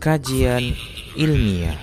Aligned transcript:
kajian 0.00 0.72
ilmiah. 1.12 1.76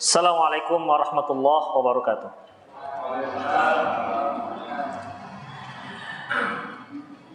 Assalamualaikum 0.00 0.80
warahmatullahi 0.88 1.66
wabarakatuh. 1.76 2.30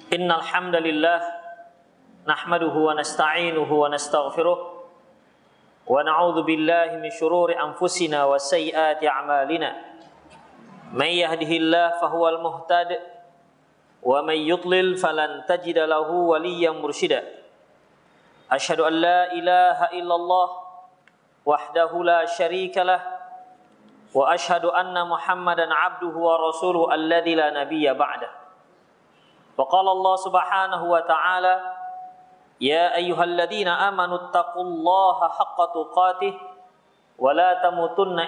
Innal 0.10 0.42
hamdalillah 0.42 1.22
nahmaduhu 2.26 2.90
wa 2.90 2.98
nasta'inuhu 2.98 3.70
wa 3.70 3.94
nastaghfiruh 3.94 4.58
wa 5.86 5.94
na'udzu 6.02 6.42
billahi 6.50 6.98
min 6.98 7.14
shururi 7.14 7.54
anfusina 7.54 8.26
wa 8.26 8.42
sayyiati 8.42 9.06
a'malina. 9.06 9.70
May 10.98 11.22
yahdihillahu 11.22 12.02
fahuwal 12.02 12.42
muhtad 12.42 13.19
wa 14.04 14.24
may 14.24 14.44
yudlil 14.48 14.96
falan 14.96 15.44
tajida 15.46 15.86
lahu 15.86 16.32
waliyyan 16.36 16.80
mursyida. 16.80 17.24
Asyhadu 18.50 18.88
an 18.88 18.96
la 18.98 19.20
ilaha 19.36 19.86
illallah 19.94 20.50
wahdahu 21.46 22.02
la 22.02 22.26
syarika 22.26 22.82
lah 22.82 23.02
wa 24.16 24.34
asyhadu 24.34 24.74
anna 24.74 25.06
Muhammadan 25.06 25.70
abduhu 25.70 26.18
wa 26.18 26.40
rasuluhu 26.50 26.90
alladzi 26.90 27.38
la 27.38 27.54
nabiyya 27.54 27.94
ba'dah. 27.94 28.32
Wa 29.54 29.68
qala 29.68 29.92
Allah 29.92 30.16
Subhanahu 30.24 30.86
wa 30.88 31.02
ta'ala 31.04 31.54
Ya 32.60 32.92
ayyuhalladzina 32.92 33.88
amanu 33.88 34.36
taqullaha 34.36 35.32
haqqa 35.32 35.72
tuqatih 35.72 36.36
wa 37.16 37.32
la 37.32 37.56
tamutunna 37.64 38.28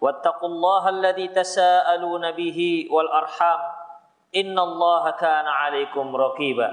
واتقوا 0.00 0.48
الله 0.48 0.88
الذي 0.88 1.28
تساءلون 1.28 2.30
به 2.32 2.88
والأرحام 2.90 3.60
إن 4.36 4.58
الله 4.58 5.10
كان 5.10 5.46
عليكم 5.46 6.16
رقيبا. 6.16 6.68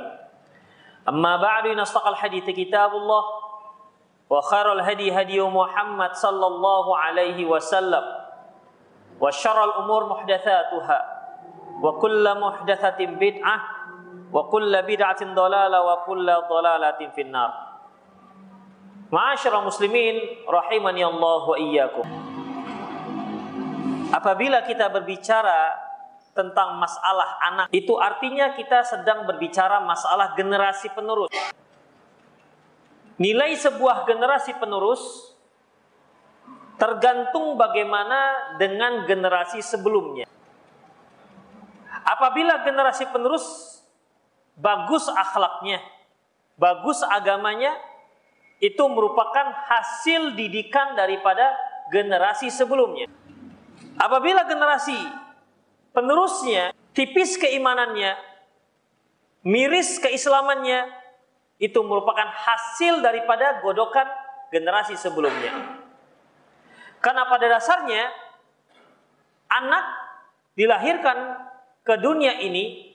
أما 1.09 1.38
بعد 1.38 1.67
نستقى 1.67 2.09
الحديث 2.09 2.45
كتاب 2.50 2.92
الله 2.95 3.23
وخير 4.30 4.73
الهدي 4.73 5.22
هدي 5.22 5.42
محمد 5.42 6.12
صلى 6.14 6.48
الله 6.48 6.86
عليه 6.98 7.45
وسلم 7.45 8.06
وشر 9.22 9.64
الأمور 9.64 10.02
محدثاتها 10.10 11.00
وكل 11.82 12.39
محدثة 12.39 13.00
بدعة 13.06 13.58
وكل 14.34 14.82
بدعة 14.82 15.22
ضلالة 15.22 15.80
وكل 15.82 16.28
ضلالة 16.50 17.00
في 17.16 17.22
النار. 17.22 17.52
معاشر 19.12 19.60
المسلمين 19.60 20.16
رحمني 20.50 21.06
الله 21.06 21.42
وإياكم. 21.50 22.06
Apabila 24.14 24.61
kita 24.66 24.92
berbicara 24.92 25.73
tentang 26.36 26.78
masalah 26.78 27.39
anak, 27.42 27.67
itu 27.72 27.95
artinya 27.95 28.53
kita 28.53 28.84
sedang 28.84 29.23
berbicara 29.23 29.81
masalah 29.81 30.36
generasi 30.36 30.92
penerus. 30.92 31.32
Nilai 33.16 33.55
sebuah 33.55 34.04
generasi 34.04 34.52
penerus 34.60 35.32
tergantung 36.76 37.55
bagaimana 37.55 38.52
dengan 38.60 39.08
generasi 39.08 39.64
sebelumnya. 39.64 40.27
Apabila 42.05 42.61
generasi 42.67 43.08
penerus 43.10 43.80
bagus 44.60 45.08
akhlaknya, 45.08 45.80
bagus 46.60 46.99
agamanya, 47.08 47.73
itu 48.60 48.83
merupakan 48.92 49.55
hasil 49.72 50.36
didikan 50.36 50.93
daripada 50.99 51.55
generasi 51.89 52.52
sebelumnya. 52.52 53.08
Apabila 53.95 54.44
generasi 54.44 54.98
penerusnya 55.95 56.76
tipis 56.92 57.39
keimanannya, 57.39 58.16
miris 59.48 60.00
keislamannya, 60.04 60.88
itu 61.56 61.80
merupakan 61.80 62.28
hasil 62.28 63.00
daripada 63.00 63.64
godokan 63.64 64.08
generasi 64.52 65.00
sebelumnya. 65.00 65.80
Karena 67.00 67.23
pada 67.32 67.48
dasarnya 67.48 68.11
anak 69.48 69.86
dilahirkan 70.58 71.17
ke 71.86 71.95
dunia 72.02 72.36
ini 72.42 72.92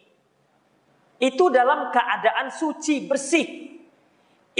itu 1.20 1.44
dalam 1.52 1.92
keadaan 1.92 2.52
suci 2.52 3.06
bersih. 3.08 3.46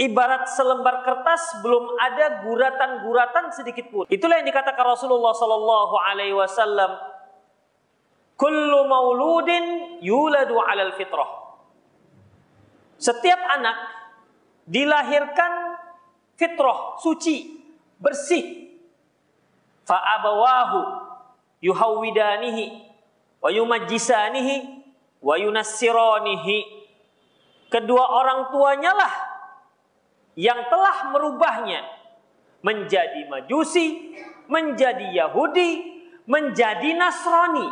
Ibarat 0.01 0.49
selembar 0.49 1.05
kertas 1.05 1.61
belum 1.61 1.93
ada 2.01 2.41
guratan-guratan 2.41 3.53
sedikit 3.53 3.85
pun. 3.93 4.09
Itulah 4.09 4.41
yang 4.41 4.49
dikatakan 4.49 4.81
Rasulullah 4.81 5.29
sallallahu 5.29 5.93
alaihi 5.93 6.33
wasallam, 6.33 6.97
"Kullu 8.33 8.89
mauludin 8.89 10.01
yuladu 10.01 10.57
'alal 10.57 10.97
fitrah." 10.97 11.53
Setiap 12.97 13.45
anak 13.45 13.77
dilahirkan 14.65 15.77
fitrah, 16.33 16.97
suci, 16.97 17.61
bersih. 18.01 18.73
Fa 19.85 20.01
abawahu 20.17 20.81
yuhawwidanihi 21.61 22.89
wa 23.37 23.53
yumajjisanihi 23.53 24.81
wa 25.21 25.37
yunassiranihi. 25.37 26.89
Kedua 27.69 28.03
orang 28.17 28.49
tuanya 28.49 28.97
lah 28.97 29.30
yang 30.35 30.67
telah 30.71 31.11
merubahnya 31.11 31.83
menjadi 32.61 33.27
Majusi, 33.27 34.15
menjadi 34.47 35.25
Yahudi, 35.25 35.71
menjadi 36.29 36.93
Nasrani. 36.95 37.67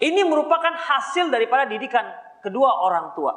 Ini 0.00 0.22
merupakan 0.22 0.70
hasil 0.70 1.28
daripada 1.28 1.66
didikan 1.66 2.06
kedua 2.40 2.86
orang 2.86 3.12
tua. 3.12 3.34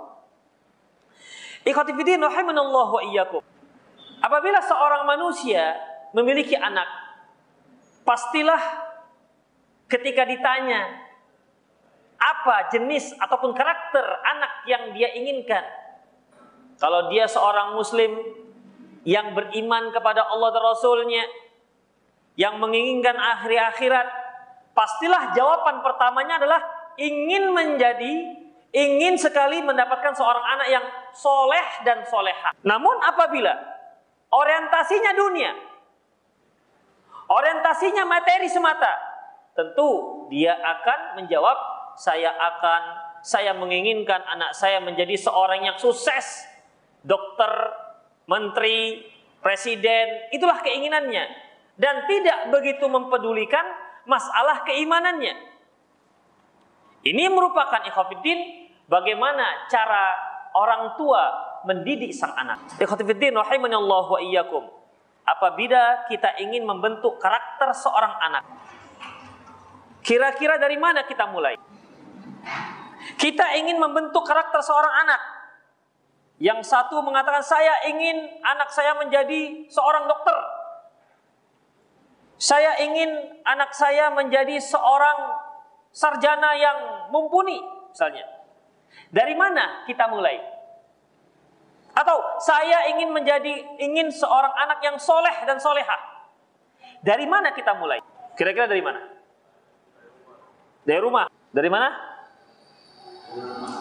Apabila 4.23 4.59
seorang 4.63 5.03
manusia 5.07 5.75
memiliki 6.15 6.55
anak, 6.55 6.85
pastilah 8.07 8.61
ketika 9.87 10.23
ditanya 10.27 11.03
apa 12.19 12.71
jenis 12.71 13.11
ataupun 13.19 13.51
karakter 13.51 14.03
anak 14.23 14.63
yang 14.67 14.83
dia 14.95 15.11
inginkan, 15.11 15.63
kalau 16.77 17.09
dia 17.13 17.29
seorang 17.29 17.77
muslim 17.77 18.11
yang 19.03 19.35
beriman 19.35 19.91
kepada 19.91 20.27
Allah 20.31 20.49
dan 20.55 20.63
Rasulnya, 20.63 21.23
yang 22.39 22.57
menginginkan 22.57 23.13
akhir 23.13 23.51
akhirat, 23.75 24.07
pastilah 24.73 25.35
jawaban 25.37 25.85
pertamanya 25.85 26.41
adalah 26.41 26.61
ingin 26.97 27.53
menjadi, 27.53 28.13
ingin 28.73 29.15
sekali 29.19 29.61
mendapatkan 29.61 30.13
seorang 30.17 30.45
anak 30.57 30.67
yang 30.71 30.85
soleh 31.13 31.67
dan 31.85 32.01
soleha. 32.09 32.57
Namun 32.65 32.97
apabila 33.05 33.53
orientasinya 34.33 35.13
dunia, 35.13 35.51
orientasinya 37.29 38.03
materi 38.07 38.49
semata, 38.49 38.93
tentu 39.53 40.25
dia 40.33 40.57
akan 40.57 41.21
menjawab, 41.21 41.57
saya 41.93 42.33
akan, 42.33 42.81
saya 43.21 43.53
menginginkan 43.53 44.25
anak 44.25 44.57
saya 44.57 44.81
menjadi 44.81 45.13
seorang 45.13 45.69
yang 45.69 45.77
sukses, 45.77 46.49
dokter, 47.03 47.51
menteri, 48.25 49.03
presiden, 49.43 50.31
itulah 50.31 50.63
keinginannya. 50.63 51.27
Dan 51.75 52.07
tidak 52.07 52.49
begitu 52.53 52.85
mempedulikan 52.87 53.65
masalah 54.07 54.63
keimanannya. 54.63 55.35
Ini 57.03 57.27
merupakan 57.27 57.83
ikhwafiddin 57.83 58.71
bagaimana 58.87 59.67
cara 59.67 60.15
orang 60.55 60.95
tua 60.95 61.23
mendidik 61.67 62.15
sang 62.15 62.31
anak. 62.37 62.79
Ikhwafiddin 62.79 63.35
rahimanallahu 63.35 64.15
wa 64.15 64.19
iyyakum. 64.23 64.63
Apabila 65.23 66.07
kita 66.11 66.35
ingin 66.39 66.67
membentuk 66.67 67.15
karakter 67.19 67.71
seorang 67.71 68.11
anak, 68.19 68.43
kira-kira 70.03 70.59
dari 70.59 70.75
mana 70.75 71.07
kita 71.07 71.27
mulai? 71.31 71.55
Kita 73.19 73.55
ingin 73.55 73.79
membentuk 73.79 74.23
karakter 74.27 74.59
seorang 74.59 75.07
anak, 75.07 75.19
yang 76.43 76.59
satu 76.59 76.99
mengatakan 76.99 77.39
saya 77.39 77.87
ingin 77.87 78.27
anak 78.43 78.67
saya 78.67 78.91
menjadi 78.99 79.63
seorang 79.71 80.11
dokter. 80.11 80.35
Saya 82.35 82.83
ingin 82.83 83.39
anak 83.47 83.71
saya 83.71 84.11
menjadi 84.11 84.59
seorang 84.59 85.39
sarjana 85.95 86.51
yang 86.59 86.77
mumpuni. 87.15 87.63
misalnya. 87.95 88.27
Dari 89.07 89.31
mana 89.39 89.87
kita 89.87 90.11
mulai? 90.11 90.35
Atau 91.95 92.19
saya 92.43 92.91
ingin 92.91 93.15
menjadi 93.15 93.79
ingin 93.79 94.11
seorang 94.11 94.51
anak 94.67 94.83
yang 94.83 94.99
soleh 94.99 95.47
dan 95.47 95.63
solehah. 95.63 96.27
Dari 96.99 97.23
mana 97.23 97.55
kita 97.55 97.71
mulai? 97.79 98.03
Kira-kira 98.35 98.67
dari 98.67 98.83
mana? 98.83 98.99
Dari 100.83 100.99
rumah. 100.99 101.31
Dari 101.55 101.69
mana? 101.71 101.87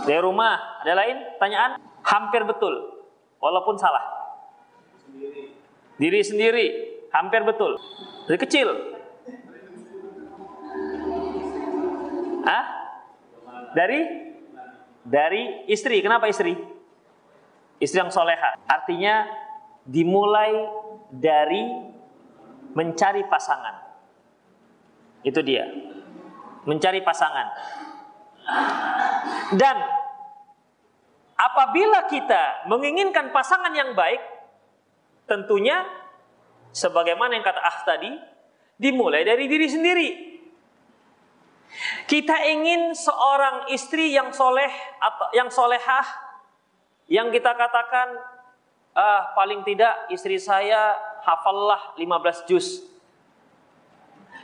Dari 0.06 0.20
rumah. 0.23 0.87
Ada 0.87 0.94
lain? 0.94 1.17
Tanyaan? 1.43 1.92
Hampir 2.03 2.43
betul. 2.47 2.75
Walaupun 3.39 3.79
salah. 3.79 4.03
Diri 5.99 6.21
sendiri. 6.23 6.67
Hampir 7.13 7.43
betul. 7.47 7.79
Dari 8.27 8.39
kecil. 8.39 8.69
Hah? 12.43 12.65
Dari? 13.75 14.01
Dari 15.03 15.67
istri. 15.71 16.03
Kenapa 16.03 16.27
istri? 16.31 16.55
Istri 17.83 17.99
yang 17.99 18.13
soleha. 18.15 18.59
Artinya 18.67 19.27
dimulai 19.83 20.55
dari 21.11 21.67
mencari 22.73 23.27
pasangan. 23.27 23.83
Itu 25.23 25.43
dia. 25.43 25.67
Mencari 26.67 27.03
pasangan. 27.03 27.47
Dan 29.55 29.77
apabila 31.43 32.06
kita 32.06 32.71
menginginkan 32.71 33.35
pasangan 33.35 33.75
yang 33.75 33.99
baik, 33.99 34.23
tentunya 35.27 35.83
sebagaimana 36.71 37.35
yang 37.35 37.43
kata 37.43 37.59
Ah 37.59 37.79
tadi, 37.83 38.12
dimulai 38.79 39.27
dari 39.27 39.50
diri 39.50 39.67
sendiri. 39.67 40.09
Kita 42.06 42.37
ingin 42.47 42.93
seorang 42.93 43.73
istri 43.73 44.12
yang 44.12 44.31
soleh 44.31 44.71
atau 45.00 45.27
yang 45.35 45.49
solehah, 45.49 46.05
yang 47.09 47.33
kita 47.33 47.56
katakan 47.56 48.12
ah, 48.94 49.33
paling 49.35 49.65
tidak 49.65 50.12
istri 50.12 50.37
saya 50.37 50.94
hafallah 51.25 51.97
15 51.97 52.50
juz 52.50 52.93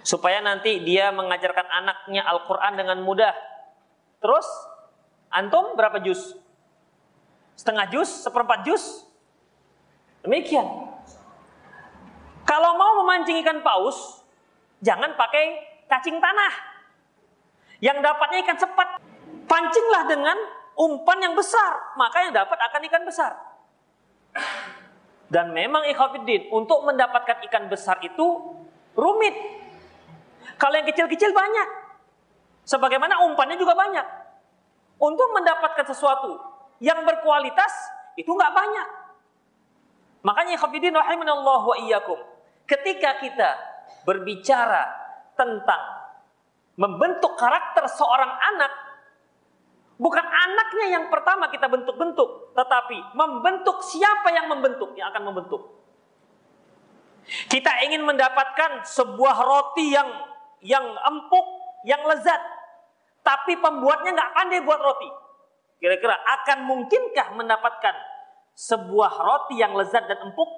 supaya 0.08 0.40
nanti 0.40 0.80
dia 0.88 1.12
mengajarkan 1.12 1.68
anaknya 1.68 2.24
Al-Quran 2.24 2.80
dengan 2.80 3.04
mudah. 3.04 3.36
Terus, 4.24 4.48
antum 5.28 5.76
berapa 5.76 6.00
juz? 6.00 6.32
Setengah 7.58 7.90
juz, 7.90 8.06
seperempat 8.22 8.62
juz? 8.62 9.02
Demikian. 10.22 10.62
Kalau 12.46 12.78
mau 12.78 13.02
memancing 13.02 13.42
ikan 13.42 13.66
paus, 13.66 14.22
jangan 14.78 15.18
pakai 15.18 15.58
cacing 15.90 16.22
tanah. 16.22 16.54
Yang 17.82 17.98
dapatnya 17.98 18.38
ikan 18.46 18.58
cepat. 18.62 18.88
Pancinglah 19.50 20.04
dengan 20.06 20.38
umpan 20.78 21.18
yang 21.18 21.34
besar, 21.34 21.98
maka 21.98 22.30
yang 22.30 22.32
dapat 22.36 22.58
akan 22.62 22.80
ikan 22.86 23.02
besar. 23.02 23.32
Dan 25.28 25.50
memang 25.50 25.82
ikhwafiddin, 25.90 26.54
untuk 26.54 26.86
mendapatkan 26.86 27.42
ikan 27.50 27.66
besar 27.66 27.98
itu 28.06 28.54
rumit. 28.94 29.34
Kalau 30.56 30.78
yang 30.78 30.86
kecil-kecil 30.86 31.34
banyak. 31.34 31.68
Sebagaimana 32.68 33.24
umpannya 33.24 33.58
juga 33.58 33.74
banyak. 33.74 34.06
Untuk 35.00 35.32
mendapatkan 35.32 35.88
sesuatu 35.88 36.57
yang 36.78 37.02
berkualitas 37.02 37.72
itu 38.18 38.30
nggak 38.30 38.54
banyak. 38.54 38.88
Makanya 40.26 40.58
khafidin 40.58 40.94
rahimanallah 40.94 41.62
wa 41.62 41.76
iyyakum. 41.78 42.18
Ketika 42.66 43.22
kita 43.22 43.50
berbicara 44.02 44.84
tentang 45.38 45.82
membentuk 46.74 47.38
karakter 47.38 47.86
seorang 47.86 48.28
anak, 48.28 48.72
bukan 49.96 50.26
anaknya 50.26 50.86
yang 50.98 51.04
pertama 51.08 51.48
kita 51.50 51.70
bentuk-bentuk, 51.70 52.54
tetapi 52.54 52.98
membentuk 53.14 53.82
siapa 53.82 54.28
yang 54.34 54.50
membentuk, 54.50 54.94
yang 54.98 55.10
akan 55.14 55.32
membentuk. 55.32 55.62
Kita 57.28 57.84
ingin 57.84 58.08
mendapatkan 58.08 58.88
sebuah 58.88 59.36
roti 59.44 59.92
yang 59.92 60.08
yang 60.64 60.84
empuk, 61.06 61.46
yang 61.84 62.02
lezat. 62.08 62.40
Tapi 63.22 63.60
pembuatnya 63.60 64.16
nggak 64.16 64.32
pandai 64.32 64.60
buat 64.64 64.80
roti. 64.80 65.27
Kira-kira 65.78 66.18
akan 66.18 66.66
mungkinkah 66.66 67.38
mendapatkan 67.38 67.94
sebuah 68.58 69.12
roti 69.22 69.62
yang 69.62 69.78
lezat 69.78 70.10
dan 70.10 70.18
empuk? 70.26 70.50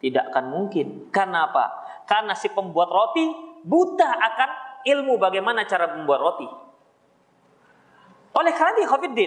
Tidak 0.00 0.32
akan 0.32 0.44
mungkin. 0.48 1.12
Karena 1.12 1.48
apa? 1.52 1.64
Karena 2.08 2.32
si 2.32 2.48
pembuat 2.48 2.88
roti 2.88 3.24
buta 3.64 4.08
akan 4.08 4.50
ilmu 4.88 5.20
bagaimana 5.20 5.68
cara 5.68 5.92
membuat 5.92 6.20
roti. 6.24 6.48
Oleh 8.36 8.52
karena 8.52 8.84
itu, 8.84 9.24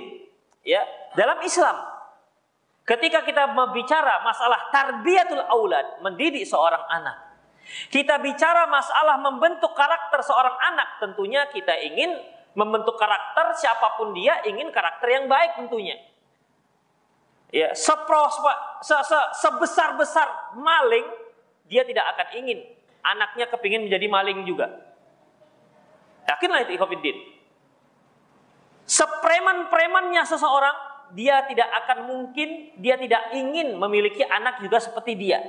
ya, 0.65 0.81
dalam 1.17 1.41
Islam, 1.41 1.77
ketika 2.85 3.25
kita 3.25 3.53
berbicara 3.53 4.21
masalah 4.21 4.69
tarbiyatul 4.69 5.45
aulad, 5.49 6.01
mendidik 6.05 6.45
seorang 6.45 6.85
anak, 6.89 7.17
kita 7.89 8.21
bicara 8.21 8.69
masalah 8.69 9.17
membentuk 9.17 9.73
karakter 9.73 10.21
seorang 10.21 10.53
anak, 10.73 11.01
tentunya 11.01 11.45
kita 11.49 11.73
ingin 11.81 12.17
membentuk 12.57 12.97
karakter 12.97 13.53
siapa 13.57 13.97
pun 13.99 14.13
dia 14.13 14.41
ingin 14.45 14.73
karakter 14.73 15.07
yang 15.09 15.25
baik 15.29 15.57
tentunya. 15.59 15.97
Ya, 17.49 17.73
sepros, 17.73 18.37
se, 18.85 18.93
se, 18.93 19.19
sebesar-besar 19.41 20.53
maling 20.57 21.05
dia 21.65 21.81
tidak 21.81 22.05
akan 22.13 22.27
ingin 22.45 22.61
anaknya 23.01 23.49
kepingin 23.49 23.89
menjadi 23.89 24.05
maling 24.05 24.45
juga. 24.45 24.69
Yakinlah 26.29 26.65
itu 26.69 26.77
ikhwatiddin. 26.77 27.17
Sepreman-premannya 28.85 30.25
seseorang 30.25 30.77
dia 31.13 31.41
tidak 31.49 31.69
akan 31.85 32.05
mungkin 32.05 32.73
dia 32.77 32.97
tidak 32.97 33.33
ingin 33.33 33.77
memiliki 33.77 34.21
anak 34.25 34.61
juga 34.61 34.77
seperti 34.77 35.17
dia. 35.17 35.41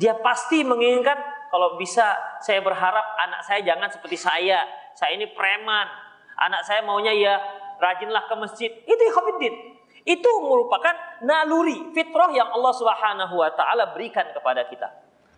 Dia 0.00 0.16
pasti 0.16 0.64
menginginkan 0.64 1.16
kalau 1.52 1.76
bisa 1.76 2.16
saya 2.40 2.64
berharap 2.64 3.04
anak 3.20 3.44
saya 3.44 3.60
jangan 3.60 3.92
seperti 3.92 4.16
saya. 4.16 4.64
Saya 5.00 5.16
ini 5.16 5.32
preman. 5.32 5.88
Anak 6.36 6.68
saya 6.68 6.84
maunya 6.84 7.16
ya 7.16 7.40
rajinlah 7.80 8.28
ke 8.28 8.34
masjid. 8.36 8.68
Itu 8.84 9.00
ikhwatiddin. 9.00 9.80
Itu 10.04 10.28
merupakan 10.44 10.92
naluri 11.24 11.96
fitrah 11.96 12.28
yang 12.36 12.52
Allah 12.52 12.72
Subhanahu 12.76 13.34
wa 13.40 13.48
taala 13.56 13.96
berikan 13.96 14.28
kepada 14.36 14.68
kita, 14.68 14.88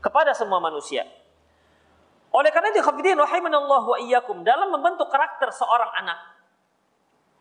kepada 0.03 0.35
semua 0.35 0.59
manusia. 0.59 1.07
Oleh 2.35 2.51
karena 2.51 2.75
itu 2.75 2.83
ikhwatiddin 2.83 3.19
rahimanallahu 3.23 3.95
wa 3.95 3.99
iyyakum 4.03 4.43
dalam 4.43 4.75
membentuk 4.75 5.07
karakter 5.07 5.55
seorang 5.55 5.91
anak 5.95 6.19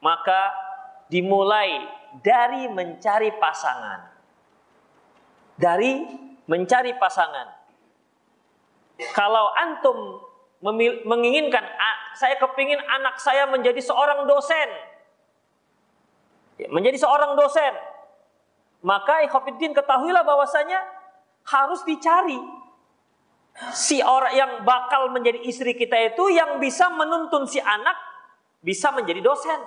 maka 0.02 0.52
dimulai 1.08 1.86
dari 2.20 2.68
mencari 2.68 3.30
pasangan. 3.38 4.10
Dari 5.56 5.94
mencari 6.50 6.98
pasangan. 6.98 7.48
Kalau 9.14 9.54
antum 9.54 9.98
menginginkan, 11.06 11.62
saya 12.18 12.36
kepingin 12.40 12.80
anak 12.80 13.18
saya 13.20 13.48
menjadi 13.48 13.80
seorang 13.80 14.26
dosen. 14.28 14.70
Menjadi 16.70 16.98
seorang 17.02 17.34
dosen. 17.36 17.74
Maka 18.82 19.26
ikhwafiddin 19.26 19.74
ketahuilah 19.78 20.26
bahwasanya 20.26 20.82
harus 21.46 21.82
dicari 21.86 22.38
si 23.74 24.02
orang 24.02 24.34
yang 24.34 24.52
bakal 24.64 25.10
menjadi 25.14 25.42
istri 25.44 25.78
kita 25.78 25.98
itu 26.14 26.34
yang 26.34 26.58
bisa 26.58 26.90
menuntun 26.90 27.46
si 27.46 27.62
anak 27.62 27.98
bisa 28.62 28.90
menjadi 28.94 29.22
dosen. 29.22 29.60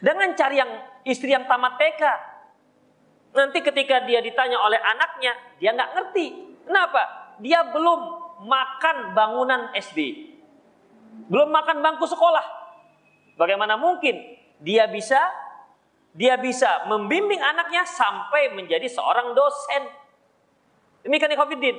Dengan 0.00 0.32
cari 0.32 0.56
yang 0.56 0.72
istri 1.04 1.32
yang 1.32 1.44
tamat 1.44 1.76
TK, 1.76 2.02
Nanti 3.30 3.62
ketika 3.62 4.02
dia 4.10 4.18
ditanya 4.18 4.58
oleh 4.58 4.78
anaknya, 4.82 5.32
dia 5.62 5.70
nggak 5.70 5.90
ngerti. 5.94 6.26
Kenapa? 6.66 7.02
Dia 7.38 7.62
belum 7.70 8.00
makan 8.42 9.14
bangunan 9.14 9.70
SD. 9.78 10.29
Belum 11.30 11.46
makan 11.48 11.78
bangku 11.78 12.10
sekolah. 12.10 12.42
Bagaimana 13.38 13.78
mungkin 13.78 14.18
dia 14.58 14.90
bisa 14.90 15.16
dia 16.10 16.34
bisa 16.34 16.90
membimbing 16.90 17.38
anaknya 17.38 17.86
sampai 17.86 18.50
menjadi 18.58 18.90
seorang 18.90 19.30
dosen. 19.30 19.86
Demikian 21.06 21.30
Ikhwanuddin. 21.32 21.78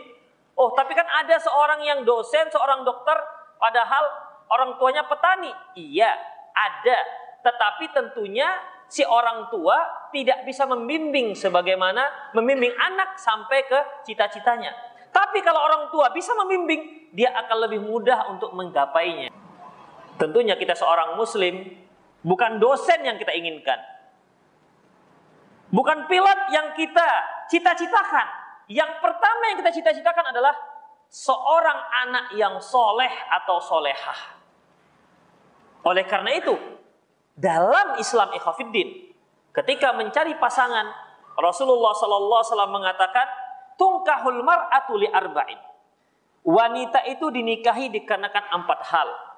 Oh, 0.55 0.71
tapi 0.71 0.95
kan 0.95 1.03
ada 1.03 1.35
seorang 1.35 1.83
yang 1.83 1.99
dosen, 2.07 2.47
seorang 2.47 2.87
dokter, 2.87 3.15
padahal 3.59 4.03
orang 4.47 4.79
tuanya 4.79 5.03
petani. 5.03 5.51
Iya, 5.75 6.11
ada. 6.55 6.99
Tetapi 7.43 7.91
tentunya 7.91 8.47
si 8.87 9.03
orang 9.03 9.51
tua 9.51 10.07
tidak 10.15 10.43
bisa 10.47 10.67
membimbing 10.67 11.35
sebagaimana 11.35 12.31
membimbing 12.35 12.71
anak 12.75 13.19
sampai 13.19 13.67
ke 13.67 13.79
cita-citanya. 14.07 14.71
Tapi 15.11 15.43
kalau 15.43 15.59
orang 15.59 15.83
tua 15.91 16.07
bisa 16.15 16.31
membimbing, 16.39 17.11
dia 17.11 17.35
akan 17.35 17.67
lebih 17.67 17.83
mudah 17.83 18.31
untuk 18.31 18.55
menggapainya. 18.55 19.40
Tentunya 20.21 20.53
kita 20.53 20.77
seorang 20.77 21.17
muslim, 21.17 21.65
bukan 22.21 22.61
dosen 22.61 23.01
yang 23.01 23.17
kita 23.17 23.33
inginkan. 23.33 23.81
Bukan 25.73 26.05
pilot 26.05 26.39
yang 26.53 26.77
kita 26.77 27.09
cita-citakan. 27.49 28.27
Yang 28.69 29.01
pertama 29.01 29.49
yang 29.49 29.57
kita 29.65 29.73
cita-citakan 29.73 30.29
adalah 30.29 30.53
seorang 31.09 31.79
anak 32.05 32.25
yang 32.37 32.61
soleh 32.61 33.09
atau 33.33 33.57
solehah. 33.65 34.37
Oleh 35.89 36.05
karena 36.05 36.37
itu, 36.37 36.53
dalam 37.33 37.97
Islam 37.97 38.29
ikhafiddin, 38.37 39.09
ketika 39.57 39.89
mencari 39.97 40.37
pasangan, 40.37 40.85
Rasulullah 41.33 41.97
wasallam 41.97 42.77
mengatakan, 42.77 43.25
"Tungkahul 43.73 44.45
mar'atu 44.45 45.01
li 45.01 45.09
arba'in." 45.09 45.57
Wanita 46.45 47.09
itu 47.09 47.33
dinikahi 47.33 47.89
dikarenakan 47.89 48.61
empat 48.61 48.79
hal. 48.85 49.30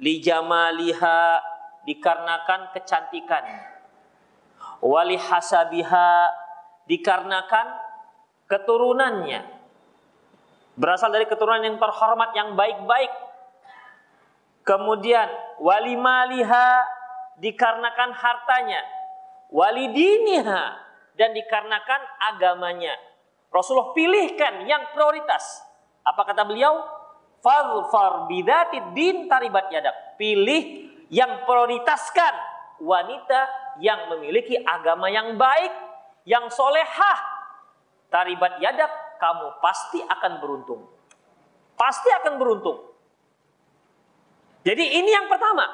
Li 0.00 0.20
jamaliha 0.24 1.40
dikarenakan 1.84 2.72
kecantikan. 2.72 3.44
Wali 4.80 5.20
hasabiha 5.20 6.10
dikarenakan 6.88 7.66
keturunannya. 8.48 9.40
Berasal 10.80 11.12
dari 11.12 11.28
keturunan 11.28 11.60
yang 11.60 11.76
terhormat 11.76 12.32
yang 12.32 12.56
baik-baik. 12.56 13.12
Kemudian 14.64 15.28
wali 15.60 16.00
maliha 16.00 16.80
dikarenakan 17.36 18.16
hartanya. 18.16 18.80
Wali 19.52 19.92
diniha 19.92 20.64
dan 21.18 21.36
dikarenakan 21.36 22.00
agamanya. 22.32 22.96
Rasulullah 23.52 23.92
pilihkan 23.92 24.64
yang 24.64 24.94
prioritas. 24.94 25.60
Apa 26.06 26.24
kata 26.24 26.46
beliau? 26.46 26.99
Fadfar 27.40 28.28
bidatid 28.28 28.92
din 28.92 29.24
taribat 29.28 29.72
yadak. 29.72 30.16
Pilih 30.20 30.92
yang 31.08 31.44
prioritaskan 31.48 32.34
wanita 32.80 33.40
yang 33.80 34.12
memiliki 34.12 34.56
agama 34.60 35.08
yang 35.08 35.36
baik, 35.40 35.72
yang 36.28 36.48
solehah. 36.52 37.18
Taribat 38.12 38.60
yadak, 38.60 38.90
kamu 39.22 39.46
pasti 39.62 40.00
akan 40.04 40.32
beruntung. 40.42 40.82
Pasti 41.78 42.08
akan 42.12 42.34
beruntung. 42.36 42.78
Jadi 44.60 45.00
ini 45.00 45.08
yang 45.08 45.30
pertama. 45.30 45.64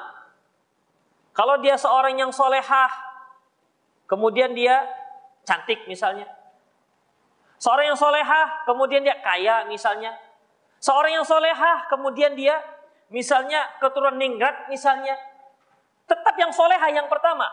Kalau 1.35 1.59
dia 1.59 1.75
seorang 1.75 2.17
yang 2.17 2.31
solehah, 2.31 2.89
kemudian 4.07 4.55
dia 4.55 4.87
cantik 5.43 5.85
misalnya. 5.85 6.25
Seorang 7.57 7.93
yang 7.93 7.99
solehah, 7.99 8.63
kemudian 8.69 9.01
dia 9.01 9.17
kaya 9.21 9.65
misalnya. 9.65 10.13
Seorang 10.77 11.21
yang 11.21 11.25
solehah, 11.25 11.89
kemudian 11.89 12.37
dia 12.37 12.61
misalnya 13.09 13.65
keturunan 13.81 14.17
ningrat 14.17 14.69
misalnya. 14.69 15.17
Tetap 16.07 16.35
yang 16.39 16.53
solehah 16.53 16.87
yang 16.93 17.09
pertama. 17.11 17.49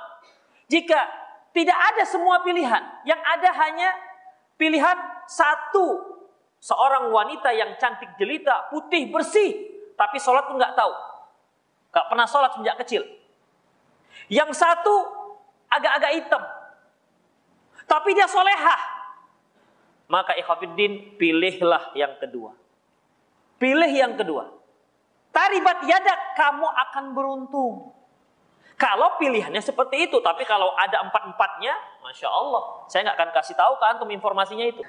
Jika 0.71 1.01
tidak 1.51 1.75
ada 1.75 2.05
semua 2.07 2.43
pilihan, 2.43 2.83
yang 3.07 3.19
ada 3.19 3.51
hanya 3.65 3.91
pilihan 4.59 4.99
satu. 5.27 6.15
Seorang 6.65 7.13
wanita 7.13 7.53
yang 7.53 7.77
cantik 7.77 8.17
jelita, 8.17 8.73
putih, 8.73 9.13
bersih. 9.13 9.53
Tapi 9.95 10.17
sholat 10.17 10.49
pun 10.49 10.57
nggak 10.57 10.73
tahu. 10.73 10.93
Gak 11.93 12.07
pernah 12.09 12.27
sholat 12.27 12.57
sejak 12.57 12.77
kecil. 12.83 13.05
Yang 14.33 14.57
satu 14.57 14.95
agak-agak 15.69 16.13
hitam. 16.17 16.43
Tapi 17.85 18.11
dia 18.17 18.25
solehah. 18.27 18.81
Maka 20.09 20.35
ikhwafiddin 20.41 21.21
pilihlah 21.21 21.93
yang 21.95 22.17
kedua. 22.17 22.64
Pilih 23.59 23.91
yang 23.91 24.19
kedua. 24.19 24.51
Taribat 25.35 25.83
yadak 25.87 26.39
kamu 26.39 26.67
akan 26.67 27.05
beruntung. 27.15 27.91
Kalau 28.75 29.19
pilihannya 29.23 29.63
seperti 29.63 30.11
itu, 30.11 30.19
tapi 30.19 30.43
kalau 30.43 30.75
ada 30.75 31.03
empat-empatnya, 31.07 31.75
masya 32.03 32.27
Allah, 32.27 32.87
saya 32.91 33.07
nggak 33.07 33.17
akan 33.19 33.31
kasih 33.39 33.55
tahu 33.55 33.73
kan 33.79 33.95
antum 33.95 34.11
informasinya 34.11 34.67
itu. 34.67 34.83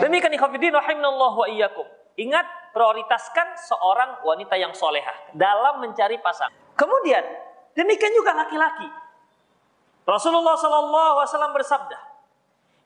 Demikian 0.00 0.32
ikhafidin 0.36 0.72
rahimanallah 0.72 1.32
wa 1.36 1.46
iyyakum. 1.48 1.84
Ingat, 2.14 2.46
prioritaskan 2.72 3.58
seorang 3.58 4.22
wanita 4.24 4.54
yang 4.56 4.72
solehah 4.72 5.14
dalam 5.34 5.84
mencari 5.84 6.20
pasangan. 6.20 6.54
Kemudian, 6.78 7.22
demikian 7.74 8.12
juga 8.14 8.34
laki-laki. 8.34 8.88
Rasulullah 10.04 10.54
Wasallam 10.56 11.52
bersabda, 11.56 11.98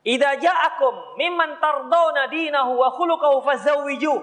"Idza 0.03 0.39
ja'akum 0.39 1.19
mimman 1.19 1.59
tardawna 1.59 2.31
dinahu 2.31 2.79
wa 2.79 2.89
khuluquhu 2.93 3.43
fazawwiju." 3.43 4.15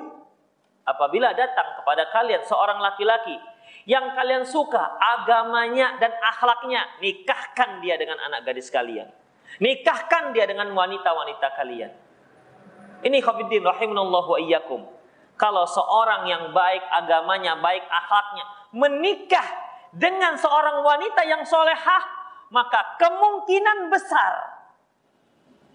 Apabila 0.87 1.35
datang 1.35 1.83
kepada 1.83 2.07
kalian 2.15 2.47
seorang 2.47 2.79
laki-laki 2.79 3.35
yang 3.91 4.15
kalian 4.15 4.47
suka 4.47 4.99
agamanya 4.99 5.99
dan 5.99 6.15
akhlaknya, 6.23 6.87
nikahkan 7.03 7.83
dia 7.83 7.99
dengan 7.99 8.23
anak 8.23 8.47
gadis 8.47 8.71
kalian. 8.71 9.11
Nikahkan 9.63 10.35
dia 10.35 10.47
dengan 10.47 10.71
wanita-wanita 10.75 11.49
kalian. 11.59 11.91
Ini 13.03 13.19
khafiddin 13.23 13.63
rahimanallahu 13.63 14.35
wa 14.35 14.41
iyyakum. 14.43 14.81
Kalau 15.37 15.69
seorang 15.69 16.25
yang 16.27 16.51
baik 16.57 16.83
agamanya, 16.97 17.61
baik 17.61 17.85
akhlaknya, 17.85 18.45
menikah 18.73 19.47
dengan 19.93 20.35
seorang 20.35 20.81
wanita 20.81 21.23
yang 21.29 21.45
solehah, 21.45 22.03
maka 22.49 22.97
kemungkinan 22.97 23.93
besar 23.93 24.56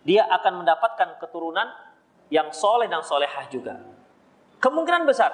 dia 0.01 0.25
akan 0.25 0.65
mendapatkan 0.65 1.21
keturunan 1.21 1.69
yang 2.33 2.49
soleh 2.49 2.89
dan 2.89 3.05
solehah 3.05 3.45
juga. 3.51 3.77
Kemungkinan 4.57 5.05
besar. 5.05 5.29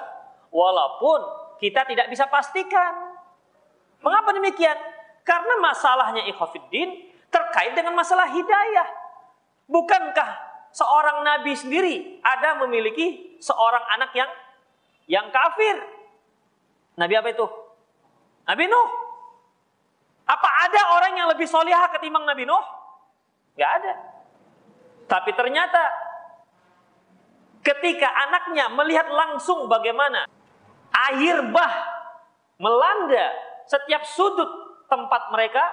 Walaupun 0.48 1.20
kita 1.60 1.84
tidak 1.84 2.08
bisa 2.08 2.28
pastikan. 2.28 3.16
Mengapa 4.00 4.32
demikian? 4.32 4.76
Karena 5.24 5.60
masalahnya 5.60 6.24
ikhafiddin 6.28 7.12
terkait 7.28 7.76
dengan 7.76 7.92
masalah 7.92 8.28
hidayah. 8.28 8.88
Bukankah 9.68 10.30
seorang 10.72 11.20
nabi 11.20 11.52
sendiri 11.52 12.24
ada 12.24 12.56
memiliki 12.64 13.36
seorang 13.36 13.84
anak 13.96 14.10
yang 14.16 14.30
yang 15.08 15.26
kafir? 15.28 15.76
Nabi 16.96 17.14
apa 17.14 17.28
itu? 17.30 17.46
Nabi 18.48 18.64
Nuh. 18.64 18.90
Apa 20.28 20.48
ada 20.68 20.80
orang 20.96 21.12
yang 21.16 21.28
lebih 21.32 21.48
solihah 21.48 21.88
ketimbang 21.92 22.24
Nabi 22.24 22.44
Nuh? 22.48 22.64
Gak 23.56 23.70
ada. 23.80 23.92
Tapi 25.08 25.32
ternyata 25.32 25.80
ketika 27.64 28.08
anaknya 28.28 28.68
melihat 28.76 29.08
langsung 29.08 29.66
bagaimana 29.66 30.28
air 31.08 31.40
bah 31.48 31.74
melanda 32.60 33.32
setiap 33.64 34.04
sudut 34.04 34.48
tempat 34.88 35.32
mereka 35.32 35.64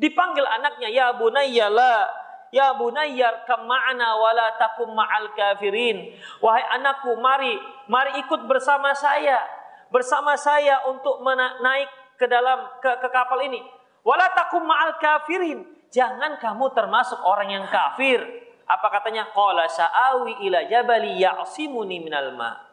dipanggil 0.00 0.44
anaknya 0.44 0.88
ya 0.92 1.12
bunayya 1.16 1.68
la 1.72 2.08
ya 2.52 2.76
bunayya 2.76 3.44
kama'ana 3.48 4.16
wala 4.16 4.56
takum 4.60 4.92
ma'al 4.92 5.32
kafirin. 5.32 6.16
Wahai 6.44 6.64
anakku 6.76 7.16
mari 7.16 7.56
mari 7.88 8.20
ikut 8.20 8.44
bersama 8.44 8.92
saya 8.92 9.40
bersama 9.88 10.36
saya 10.36 10.84
untuk 10.86 11.20
naik 11.64 11.90
ke 12.20 12.28
dalam 12.28 12.80
ke, 12.84 12.90
ke 13.00 13.08
kapal 13.08 13.40
ini. 13.40 13.60
Wala 14.04 14.28
takum 14.36 14.64
ma'al 14.64 15.00
kafirin. 15.00 15.64
Jangan 15.90 16.38
kamu 16.38 16.70
termasuk 16.70 17.18
orang 17.26 17.50
yang 17.50 17.66
kafir 17.66 18.49
apa 18.70 18.86
katanya 18.86 19.26
qala 19.34 19.66
sa'awi 19.66 20.46
ila 20.46 20.62
jabali 20.70 21.18
ya'simuni 21.18 21.98
minal 21.98 22.30
ma' 22.38 22.70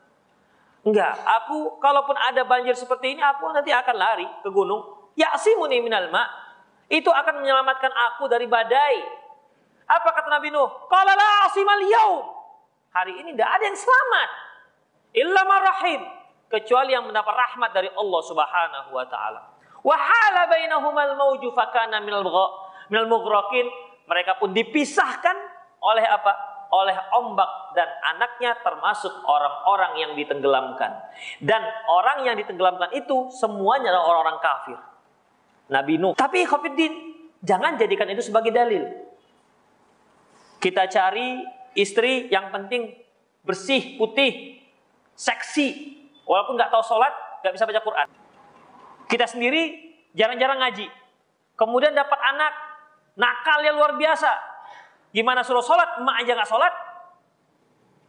Enggak, 0.87 1.19
aku 1.19 1.83
kalaupun 1.83 2.15
ada 2.15 2.47
banjir 2.47 2.71
seperti 2.71 3.17
ini, 3.17 3.19
aku 3.19 3.51
nanti 3.51 3.75
akan 3.75 3.95
lari 3.99 4.23
ke 4.39 4.47
gunung. 4.47 5.11
Ya 5.19 5.35
Ya'simuni 5.35 5.83
minal 5.83 6.07
ma. 6.07 6.23
Itu 6.87 7.11
akan 7.11 7.43
menyelamatkan 7.43 7.91
aku 7.91 8.31
dari 8.31 8.47
badai. 8.47 9.03
Apa 9.83 10.15
kata 10.15 10.31
Nabi 10.31 10.47
Nuh? 10.47 10.87
Qala 10.87 11.11
la 11.11 11.51
asimal 11.51 11.83
yaum. 11.83 12.23
Hari 12.95 13.19
ini 13.19 13.35
tidak 13.35 13.49
ada 13.51 13.63
yang 13.67 13.75
selamat. 13.75 14.29
Illa 15.11 15.41
marahim. 15.43 16.01
Kecuali 16.47 16.95
yang 16.95 17.03
mendapat 17.03 17.35
rahmat 17.35 17.75
dari 17.75 17.91
Allah 17.91 18.21
subhanahu 18.23 18.89
wa 18.95 19.03
ta'ala. 19.03 19.41
Wahala 19.83 20.47
bainahumal 20.47 21.19
mawju 21.19 21.51
fakana 21.51 21.99
minal, 21.99 22.23
minal 22.87 23.07
mughraqin. 23.11 23.67
Mereka 24.07 24.39
pun 24.39 24.55
dipisahkan 24.55 25.35
oleh 25.87 26.03
apa? 26.03 26.57
oleh 26.67 26.95
ombak 27.15 27.71
dan 27.75 27.87
anaknya 28.03 28.59
termasuk 28.59 29.11
orang-orang 29.23 30.03
yang 30.03 30.11
ditenggelamkan. 30.19 30.91
Dan 31.39 31.63
orang 31.87 32.27
yang 32.27 32.35
ditenggelamkan 32.35 32.91
itu 32.91 33.31
semuanya 33.31 33.95
adalah 33.95 34.05
orang-orang 34.11 34.37
kafir. 34.43 34.79
Nabi 35.71 35.99
Nuh. 35.99 36.15
Tapi 36.15 36.43
Khofiddin, 36.47 36.93
jangan 37.43 37.79
jadikan 37.79 38.07
itu 38.11 38.23
sebagai 38.23 38.51
dalil. 38.51 38.83
Kita 40.59 40.87
cari 40.91 41.43
istri 41.77 42.27
yang 42.31 42.49
penting 42.51 42.95
bersih, 43.47 43.95
putih, 43.95 44.59
seksi. 45.15 45.95
Walaupun 46.27 46.59
nggak 46.59 46.71
tahu 46.71 46.83
sholat, 46.83 47.13
nggak 47.43 47.53
bisa 47.55 47.63
baca 47.67 47.81
Quran. 47.83 48.07
Kita 49.07 49.23
sendiri 49.23 49.93
jarang-jarang 50.11 50.59
ngaji. 50.59 50.87
Kemudian 51.55 51.95
dapat 51.95 52.19
anak 52.19 52.53
nakal 53.15 53.59
yang 53.63 53.79
luar 53.79 53.95
biasa 53.95 54.56
Gimana 55.15 55.41
suruh 55.41 55.63
sholat, 55.63 56.03
emak 56.03 56.23
aja 56.23 56.31
nggak 56.35 56.49
sholat. 56.49 56.73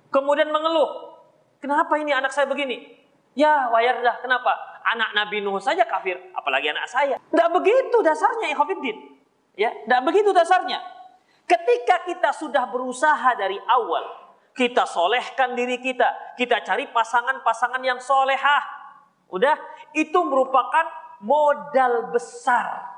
Kemudian 0.09 0.49
mengeluh, 0.49 1.21
kenapa 1.61 1.95
ini 2.01 2.11
anak 2.17 2.33
saya 2.33 2.49
begini? 2.49 2.97
Ya 3.39 3.71
wayar 3.71 4.03
dah, 4.03 4.19
kenapa? 4.19 4.51
Anak 4.83 5.13
Nabi 5.15 5.45
Nuh 5.45 5.61
saja 5.61 5.85
kafir, 5.85 6.17
apalagi 6.33 6.73
anak 6.73 6.89
saya. 6.89 7.21
Tidak 7.21 7.49
begitu 7.55 8.01
dasarnya, 8.01 8.51
Ikhofiddin. 8.51 8.97
Ya, 9.55 9.71
tidak 9.85 10.01
begitu 10.09 10.33
dasarnya. 10.33 10.81
Ketika 11.45 12.09
kita 12.09 12.31
sudah 12.35 12.67
berusaha 12.69 13.37
dari 13.37 13.61
awal, 13.69 14.05
kita 14.59 14.89
solehkan 14.89 15.55
diri 15.55 15.79
kita, 15.79 16.35
kita 16.35 16.67
cari 16.67 16.91
pasangan-pasangan 16.91 17.79
yang 17.85 18.03
solehah. 18.03 18.65
Udah, 19.31 19.55
itu 19.95 20.19
merupakan 20.25 20.89
modal 21.23 22.11
besar. 22.11 22.97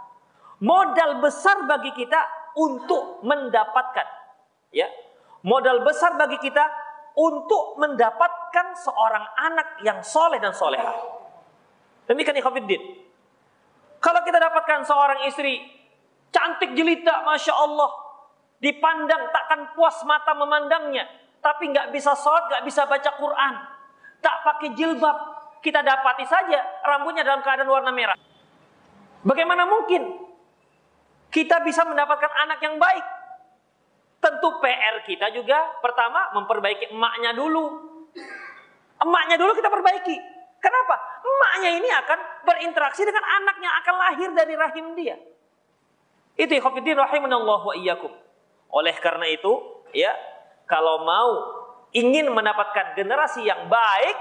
Modal 0.60 1.20
besar 1.20 1.68
bagi 1.68 1.92
kita 1.92 2.39
untuk 2.56 3.22
mendapatkan 3.26 4.06
ya. 4.74 4.86
Modal 5.40 5.80
besar 5.80 6.20
bagi 6.20 6.36
kita 6.36 6.62
untuk 7.16 7.80
mendapatkan 7.80 8.76
seorang 8.76 9.24
anak 9.40 9.80
yang 9.80 10.04
soleh 10.04 10.36
dan 10.36 10.52
soleha. 10.52 10.92
Demikian 12.04 12.36
ikhwafiddin. 12.36 12.82
Kalau 14.00 14.20
kita 14.24 14.36
dapatkan 14.40 14.84
seorang 14.84 15.24
istri 15.28 15.60
cantik 16.32 16.72
jelita, 16.76 17.24
masya 17.24 17.52
Allah, 17.56 17.90
dipandang 18.60 19.32
takkan 19.32 19.72
puas 19.72 19.96
mata 20.04 20.32
memandangnya, 20.36 21.08
tapi 21.40 21.72
nggak 21.72 21.92
bisa 21.92 22.12
sholat, 22.16 22.48
nggak 22.48 22.64
bisa 22.64 22.84
baca 22.84 23.10
Quran, 23.16 23.54
tak 24.20 24.36
pakai 24.44 24.68
jilbab, 24.76 25.16
kita 25.60 25.84
dapati 25.84 26.24
saja 26.24 26.60
rambutnya 26.84 27.24
dalam 27.24 27.44
keadaan 27.44 27.68
warna 27.68 27.92
merah. 27.92 28.16
Bagaimana 29.20 29.68
mungkin 29.68 30.29
kita 31.30 31.62
bisa 31.62 31.86
mendapatkan 31.86 32.30
anak 32.46 32.58
yang 32.60 32.76
baik? 32.76 33.06
Tentu 34.20 34.60
PR 34.60 35.00
kita 35.08 35.32
juga 35.32 35.80
pertama 35.80 36.28
memperbaiki 36.36 36.92
emaknya 36.92 37.32
dulu. 37.32 37.64
Emaknya 39.00 39.40
dulu 39.40 39.56
kita 39.56 39.72
perbaiki. 39.72 40.16
Kenapa? 40.60 40.94
Emaknya 41.24 41.70
ini 41.80 41.88
akan 41.88 42.18
berinteraksi 42.44 43.00
dengan 43.08 43.24
anak 43.24 43.56
yang 43.64 43.74
akan 43.80 43.94
lahir 43.96 44.28
dari 44.36 44.54
rahim 44.60 44.92
dia. 44.92 45.16
Itu 46.36 46.52
ikhwatiddin 46.52 47.00
rahimanallah 47.00 47.60
wa 47.64 47.74
iyyakum. 47.74 48.12
Oleh 48.70 48.92
karena 49.00 49.24
itu, 49.24 49.56
ya, 49.96 50.12
kalau 50.68 51.02
mau 51.08 51.30
ingin 51.96 52.28
mendapatkan 52.30 52.94
generasi 52.94 53.42
yang 53.42 53.66
baik, 53.72 54.16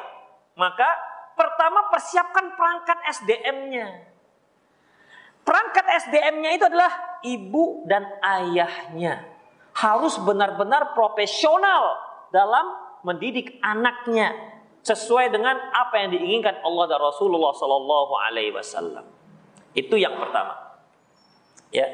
maka 0.56 0.88
pertama 1.38 1.92
persiapkan 1.92 2.56
perangkat 2.58 2.98
SDM-nya. 3.20 4.09
Perangkat 5.50 5.86
SDM-nya 6.06 6.62
itu 6.62 6.70
adalah 6.70 7.18
ibu 7.26 7.82
dan 7.90 8.06
ayahnya. 8.22 9.26
Harus 9.74 10.22
benar-benar 10.22 10.94
profesional 10.94 11.98
dalam 12.30 12.70
mendidik 13.02 13.58
anaknya 13.66 14.30
sesuai 14.86 15.34
dengan 15.34 15.58
apa 15.74 16.06
yang 16.06 16.14
diinginkan 16.14 16.62
Allah 16.62 16.86
dan 16.94 17.02
Rasulullah 17.02 17.50
Sallallahu 17.58 18.14
Alaihi 18.14 18.54
Wasallam. 18.54 19.02
Itu 19.74 19.98
yang 19.98 20.22
pertama. 20.22 20.54
Ya, 21.74 21.90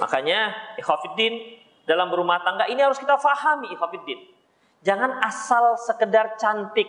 makanya 0.00 0.56
ikhafidin 0.80 1.60
dalam 1.84 2.08
berumah 2.08 2.40
tangga 2.40 2.64
ini 2.72 2.80
harus 2.80 2.96
kita 2.96 3.20
fahami 3.20 3.68
ikhafidin. 3.68 4.32
Jangan 4.80 5.20
asal 5.20 5.76
sekedar 5.76 6.40
cantik, 6.40 6.88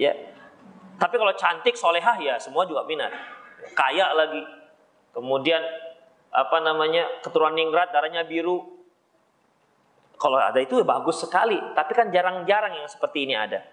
ya. 0.00 0.16
Tapi 0.96 1.14
kalau 1.20 1.36
cantik 1.36 1.76
solehah 1.76 2.16
ya 2.16 2.40
semua 2.40 2.64
juga 2.64 2.88
minat. 2.88 3.12
Kaya 3.76 4.12
lagi, 4.16 4.59
Kemudian 5.10 5.62
apa 6.30 6.62
namanya 6.62 7.20
keturunan 7.26 7.54
ningrat 7.58 7.90
darahnya 7.90 8.22
biru. 8.22 8.78
Kalau 10.20 10.36
ada 10.36 10.60
itu 10.60 10.76
ya 10.76 10.84
bagus 10.84 11.24
sekali, 11.24 11.56
tapi 11.72 11.96
kan 11.96 12.12
jarang-jarang 12.12 12.76
yang 12.76 12.88
seperti 12.90 13.24
ini 13.24 13.34
ada. 13.34 13.64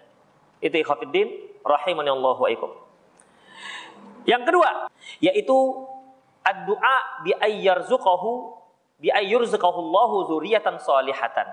Itu 0.58 0.80
ikhwatiddin 0.80 1.60
rahimani 1.60 2.08
Allah 2.08 2.36
wa 2.40 2.48
Yang 4.24 4.42
kedua, 4.48 4.70
yaitu 5.20 5.56
ad-du'a 6.40 7.22
bi 7.22 7.36
ayyarzuqahu 7.36 8.30
bi 8.98 9.08
ayyurzuqahu 9.12 9.78
Allahu 9.78 10.16
dzurriatan 10.26 10.80
salihatan. 10.80 11.46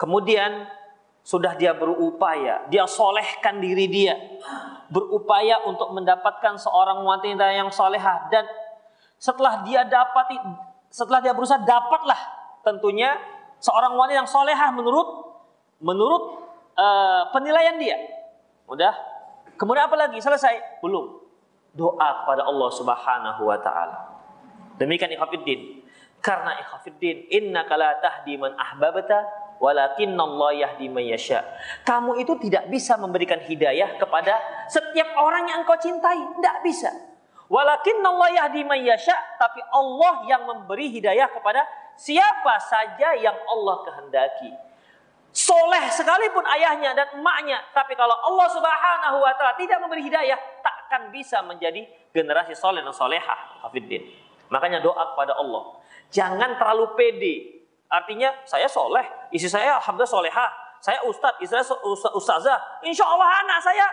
Kemudian 0.00 0.64
sudah 1.20 1.52
dia 1.54 1.76
berupaya, 1.76 2.64
dia 2.72 2.88
solehkan 2.88 3.60
diri 3.60 3.86
dia, 3.86 4.16
berupaya 4.88 5.60
untuk 5.68 5.92
mendapatkan 5.92 6.56
seorang 6.56 7.04
wanita 7.04 7.46
yang 7.52 7.68
solehah 7.68 8.32
dan 8.32 8.48
setelah 9.20 9.60
dia 9.68 9.84
dapat 9.84 10.40
setelah 10.88 11.20
dia 11.20 11.36
berusaha 11.36 11.60
dapatlah 11.60 12.16
tentunya 12.64 13.14
seorang 13.60 13.92
wanita 13.94 14.24
yang 14.24 14.30
solehah 14.30 14.72
menurut 14.72 15.28
menurut 15.80 16.22
uh, 16.76 17.28
penilaian 17.32 17.76
dia. 17.76 17.96
Udah. 18.64 18.96
Kemudian 19.60 19.88
apa 19.88 19.96
lagi? 19.96 20.16
Selesai? 20.20 20.80
Belum. 20.80 21.20
Doa 21.76 22.24
kepada 22.24 22.48
Allah 22.48 22.70
Subhanahu 22.72 23.42
wa 23.44 23.58
taala. 23.60 23.98
Demikian 24.80 25.12
ikhafidin. 25.12 25.84
Karena 26.20 26.56
ikhafidin, 26.60 27.28
inna 27.32 27.64
la 27.64 27.96
tahdi 28.00 28.36
man 28.36 28.52
ahbabta 28.56 29.24
walakin 29.60 30.16
Allah 30.16 30.68
yahdi 30.68 30.88
yasha. 31.08 31.44
Kamu 31.84 32.16
itu 32.20 32.36
tidak 32.40 32.68
bisa 32.72 32.96
memberikan 32.96 33.40
hidayah 33.40 33.96
kepada 34.00 34.36
setiap 34.68 35.16
orang 35.20 35.48
yang 35.48 35.64
engkau 35.64 35.76
cintai, 35.80 36.16
tidak 36.40 36.56
bisa. 36.64 36.90
Walakin 37.50 37.98
Allah 37.98 38.30
yahdi 38.30 38.62
man 38.62 38.78
yasha, 38.78 39.14
tapi 39.34 39.58
Allah 39.74 40.22
yang 40.30 40.46
memberi 40.46 40.86
hidayah 40.86 41.26
kepada 41.34 41.66
siapa 41.98 42.54
saja 42.62 43.18
yang 43.18 43.34
Allah 43.50 43.82
kehendaki. 43.82 44.54
Soleh 45.34 45.90
sekalipun 45.90 46.46
ayahnya 46.46 46.94
dan 46.94 47.10
emaknya, 47.18 47.58
tapi 47.74 47.98
kalau 47.98 48.14
Allah 48.14 48.46
Subhanahu 48.54 49.18
wa 49.18 49.34
taala 49.34 49.58
tidak 49.58 49.82
memberi 49.82 50.06
hidayah, 50.06 50.38
takkan 50.62 51.10
bisa 51.10 51.42
menjadi 51.42 51.90
generasi 52.14 52.54
soleh 52.54 52.86
dan 52.86 52.94
solehah. 52.94 53.66
Hafiddin. 53.66 54.06
Makanya 54.50 54.78
doa 54.78 55.14
kepada 55.14 55.34
Allah. 55.34 55.74
Jangan 56.14 56.54
terlalu 56.54 56.94
pede. 56.94 57.34
Artinya 57.90 58.30
saya 58.46 58.70
soleh, 58.70 59.02
istri 59.34 59.50
saya 59.50 59.74
alhamdulillah 59.82 60.06
solehah, 60.06 60.50
saya 60.78 61.02
ustadz, 61.02 61.42
istri 61.42 61.58
saya 61.58 61.74
ustazah, 62.14 62.58
insya 62.86 63.02
Allah 63.02 63.42
anak 63.42 63.58
saya 63.58 63.86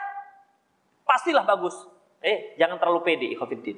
pastilah 1.01 1.41
bagus. 1.41 1.96
Eh, 2.21 2.57
jangan 2.57 2.81
terlalu 2.81 3.05
pede, 3.05 3.27
ikhwatiddin. 3.37 3.77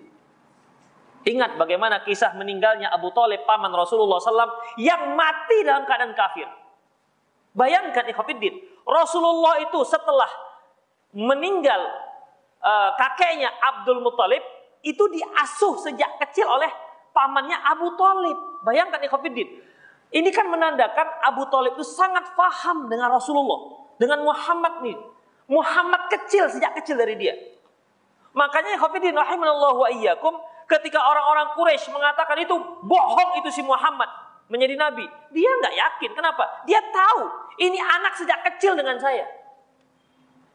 Ingat 1.28 1.60
bagaimana 1.60 2.00
kisah 2.08 2.32
meninggalnya 2.40 2.88
Abu 2.96 3.12
Talib 3.12 3.44
paman 3.44 3.76
Rasulullah 3.76 4.24
SAW 4.24 4.80
yang 4.80 5.20
mati 5.20 5.68
dalam 5.68 5.84
keadaan 5.84 6.16
kafir. 6.16 6.48
Bayangkan 7.52 8.08
ikhwatiddin, 8.08 8.56
Rasulullah 8.88 9.60
itu 9.60 9.84
setelah 9.84 10.32
meninggal 11.12 11.82
uh, 12.64 12.96
kakeknya 12.96 13.52
Abdul 13.60 14.00
Muthalib 14.00 14.40
itu 14.80 15.04
diasuh 15.12 15.76
sejak 15.84 16.24
kecil 16.24 16.48
oleh 16.48 16.72
pamannya 17.12 17.60
Abu 17.68 18.00
Talib. 18.00 18.64
Bayangkan 18.64 19.04
ikhwatiddin. 19.04 19.50
Ini 20.10 20.30
kan 20.32 20.48
menandakan 20.48 21.20
Abu 21.28 21.46
Talib 21.52 21.76
itu 21.76 21.86
sangat 21.86 22.34
paham 22.34 22.88
dengan 22.88 23.12
Rasulullah, 23.12 23.92
dengan 24.00 24.24
Muhammad 24.24 24.82
nih. 24.82 24.98
Muhammad 25.52 26.08
kecil 26.10 26.48
sejak 26.48 26.80
kecil 26.80 26.96
dari 26.96 27.20
dia. 27.20 27.36
Makanya 28.34 28.78
Hafidin 28.78 29.18
rahimanallahu 29.18 29.82
wa 29.82 29.90
iyyakum 29.90 30.38
ketika 30.70 31.02
orang-orang 31.02 31.58
Quraisy 31.58 31.90
mengatakan 31.90 32.38
itu 32.38 32.54
bohong 32.86 33.42
itu 33.42 33.50
si 33.50 33.66
Muhammad 33.66 34.08
menjadi 34.50 34.78
nabi, 34.78 35.06
dia 35.34 35.50
nggak 35.62 35.76
yakin. 35.78 36.12
Kenapa? 36.18 36.66
Dia 36.66 36.82
tahu 36.90 37.22
ini 37.62 37.78
anak 37.78 38.18
sejak 38.18 38.42
kecil 38.46 38.74
dengan 38.74 38.98
saya. 38.98 39.26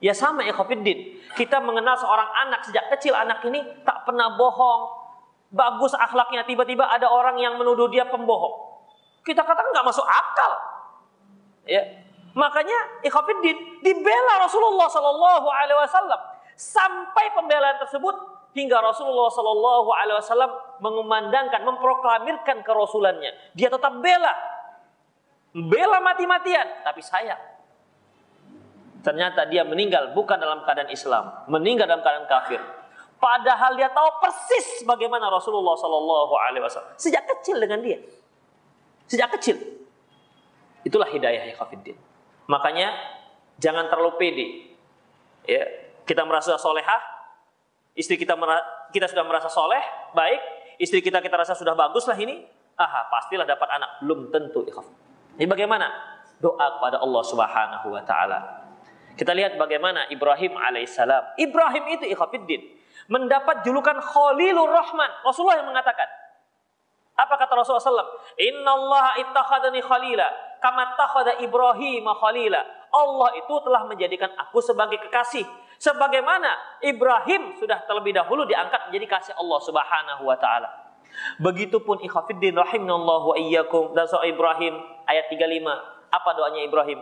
Ya 0.03 0.13
sama 0.13 0.43
ya 0.43 0.53
Khafidin. 0.55 1.23
Kita 1.39 1.63
mengenal 1.63 1.95
seorang 1.97 2.27
anak 2.47 2.67
sejak 2.67 2.91
kecil 2.95 3.15
anak 3.15 3.43
ini 3.47 3.63
tak 3.87 4.03
pernah 4.03 4.35
bohong. 4.35 5.07
Bagus 5.55 5.95
akhlaknya 5.95 6.43
tiba-tiba 6.43 6.83
ada 6.91 7.07
orang 7.07 7.39
yang 7.39 7.55
menuduh 7.55 7.87
dia 7.87 8.03
pembohong. 8.11 8.83
Kita 9.23 9.47
katakan 9.47 9.71
nggak 9.71 9.87
masuk 9.87 10.03
akal. 10.03 10.53
Ya. 11.65 11.83
Makanya 12.35 13.07
Ikhwafiddin 13.07 13.79
dibela 13.79 14.43
Rasulullah 14.43 14.91
Sallallahu 14.91 15.47
Alaihi 15.47 15.79
Wasallam 15.79 16.34
Sampai 16.55 17.35
pembelaan 17.35 17.83
tersebut 17.83 18.14
hingga 18.55 18.79
Rasulullah 18.79 19.29
Shallallahu 19.29 19.90
Alaihi 19.90 20.17
Wasallam 20.23 20.51
mengumandangkan, 20.79 21.61
memproklamirkan 21.67 22.62
kerasulannya. 22.62 23.35
Dia 23.53 23.69
tetap 23.69 23.99
bela, 23.99 24.33
bela 25.51 25.99
mati-matian, 26.01 26.87
tapi 26.87 27.03
sayang. 27.03 27.43
Ternyata 29.05 29.45
dia 29.51 29.67
meninggal 29.67 30.17
bukan 30.17 30.40
dalam 30.40 30.64
keadaan 30.64 30.88
Islam, 30.88 31.45
meninggal 31.51 31.85
dalam 31.85 32.01
keadaan 32.01 32.25
kafir. 32.31 32.62
Padahal 33.21 33.77
dia 33.77 33.93
tahu 33.93 34.09
persis 34.23 34.87
bagaimana 34.87 35.29
Rasulullah 35.29 35.77
Shallallahu 35.77 36.35
Alaihi 36.38 36.64
Wasallam 36.64 36.95
sejak 36.97 37.27
kecil 37.37 37.61
dengan 37.61 37.83
dia, 37.85 38.01
sejak 39.11 39.35
kecil. 39.37 39.61
Itulah 40.85 41.09
hidayah 41.09 41.49
ya 41.49 41.57
Makanya 42.45 42.93
jangan 43.57 43.88
terlalu 43.88 44.21
pede. 44.21 44.47
Ya, 45.49 45.64
kita 46.05 46.23
merasa 46.25 46.57
solehah, 46.61 47.01
istri 47.97 48.21
kita 48.21 48.37
kita 48.93 49.07
sudah 49.11 49.25
merasa 49.25 49.49
soleh, 49.49 49.81
baik, 50.12 50.40
istri 50.79 51.01
kita 51.01 51.25
kita 51.25 51.35
rasa 51.35 51.57
sudah 51.57 51.73
bagus 51.73 52.05
lah 52.07 52.17
ini, 52.17 52.45
aha 52.77 53.09
pastilah 53.09 53.49
dapat 53.49 53.69
anak. 53.73 54.05
Belum 54.05 54.29
tentu 54.29 54.62
ikhaf. 54.64 54.87
Ini 55.40 55.49
bagaimana? 55.49 55.90
Doa 56.38 56.79
kepada 56.79 57.01
Allah 57.01 57.23
Subhanahu 57.25 57.87
wa 57.90 58.03
taala. 58.05 58.38
Kita 59.14 59.31
lihat 59.31 59.55
bagaimana 59.55 60.11
Ibrahim 60.11 60.59
alaihissalam. 60.59 61.38
Ibrahim 61.38 61.85
itu 61.95 62.05
ikhafiddin. 62.11 62.61
Mendapat 63.07 63.62
julukan 63.62 63.95
Khalilur 64.03 64.67
Rahman. 64.67 65.11
Rasulullah 65.23 65.62
yang 65.62 65.71
mengatakan. 65.71 66.07
Apa 67.14 67.38
kata 67.38 67.55
Rasulullah 67.55 68.03
SAW? 68.03 68.11
Inna 68.43 68.75
Allah 68.75 69.07
ittakhadani 69.23 69.79
khalila. 69.87 70.27
Kama 70.59 70.99
takhada 70.99 71.38
Ibrahim 71.38 72.11
khalila. 72.11 72.61
Allah 72.90 73.38
itu 73.38 73.55
telah 73.62 73.87
menjadikan 73.87 74.35
aku 74.35 74.59
sebagai 74.59 74.99
kekasih. 75.07 75.47
Sebagaimana 75.79 76.81
Ibrahim 76.81 77.59
sudah 77.59 77.83
terlebih 77.85 78.15
dahulu 78.15 78.47
diangkat 78.47 78.89
menjadi 78.91 79.07
kasih 79.19 79.35
Allah 79.37 79.61
Subhanahu 79.63 80.23
wa 80.25 80.37
taala. 80.39 80.71
Begitupun 81.39 82.03
ikhafiddin 82.03 82.59
rahimallahu 82.59 83.35
wa 83.35 83.37
iyyakum 83.39 83.95
dan 83.95 84.07
soal 84.11 84.27
Ibrahim 84.27 84.75
ayat 85.07 85.31
35. 85.31 86.15
Apa 86.15 86.31
doanya 86.35 86.63
Ibrahim? 86.67 87.01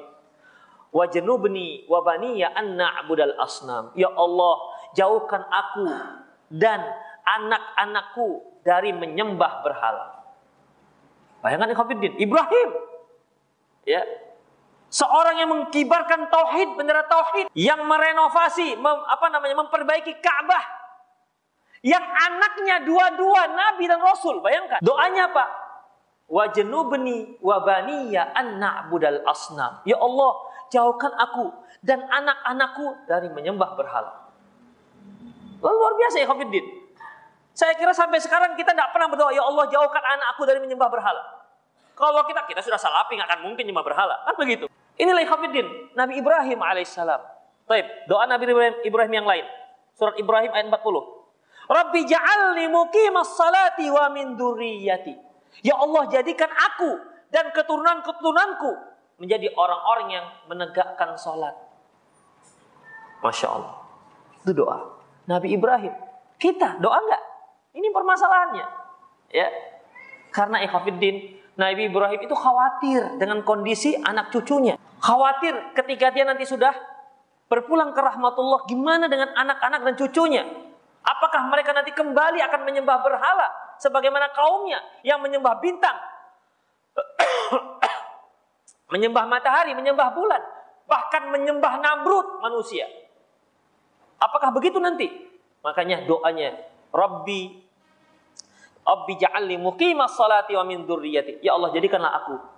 Wa 0.92 1.08
janubni 1.08 1.88
wa 1.88 2.04
baniya 2.04 2.52
an 2.52 2.76
na'budal 2.76 3.36
asnam. 3.40 3.92
Ya 3.96 4.12
Allah, 4.12 4.54
jauhkan 4.92 5.40
aku 5.48 5.88
dan 6.52 6.84
anak-anakku 7.24 8.60
dari 8.60 8.92
menyembah 8.92 9.64
berhala. 9.64 10.22
Bayangkan 11.40 11.72
ikhafiddin, 11.74 12.20
Ibrahim 12.20 12.70
ya 13.82 14.02
Seorang 14.92 15.40
yang 15.40 15.48
mengkibarkan 15.48 16.28
tauhid, 16.28 16.76
bendera 16.76 17.08
tauhid, 17.08 17.48
yang 17.56 17.80
merenovasi, 17.88 18.76
mem, 18.76 18.98
apa 19.08 19.32
namanya, 19.32 19.64
memperbaiki 19.64 20.20
Ka'bah, 20.20 20.60
yang 21.80 22.04
anaknya 22.04 22.84
dua-dua 22.84 23.56
nabi 23.56 23.88
dan 23.88 24.04
rasul. 24.04 24.44
Bayangkan. 24.44 24.84
Doanya 24.84 25.32
apa? 25.32 25.44
Wa 26.28 26.52
janubni 26.52 27.40
wa 27.40 27.64
baniya 27.64 28.36
an 28.36 28.60
na'budal 28.60 29.24
asnam. 29.24 29.80
Ya 29.88 29.96
Allah, 29.96 30.32
jauhkan 30.68 31.16
aku 31.16 31.56
dan 31.80 32.04
anak-anakku 32.04 33.08
dari 33.08 33.32
menyembah 33.32 33.72
berhala. 33.72 34.28
Luar 35.64 35.94
biasa 35.96 36.20
ya 36.20 36.28
Khafiddin. 36.28 36.64
Saya 37.52 37.76
kira 37.80 37.96
sampai 37.96 38.20
sekarang 38.20 38.56
kita 38.60 38.76
tidak 38.76 38.92
pernah 38.92 39.08
berdoa, 39.08 39.32
ya 39.32 39.44
Allah 39.44 39.68
jauhkan 39.72 40.04
anak 40.04 40.36
aku 40.36 40.44
dari 40.44 40.60
menyembah 40.60 40.88
berhala. 40.92 41.22
Kalau 41.92 42.24
kita 42.24 42.44
kita 42.48 42.60
sudah 42.64 42.80
salapi 42.80 43.16
nggak 43.16 43.28
akan 43.28 43.40
mungkin 43.44 43.68
nyembah 43.68 43.84
berhala, 43.84 44.20
kan 44.24 44.36
begitu. 44.36 44.68
Inilah 45.02 45.26
Hafidin, 45.26 45.66
Nabi 45.98 46.22
Ibrahim 46.22 46.62
alaihissalam. 46.62 47.18
Taib, 47.66 47.86
doa 48.06 48.22
Nabi 48.30 48.46
Ibrahim, 48.86 49.12
yang 49.12 49.26
lain. 49.26 49.42
Surat 49.98 50.14
Ibrahim 50.14 50.54
ayat 50.54 50.70
40. 50.70 50.78
Rabbi 51.66 52.00
ja'alni 52.06 52.70
muqimas 52.70 53.34
salati 53.34 53.90
wa 53.90 54.06
min 54.14 54.38
durriyati. 54.38 55.14
Ya 55.66 55.74
Allah 55.74 56.06
jadikan 56.06 56.50
aku 56.50 57.02
dan 57.34 57.50
keturunan-keturunanku 57.50 58.70
menjadi 59.18 59.50
orang-orang 59.58 60.08
yang 60.22 60.26
menegakkan 60.46 61.18
salat. 61.18 61.54
Masya 63.22 63.48
Allah. 63.50 63.74
Itu 64.42 64.54
doa. 64.54 65.02
Nabi 65.26 65.54
Ibrahim. 65.54 65.94
Kita 66.38 66.82
doa 66.82 66.98
enggak? 66.98 67.22
Ini 67.78 67.88
permasalahannya. 67.94 68.66
Ya. 69.30 69.48
Karena 70.34 70.62
ikhafidin 70.66 71.38
Nabi 71.54 71.86
Ibrahim 71.86 72.20
itu 72.26 72.34
khawatir 72.34 73.22
dengan 73.22 73.46
kondisi 73.46 73.94
anak 74.02 74.34
cucunya. 74.34 74.74
Khawatir 75.02 75.74
ketika 75.74 76.14
dia 76.14 76.22
nanti 76.22 76.46
sudah 76.46 76.70
berpulang 77.50 77.90
ke 77.90 77.98
rahmatullah, 77.98 78.70
gimana 78.70 79.10
dengan 79.10 79.34
anak-anak 79.34 79.80
dan 79.82 79.94
cucunya? 79.98 80.46
Apakah 81.02 81.50
mereka 81.50 81.74
nanti 81.74 81.90
kembali 81.90 82.38
akan 82.38 82.60
menyembah 82.62 83.02
berhala 83.02 83.50
sebagaimana 83.82 84.30
kaumnya 84.30 84.78
yang 85.02 85.18
menyembah 85.18 85.58
bintang, 85.58 85.98
menyembah 88.94 89.26
matahari, 89.26 89.74
menyembah 89.74 90.14
bulan, 90.14 90.38
bahkan 90.86 91.26
menyembah 91.34 91.82
Namrud 91.82 92.38
manusia? 92.38 92.86
Apakah 94.22 94.54
begitu 94.54 94.78
nanti? 94.78 95.10
Makanya 95.66 96.06
doanya, 96.06 96.62
Rabbi 96.94 97.58
Rabbi 98.82 99.14
ja'alni 99.18 99.58
muqimas 99.58 100.14
salati 100.14 100.54
wa 100.54 100.62
min 100.62 100.86
dzurriyyati. 100.86 101.42
Ya 101.42 101.58
Allah, 101.58 101.74
jadikanlah 101.74 102.22
aku 102.22 102.51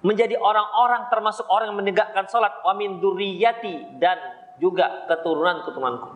menjadi 0.00 0.36
orang-orang 0.40 1.12
termasuk 1.12 1.44
orang 1.52 1.72
yang 1.72 1.78
menegakkan 1.78 2.24
salat 2.28 2.56
wa 2.64 2.72
min 2.72 3.00
dzurriyyati 3.00 4.00
dan 4.00 4.16
juga 4.56 5.08
keturunan-keturunanku. 5.08 6.08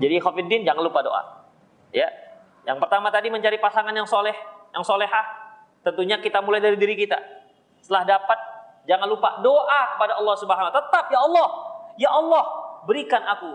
Jadi 0.00 0.16
Khofiddin 0.20 0.64
jangan 0.64 0.82
lupa 0.84 1.04
doa. 1.04 1.22
Ya. 1.92 2.08
Yang 2.64 2.78
pertama 2.80 3.12
tadi 3.12 3.28
mencari 3.28 3.60
pasangan 3.60 3.92
yang 3.92 4.08
soleh, 4.08 4.34
yang 4.72 4.84
solehah. 4.84 5.24
Tentunya 5.82 6.16
kita 6.22 6.40
mulai 6.40 6.62
dari 6.62 6.78
diri 6.78 6.94
kita. 6.94 7.18
Setelah 7.82 8.18
dapat, 8.18 8.38
jangan 8.86 9.08
lupa 9.10 9.42
doa 9.42 9.80
kepada 9.96 10.14
Allah 10.16 10.34
Subhanahu 10.38 10.68
wa 10.70 10.74
Tetap 10.78 11.04
ya 11.10 11.20
Allah, 11.20 11.48
ya 11.98 12.10
Allah, 12.14 12.44
berikan 12.86 13.22
aku 13.26 13.50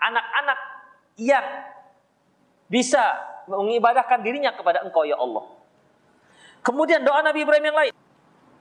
anak-anak 0.00 0.58
yang 1.20 1.44
bisa 2.66 3.02
mengibadahkan 3.46 4.20
dirinya 4.24 4.52
kepada 4.56 4.82
engkau 4.82 5.06
ya 5.06 5.16
Allah. 5.16 5.44
Kemudian 6.64 7.06
doa 7.06 7.22
Nabi 7.22 7.46
Ibrahim 7.46 7.66
yang 7.70 7.78
lain. 7.78 7.92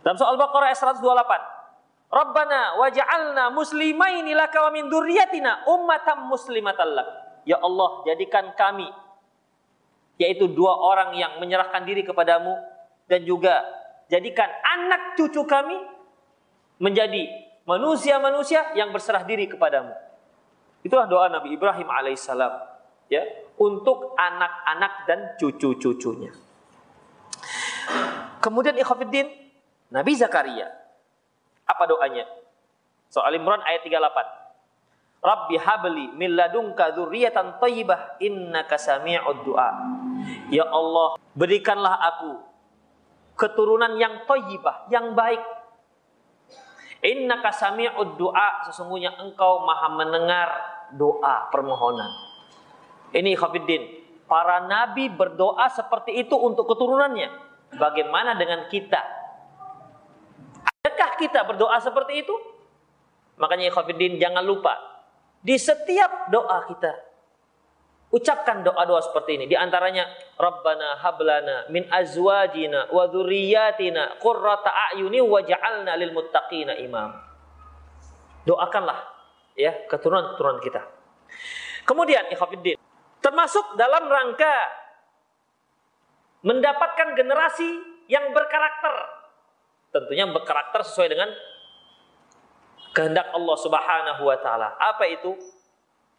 Dalam 0.05 0.21
soal 0.21 0.37
Baqarah 0.37 0.69
ayat 0.69 1.01
128. 1.01 2.13
Rabbana 2.13 2.77
waj'alna 2.77 3.49
muslimaini 3.49 4.37
laka 4.37 4.69
wa 4.69 4.69
min 4.69 4.85
dzurriyyatina 4.85 5.65
ummatan 5.65 6.29
muslimatan 6.29 6.93
lak. 6.93 7.09
Ya 7.49 7.57
Allah, 7.57 8.05
jadikan 8.05 8.53
kami 8.53 8.85
yaitu 10.21 10.47
dua 10.47 10.77
orang 10.77 11.17
yang 11.17 11.41
menyerahkan 11.43 11.83
diri 11.83 12.05
kepadamu 12.05 12.55
dan 13.09 13.27
juga 13.27 13.67
jadikan 14.07 14.47
anak 14.63 15.19
cucu 15.19 15.43
kami 15.43 15.75
menjadi 16.79 17.27
manusia-manusia 17.67 18.77
yang 18.79 18.95
berserah 18.95 19.25
diri 19.27 19.49
kepadamu. 19.49 19.91
Itulah 20.85 21.09
doa 21.09 21.27
Nabi 21.33 21.57
Ibrahim 21.57 21.89
alaihissalam. 21.89 22.77
Ya, 23.09 23.21
untuk 23.57 24.17
anak-anak 24.17 24.93
dan 25.05 25.19
cucu-cucunya. 25.37 26.33
Kemudian 28.41 28.73
ikhwafiddin, 28.77 29.44
Nabi 29.93 30.13
Zakaria. 30.17 30.69
Apa 31.65 31.83
doanya? 31.89 32.25
Soal 33.09 33.37
Imran 33.37 33.61
ayat 33.61 33.85
38. 33.85 34.45
Rabbi 35.25 35.55
habli 35.57 36.05
min 36.13 36.37
ladunka 36.37 36.93
dzurriyyatan 36.93 37.57
thayyibah 37.57 38.21
innaka 38.21 38.77
sami'ud 38.77 39.41
du'a. 39.41 39.71
Ya 40.53 40.69
Allah, 40.69 41.17
berikanlah 41.33 41.97
aku 42.13 42.45
keturunan 43.33 43.97
yang 43.97 44.25
thayyibah, 44.29 44.85
yang 44.93 45.17
baik. 45.17 45.41
Innaka 47.01 47.49
sami'ud 47.49 48.17
du'a, 48.21 48.69
sesungguhnya 48.69 49.17
engkau 49.17 49.65
Maha 49.65 49.97
mendengar 49.97 50.49
doa 50.93 51.49
permohonan. 51.49 52.09
Ini 53.13 53.33
Khafiddin. 53.33 54.05
Para 54.25 54.65
nabi 54.65 55.09
berdoa 55.13 55.69
seperti 55.69 56.17
itu 56.25 56.33
untuk 56.33 56.65
keturunannya. 56.65 57.29
Bagaimana 57.77 58.33
dengan 58.33 58.65
kita? 58.69 59.14
Kita 61.15 61.47
berdoa 61.47 61.77
seperti 61.79 62.23
itu? 62.23 62.35
Makanya 63.39 63.71
Khafiddin 63.71 64.19
jangan 64.19 64.43
lupa. 64.43 64.75
Di 65.41 65.55
setiap 65.59 66.31
doa 66.31 66.63
kita. 66.67 66.93
Ucapkan 68.13 68.63
doa-doa 68.63 69.01
seperti 69.03 69.41
ini. 69.41 69.45
Di 69.49 69.57
antaranya. 69.59 70.07
Rabbana 70.35 70.99
hablana 70.99 71.55
min 71.71 71.87
azwajina 71.87 72.91
wa 72.91 73.07
dhurriyyatina 73.07 74.19
qurrata 74.19 74.67
a'yuni 74.91 75.23
wa 75.23 75.39
ja'alna 75.39 75.95
lil 75.95 76.11
muttaqina 76.11 76.75
imam. 76.79 77.11
Doakanlah 78.43 78.99
ya 79.55 79.87
keturunan-keturunan 79.87 80.59
kita. 80.59 80.83
Kemudian 81.87 82.27
ikhafidin 82.29 82.75
Termasuk 83.25 83.73
dalam 83.73 84.05
rangka 84.05 84.53
mendapatkan 86.45 87.17
generasi 87.17 87.65
yang 88.05 88.29
berkarakter. 88.37 88.93
Tentunya 89.95 90.27
berkarakter 90.27 90.83
sesuai 90.83 91.07
dengan 91.07 91.31
kehendak 92.91 93.31
Allah 93.31 93.57
Subhanahu 93.63 94.27
wa 94.27 94.35
taala. 94.43 94.75
Apa 94.75 95.07
itu? 95.07 95.39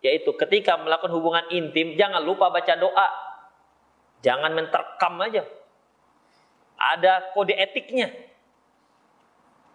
Yaitu 0.01 0.33
ketika 0.41 0.81
melakukan 0.81 1.13
hubungan 1.13 1.45
intim 1.53 1.93
jangan 1.93 2.25
lupa 2.25 2.49
baca 2.49 2.73
doa. 2.73 3.09
Jangan 4.25 4.57
menterkam 4.57 5.21
aja. 5.21 5.45
Ada 6.81 7.37
kode 7.37 7.53
etiknya. 7.53 8.09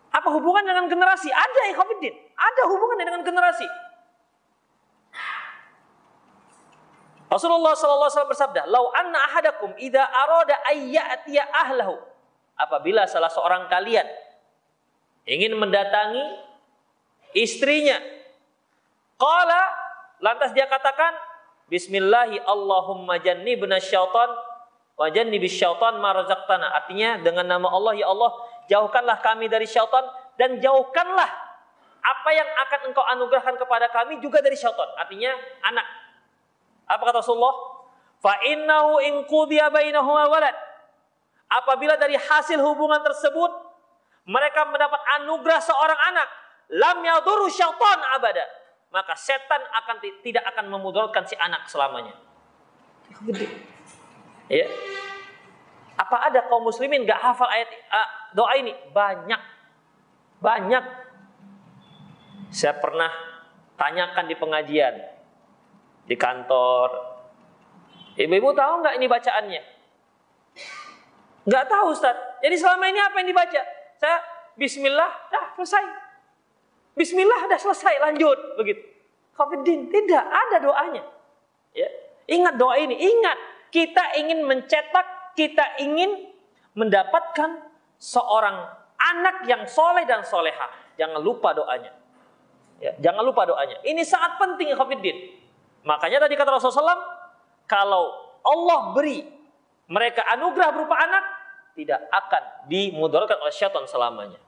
Apa 0.09 0.33
hubungan 0.33 0.65
dengan 0.65 0.89
generasi? 0.89 1.29
Ada 1.29 1.61
ya 1.69 1.77
Ada 2.41 2.61
hubungan 2.73 2.97
dengan 2.97 3.21
generasi. 3.21 3.69
Rasulullah 7.31 7.77
SAW 7.77 8.27
bersabda, 8.27 8.67
"Lau 8.67 8.91
anna 8.91 9.23
ahadakum 9.29 9.71
idza 9.77 10.03
arada 10.03 10.57
ayyatiya 10.67 11.47
ahlahu." 11.47 12.10
Apabila 12.59 13.07
salah 13.09 13.31
seorang 13.31 13.65
kalian 13.71 14.05
ingin 15.25 15.55
mendatangi 15.57 16.23
istrinya, 17.37 17.97
qala 19.17 19.61
lantas 20.21 20.53
dia 20.53 20.69
katakan, 20.69 21.13
"Bismillahi 21.71 22.41
Allahumma 22.45 23.17
jannibna 23.17 23.81
syaitan 23.81 24.29
wa 24.97 25.07
jannibis 25.09 25.57
syaitan 25.57 25.97
ma 25.97 26.13
razaqtana." 26.13 26.67
Artinya 26.83 27.21
dengan 27.21 27.49
nama 27.49 27.67
Allah 27.71 27.97
ya 27.97 28.07
Allah, 28.09 28.29
jauhkanlah 28.69 29.19
kami 29.25 29.49
dari 29.49 29.65
syaitan 29.65 30.05
dan 30.37 30.61
jauhkanlah 30.61 31.29
apa 32.01 32.29
yang 32.33 32.49
akan 32.65 32.79
engkau 32.89 33.05
anugerahkan 33.05 33.55
kepada 33.61 33.89
kami 33.93 34.17
juga 34.21 34.41
dari 34.41 34.57
syaitan. 34.57 34.89
Artinya 34.97 35.33
anak 35.65 36.01
apa 36.91 37.01
kata 37.07 37.23
Rasulullah? 37.23 37.55
Fa 38.21 38.37
innahu 38.45 38.99
in 39.01 39.23
qudiya 39.25 39.71
bainahuma 39.71 40.27
walad. 40.27 40.53
Apabila 41.51 41.99
dari 41.99 42.15
hasil 42.15 42.55
hubungan 42.63 43.03
tersebut 43.03 43.51
mereka 44.23 44.63
mendapat 44.69 45.01
anugerah 45.19 45.59
seorang 45.59 45.99
anak, 46.13 46.27
lam 46.71 47.03
yadurru 47.03 47.51
syaitan 47.51 47.99
abada. 48.15 48.47
Maka 48.91 49.15
setan 49.15 49.59
akan 49.59 50.03
tidak 50.23 50.43
akan 50.51 50.71
memudaratkan 50.71 51.23
si 51.27 51.35
anak 51.35 51.67
selamanya. 51.67 52.15
Ya. 54.51 54.67
Apa 55.95 56.27
ada 56.27 56.43
kaum 56.47 56.67
muslimin 56.67 57.07
gak 57.07 57.19
hafal 57.19 57.47
ayat 57.47 57.71
uh, 57.87 58.09
doa 58.35 58.51
ini? 58.59 58.75
Banyak. 58.91 59.41
Banyak. 60.43 60.85
Saya 62.51 62.75
pernah 62.79 63.07
tanyakan 63.79 64.27
di 64.27 64.35
pengajian 64.35 64.95
di 66.03 66.15
kantor. 66.19 66.89
Ibu-ibu 68.19 68.51
tahu 68.51 68.73
nggak 68.83 68.95
ini 68.99 69.07
bacaannya? 69.07 69.61
Nggak 71.45 71.65
tahu 71.69 71.85
Ustaz. 71.93 72.15
Jadi 72.41 72.55
selama 72.57 72.85
ini 72.89 72.99
apa 73.01 73.15
yang 73.21 73.29
dibaca? 73.33 73.61
Saya 73.97 74.17
Bismillah, 74.59 75.11
dah 75.31 75.45
selesai. 75.57 75.83
Bismillah, 76.93 77.47
dah 77.47 77.59
selesai, 77.59 78.03
lanjut 78.03 78.37
begitu. 78.59 78.83
Khafidin 79.31 79.87
tidak 79.87 80.21
ada 80.27 80.57
doanya. 80.59 81.03
Ya. 81.71 81.87
Ingat 82.27 82.59
doa 82.59 82.75
ini, 82.77 82.99
ingat 82.99 83.37
kita 83.71 84.19
ingin 84.19 84.43
mencetak, 84.43 85.33
kita 85.33 85.81
ingin 85.81 86.29
mendapatkan 86.75 87.63
seorang 87.97 88.69
anak 88.99 89.47
yang 89.47 89.63
soleh 89.65 90.03
dan 90.05 90.21
soleha. 90.27 90.67
Jangan 90.99 91.23
lupa 91.23 91.55
doanya. 91.55 91.95
Ya, 92.77 92.91
jangan 92.99 93.23
lupa 93.23 93.47
doanya. 93.47 93.79
Ini 93.81 94.03
sangat 94.03 94.37
penting, 94.37 94.75
Khafidin. 94.75 95.17
Makanya 95.87 96.27
tadi 96.27 96.37
kata 96.37 96.53
Rasulullah 96.53 96.93
SAW, 96.93 97.05
kalau 97.65 98.03
Allah 98.45 98.93
beri 98.93 99.25
mereka 99.91 100.23
anugerah 100.31 100.71
berupa 100.71 100.95
anak, 100.95 101.23
tidak 101.75 101.99
akan 102.15 102.43
dimudaratkan 102.71 103.43
oleh 103.43 103.51
syaitan 103.51 103.83
selamanya. 103.83 104.39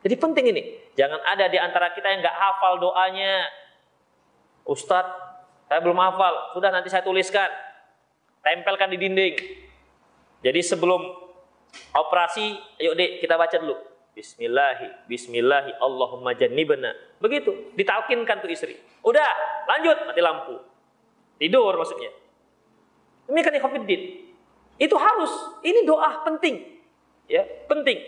Jadi 0.00 0.16
penting 0.16 0.44
ini. 0.56 0.62
Jangan 0.96 1.20
ada 1.20 1.52
di 1.52 1.60
antara 1.60 1.92
kita 1.92 2.08
yang 2.08 2.24
nggak 2.24 2.32
hafal 2.32 2.80
doanya. 2.80 3.44
Ustadz, 4.64 5.12
saya 5.68 5.84
belum 5.84 6.00
hafal. 6.00 6.56
Sudah 6.56 6.72
nanti 6.72 6.88
saya 6.88 7.04
tuliskan. 7.04 7.52
Tempelkan 8.40 8.88
di 8.88 8.96
dinding. 8.96 9.36
Jadi 10.40 10.60
sebelum 10.64 11.02
operasi, 11.92 12.56
ayo 12.80 12.96
dek 12.96 13.20
kita 13.20 13.36
baca 13.36 13.56
dulu. 13.60 13.76
Bismillahi, 14.16 15.04
Bismillahi, 15.12 15.76
Allahumma 15.76 16.32
jannibna. 16.32 16.96
Begitu, 17.20 17.76
ditalkinkan 17.76 18.40
tuh 18.40 18.48
istri. 18.48 18.80
Udah, 19.04 19.28
lanjut, 19.68 20.08
mati 20.08 20.24
lampu. 20.24 20.56
Tidur 21.36 21.76
maksudnya. 21.76 22.08
Demikian 23.28 23.60
ikhwafiddin. 23.60 24.02
Itu 24.76 24.96
harus. 24.96 25.32
Ini 25.64 25.88
doa 25.88 26.24
penting. 26.24 26.60
Ya, 27.26 27.42
penting. 27.66 27.98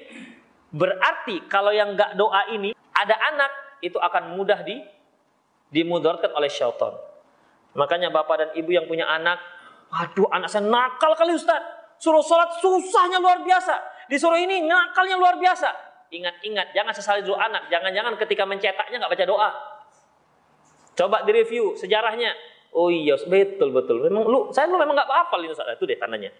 Berarti 0.68 1.48
kalau 1.48 1.72
yang 1.72 1.96
nggak 1.96 2.14
doa 2.14 2.52
ini 2.52 2.76
ada 2.92 3.16
anak 3.32 3.80
itu 3.80 3.96
akan 3.96 4.36
mudah 4.36 4.60
di 4.62 4.76
dimudaratkan 5.72 6.32
oleh 6.36 6.48
syaitan. 6.52 6.92
Makanya 7.76 8.12
bapak 8.12 8.36
dan 8.36 8.50
ibu 8.56 8.72
yang 8.72 8.88
punya 8.88 9.08
anak, 9.08 9.40
aduh 9.92 10.28
anak 10.32 10.48
saya 10.48 10.64
nakal 10.64 11.12
kali 11.16 11.36
Ustaz. 11.36 11.60
Suruh 11.98 12.22
sholat 12.22 12.62
susahnya 12.62 13.18
luar 13.18 13.42
biasa. 13.42 13.74
Disuruh 14.06 14.38
ini 14.38 14.62
nakalnya 14.64 15.18
luar 15.18 15.34
biasa. 15.34 15.66
Ingat-ingat, 16.08 16.72
jangan 16.72 16.92
sesali 16.94 17.20
dulu 17.26 17.36
anak. 17.36 17.68
Jangan-jangan 17.68 18.16
ketika 18.16 18.46
mencetaknya 18.48 18.96
nggak 19.02 19.12
baca 19.12 19.26
doa. 19.28 19.50
Coba 20.94 21.26
direview 21.26 21.74
sejarahnya. 21.74 22.32
Oh 22.72 22.88
iya, 22.88 23.18
betul 23.28 23.74
betul. 23.74 24.04
Memang 24.08 24.24
lu, 24.30 24.38
saya 24.54 24.70
lu 24.70 24.78
memang 24.78 24.94
nggak 24.94 25.08
hafal 25.10 25.42
ini 25.42 25.52
Ustaz. 25.52 25.74
Itu 25.74 25.84
deh 25.84 25.98
tandanya. 25.98 26.30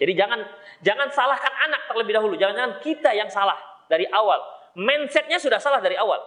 Jadi 0.00 0.12
jangan 0.16 0.40
jangan 0.80 1.12
salahkan 1.12 1.52
anak 1.68 1.84
terlebih 1.92 2.16
dahulu. 2.16 2.34
Jangan-jangan 2.40 2.80
kita 2.80 3.12
yang 3.12 3.28
salah 3.28 3.60
dari 3.84 4.08
awal. 4.08 4.40
Mindsetnya 4.72 5.36
sudah 5.36 5.60
salah 5.60 5.84
dari 5.84 6.00
awal. 6.00 6.18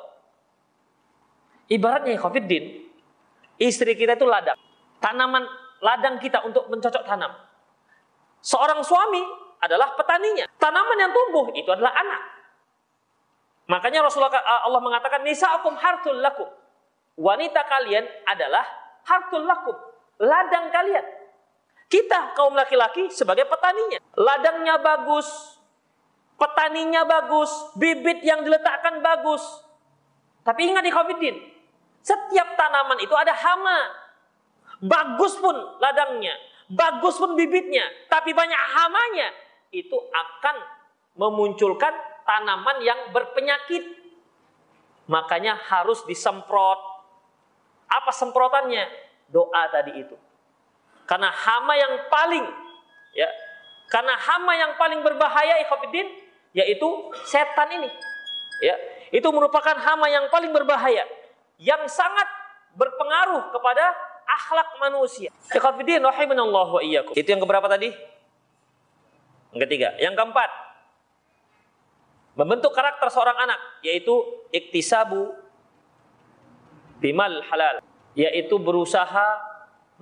Ibaratnya 1.73 2.19
Khofiddin, 2.21 2.85
istri 3.57 3.97
kita 3.97 4.13
itu 4.13 4.29
ladang. 4.29 4.59
Tanaman 5.01 5.41
ladang 5.81 6.21
kita 6.21 6.45
untuk 6.45 6.69
mencocok 6.69 7.01
tanam. 7.01 7.33
Seorang 8.45 8.85
suami 8.85 9.23
adalah 9.63 9.97
petaninya. 9.97 10.45
Tanaman 10.59 10.97
yang 10.99 11.11
tumbuh 11.15 11.49
itu 11.57 11.71
adalah 11.73 11.97
anak. 11.97 12.21
Makanya 13.71 14.05
Rasulullah 14.05 14.43
Allah 14.67 14.83
mengatakan 14.83 15.23
nisa'akum 15.23 15.73
hartul 15.79 16.19
lakum. 16.19 16.51
Wanita 17.15 17.63
kalian 17.63 18.05
adalah 18.27 18.67
hartul 19.07 19.47
lakum. 19.47 19.73
Ladang 20.19 20.69
kalian. 20.69 21.22
Kita 21.93 22.33
kaum 22.33 22.57
laki-laki 22.57 23.13
sebagai 23.13 23.45
petaninya. 23.45 24.01
Ladangnya 24.17 24.81
bagus, 24.81 25.29
petaninya 26.41 27.05
bagus, 27.05 27.53
bibit 27.77 28.25
yang 28.25 28.41
diletakkan 28.41 28.97
bagus. 28.97 29.45
Tapi 30.41 30.73
ingat 30.73 30.81
di 30.81 30.89
Khafidin, 30.89 31.37
setiap 32.01 32.57
tanaman 32.57 32.97
itu 32.97 33.13
ada 33.13 33.37
hama. 33.37 33.93
Bagus 34.81 35.37
pun 35.37 35.53
ladangnya, 35.77 36.33
bagus 36.73 37.13
pun 37.21 37.37
bibitnya, 37.37 37.85
tapi 38.09 38.33
banyak 38.33 38.57
hamanya, 38.73 39.29
itu 39.69 39.93
akan 39.93 40.55
memunculkan 41.13 41.93
tanaman 42.25 42.81
yang 42.81 43.13
berpenyakit. 43.13 44.01
Makanya 45.13 45.61
harus 45.69 46.01
disemprot. 46.09 46.81
Apa 47.85 48.09
semprotannya? 48.09 48.89
Doa 49.29 49.69
tadi 49.69 50.01
itu. 50.01 50.17
Karena 51.03 51.29
hama 51.29 51.73
yang 51.75 51.93
paling 52.07 52.45
ya, 53.13 53.29
karena 53.91 54.15
hama 54.15 54.53
yang 54.55 54.71
paling 54.79 55.03
berbahaya 55.03 55.59
ikhwatiddin 55.67 56.07
yaitu 56.55 56.87
setan 57.27 57.69
ini. 57.75 57.89
Ya, 58.63 58.75
itu 59.11 59.27
merupakan 59.29 59.75
hama 59.75 60.07
yang 60.07 60.31
paling 60.31 60.55
berbahaya 60.55 61.03
yang 61.59 61.83
sangat 61.85 62.25
berpengaruh 62.73 63.53
kepada 63.53 63.93
akhlak 64.25 64.69
manusia. 64.79 65.29
Ikhwatiddin 65.51 66.01
rahimanallah 66.01 66.67
wa 66.79 66.81
iyyakum. 66.81 67.13
Itu 67.13 67.27
yang 67.27 67.41
keberapa 67.43 67.67
tadi? 67.67 67.91
Yang 69.53 69.61
ketiga. 69.69 69.93
Yang 70.01 70.13
keempat, 70.17 70.49
membentuk 72.33 72.73
karakter 72.73 73.07
seorang 73.13 73.37
anak 73.37 73.59
yaitu 73.85 74.13
iktisabu 74.49 75.37
bimal 76.97 77.43
halal, 77.51 77.83
yaitu 78.17 78.55
berusaha 78.57 79.52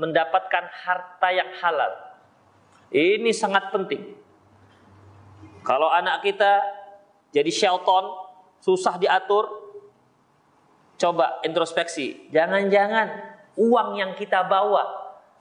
mendapatkan 0.02 0.66
harta 0.66 1.30
yang 1.30 1.54
halal. 1.62 1.94
Ini 2.90 3.30
sangat 3.30 3.70
penting. 3.70 4.18
Kalau 5.62 5.94
anak 5.94 6.26
kita 6.26 6.66
jadi 7.30 7.54
shelton, 7.54 8.10
susah 8.66 8.98
diatur, 8.98 9.46
coba 10.98 11.38
introspeksi. 11.46 12.34
Jangan-jangan 12.34 13.08
uang 13.62 14.02
yang 14.02 14.12
kita 14.18 14.42
bawa, 14.50 14.82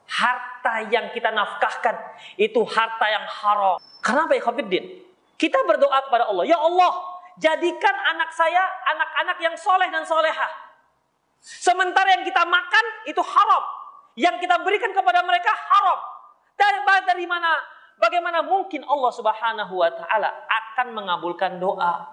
harta 0.05 0.85
yang 0.93 1.09
kita 1.17 1.33
nafkahkan, 1.33 1.97
itu 2.37 2.61
harta 2.69 3.07
yang 3.09 3.25
haram. 3.25 3.81
Kenapa 4.05 4.37
ya 4.37 4.45
Khabiddin? 4.45 4.85
Kita 5.41 5.57
berdoa 5.65 6.05
kepada 6.05 6.29
Allah, 6.29 6.45
Ya 6.45 6.61
Allah, 6.61 6.93
jadikan 7.41 7.97
anak 8.13 8.29
saya 8.37 8.61
anak-anak 8.93 9.41
yang 9.41 9.57
soleh 9.57 9.89
dan 9.89 10.05
solehah. 10.05 10.69
Sementara 11.41 12.21
yang 12.21 12.29
kita 12.29 12.45
makan 12.45 12.85
itu 13.09 13.25
haram 13.25 13.80
yang 14.19 14.39
kita 14.43 14.59
berikan 14.63 14.91
kepada 14.91 15.23
mereka 15.23 15.53
haram. 15.55 15.99
Dari, 16.57 16.79
dari 17.07 17.25
mana? 17.27 17.57
Bagaimana 18.01 18.41
mungkin 18.41 18.81
Allah 18.89 19.13
Subhanahu 19.13 19.75
wa 19.77 19.91
taala 19.93 20.33
akan 20.49 20.87
mengabulkan 20.97 21.61
doa? 21.61 22.09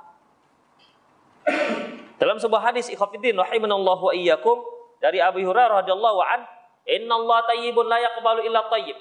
Dalam 2.19 2.35
sebuah 2.43 2.73
hadis 2.73 2.91
ikhwatiddin 2.91 3.39
rahimanallahu 3.39 4.11
wa 4.11 4.13
iyyakum 4.13 4.59
dari 4.99 5.23
Abu 5.23 5.39
Hurairah 5.47 5.85
radhiyallahu 5.85 6.19
an, 6.27 6.43
"Innallaha 6.83 7.55
tayyibun 7.55 7.87
la 7.87 8.03
yaqbalu 8.03 8.43
illa 8.43 8.67
tayyib." 8.67 8.99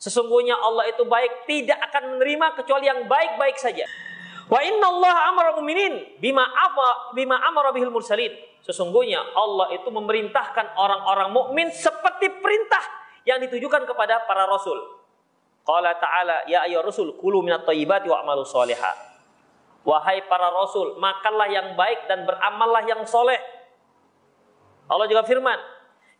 Sesungguhnya 0.00 0.56
Allah 0.56 0.88
itu 0.88 1.04
baik, 1.04 1.44
tidak 1.44 1.76
akan 1.92 2.16
menerima 2.16 2.46
kecuali 2.56 2.88
yang 2.88 3.04
baik-baik 3.04 3.60
saja. 3.60 3.84
Wa 4.48 4.60
inna 4.60 4.86
Allah 4.86 5.32
amara 5.32 5.50
mu'minin 5.56 6.20
bima 6.20 6.44
apa 6.44 7.12
bima 7.16 7.40
amara 7.40 7.72
bihil 7.72 7.92
mursalin. 7.92 8.32
Sesungguhnya 8.64 9.20
Allah 9.36 9.76
itu 9.76 9.92
memerintahkan 9.92 10.72
orang-orang 10.80 11.28
mukmin 11.36 11.68
seperti 11.68 12.32
perintah 12.40 12.80
yang 13.28 13.36
ditujukan 13.44 13.84
kepada 13.84 14.24
para 14.24 14.48
rasul. 14.48 15.04
Qala 15.64 15.96
ta'ala 16.00 16.48
ya 16.48 16.64
ayyuhar 16.64 16.88
rasul 16.88 17.12
kulu 17.20 17.44
minat 17.44 17.68
thayyibati 17.68 18.08
wa'malu 18.08 18.44
sholihah. 18.48 18.96
Wahai 19.84 20.24
para 20.24 20.48
rasul, 20.48 20.96
makanlah 20.96 21.44
yang 21.52 21.76
baik 21.76 22.08
dan 22.08 22.24
beramallah 22.24 22.88
yang 22.88 23.04
soleh. 23.04 23.36
Allah 24.88 25.04
juga 25.12 25.28
firman, 25.28 25.60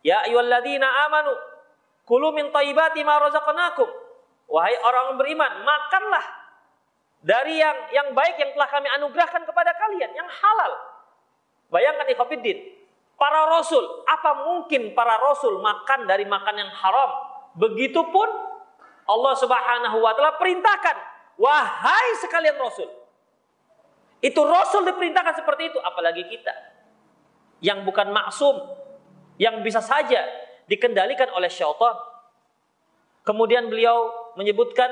Ya 0.05 0.21
ayyuhalladzina 0.29 0.85
amanu 1.09 1.33
kulu 2.05 2.29
min 2.29 2.53
thayyibati 2.53 3.01
ma 3.01 3.25
razaqnakum. 3.25 3.89
Wahai 4.45 4.77
orang 4.85 5.17
beriman, 5.17 5.65
makanlah 5.65 6.25
dari 7.25 7.57
yang 7.57 7.73
yang 7.89 8.07
baik 8.13 8.37
yang 8.37 8.53
telah 8.53 8.69
kami 8.69 8.85
anugerahkan 9.01 9.41
kepada 9.49 9.73
kalian 9.73 10.13
yang 10.13 10.29
halal. 10.29 10.94
Bayangkan 11.75 12.07
ikhwatiddin, 12.07 12.71
para 13.19 13.51
rasul, 13.51 13.83
apa 14.07 14.47
mungkin 14.47 14.95
para 14.95 15.19
rasul 15.19 15.59
makan 15.59 16.07
dari 16.07 16.23
makan 16.23 16.55
yang 16.55 16.71
haram? 16.71 17.11
Begitupun 17.59 18.31
Allah 19.03 19.33
Subhanahu 19.35 19.99
wa 19.99 20.15
taala 20.15 20.39
perintahkan, 20.39 20.95
wahai 21.35 22.15
sekalian 22.23 22.55
rasul. 22.55 22.87
Itu 24.23 24.39
rasul 24.47 24.87
diperintahkan 24.87 25.35
seperti 25.35 25.75
itu, 25.75 25.79
apalagi 25.83 26.23
kita. 26.31 26.55
yang 27.63 27.87
bukan 27.87 28.11
maksum, 28.11 28.55
yang 29.39 29.63
bisa 29.63 29.79
saja 29.79 30.21
dikendalikan 30.71 31.31
oleh 31.33 31.51
syaitan. 31.51 31.95
Kemudian 33.25 33.67
beliau 33.71 34.11
menyebutkan 34.37 34.91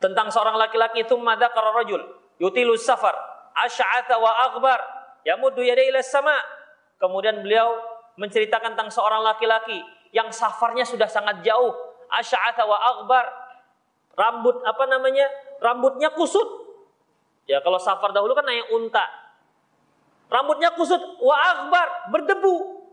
tentang 0.00 0.32
seorang 0.32 0.56
laki-laki 0.56 1.04
itu 1.04 1.12
madzakara 1.18 1.76
rajul 1.76 2.00
yutilu 2.40 2.72
safar 2.78 3.12
asy'atha 3.52 4.16
wa 4.16 4.32
aghbar 4.48 4.80
yamuddu 5.26 5.60
yadayhi 5.64 5.92
ila 5.92 6.00
sama. 6.04 6.36
Kemudian 7.00 7.40
beliau 7.40 7.80
menceritakan 8.20 8.76
tentang 8.76 8.92
seorang 8.92 9.24
laki-laki 9.24 9.80
yang 10.12 10.28
safarnya 10.28 10.84
sudah 10.84 11.08
sangat 11.08 11.40
jauh, 11.40 11.72
asy'atha 12.12 12.66
wa 12.68 12.76
aghbar. 12.76 13.26
Rambut 14.18 14.60
apa 14.66 14.84
namanya? 14.84 15.24
Rambutnya 15.64 16.12
kusut. 16.12 16.44
Ya 17.48 17.64
kalau 17.64 17.80
safar 17.80 18.12
dahulu 18.12 18.36
kan 18.36 18.44
naik 18.44 18.68
unta. 18.74 19.02
Rambutnya 20.28 20.76
kusut 20.76 21.00
wa 21.24 21.34
aghbar, 21.34 22.12
berdebu. 22.12 22.84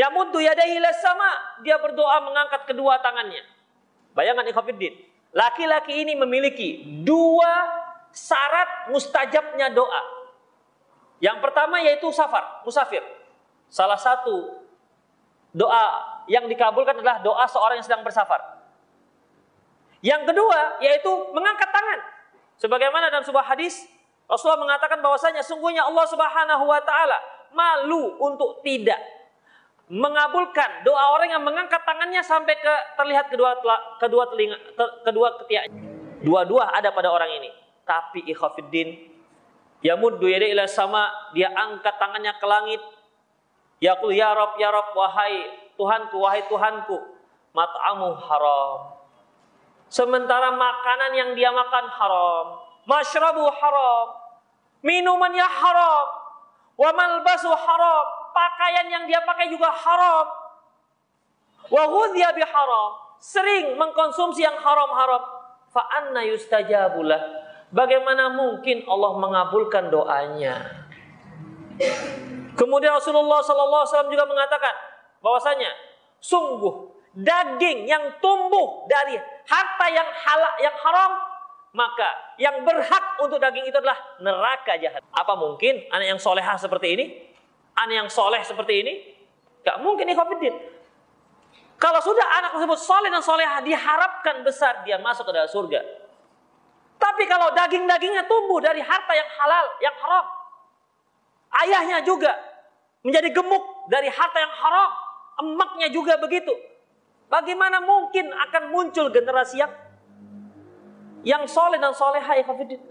Yamuddu 0.00 0.40
yadayhi 0.40 0.80
ila 0.80 0.90
sama. 0.96 1.60
Dia 1.60 1.76
berdoa 1.76 2.24
mengangkat 2.24 2.64
kedua 2.64 2.96
tangannya. 3.04 3.44
Bayangkan 4.16 4.48
ikhwatiddin. 4.48 4.96
Laki-laki 5.36 5.92
ini 5.92 6.16
memiliki 6.16 6.80
dua 7.04 7.68
syarat 8.16 8.88
mustajabnya 8.88 9.68
doa. 9.76 10.15
Yang 11.20 11.38
pertama 11.40 11.80
yaitu 11.80 12.08
safar, 12.12 12.60
musafir. 12.62 13.00
Salah 13.72 13.96
satu 13.96 14.62
doa 15.56 15.84
yang 16.28 16.44
dikabulkan 16.44 17.00
adalah 17.00 17.24
doa 17.24 17.44
seorang 17.48 17.80
yang 17.80 17.86
sedang 17.86 18.04
bersafar. 18.04 18.40
Yang 20.04 20.28
kedua 20.28 20.80
yaitu 20.84 21.10
mengangkat 21.32 21.72
tangan. 21.72 22.00
Sebagaimana 22.60 23.08
dalam 23.08 23.24
sebuah 23.24 23.48
hadis 23.52 23.88
Rasulullah 24.26 24.60
mengatakan 24.60 24.98
bahwasanya 25.00 25.40
sungguhnya 25.40 25.86
Allah 25.86 26.06
Subhanahu 26.08 26.64
wa 26.66 26.80
taala 26.82 27.18
malu 27.54 28.18
untuk 28.20 28.60
tidak 28.66 28.98
mengabulkan 29.86 30.82
doa 30.82 31.14
orang 31.14 31.30
yang 31.30 31.42
mengangkat 31.46 31.78
tangannya 31.86 32.18
sampai 32.26 32.58
ke 32.58 32.74
terlihat 32.98 33.30
kedua 33.30 33.54
kedua 34.02 34.26
telinga 34.34 34.58
ter, 34.74 34.88
kedua 35.06 35.28
ketiak 35.38 35.70
dua-dua 36.26 36.74
ada 36.74 36.90
pada 36.90 37.06
orang 37.06 37.30
ini 37.38 37.50
tapi 37.86 38.26
ikhafiddin 38.26 39.14
yamuddu 39.84 40.24
yada 40.28 40.46
ila 40.48 40.64
sama 40.68 41.08
dia 41.36 41.52
angkat 41.52 41.96
tangannya 41.96 42.32
ke 42.36 42.46
langit 42.46 42.82
yaqul 43.80 44.12
ya 44.12 44.32
rab 44.32 44.56
ya 44.56 44.72
rab 44.72 44.92
wahai 44.96 45.64
Tuhanku 45.76 46.16
wahai 46.16 46.44
Tuhanku 46.48 46.96
mat'amu 47.52 48.16
haram 48.16 49.00
sementara 49.92 50.52
makanan 50.52 51.12
yang 51.12 51.30
dia 51.36 51.52
makan 51.52 51.86
haram 51.88 52.46
masyrabu 52.88 53.44
haram 53.48 54.06
minumannya 54.80 55.44
haram 55.44 56.06
wa 56.76 56.90
malbasu 56.96 57.52
haram 57.52 58.26
pakaian 58.36 58.86
yang 58.92 59.04
dia 59.08 59.24
pakai 59.24 59.48
juga 59.48 59.72
haram. 59.72 60.28
Wa 61.72 61.84
ghudhiya 61.88 62.36
haram. 62.36 62.90
Sering 63.16 63.80
mengkonsumsi 63.80 64.44
yang 64.44 64.60
haram-haram. 64.60 65.24
Fa 65.72 65.82
anna 65.88 66.20
yustajabulah. 66.20 67.45
Bagaimana 67.76 68.32
mungkin 68.32 68.88
Allah 68.88 69.12
mengabulkan 69.20 69.92
doanya? 69.92 70.88
Kemudian 72.56 72.96
Rasulullah 72.96 73.44
wasallam 73.44 74.08
juga 74.08 74.24
mengatakan 74.24 74.72
bahwasanya 75.20 75.68
sungguh 76.16 76.88
daging 77.12 77.84
yang 77.84 78.16
tumbuh 78.24 78.88
dari 78.88 79.20
harta 79.44 79.86
yang 79.92 80.08
halal 80.08 80.52
yang 80.56 80.76
haram 80.80 81.12
maka 81.76 82.08
yang 82.40 82.64
berhak 82.64 83.20
untuk 83.20 83.36
daging 83.36 83.68
itu 83.68 83.76
adalah 83.76 84.00
neraka 84.24 84.80
jahat. 84.80 85.04
Apa 85.12 85.36
mungkin 85.36 85.84
anak 85.92 86.16
yang 86.16 86.20
solehah 86.20 86.56
seperti 86.56 86.96
ini 86.96 87.04
anak 87.76 87.94
yang 88.04 88.08
soleh 88.08 88.40
seperti 88.40 88.74
ini, 88.82 88.94
gak 89.60 89.84
mungkin 89.84 90.08
ikhwatiddin. 90.08 90.56
Kalau 91.76 92.00
sudah 92.00 92.24
anak 92.40 92.56
tersebut 92.56 92.78
soleh 92.80 93.12
dan 93.12 93.20
solehah, 93.20 93.60
diharapkan 93.60 94.40
besar 94.40 94.80
dia 94.88 94.96
masuk 94.96 95.28
ke 95.28 95.32
dalam 95.36 95.46
surga. 95.46 96.05
Tapi 97.16 97.32
kalau 97.32 97.48
daging-dagingnya 97.56 98.28
tumbuh 98.28 98.60
dari 98.60 98.84
harta 98.84 99.08
yang 99.16 99.24
halal, 99.40 99.64
yang 99.80 99.96
haram, 100.04 100.26
ayahnya 101.64 102.04
juga 102.04 102.28
menjadi 103.00 103.32
gemuk 103.32 103.88
dari 103.88 104.12
harta 104.12 104.36
yang 104.36 104.52
haram, 104.52 104.90
emaknya 105.40 105.88
juga 105.88 106.20
begitu. 106.20 106.52
Bagaimana 107.32 107.80
mungkin 107.80 108.28
akan 108.36 108.68
muncul 108.68 109.08
generasi 109.08 109.64
yang 109.64 109.72
yang 111.24 111.48
soleh 111.48 111.80
dan 111.80 111.96
soleha 111.96 112.36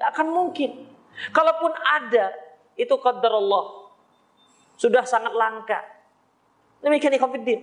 akan 0.10 0.28
mungkin. 0.34 0.90
Kalaupun 1.30 1.78
ada, 1.86 2.34
itu 2.74 2.98
qadar 2.98 3.30
Allah 3.30 3.94
sudah 4.74 5.06
sangat 5.06 5.38
langka. 5.38 5.86
Demikian 6.82 7.14
ikhwatiddin. 7.14 7.62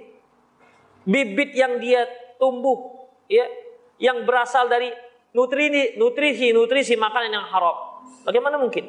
Bibit 1.10 1.58
yang 1.58 1.82
dia 1.82 2.06
tumbuh 2.38 3.10
ya 3.26 3.50
yang 3.98 4.22
berasal 4.22 4.70
dari 4.70 5.10
nutrisi 5.32 5.96
nutrisi 5.96 6.52
nutrisi 6.52 6.94
makanan 6.96 7.32
yang 7.32 7.46
haram. 7.48 8.04
Bagaimana 8.24 8.56
mungkin? 8.60 8.86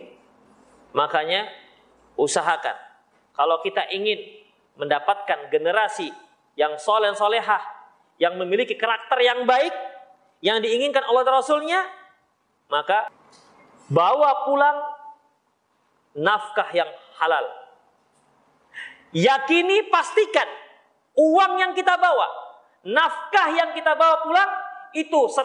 Makanya 0.94 1.50
usahakan 2.20 2.78
kalau 3.34 3.58
kita 3.66 3.90
ingin 3.90 4.20
mendapatkan 4.78 5.50
generasi 5.50 6.14
yang 6.54 6.78
soleh 6.78 7.18
solehah 7.18 7.62
yang 8.22 8.38
memiliki 8.38 8.78
karakter 8.78 9.18
yang 9.26 9.50
baik 9.50 9.74
yang 10.46 10.62
diinginkan 10.62 11.02
dan 11.02 11.34
Rasulnya 11.34 11.82
maka 12.70 13.10
bawa 13.90 14.46
pulang 14.46 14.78
nafkah 16.14 16.70
yang 16.78 16.90
halal 17.18 17.64
Yakini 19.14 19.94
pastikan 19.94 20.50
uang 21.14 21.62
yang 21.62 21.72
kita 21.78 21.94
bawa, 22.02 22.26
nafkah 22.82 23.54
yang 23.54 23.70
kita 23.78 23.94
bawa 23.94 24.26
pulang 24.26 24.50
itu 24.94 25.20
100% 25.30 25.44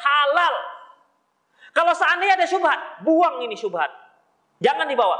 halal. 0.00 0.54
Kalau 1.70 1.92
seandainya 1.94 2.34
ada 2.40 2.46
syubhat, 2.48 3.04
buang 3.06 3.44
ini 3.46 3.54
syubhat. 3.54 3.88
Jangan 4.58 4.90
dibawa. 4.90 5.16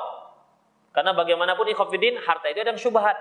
Karena 0.90 1.14
bagaimanapun 1.14 1.70
ikhwatiddin, 1.70 2.18
harta 2.26 2.50
itu 2.50 2.60
ada 2.60 2.74
syubhat. 2.74 3.14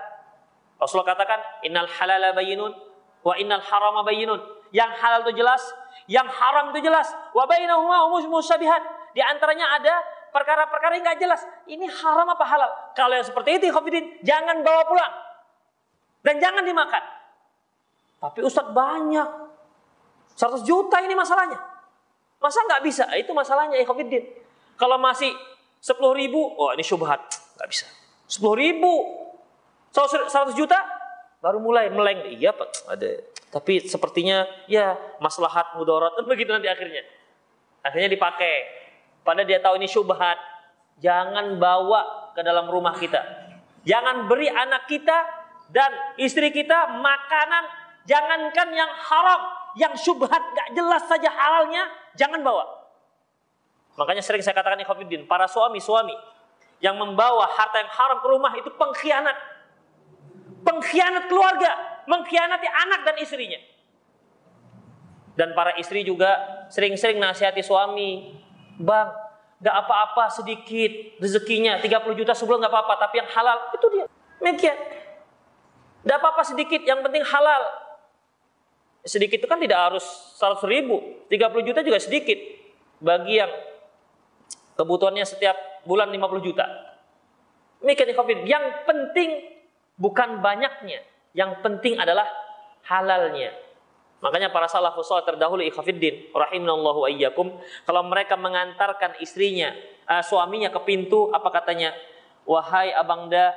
Rasulullah 0.80 1.14
katakan, 1.14 1.38
"Innal 1.62 1.86
halala 1.86 2.34
bayinun 2.34 2.74
wa 3.22 3.34
innal 3.38 3.62
harama 3.62 4.02
bayinun." 4.02 4.40
Yang 4.74 4.90
halal 5.02 5.20
itu 5.26 5.42
jelas, 5.42 5.62
yang 6.10 6.26
haram 6.26 6.74
itu 6.74 6.82
jelas. 6.82 7.10
Wa 7.30 7.46
bainahuma 7.46 8.10
musyabihat. 8.10 9.14
Di 9.14 9.22
antaranya 9.22 9.78
ada 9.78 9.94
perkara-perkara 10.30 10.98
yang 10.98 11.04
nggak 11.06 11.20
jelas. 11.22 11.42
Ini 11.66 11.86
haram 11.86 12.26
apa 12.26 12.44
halal? 12.46 12.70
Kalau 12.94 13.14
yang 13.14 13.26
seperti 13.26 13.58
itu, 13.58 13.70
Khafidin, 13.70 14.22
jangan 14.22 14.62
bawa 14.62 14.82
pulang. 14.86 15.12
Dan 16.22 16.38
jangan 16.38 16.62
dimakan. 16.62 17.02
Tapi 18.20 18.38
Ustadz 18.44 18.74
banyak. 18.76 19.28
100 20.40 20.64
juta 20.64 20.96
ini 21.04 21.12
masalahnya. 21.12 21.60
Masa 22.40 22.64
nggak 22.64 22.80
bisa? 22.80 23.04
Itu 23.20 23.36
masalahnya, 23.36 23.76
Khafidin. 23.84 24.24
Kalau 24.80 24.96
masih 24.96 25.28
10 25.84 26.00
ribu, 26.16 26.40
oh 26.40 26.72
ini 26.72 26.80
syubhat. 26.80 27.20
Nggak 27.60 27.68
bisa. 27.68 27.84
10 28.32 28.56
ribu. 28.56 29.20
100 29.92 30.56
juta, 30.56 30.80
baru 31.44 31.60
mulai 31.60 31.92
meleng. 31.92 32.32
Iya 32.32 32.56
Pak, 32.56 32.88
ada. 32.88 33.20
Tapi 33.52 33.84
sepertinya 33.84 34.48
ya 34.64 34.96
maslahat 35.20 35.76
mudarat 35.76 36.16
begitu 36.30 36.48
nanti 36.56 36.72
akhirnya. 36.72 37.04
Akhirnya 37.84 38.08
dipakai 38.08 38.52
pada 39.20 39.44
dia 39.44 39.60
tahu 39.60 39.76
ini 39.76 39.90
syubhat, 39.90 40.40
jangan 41.04 41.60
bawa 41.60 42.32
ke 42.32 42.40
dalam 42.40 42.64
rumah 42.72 42.96
kita. 42.96 43.20
Jangan 43.84 44.24
beri 44.24 44.48
anak 44.48 44.88
kita 44.88 45.18
dan 45.68 46.16
istri 46.16 46.48
kita 46.48 46.96
makanan 46.96 47.79
jangankan 48.10 48.68
yang 48.74 48.90
haram, 48.90 49.40
yang 49.78 49.94
syubhat 49.94 50.42
gak 50.50 50.68
jelas 50.74 51.06
saja 51.06 51.30
halalnya, 51.30 51.86
jangan 52.18 52.42
bawa. 52.42 52.66
Makanya 53.94 54.18
sering 54.18 54.42
saya 54.42 54.58
katakan 54.58 54.82
ikhwatiddin, 54.82 55.30
para 55.30 55.46
suami-suami 55.46 56.18
yang 56.82 56.98
membawa 56.98 57.46
harta 57.54 57.78
yang 57.78 57.92
haram 57.94 58.18
ke 58.18 58.26
rumah 58.26 58.50
itu 58.58 58.66
pengkhianat. 58.74 59.38
Pengkhianat 60.66 61.30
keluarga, 61.30 62.02
mengkhianati 62.10 62.66
anak 62.66 63.00
dan 63.06 63.16
istrinya. 63.22 63.62
Dan 65.38 65.54
para 65.54 65.78
istri 65.78 66.02
juga 66.02 66.66
sering-sering 66.68 67.22
nasihati 67.22 67.62
suami, 67.62 68.34
Bang, 68.80 69.12
gak 69.62 69.76
apa-apa 69.86 70.32
sedikit 70.34 71.20
rezekinya 71.22 71.78
30 71.78 72.18
juta 72.18 72.34
sebulan 72.34 72.66
gak 72.66 72.72
apa-apa, 72.74 72.94
tapi 73.06 73.22
yang 73.22 73.30
halal 73.30 73.70
itu 73.70 73.86
dia. 73.94 74.06
Demikian. 74.40 74.76
Gak 76.00 76.16
apa-apa 76.16 76.42
sedikit, 76.42 76.80
yang 76.82 77.04
penting 77.04 77.22
halal. 77.22 77.79
Sedikit 79.00 79.40
itu 79.40 79.48
kan 79.48 79.56
tidak 79.56 79.80
harus 79.80 80.04
100 80.36 80.60
ribu, 80.68 81.24
30 81.32 81.66
juta 81.66 81.80
juga 81.80 81.98
sedikit. 82.00 82.36
Bagi 83.00 83.40
yang 83.40 83.48
kebutuhannya 84.76 85.24
setiap 85.24 85.56
bulan 85.88 86.12
50 86.12 86.46
juta. 86.46 86.66
Demikian 87.80 88.44
Yang 88.44 88.64
penting 88.84 89.30
bukan 89.96 90.44
banyaknya, 90.44 91.00
yang 91.32 91.64
penting 91.64 91.96
adalah 91.96 92.28
halalnya. 92.84 93.56
Makanya 94.20 94.52
para 94.52 94.68
salafus 94.68 95.08
saleh 95.08 95.24
terdahulu 95.24 95.64
ikhafiddin 95.64 96.28
rahimanallahu 96.36 97.08
ayyakum 97.08 97.56
kalau 97.88 98.04
mereka 98.04 98.36
mengantarkan 98.36 99.16
istrinya 99.16 99.72
uh, 100.04 100.20
suaminya 100.20 100.68
ke 100.68 100.80
pintu 100.84 101.32
apa 101.32 101.48
katanya 101.48 101.96
wahai 102.44 102.92
abangda, 102.92 103.56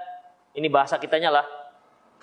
ini 0.55 0.71
bahasa 0.71 0.95
kitanya 0.95 1.35
lah, 1.35 1.45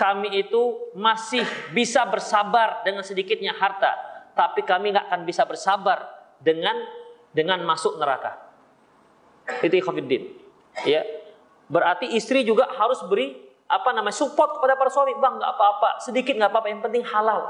kami 0.00 0.48
itu 0.48 0.88
masih 0.96 1.44
bisa 1.76 2.08
bersabar 2.08 2.80
dengan 2.80 3.04
sedikitnya 3.04 3.52
harta, 3.52 3.92
tapi 4.32 4.64
kami 4.64 4.96
nggak 4.96 5.12
akan 5.12 5.28
bisa 5.28 5.44
bersabar 5.44 6.08
dengan 6.40 6.72
dengan 7.36 7.60
masuk 7.68 8.00
neraka. 8.00 8.40
Itu 9.60 9.76
ikhwafiddin. 9.76 10.24
Ya. 10.88 11.04
Berarti 11.68 12.16
istri 12.16 12.48
juga 12.48 12.72
harus 12.72 13.04
beri 13.04 13.36
apa 13.68 13.92
namanya 13.92 14.16
support 14.16 14.56
kepada 14.56 14.80
para 14.80 14.88
suami. 14.88 15.12
Bang, 15.20 15.36
nggak 15.36 15.52
apa-apa, 15.52 16.00
sedikit 16.00 16.32
nggak 16.32 16.48
apa-apa, 16.48 16.68
yang 16.72 16.80
penting 16.80 17.04
halal. 17.04 17.40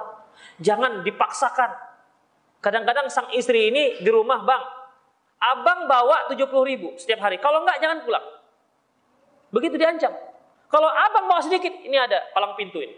Jangan 0.58 1.06
dipaksakan. 1.06 1.70
Kadang-kadang 2.58 3.06
sang 3.08 3.30
istri 3.32 3.70
ini 3.70 4.02
di 4.02 4.10
rumah, 4.10 4.42
bang, 4.42 4.62
abang 5.38 5.86
bawa 5.86 6.26
70 6.28 6.50
ribu 6.66 6.98
setiap 6.98 7.22
hari. 7.24 7.38
Kalau 7.38 7.62
nggak 7.62 7.78
jangan 7.78 7.98
pulang. 8.02 8.26
Begitu 9.54 9.78
diancam. 9.78 10.29
Kalau 10.70 10.86
abang 10.86 11.26
bawa 11.26 11.42
sedikit, 11.42 11.74
ini 11.82 11.98
ada 11.98 12.30
palang 12.30 12.54
pintu 12.54 12.78
ini. 12.78 12.94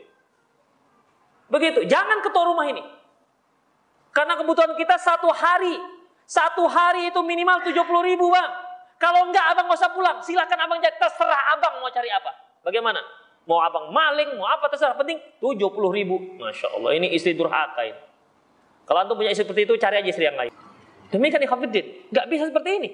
Begitu, 1.48 1.88
jangan 1.88 2.20
ketua 2.20 2.44
rumah 2.44 2.68
ini. 2.68 2.84
Karena 4.12 4.36
kebutuhan 4.36 4.76
kita 4.76 5.00
satu 5.00 5.32
hari. 5.32 5.80
Satu 6.28 6.68
hari 6.68 7.08
itu 7.12 7.20
minimal 7.24 7.64
70 7.64 7.80
ribu 8.08 8.28
bang. 8.28 8.52
Kalau 9.00 9.26
enggak 9.26 9.52
abang 9.52 9.66
nggak 9.66 9.80
usah 9.80 9.90
pulang. 9.92 10.16
Silakan 10.22 10.58
abang 10.64 10.78
jadi 10.78 10.94
terserah 10.96 11.56
abang 11.56 11.82
mau 11.82 11.90
cari 11.90 12.12
apa. 12.12 12.30
Bagaimana? 12.62 13.00
Mau 13.48 13.58
abang 13.58 13.90
maling, 13.90 14.38
mau 14.38 14.46
apa 14.46 14.70
terserah. 14.70 14.94
Penting 14.94 15.18
70 15.42 15.58
ribu. 15.92 16.16
Masya 16.38 16.76
Allah 16.78 16.92
ini 16.94 17.10
istri 17.16 17.34
durhaka 17.34 17.82
ini. 17.82 17.98
Kalau 18.86 18.98
antum 19.02 19.16
punya 19.18 19.32
istri 19.32 19.48
seperti 19.48 19.66
itu 19.66 19.74
cari 19.80 19.96
aja 19.98 20.08
istri 20.08 20.24
yang 20.28 20.38
lain. 20.38 20.52
Demikian 21.10 21.42
ikhafidin. 21.44 21.86
Nggak 22.14 22.26
bisa 22.30 22.44
seperti 22.48 22.70
ini. 22.78 22.90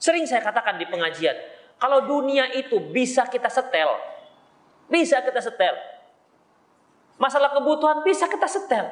Sering 0.00 0.24
saya 0.24 0.42
katakan 0.42 0.80
di 0.80 0.86
pengajian. 0.88 1.36
Kalau 1.76 2.08
dunia 2.08 2.48
itu 2.56 2.80
bisa 2.88 3.28
kita 3.28 3.52
setel. 3.52 3.92
Bisa 4.88 5.20
kita 5.20 5.40
setel. 5.44 5.76
Masalah 7.20 7.52
kebutuhan 7.52 8.00
bisa 8.04 8.28
kita 8.28 8.48
setel. 8.48 8.86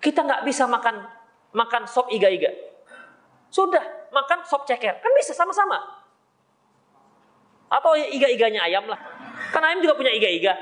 Kita 0.00 0.24
nggak 0.24 0.44
bisa 0.44 0.68
makan 0.68 1.08
makan 1.56 1.88
sop 1.88 2.12
iga-iga. 2.12 2.52
Sudah, 3.48 3.80
makan 4.12 4.44
sop 4.44 4.68
ceker. 4.68 5.00
Kan 5.00 5.12
bisa 5.16 5.32
sama-sama. 5.32 5.80
Atau 7.72 7.96
iga-iganya 7.96 8.68
ayam 8.68 8.84
lah. 8.84 9.00
Kan 9.52 9.64
ayam 9.64 9.80
juga 9.80 9.96
punya 9.96 10.12
iga-iga. 10.12 10.52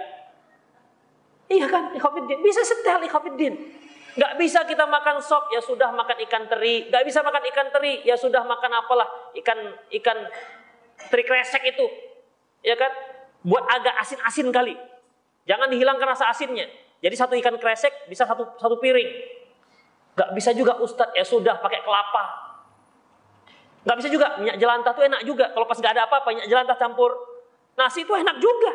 Iya 1.50 1.66
kan, 1.68 1.92
ikhafiddin. 1.92 2.38
Bisa 2.40 2.62
setel 2.62 3.04
ikhafiddin. 3.04 3.54
Gak 4.14 4.38
bisa 4.38 4.62
kita 4.62 4.86
makan 4.86 5.18
sop, 5.18 5.50
ya 5.50 5.58
sudah 5.58 5.90
makan 5.90 6.22
ikan 6.30 6.46
teri. 6.46 6.86
Gak 6.86 7.02
bisa 7.02 7.20
makan 7.26 7.42
ikan 7.50 7.68
teri, 7.74 8.06
ya 8.06 8.14
sudah 8.14 8.46
makan 8.46 8.70
apalah. 8.78 9.34
Ikan 9.34 9.58
ikan 10.00 10.18
teri 11.10 11.24
kresek 11.26 11.62
itu. 11.64 11.86
Ya 12.64 12.74
kan? 12.78 12.90
Buat 13.44 13.64
agak 13.68 13.94
asin-asin 14.00 14.48
kali. 14.48 14.74
Jangan 15.44 15.68
dihilangkan 15.68 16.08
rasa 16.08 16.32
asinnya. 16.32 16.64
Jadi 17.04 17.14
satu 17.20 17.36
ikan 17.36 17.60
kresek 17.60 18.08
bisa 18.08 18.24
satu 18.24 18.56
satu 18.56 18.80
piring. 18.80 19.10
Gak 20.14 20.30
bisa 20.32 20.54
juga 20.54 20.78
Ustadz, 20.78 21.12
ya 21.12 21.26
sudah 21.26 21.58
pakai 21.60 21.82
kelapa. 21.84 22.24
Gak 23.84 23.96
bisa 24.00 24.08
juga, 24.08 24.40
minyak 24.40 24.56
jelantah 24.56 24.96
tuh 24.96 25.04
enak 25.04 25.20
juga. 25.28 25.52
Kalau 25.52 25.66
pas 25.68 25.76
gak 25.76 25.92
ada 25.92 26.08
apa-apa, 26.08 26.32
minyak 26.32 26.48
jelantah 26.48 26.78
campur 26.80 27.12
nasi 27.76 28.06
itu 28.06 28.14
enak 28.14 28.40
juga. 28.40 28.72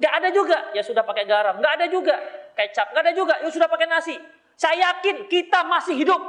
Gak 0.00 0.12
ada 0.22 0.28
juga, 0.32 0.58
ya 0.72 0.80
sudah 0.80 1.04
pakai 1.04 1.28
garam. 1.28 1.60
Gak 1.60 1.72
ada 1.76 1.86
juga, 1.90 2.16
kecap. 2.56 2.94
Gak 2.96 3.02
ada 3.02 3.12
juga, 3.12 3.34
ya 3.44 3.50
sudah 3.52 3.68
pakai 3.68 3.90
nasi. 3.90 4.16
Saya 4.56 4.94
yakin 4.94 5.28
kita 5.28 5.68
masih 5.68 6.00
hidup 6.00 6.22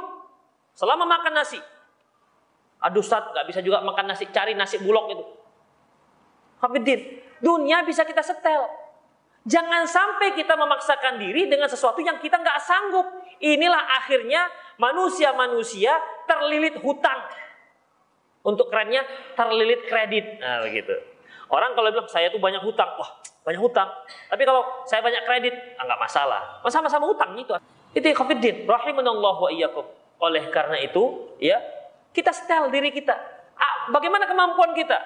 selama 0.76 1.08
makan 1.08 1.32
nasi. 1.32 1.56
Aduh 2.78 3.02
Ustaz, 3.02 3.26
gak 3.34 3.46
bisa 3.50 3.58
juga 3.58 3.82
makan 3.82 4.14
nasi, 4.14 4.30
cari 4.30 4.54
nasi 4.54 4.78
bulog 4.78 5.10
itu. 5.10 5.24
Hafidin, 6.62 7.22
dunia 7.42 7.82
bisa 7.82 8.06
kita 8.06 8.22
setel. 8.22 8.66
Jangan 9.48 9.88
sampai 9.88 10.36
kita 10.36 10.58
memaksakan 10.58 11.16
diri 11.16 11.48
dengan 11.48 11.70
sesuatu 11.70 12.04
yang 12.04 12.20
kita 12.20 12.36
nggak 12.36 12.58
sanggup. 12.60 13.06
Inilah 13.40 13.80
akhirnya 13.96 14.44
manusia-manusia 14.76 15.96
terlilit 16.28 16.76
hutang. 16.84 17.16
Untuk 18.44 18.68
kerennya 18.68 19.08
terlilit 19.32 19.88
kredit. 19.88 20.36
Nah 20.42 20.68
begitu. 20.68 20.92
Orang 21.48 21.72
kalau 21.72 21.88
bilang 21.88 22.10
saya 22.12 22.28
tuh 22.28 22.36
banyak 22.36 22.60
hutang, 22.60 22.92
wah 23.00 23.08
banyak 23.40 23.56
hutang. 23.62 23.88
Tapi 24.28 24.42
kalau 24.44 24.84
saya 24.84 25.00
banyak 25.00 25.24
kredit, 25.24 25.54
ah, 25.80 25.88
nggak 25.88 26.00
masalah. 26.00 26.60
Sama-sama 26.68 27.08
hutang 27.08 27.32
itu. 27.40 27.56
Itu 27.96 28.04
COVID-19. 28.04 28.68
Rahimanallah 28.68 29.36
wa 29.40 29.48
iyyakum. 29.48 29.88
Oleh 30.20 30.44
karena 30.52 30.76
itu, 30.76 31.32
ya 31.40 31.56
kita 32.12 32.32
setel 32.32 32.72
diri 32.72 32.90
kita. 32.90 33.14
Ah, 33.58 33.90
bagaimana 33.90 34.24
kemampuan 34.24 34.72
kita? 34.72 34.96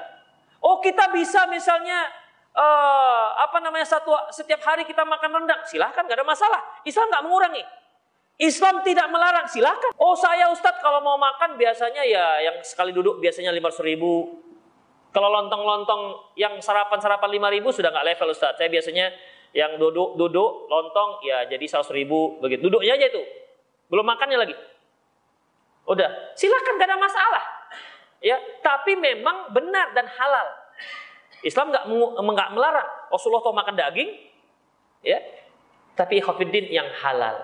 Oh 0.63 0.79
kita 0.79 1.11
bisa 1.11 1.51
misalnya 1.51 2.07
uh, 2.55 3.27
apa 3.43 3.59
namanya 3.59 3.89
satu 3.89 4.15
setiap 4.31 4.63
hari 4.63 4.87
kita 4.87 5.03
makan 5.03 5.43
rendang, 5.43 5.61
silahkan 5.67 6.07
gak 6.07 6.19
ada 6.19 6.27
masalah. 6.27 6.61
Islam 6.87 7.11
nggak 7.11 7.25
mengurangi. 7.27 7.65
Islam 8.41 8.81
tidak 8.83 9.07
melarang, 9.13 9.47
silahkan. 9.47 9.93
Oh 10.01 10.17
saya 10.17 10.49
Ustadz 10.51 10.81
kalau 10.81 11.05
mau 11.05 11.21
makan 11.21 11.55
biasanya 11.61 12.03
ya 12.03 12.25
yang 12.43 12.57
sekali 12.65 12.91
duduk 12.91 13.21
biasanya 13.21 13.53
lima 13.53 13.71
ribu. 13.83 14.41
Kalau 15.13 15.29
lontong-lontong 15.29 16.33
yang 16.41 16.57
sarapan-sarapan 16.65 17.29
lima 17.29 17.53
ribu 17.53 17.69
sudah 17.69 17.93
nggak 17.93 18.17
level 18.17 18.33
Ustadz. 18.33 18.57
Saya 18.57 18.73
biasanya 18.73 19.13
yang 19.53 19.77
duduk 19.77 20.17
duduk 20.17 20.67
lontong 20.73 21.21
ya 21.29 21.45
jadi 21.45 21.61
seratus 21.69 21.93
ribu 21.93 22.41
begitu. 22.41 22.73
Duduknya 22.73 22.97
aja 22.97 23.13
itu, 23.13 23.23
belum 23.93 24.09
makannya 24.09 24.39
lagi. 24.41 24.55
Udah, 25.87 26.09
silahkan 26.39 26.79
gak 26.79 26.89
ada 26.89 26.99
masalah. 26.99 27.45
Ya, 28.23 28.39
tapi 28.63 28.95
memang 28.95 29.51
benar 29.51 29.91
dan 29.99 30.07
halal. 30.07 30.47
Islam 31.43 31.75
nggak 31.75 31.85
nggak 32.23 32.51
melarang. 32.55 32.89
Rasulullah 33.11 33.43
tuh 33.43 33.51
makan 33.51 33.75
daging, 33.75 34.11
ya. 35.03 35.19
Tapi 35.99 36.23
khafidin 36.23 36.71
yang 36.71 36.87
halal. 37.03 37.43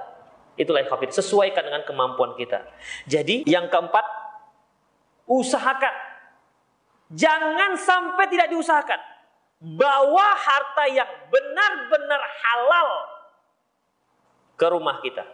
Itulah 0.55 0.87
khafid. 0.87 1.11
Sesuaikan 1.11 1.67
dengan 1.67 1.83
kemampuan 1.83 2.39
kita. 2.39 2.63
Jadi 3.11 3.43
yang 3.51 3.67
keempat, 3.67 4.07
usahakan. 5.27 5.95
Jangan 7.11 7.75
sampai 7.75 8.25
tidak 8.31 8.55
diusahakan. 8.55 9.01
Bawa 9.59 10.39
harta 10.39 10.87
yang 10.87 11.11
benar-benar 11.27 12.23
halal 12.23 12.89
ke 14.55 14.67
rumah 14.71 15.03
kita. 15.03 15.27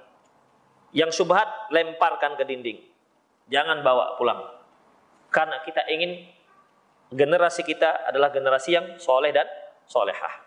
Yang 0.97 1.21
subhat 1.21 1.69
lemparkan 1.69 2.41
ke 2.41 2.45
dinding. 2.49 2.94
Jangan 3.49 3.85
bawa 3.85 4.17
pulang. 4.17 4.41
Karena 5.29 5.61
kita 5.67 5.85
ingin 5.91 6.25
generasi 7.13 7.63
kita 7.67 8.09
adalah 8.09 8.33
generasi 8.33 8.75
yang 8.75 8.87
soleh 8.97 9.35
dan 9.35 9.47
solehah. 9.85 10.43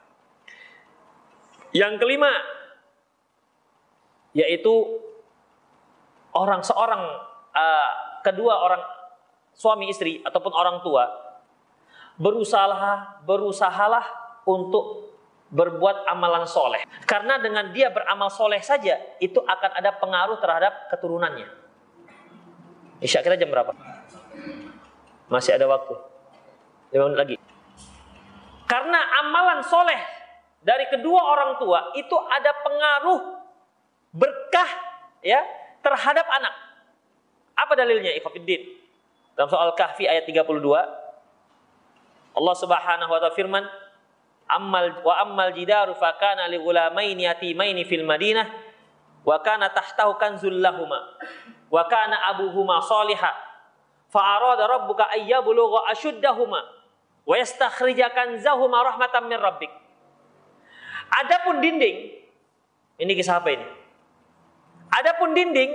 Yang 1.75 1.99
kelima, 2.01 2.31
yaitu 4.33 4.73
orang 6.37 6.61
seorang 6.61 7.01
uh, 7.53 7.89
kedua 8.21 8.53
orang 8.61 8.81
suami 9.57 9.89
istri 9.89 10.21
ataupun 10.21 10.53
orang 10.53 10.85
tua 10.85 11.09
berusaha 12.17 13.23
berusahalah 13.25 14.05
untuk 14.45 15.17
berbuat 15.47 16.05
amalan 16.11 16.45
soleh 16.45 16.85
karena 17.09 17.41
dengan 17.41 17.71
dia 17.73 17.89
beramal 17.89 18.29
soleh 18.29 18.61
saja 18.61 18.99
itu 19.17 19.41
akan 19.41 19.71
ada 19.73 19.95
pengaruh 19.97 20.37
terhadap 20.37 20.91
keturunannya. 20.93 21.66
Isya 22.97 23.21
kita 23.21 23.37
jam 23.37 23.53
berapa? 23.53 23.73
Masih 25.29 25.53
ada 25.53 25.69
waktu. 25.69 25.93
Lima 26.95 27.11
menit 27.11 27.19
lagi. 27.19 27.35
Karena 28.67 28.99
amalan 29.23 29.61
soleh 29.63 30.01
dari 30.63 30.89
kedua 30.91 31.21
orang 31.21 31.51
tua 31.61 31.93
itu 31.95 32.15
ada 32.27 32.51
pengaruh 32.65 33.21
berkah 34.11 34.69
ya 35.21 35.39
terhadap 35.85 36.25
anak. 36.27 36.53
Apa 37.53 37.73
dalilnya? 37.77 38.11
Ikhwafiddin. 38.17 38.61
Dalam 39.37 39.53
soal 39.53 39.69
kahfi 39.77 40.09
ayat 40.09 40.25
32 40.25 40.49
Allah 42.37 42.55
Subhanahu 42.57 43.09
wa 43.13 43.19
taala 43.21 43.37
firman 43.37 43.65
Ammal 44.47 45.03
wa 45.03 45.13
ammal 45.19 45.51
jidaru 45.51 45.91
fakana 45.99 46.47
li 46.47 46.55
ghulamaini 46.55 47.27
yatimaini 47.27 47.83
fil 47.83 48.07
Madinah 48.07 48.47
wa 49.27 49.35
kana 49.43 49.67
tahtahu 49.75 50.15
kanzul 50.15 50.55
lahuma 50.55 51.03
wa 51.67 51.83
kana 51.87 52.15
abuhuma 52.33 52.79
salihah 52.83 53.33
fa 54.07 54.21
arada 54.39 54.67
rabbuka 54.67 55.07
ayyabulugha 55.11 55.91
ashuddahuma 55.91 56.63
wa 57.27 57.35
yastakhrijakan 57.35 58.39
zahuma 58.39 58.83
rahmatan 58.87 59.27
min 59.27 59.35
rabbik. 59.35 59.71
Adapun 61.07 61.63
dinding, 61.63 62.19
ini 62.99 63.11
kisah 63.15 63.39
apa 63.39 63.55
ini? 63.55 63.67
Adapun 64.91 65.35
dinding, 65.35 65.71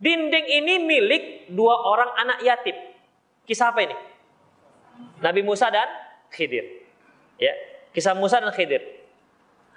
dinding 0.00 0.46
ini 0.48 0.74
milik 0.84 1.24
dua 1.52 1.72
orang 1.84 2.12
anak 2.20 2.38
yatim. 2.44 2.76
Kisah 3.44 3.72
apa 3.72 3.84
ini? 3.84 3.96
Nabi 5.20 5.40
Musa 5.44 5.68
dan 5.68 5.88
Khidir. 6.32 6.64
Ya, 7.40 7.52
kisah 7.92 8.16
Musa 8.16 8.40
dan 8.40 8.52
Khidir. 8.52 8.80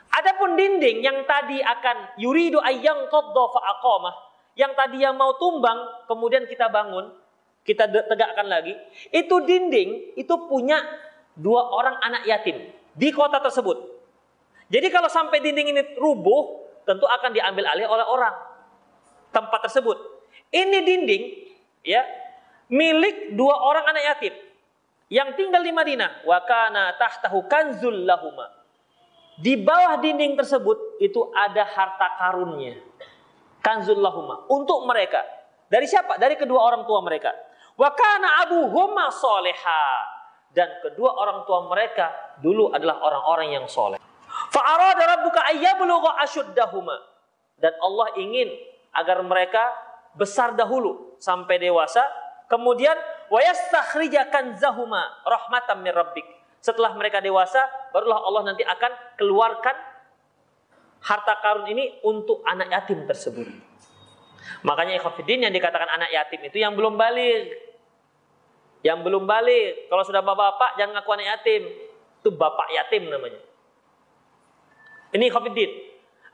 Adapun 0.07 0.55
dinding 0.55 1.03
yang 1.03 1.23
tadi 1.27 1.59
akan 1.59 2.15
yuridu 2.19 2.63
ayyang 2.63 3.11
qadda 3.11 3.43
fa 3.51 3.59
aqamah, 3.75 4.15
yang 4.57 4.73
tadi 4.73 5.05
yang 5.05 5.13
mau 5.13 5.37
tumbang 5.37 6.09
kemudian 6.09 6.49
kita 6.49 6.67
bangun, 6.67 7.13
kita 7.61 7.85
tegakkan 7.87 8.49
lagi, 8.49 8.73
itu 9.13 9.35
dinding 9.45 10.17
itu 10.17 10.33
punya 10.49 10.81
dua 11.37 11.61
orang 11.69 11.95
anak 12.01 12.25
yatim 12.25 12.73
di 12.97 13.13
kota 13.13 13.37
tersebut. 13.37 13.77
Jadi 14.67 14.87
kalau 14.89 15.07
sampai 15.07 15.39
dinding 15.39 15.71
ini 15.71 15.81
rubuh, 15.95 16.67
tentu 16.83 17.05
akan 17.05 17.31
diambil 17.31 17.69
alih 17.69 17.87
oleh 17.87 18.03
orang 18.03 18.35
tempat 19.29 19.69
tersebut. 19.69 19.95
Ini 20.49 20.79
dinding 20.81 21.23
ya 21.85 22.01
milik 22.73 23.37
dua 23.37 23.55
orang 23.61 23.85
anak 23.93 24.03
yatim 24.15 24.33
yang 25.13 25.37
tinggal 25.37 25.61
di 25.61 25.69
Madinah. 25.71 26.25
Wa 26.25 26.41
kana 26.43 26.97
tahtahu 26.97 27.45
kanzul 27.45 28.03
lahuma. 28.03 28.49
Di 29.37 29.53
bawah 29.53 30.01
dinding 30.01 30.33
tersebut 30.33 30.97
itu 30.97 31.29
ada 31.29 31.61
harta 31.61 32.17
karunnya. 32.17 32.81
Kanzul 33.61 33.99
lahuma 33.99 34.47
untuk 34.47 34.85
mereka. 34.87 35.23
Dari 35.67 35.83
siapa? 35.83 36.15
Dari 36.15 36.39
kedua 36.39 36.63
orang 36.63 36.87
tua 36.87 37.03
mereka. 37.03 37.35
Wa 37.75 37.91
kana 37.91 38.47
abuhuma 38.47 39.11
soleha. 39.11 40.15
Dan 40.51 40.81
kedua 40.81 41.13
orang 41.13 41.43
tua 41.43 41.67
mereka 41.69 42.37
dulu 42.41 42.71
adalah 42.71 43.03
orang-orang 43.03 43.53
yang 43.61 43.65
soleh. 43.69 43.99
Fa'arada 44.49 45.03
rabbuka 45.17 45.43
ayyablugha 45.53 46.17
ashuddahuma. 46.23 46.97
Dan 47.57 47.73
Allah 47.83 48.07
ingin 48.17 48.49
agar 48.95 49.21
mereka 49.21 49.61
besar 50.17 50.57
dahulu 50.57 51.19
sampai 51.21 51.61
dewasa. 51.61 52.01
Kemudian 52.47 52.95
wa 53.27 53.43
yastakhrija 53.43 54.31
kanzahuma 54.31 55.03
rahmatan 55.27 55.83
min 55.83 55.91
rabbik. 55.91 56.25
Setelah 56.63 56.95
mereka 56.97 57.21
dewasa, 57.21 57.61
barulah 57.93 58.17
Allah 58.23 58.51
nanti 58.51 58.65
akan 58.65 58.91
keluarkan 59.19 59.75
harta 61.07 61.39
karun 61.39 61.71
ini 61.71 62.03
untuk 62.03 62.43
anak 62.43 62.67
yatim 62.67 63.07
tersebut. 63.07 63.47
Makanya 64.67 64.99
ikhafidin 64.99 65.47
yang 65.47 65.53
dikatakan 65.55 65.87
anak 65.87 66.11
yatim 66.11 66.43
itu 66.43 66.59
yang 66.59 66.75
belum 66.75 66.99
balik. 66.99 67.55
Yang 68.83 68.99
belum 69.03 69.23
balik, 69.25 69.89
kalau 69.89 70.03
sudah 70.05 70.21
bapak-bapak 70.21 70.77
jangan 70.77 70.99
ngaku 70.99 71.09
anak 71.15 71.27
yatim. 71.39 71.61
Itu 72.19 72.29
bapak 72.35 72.67
yatim 72.75 73.07
namanya. 73.07 73.41
Ini 75.15 75.31
khafidin. 75.31 75.71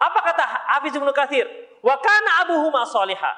Apa 0.02 0.20
kata 0.20 0.44
Hafiz 0.76 0.92
Ibnu 0.98 1.14
Katsir? 1.14 1.46
Wa 1.80 1.96
kana 2.02 2.44
abuhuma 2.44 2.84
soliha. 2.90 3.34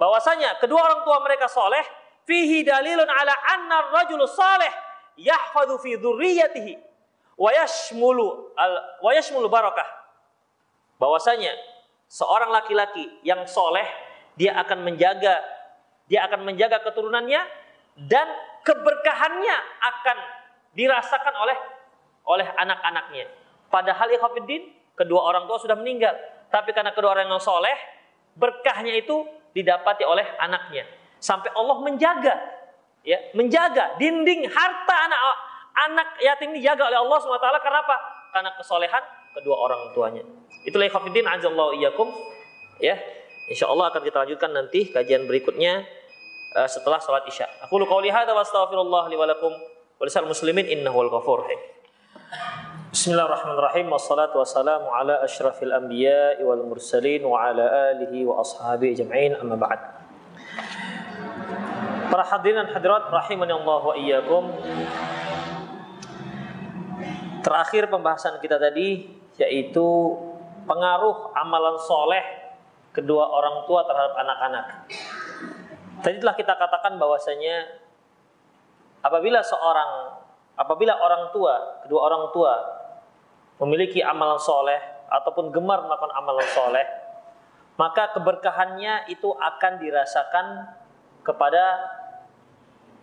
Bahwasanya 0.00 0.56
kedua 0.56 0.80
orang 0.80 1.04
tua 1.04 1.20
mereka 1.20 1.44
soleh, 1.44 1.84
fihi 2.24 2.64
dalilun 2.64 3.04
ala 3.04 3.34
anna 3.52 3.92
rajul 3.92 4.24
salih 4.24 4.72
yahfadhu 5.20 5.76
fi 5.76 6.00
dzurriyyatihi 6.00 6.72
wa 7.36 7.52
yashmulu 7.52 8.56
al 8.56 8.72
wa 9.04 9.10
yashmulu 9.12 9.52
barakah. 9.52 9.99
Bahwasanya 11.00 11.56
seorang 12.06 12.52
laki-laki 12.52 13.08
yang 13.24 13.48
soleh 13.48 13.88
dia 14.36 14.52
akan 14.60 14.84
menjaga 14.84 15.40
dia 16.10 16.26
akan 16.26 16.44
menjaga 16.44 16.82
keturunannya 16.84 17.40
dan 18.10 18.26
keberkahannya 18.66 19.56
akan 19.80 20.18
dirasakan 20.76 21.34
oleh 21.40 21.58
oleh 22.28 22.46
anak-anaknya. 22.58 23.26
Padahal 23.72 24.10
ikhwatiddin 24.12 24.68
kedua 24.98 25.24
orang 25.24 25.46
tua 25.46 25.56
sudah 25.62 25.78
meninggal, 25.78 26.12
tapi 26.50 26.74
karena 26.74 26.90
kedua 26.90 27.14
orang 27.14 27.30
yang 27.30 27.40
soleh, 27.42 27.78
berkahnya 28.34 28.98
itu 28.98 29.24
didapati 29.54 30.02
oleh 30.02 30.26
anaknya. 30.42 30.84
Sampai 31.22 31.54
Allah 31.54 31.78
menjaga, 31.78 32.34
ya, 33.06 33.18
menjaga 33.32 33.96
dinding 33.96 34.50
harta 34.50 34.96
anak 35.06 35.20
anak 35.88 36.08
yatim 36.20 36.50
dijaga 36.52 36.90
oleh 36.90 36.98
Allah 36.98 37.18
swt. 37.22 37.46
Karena 37.62 37.78
apa? 37.86 37.96
Karena 38.34 38.50
kesolehan 38.58 39.02
kedua 39.38 39.56
orang 39.56 39.80
tuanya. 39.94 40.24
Itulah 40.64 40.86
ikhwatiddin 40.88 41.24
azallahu 41.24 41.76
iyyakum. 41.80 42.12
Ya, 42.80 43.00
insya 43.48 43.68
Allah 43.68 43.92
akan 43.92 44.00
kita 44.04 44.16
lanjutkan 44.24 44.50
nanti 44.52 44.88
kajian 44.92 45.24
berikutnya 45.24 45.84
uh, 46.56 46.68
setelah 46.68 47.00
sholat 47.00 47.24
isya. 47.28 47.48
Aku 47.64 47.80
lu 47.80 47.88
qauli 47.88 48.12
hadza 48.12 48.32
wa 48.36 48.44
astaghfirullah 48.44 49.08
li 49.08 49.16
wa 49.16 49.26
lakum 49.28 49.52
wa 49.52 50.04
lisal 50.04 50.24
muslimin 50.28 50.68
innahu 50.68 51.00
wal 51.00 51.12
ghafur 51.12 51.44
rahim. 51.44 51.60
Bismillahirrahmanirrahim. 52.90 53.86
Wassalatu 53.88 54.42
wassalamu 54.42 54.90
ala 54.92 55.22
asyrafil 55.24 55.72
anbiya 55.72 56.42
wal 56.44 56.64
mursalin 56.66 57.22
wa 57.22 57.38
ala 57.38 57.94
alihi 57.94 58.26
wa 58.26 58.42
ashabihi 58.42 58.98
ajma'in 58.98 59.38
amma 59.38 59.56
ba'd. 59.56 59.80
Para 62.10 62.26
hadirin 62.26 62.66
dan 62.66 62.68
hadirat 62.74 63.06
rahimani 63.08 63.54
Allah 63.54 63.80
wa 63.80 63.94
iyyakum. 63.94 64.44
Terakhir 67.40 67.88
pembahasan 67.88 68.42
kita 68.42 68.58
tadi 68.60 69.06
yaitu 69.40 70.18
pengaruh 70.70 71.34
amalan 71.34 71.74
soleh 71.82 72.22
kedua 72.94 73.26
orang 73.26 73.66
tua 73.66 73.82
terhadap 73.82 74.14
anak-anak. 74.14 74.66
Tadi 76.06 76.16
telah 76.22 76.38
kita 76.38 76.54
katakan 76.54 76.94
bahwasanya 76.94 77.66
apabila 79.02 79.42
seorang 79.42 80.14
apabila 80.54 80.94
orang 80.94 81.34
tua, 81.34 81.82
kedua 81.82 82.00
orang 82.06 82.30
tua 82.30 82.54
memiliki 83.58 83.98
amalan 83.98 84.38
soleh 84.38 84.78
ataupun 85.10 85.50
gemar 85.50 85.82
melakukan 85.82 86.14
amalan 86.14 86.46
soleh, 86.54 86.86
maka 87.74 88.14
keberkahannya 88.14 89.10
itu 89.10 89.26
akan 89.26 89.82
dirasakan 89.82 90.70
kepada 91.26 91.64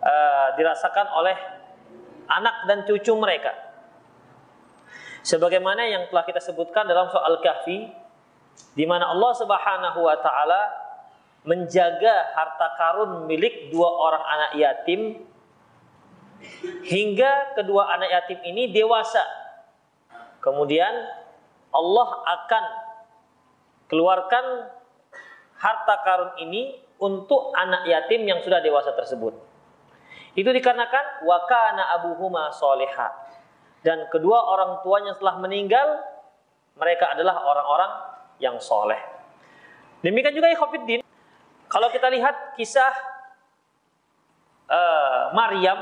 uh, 0.00 0.48
dirasakan 0.56 1.06
oleh 1.20 1.36
anak 2.32 2.64
dan 2.64 2.88
cucu 2.88 3.12
mereka. 3.12 3.67
Sebagaimana 5.28 5.84
yang 5.84 6.08
telah 6.08 6.24
kita 6.24 6.40
sebutkan 6.40 6.88
dalam 6.88 7.12
soal 7.12 7.36
kahfi, 7.44 7.84
di 8.72 8.84
mana 8.88 9.12
Allah 9.12 9.32
Subhanahu 9.36 10.00
wa 10.00 10.16
taala 10.24 10.72
menjaga 11.44 12.32
harta 12.32 12.72
karun 12.80 13.28
milik 13.28 13.68
dua 13.68 13.92
orang 13.92 14.24
anak 14.24 14.52
yatim 14.56 15.20
hingga 16.80 17.60
kedua 17.60 17.92
anak 17.92 18.08
yatim 18.08 18.40
ini 18.40 18.72
dewasa. 18.72 19.20
Kemudian 20.40 20.96
Allah 21.76 22.08
akan 22.24 22.64
keluarkan 23.92 24.44
harta 25.60 25.94
karun 26.08 26.32
ini 26.40 26.80
untuk 27.04 27.52
anak 27.52 27.84
yatim 27.84 28.24
yang 28.24 28.40
sudah 28.40 28.64
dewasa 28.64 28.96
tersebut. 28.96 29.36
Itu 30.32 30.48
dikarenakan 30.56 31.20
wakana 31.28 32.00
abuhuma 32.00 32.48
soleha 32.48 33.27
dan 33.86 34.10
kedua 34.10 34.38
orang 34.42 34.82
tuanya 34.82 35.14
setelah 35.14 35.38
meninggal 35.38 36.02
mereka 36.78 37.14
adalah 37.14 37.42
orang-orang 37.42 37.92
yang 38.38 38.56
soleh. 38.58 38.98
Demikian 40.02 40.34
juga 40.34 40.50
Ikhwafiddin 40.50 41.02
kalau 41.66 41.90
kita 41.90 42.06
lihat 42.08 42.54
kisah 42.54 42.94
uh, 44.70 45.34
Maryam 45.34 45.78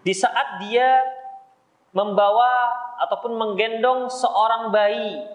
di 0.00 0.14
saat 0.16 0.62
dia 0.64 1.04
membawa 1.90 2.70
ataupun 3.02 3.34
menggendong 3.34 4.06
seorang 4.08 4.70
bayi 4.70 5.26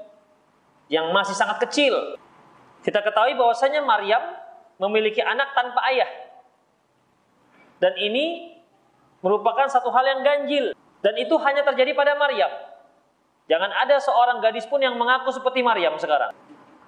yang 0.88 1.12
masih 1.12 1.36
sangat 1.36 1.60
kecil. 1.68 2.16
Kita 2.86 3.02
ketahui 3.02 3.36
bahwasanya 3.36 3.82
Maryam 3.82 4.22
memiliki 4.80 5.20
anak 5.20 5.52
tanpa 5.58 5.82
ayah. 5.90 6.10
Dan 7.82 7.92
ini 8.00 8.55
merupakan 9.26 9.66
satu 9.66 9.90
hal 9.90 10.06
yang 10.06 10.22
ganjil 10.22 10.78
dan 11.02 11.18
itu 11.18 11.34
hanya 11.42 11.66
terjadi 11.66 11.98
pada 11.98 12.14
Maryam. 12.14 12.54
Jangan 13.50 13.74
ada 13.74 13.98
seorang 13.98 14.38
gadis 14.38 14.70
pun 14.70 14.78
yang 14.78 14.94
mengaku 14.94 15.34
seperti 15.34 15.66
Maryam 15.66 15.98
sekarang. 15.98 16.30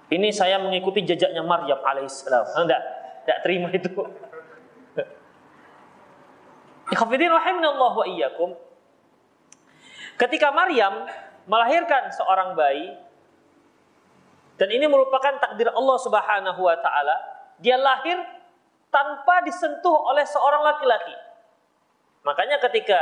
Ini 0.06 0.30
saya 0.30 0.62
mengikuti 0.62 1.02
jejaknya 1.02 1.42
Maryam 1.42 1.82
alaihissalam. 1.82 2.46
Enggak, 2.62 2.82
enggak 3.26 3.38
terima 3.42 3.68
itu. 3.74 3.90
Ikhafidin 6.94 7.30
rahiminallah 7.30 7.92
wa 7.98 8.06
iyyakum. 8.06 8.54
Ketika 10.18 10.54
Maryam 10.54 11.06
melahirkan 11.46 12.10
seorang 12.14 12.54
bayi 12.54 12.94
dan 14.58 14.68
ini 14.74 14.90
merupakan 14.90 15.38
takdir 15.38 15.70
Allah 15.70 15.98
Subhanahu 16.02 16.60
wa 16.62 16.76
taala, 16.82 17.16
dia 17.62 17.78
lahir 17.78 18.18
tanpa 18.90 19.46
disentuh 19.46 19.94
oleh 20.10 20.26
seorang 20.26 20.66
laki-laki. 20.66 21.27
Makanya 22.28 22.60
ketika 22.60 23.00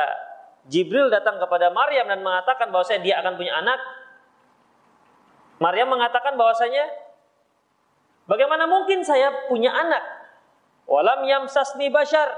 Jibril 0.71 1.11
datang 1.11 1.43
kepada 1.43 1.75
Maryam 1.75 2.07
dan 2.07 2.23
mengatakan 2.23 2.71
bahwa 2.71 2.87
dia 3.03 3.19
akan 3.19 3.35
punya 3.35 3.59
anak, 3.59 3.81
Maryam 5.59 5.91
mengatakan 5.91 6.39
bahwasanya 6.39 6.87
bagaimana 8.31 8.71
mungkin 8.71 9.03
saya 9.03 9.51
punya 9.51 9.75
anak? 9.75 10.03
Walam 10.87 11.27
yamsasni 11.27 11.91
bashar. 11.91 12.31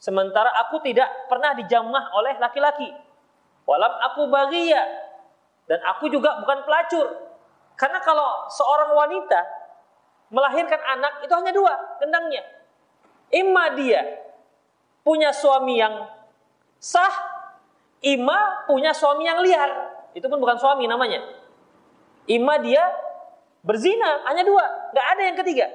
Sementara 0.00 0.48
aku 0.64 0.80
tidak 0.80 1.28
pernah 1.28 1.52
dijamah 1.52 2.16
oleh 2.16 2.40
laki-laki. 2.40 2.88
Walam 3.68 3.92
aku 4.08 4.32
bagia 4.32 4.80
dan 5.68 5.78
aku 5.92 6.08
juga 6.08 6.40
bukan 6.40 6.64
pelacur. 6.64 7.20
Karena 7.76 8.00
kalau 8.00 8.48
seorang 8.48 8.96
wanita 8.96 9.40
melahirkan 10.32 10.80
anak 10.88 11.20
itu 11.20 11.32
hanya 11.36 11.52
dua 11.52 11.72
gendangnya. 12.00 12.42
Ima 13.28 13.76
dia 13.76 14.21
punya 15.02 15.34
suami 15.34 15.78
yang 15.78 16.06
sah, 16.78 17.14
ima 18.02 18.66
punya 18.66 18.90
suami 18.94 19.26
yang 19.26 19.42
liar. 19.42 19.70
Itu 20.14 20.26
pun 20.26 20.38
bukan 20.38 20.58
suami 20.58 20.86
namanya. 20.86 21.22
Ima 22.30 22.58
dia 22.62 22.82
berzina, 23.62 24.26
hanya 24.26 24.42
dua, 24.46 24.64
nggak 24.94 25.06
ada 25.18 25.22
yang 25.22 25.36
ketiga. 25.38 25.66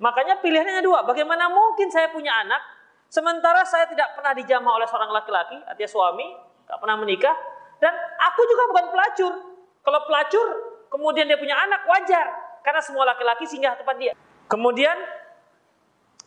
Makanya 0.00 0.38
pilihannya 0.42 0.82
dua. 0.82 1.06
Bagaimana 1.06 1.50
mungkin 1.50 1.90
saya 1.92 2.08
punya 2.10 2.32
anak 2.42 2.62
sementara 3.10 3.66
saya 3.66 3.90
tidak 3.90 4.14
pernah 4.14 4.32
dijamah 4.32 4.72
oleh 4.78 4.86
seorang 4.86 5.10
laki-laki, 5.10 5.58
artinya 5.66 5.90
suami, 5.90 6.26
tak 6.64 6.78
pernah 6.78 6.96
menikah, 6.98 7.34
dan 7.82 7.92
aku 8.18 8.40
juga 8.46 8.62
bukan 8.70 8.86
pelacur. 8.94 9.32
Kalau 9.80 10.00
pelacur, 10.06 10.46
kemudian 10.88 11.26
dia 11.26 11.36
punya 11.36 11.58
anak 11.58 11.84
wajar 11.90 12.26
karena 12.62 12.80
semua 12.80 13.04
laki-laki 13.08 13.44
singgah 13.44 13.74
tempat 13.76 13.96
dia. 13.98 14.12
Kemudian 14.46 14.94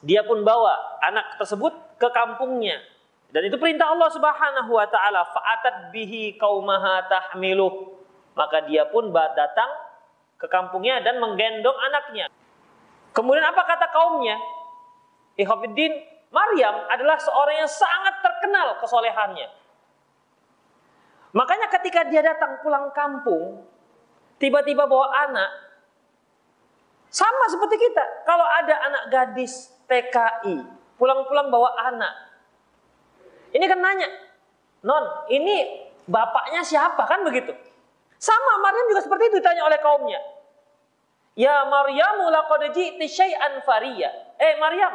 dia 0.03 0.21
pun 0.27 0.43
bawa 0.43 0.99
anak 0.99 1.39
tersebut 1.39 1.71
ke 1.97 2.07
kampungnya. 2.11 2.81
Dan 3.33 3.49
itu 3.49 3.57
perintah 3.57 3.89
Allah 3.89 4.13
Subhanahu 4.13 4.71
wa 4.77 4.85
taala, 4.85 5.25
fa'atat 5.25 5.89
bihi 5.89 6.37
qaumaha 6.37 7.09
tahmilu. 7.09 7.97
Maka 8.37 8.65
dia 8.69 8.85
pun 8.89 9.09
datang 9.13 9.69
ke 10.37 10.45
kampungnya 10.45 11.01
dan 11.01 11.17
menggendong 11.17 11.77
anaknya. 11.89 12.29
Kemudian 13.13 13.45
apa 13.45 13.61
kata 13.65 13.89
kaumnya? 13.93 14.37
Ikhwafiddin, 15.37 15.93
Maryam 16.33 16.89
adalah 16.89 17.17
seorang 17.17 17.61
yang 17.61 17.69
sangat 17.69 18.21
terkenal 18.21 18.77
kesolehannya. 18.81 19.49
Makanya 21.33 21.69
ketika 21.73 22.05
dia 22.05 22.21
datang 22.21 22.61
pulang 22.61 22.93
kampung, 22.93 23.65
tiba-tiba 24.37 24.85
bawa 24.85 25.09
anak, 25.29 25.49
sama 27.09 27.45
seperti 27.49 27.77
kita. 27.77 28.05
Kalau 28.25 28.45
ada 28.45 28.75
anak 28.89 29.03
gadis 29.09 29.73
TKI, 29.89 30.82
pulang-pulang 30.97 31.49
bawa 31.49 31.73
anak. 31.89 32.13
Ini 33.53 33.65
kan 33.69 33.79
nanya, 33.79 34.09
Non, 34.83 35.31
ini 35.31 35.87
bapaknya 36.11 36.59
siapa? 36.59 37.07
Kan 37.07 37.23
begitu. 37.23 37.55
Sama 38.19 38.59
Maryam 38.59 38.85
juga 38.91 39.01
seperti 39.03 39.31
itu 39.31 39.35
ditanya 39.39 39.63
oleh 39.63 39.79
kaumnya. 39.79 40.19
Ya 41.39 41.65
Maryamu 41.65 42.29
laqad 42.29 42.71
syai'an. 43.07 43.63
Eh 44.37 44.53
Maryam, 44.59 44.93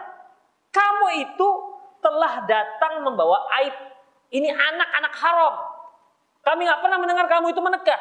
kamu 0.71 1.07
itu 1.25 1.49
telah 2.05 2.45
datang 2.45 3.01
membawa 3.03 3.49
aib. 3.65 3.75
Ini 4.29 4.53
anak-anak 4.53 5.15
haram. 5.17 5.55
Kami 6.45 6.69
nggak 6.69 6.81
pernah 6.85 6.99
mendengar 7.01 7.27
kamu 7.27 7.57
itu 7.57 7.61
menegah. 7.65 8.01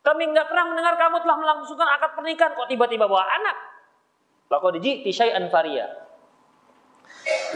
Kami 0.00 0.24
nggak 0.32 0.48
pernah 0.48 0.64
mendengar 0.72 0.96
kamu 0.96 1.20
telah 1.20 1.36
melangsungkan 1.36 1.88
akad 2.00 2.16
pernikahan. 2.16 2.56
Kok 2.56 2.68
tiba-tiba 2.72 3.04
bawa 3.04 3.28
anak? 3.28 3.56
Laqad 4.48 4.80
ji'ti 4.80 5.12
syai'an. 5.12 5.52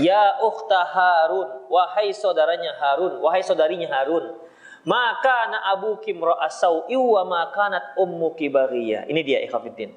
Ya 0.00 0.40
ukhta 0.40 0.84
Harun, 0.88 1.68
wahai 1.68 2.12
saudaranya 2.16 2.72
Harun, 2.80 3.20
wahai 3.20 3.44
saudarinya 3.44 3.88
Harun. 3.92 4.36
Maka 4.82 5.52
na 5.52 5.58
abu 5.70 6.00
kimro'asau 6.02 6.90
iwa 6.90 7.22
makanat 7.22 7.94
ummu 7.94 8.34
kibariya. 8.34 9.06
Ini 9.06 9.20
dia 9.22 9.38
ikhafidin. 9.46 9.94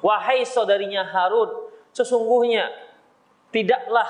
Wahai 0.00 0.46
saudarinya 0.48 1.04
Harun, 1.04 1.52
sesungguhnya 1.92 2.70
tidaklah 3.52 4.08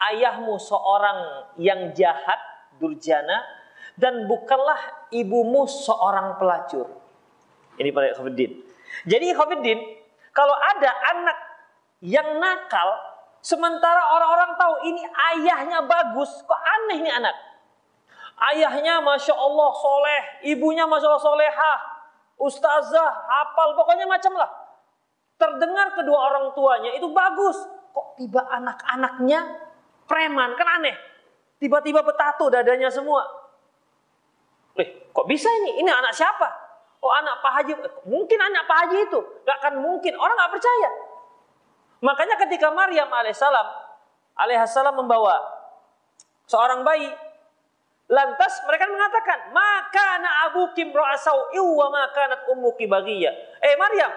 ayahmu 0.00 0.56
seorang 0.56 1.52
yang 1.60 1.92
jahat, 1.92 2.40
durjana, 2.80 3.44
dan 3.94 4.24
bukanlah 4.24 5.10
ibumu 5.12 5.68
seorang 5.68 6.40
pelacur. 6.40 6.88
Ini 7.76 7.92
pada 7.92 8.16
ikhafidin. 8.16 8.56
Jadi 9.04 9.24
ikhafidin, 9.36 9.78
kalau 10.32 10.56
ada 10.56 10.90
anak 11.12 11.38
yang 12.00 12.40
nakal, 12.40 13.11
sementara 13.42 14.02
orang-orang 14.14 14.54
tahu 14.54 14.74
ini 14.88 15.02
ayahnya 15.02 15.82
bagus, 15.84 16.30
kok 16.46 16.56
aneh 16.62 17.02
nih 17.02 17.12
anak? 17.12 17.34
Ayahnya 18.38 19.02
Masya 19.02 19.34
Allah 19.34 19.70
soleh, 19.76 20.22
ibunya 20.48 20.86
Masya 20.86 21.06
Allah 21.10 21.22
solehah, 21.22 21.78
ustazah, 22.38 23.10
hafal, 23.28 23.74
pokoknya 23.76 24.06
macam 24.06 24.34
lah. 24.38 24.50
Terdengar 25.36 25.98
kedua 25.98 26.18
orang 26.30 26.54
tuanya 26.54 26.94
itu 26.94 27.10
bagus. 27.10 27.58
Kok 27.92 28.14
tiba 28.16 28.46
anak-anaknya 28.46 29.40
preman, 30.06 30.54
kan 30.54 30.68
aneh. 30.80 30.96
Tiba-tiba 31.58 32.02
betato 32.02 32.46
dadanya 32.46 32.90
semua. 32.90 33.22
Eh, 34.78 35.10
kok 35.10 35.26
bisa 35.26 35.50
ini? 35.62 35.82
Ini 35.82 35.90
anak 35.90 36.14
siapa? 36.14 36.48
Oh 37.02 37.10
anak 37.10 37.42
Pak 37.42 37.52
Haji. 37.58 37.72
Mungkin 38.06 38.38
anak 38.38 38.66
Pak 38.70 38.76
Haji 38.86 38.96
itu. 39.10 39.18
Gak 39.42 39.58
akan 39.58 39.82
mungkin. 39.82 40.14
Orang 40.14 40.38
gak 40.38 40.54
percaya. 40.54 40.90
Makanya 42.02 42.34
ketika 42.46 42.74
Maryam 42.74 43.06
alaihissalam, 43.08 43.66
alaihissalam 44.34 44.98
membawa 44.98 45.38
seorang 46.50 46.82
bayi 46.82 47.08
Lantas 48.12 48.60
mereka 48.68 48.84
mengatakan, 48.92 49.56
maka 49.56 50.20
na 50.20 50.30
abu 50.44 50.68
kim 50.76 50.92
ro'asau 50.92 51.48
iwa 51.56 51.88
makanat 51.88 52.44
ummuki 52.52 52.84
bagiya. 52.84 53.32
Eh 53.56 53.72
Maryam, 53.80 54.12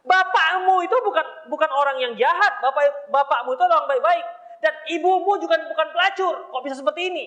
bapakmu 0.00 0.80
itu 0.80 0.96
bukan 1.04 1.26
bukan 1.52 1.68
orang 1.68 2.00
yang 2.00 2.16
jahat. 2.16 2.56
Bapak 2.64 3.12
bapakmu 3.12 3.52
itu 3.52 3.62
orang 3.68 3.84
baik-baik. 3.84 4.24
Dan 4.64 4.72
ibumu 4.96 5.36
juga 5.36 5.60
bukan 5.60 5.92
pelacur. 5.92 6.34
Kok 6.48 6.62
bisa 6.64 6.80
seperti 6.80 7.12
ini? 7.12 7.24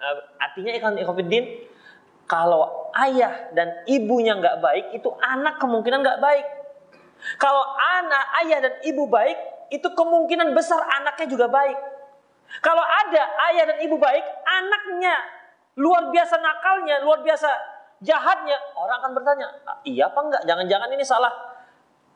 Nah, 0.00 0.16
artinya 0.40 0.72
ikan 0.80 0.96
ikhwafiddin, 0.96 1.68
kalau 2.24 2.88
ayah 2.96 3.52
dan 3.52 3.84
ibunya 3.84 4.40
nggak 4.40 4.64
baik, 4.64 4.96
itu 4.96 5.12
anak 5.20 5.60
kemungkinan 5.60 6.00
nggak 6.00 6.24
baik. 6.24 6.46
Kalau 7.36 7.64
anak, 7.76 8.24
ayah 8.44 8.58
dan 8.64 8.74
ibu 8.84 9.06
baik, 9.06 9.36
itu 9.70 9.86
kemungkinan 9.86 10.50
besar 10.56 10.82
anaknya 11.00 11.26
juga 11.30 11.46
baik. 11.46 11.78
Kalau 12.58 12.82
ada 12.82 13.22
ayah 13.50 13.64
dan 13.70 13.78
ibu 13.86 13.94
baik, 13.96 14.24
anaknya 14.42 15.14
luar 15.78 16.10
biasa 16.10 16.34
nakalnya, 16.42 16.98
luar 17.06 17.22
biasa 17.22 17.48
jahatnya, 18.02 18.58
orang 18.74 18.96
akan 18.98 19.10
bertanya, 19.14 19.46
ah, 19.68 19.78
iya 19.86 20.10
apa 20.10 20.18
enggak? 20.18 20.42
Jangan-jangan 20.48 20.88
ini 20.90 21.04
salah 21.06 21.32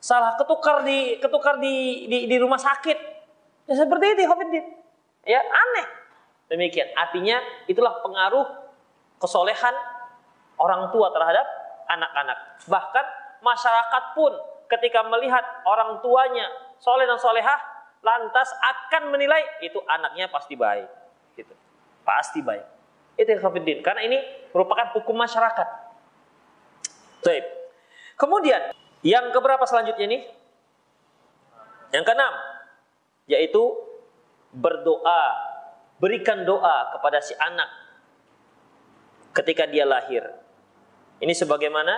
salah 0.03 0.37
ketukar 0.37 0.85
di 0.85 1.17
ketukar 1.23 1.63
di 1.63 2.05
di, 2.11 2.19
di 2.27 2.37
rumah 2.37 2.59
sakit. 2.59 2.99
Ya 3.71 3.75
seperti 3.79 4.19
itu 4.19 4.29
Khofiddin. 4.29 4.65
Ya 5.25 5.41
aneh. 5.41 5.87
Demikian. 6.53 6.93
Artinya 6.93 7.41
itulah 7.65 8.05
pengaruh 8.05 8.45
kesolehan 9.17 9.73
orang 10.61 10.93
tua 10.93 11.09
terhadap 11.09 11.47
anak-anak. 11.89 12.39
Bahkan 12.69 13.07
masyarakat 13.41 14.05
pun 14.13 14.33
ketika 14.79 15.07
melihat 15.07 15.43
orang 15.65 16.03
tuanya 16.03 16.51
soleh 16.83 17.07
dan 17.07 17.19
solehah, 17.19 17.59
lantas 18.05 18.51
akan 18.61 19.15
menilai 19.15 19.41
itu 19.65 19.81
anaknya 19.87 20.29
pasti 20.29 20.59
baik. 20.59 20.91
Gitu. 21.39 21.55
Pasti 22.05 22.45
baik. 22.45 22.65
Itu 23.17 23.29
yang 23.31 23.43
khafidin. 23.43 23.79
Karena 23.81 24.03
ini 24.05 24.19
merupakan 24.51 24.93
hukum 24.99 25.15
masyarakat. 25.17 25.69
Baik. 27.25 27.45
Kemudian 28.19 28.75
yang 29.01 29.31
keberapa 29.31 29.65
selanjutnya 29.65 30.07
ini? 30.07 30.19
Yang 31.95 32.05
keenam 32.11 32.35
yaitu 33.25 33.63
berdoa, 34.53 35.23
berikan 35.97 36.45
doa 36.45 36.93
kepada 36.93 37.25
si 37.25 37.33
anak 37.41 37.71
ketika 39.33 39.65
dia 39.65 39.89
lahir. 39.89 40.29
Ini 41.19 41.33
sebagaimana 41.33 41.95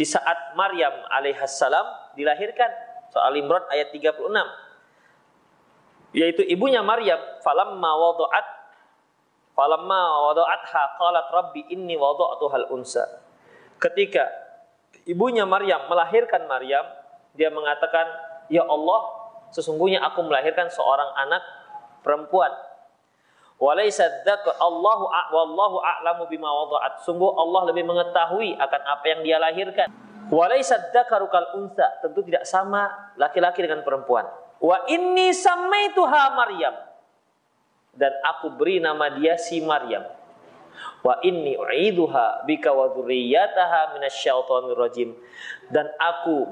di 0.00 0.08
saat 0.08 0.56
Maryam 0.56 0.96
alaihissalam 1.12 2.16
dilahirkan. 2.16 2.72
Soal 3.12 3.36
Imran 3.36 3.60
ayat 3.68 3.92
36. 3.92 4.16
Yaitu 6.16 6.40
ibunya 6.48 6.80
Maryam 6.80 7.20
falamma 7.44 7.90
wada'at 8.00 8.60
Falamma 9.50 10.32
wada'atha 10.32 10.96
qalat 10.96 11.26
rabbi 11.28 11.68
inni 11.68 11.92
wada'tuhal 12.00 12.72
unsa. 12.72 13.04
Ketika 13.76 14.24
ibunya 15.04 15.44
Maryam 15.44 15.84
melahirkan 15.84 16.48
Maryam, 16.48 16.86
dia 17.36 17.52
mengatakan, 17.52 18.08
"Ya 18.48 18.64
Allah, 18.64 19.00
sesungguhnya 19.52 20.00
aku 20.00 20.24
melahirkan 20.24 20.72
seorang 20.72 21.12
anak 21.12 21.44
perempuan." 22.00 22.48
Walaysa 23.60 24.24
Allahu 24.56 25.04
wallahu 25.36 25.76
a'lamu 25.84 26.24
bima 26.32 26.48
wada'at. 26.48 27.04
Sungguh 27.04 27.28
Allah 27.28 27.68
lebih 27.68 27.84
mengetahui 27.84 28.56
akan 28.56 28.80
apa 28.88 29.04
yang 29.04 29.20
dia 29.20 29.36
lahirkan. 29.36 29.92
Walaysa 30.32 30.88
dzakaru 30.88 31.28
unsa. 31.60 32.00
Tentu 32.00 32.24
tidak 32.24 32.48
sama 32.48 32.88
laki-laki 33.20 33.60
dengan 33.60 33.84
perempuan. 33.84 34.24
Wa 34.64 34.88
inni 34.88 35.36
samaituha 35.36 36.22
Maryam 36.32 36.72
dan 38.00 38.16
aku 38.24 38.56
beri 38.56 38.80
nama 38.80 39.12
dia 39.12 39.36
si 39.36 39.60
Maryam. 39.60 40.08
Wa 41.04 41.20
inni 41.20 41.60
u'iduha 41.60 42.48
bika 42.48 42.72
wa 42.72 42.88
dzurriyyataha 42.96 43.92
minasyaitonir 43.96 44.78
rajim. 44.78 45.12
Dan 45.68 45.84
aku 46.00 46.48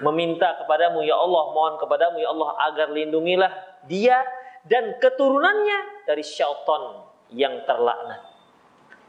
meminta 0.00 0.56
kepadamu 0.64 1.04
ya 1.04 1.20
Allah, 1.20 1.52
mohon 1.52 1.76
kepadamu 1.76 2.16
ya 2.16 2.32
Allah 2.32 2.48
agar 2.72 2.88
lindungilah 2.96 3.52
dia 3.84 4.24
dan 4.66 4.98
keturunannya 4.98 6.06
dari 6.06 6.22
syaitan 6.26 7.06
yang 7.34 7.62
terlaknat. 7.66 8.22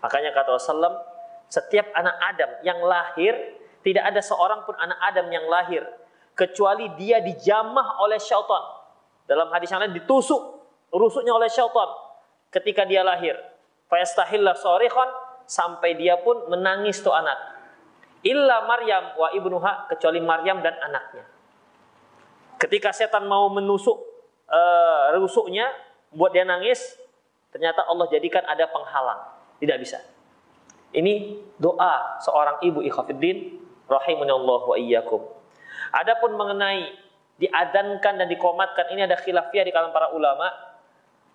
Makanya 0.01 0.32
kata 0.34 0.58
Rasulullah, 0.58 1.01
setiap 1.49 1.89
anak 1.97 2.16
Adam 2.22 2.51
yang 2.62 2.80
lahir 2.86 3.34
tidak 3.82 4.03
ada 4.14 4.22
seorang 4.22 4.62
pun 4.66 4.78
anak 4.78 4.99
Adam 5.01 5.28
yang 5.34 5.45
lahir 5.49 5.86
kecuali 6.38 6.93
dia 6.93 7.18
dijamah 7.22 7.97
oleh 8.01 8.22
syaitan. 8.22 8.64
Dalam 9.28 9.49
hadis 9.51 9.74
yang 9.74 9.82
lain 9.84 9.97
ditusuk 9.97 10.39
rusuknya 10.93 11.34
oleh 11.34 11.49
syaitan 11.49 11.89
ketika 12.53 12.86
dia 12.86 13.01
lahir. 13.01 13.36
Fayastahillah 13.89 14.55
sorihon 14.60 15.10
sampai 15.47 15.97
dia 15.97 16.20
pun 16.22 16.51
menangis 16.51 17.01
tuh 17.01 17.16
anak. 17.16 17.58
Illa 18.22 18.68
Maryam 18.68 19.16
wa 19.16 19.32
ibnuha 19.32 19.88
kecuali 19.89 20.20
Maryam 20.20 20.60
dan 20.60 20.76
anaknya. 20.78 21.26
Ketika 22.58 22.91
setan 22.91 23.30
mau 23.30 23.47
menusuk 23.53 24.07
uh, 24.52 25.16
rusuknya, 25.20 25.68
buat 26.12 26.32
dia 26.32 26.48
nangis, 26.48 26.95
ternyata 27.52 27.84
Allah 27.88 28.08
jadikan 28.12 28.43
ada 28.43 28.68
penghalang. 28.68 29.22
Tidak 29.58 29.78
bisa. 29.80 30.00
Ini 30.95 31.43
doa 31.60 32.22
seorang 32.24 32.64
ibu 32.64 32.80
ikhafiddin 32.82 33.60
Allah 33.88 34.62
wa 34.68 34.76
iyyakum. 34.76 35.24
Adapun 35.91 36.36
mengenai 36.36 36.91
diadankan 37.38 38.14
dan 38.18 38.28
dikomatkan 38.28 38.91
ini 38.91 39.06
ada 39.08 39.16
khilafiyah 39.16 39.64
di 39.64 39.72
kalangan 39.72 39.93
para 39.93 40.08
ulama. 40.12 40.52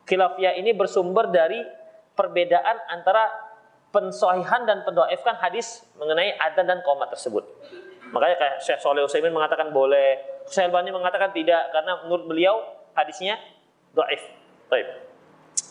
Khilafiyah 0.04 0.58
ini 0.58 0.74
bersumber 0.74 1.30
dari 1.30 1.62
perbedaan 2.12 2.76
antara 2.90 3.30
pensohihan 3.92 4.64
dan 4.64 4.82
pendoifkan 4.82 5.36
hadis 5.38 5.84
mengenai 6.00 6.34
adan 6.40 6.64
dan 6.68 6.78
komat 6.82 7.12
tersebut. 7.12 7.44
Makanya 8.12 8.36
kayak 8.36 8.56
Syekh 8.60 8.80
Soleh 8.80 9.04
Utsaimin 9.04 9.32
mengatakan 9.32 9.72
boleh, 9.72 10.42
Syekh 10.48 10.68
Albani 10.68 10.92
mengatakan 10.92 11.32
tidak 11.32 11.72
karena 11.72 12.04
menurut 12.04 12.24
beliau 12.28 12.56
hadisnya 12.96 13.40
doif. 13.92 14.22
Baik. 14.68 14.88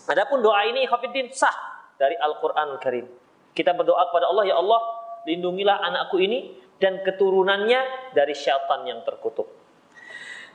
Adapun 0.10 0.42
doa 0.42 0.66
ini 0.70 0.86
Hafiddin 0.86 1.30
sah 1.34 1.54
dari 1.98 2.18
Al-Qur'an 2.18 2.78
Al 2.78 2.82
Karim. 2.82 3.06
Kita 3.52 3.76
berdoa 3.76 4.10
kepada 4.10 4.30
Allah, 4.32 4.46
ya 4.48 4.56
Allah, 4.58 4.82
lindungilah 5.28 5.78
anakku 5.84 6.18
ini 6.18 6.56
dan 6.82 7.04
keturunannya 7.06 8.12
dari 8.18 8.34
syaitan 8.34 8.82
yang 8.90 9.06
terkutuk. 9.06 9.46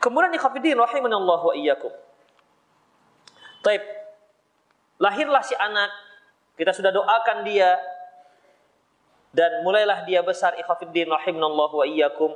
Kemudian 0.02 0.34
ikhafidin 0.34 0.76
rahimanallah 0.76 1.40
wa 1.40 1.54
iyyakum. 1.54 1.92
Taib. 3.62 3.82
Lahirlah 4.96 5.44
si 5.44 5.52
anak, 5.56 5.92
kita 6.56 6.72
sudah 6.72 6.88
doakan 6.88 7.44
dia 7.44 7.76
dan 9.36 9.60
mulailah 9.60 10.08
dia 10.08 10.24
besar 10.24 10.56
ikhafidin 10.56 11.12
rahimanallah 11.12 11.70
wa 11.70 11.84
iyyakum. 11.84 12.32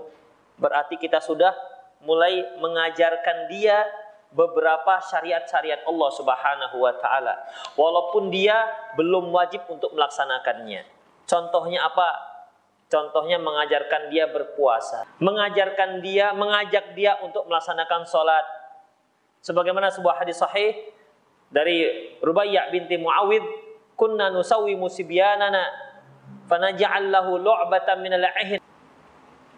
Berarti 0.60 1.00
kita 1.00 1.24
sudah 1.24 1.56
mulai 2.04 2.44
mengajarkan 2.60 3.48
dia 3.48 3.84
beberapa 4.30 5.02
syariat-syariat 5.02 5.82
Allah 5.86 6.10
Subhanahu 6.14 6.76
wa 6.78 6.94
taala 7.02 7.34
walaupun 7.74 8.30
dia 8.30 8.62
belum 8.94 9.34
wajib 9.34 9.66
untuk 9.66 9.90
melaksanakannya. 9.94 10.86
Contohnya 11.26 11.86
apa? 11.86 12.10
Contohnya 12.90 13.38
mengajarkan 13.38 14.10
dia 14.10 14.26
berpuasa, 14.26 15.06
mengajarkan 15.22 16.02
dia, 16.02 16.34
mengajak 16.34 16.94
dia 16.98 17.18
untuk 17.22 17.46
melaksanakan 17.46 18.02
sholat. 18.02 18.42
Sebagaimana 19.46 19.94
sebuah 19.94 20.18
hadis 20.26 20.42
sahih 20.42 20.74
dari 21.54 21.86
Rubaiyah 22.18 22.74
binti 22.74 22.98
Muawid, 22.98 23.46
kunna 23.94 24.34
nusawi 24.34 24.74
musibyanana 24.74 25.70
fanaj'al 26.50 27.14
lahu 27.14 27.38
lu'batan 27.38 28.02
min 28.02 28.18
al 28.18 28.26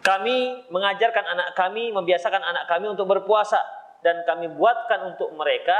Kami 0.05 0.69
mengajarkan 0.69 1.25
anak 1.25 1.49
kami, 1.57 1.89
membiasakan 1.89 2.41
anak 2.41 2.69
kami 2.69 2.85
untuk 2.85 3.09
berpuasa 3.09 3.82
dan 4.03 4.21
kami 4.27 4.51
buatkan 4.51 5.15
untuk 5.15 5.31
mereka 5.33 5.75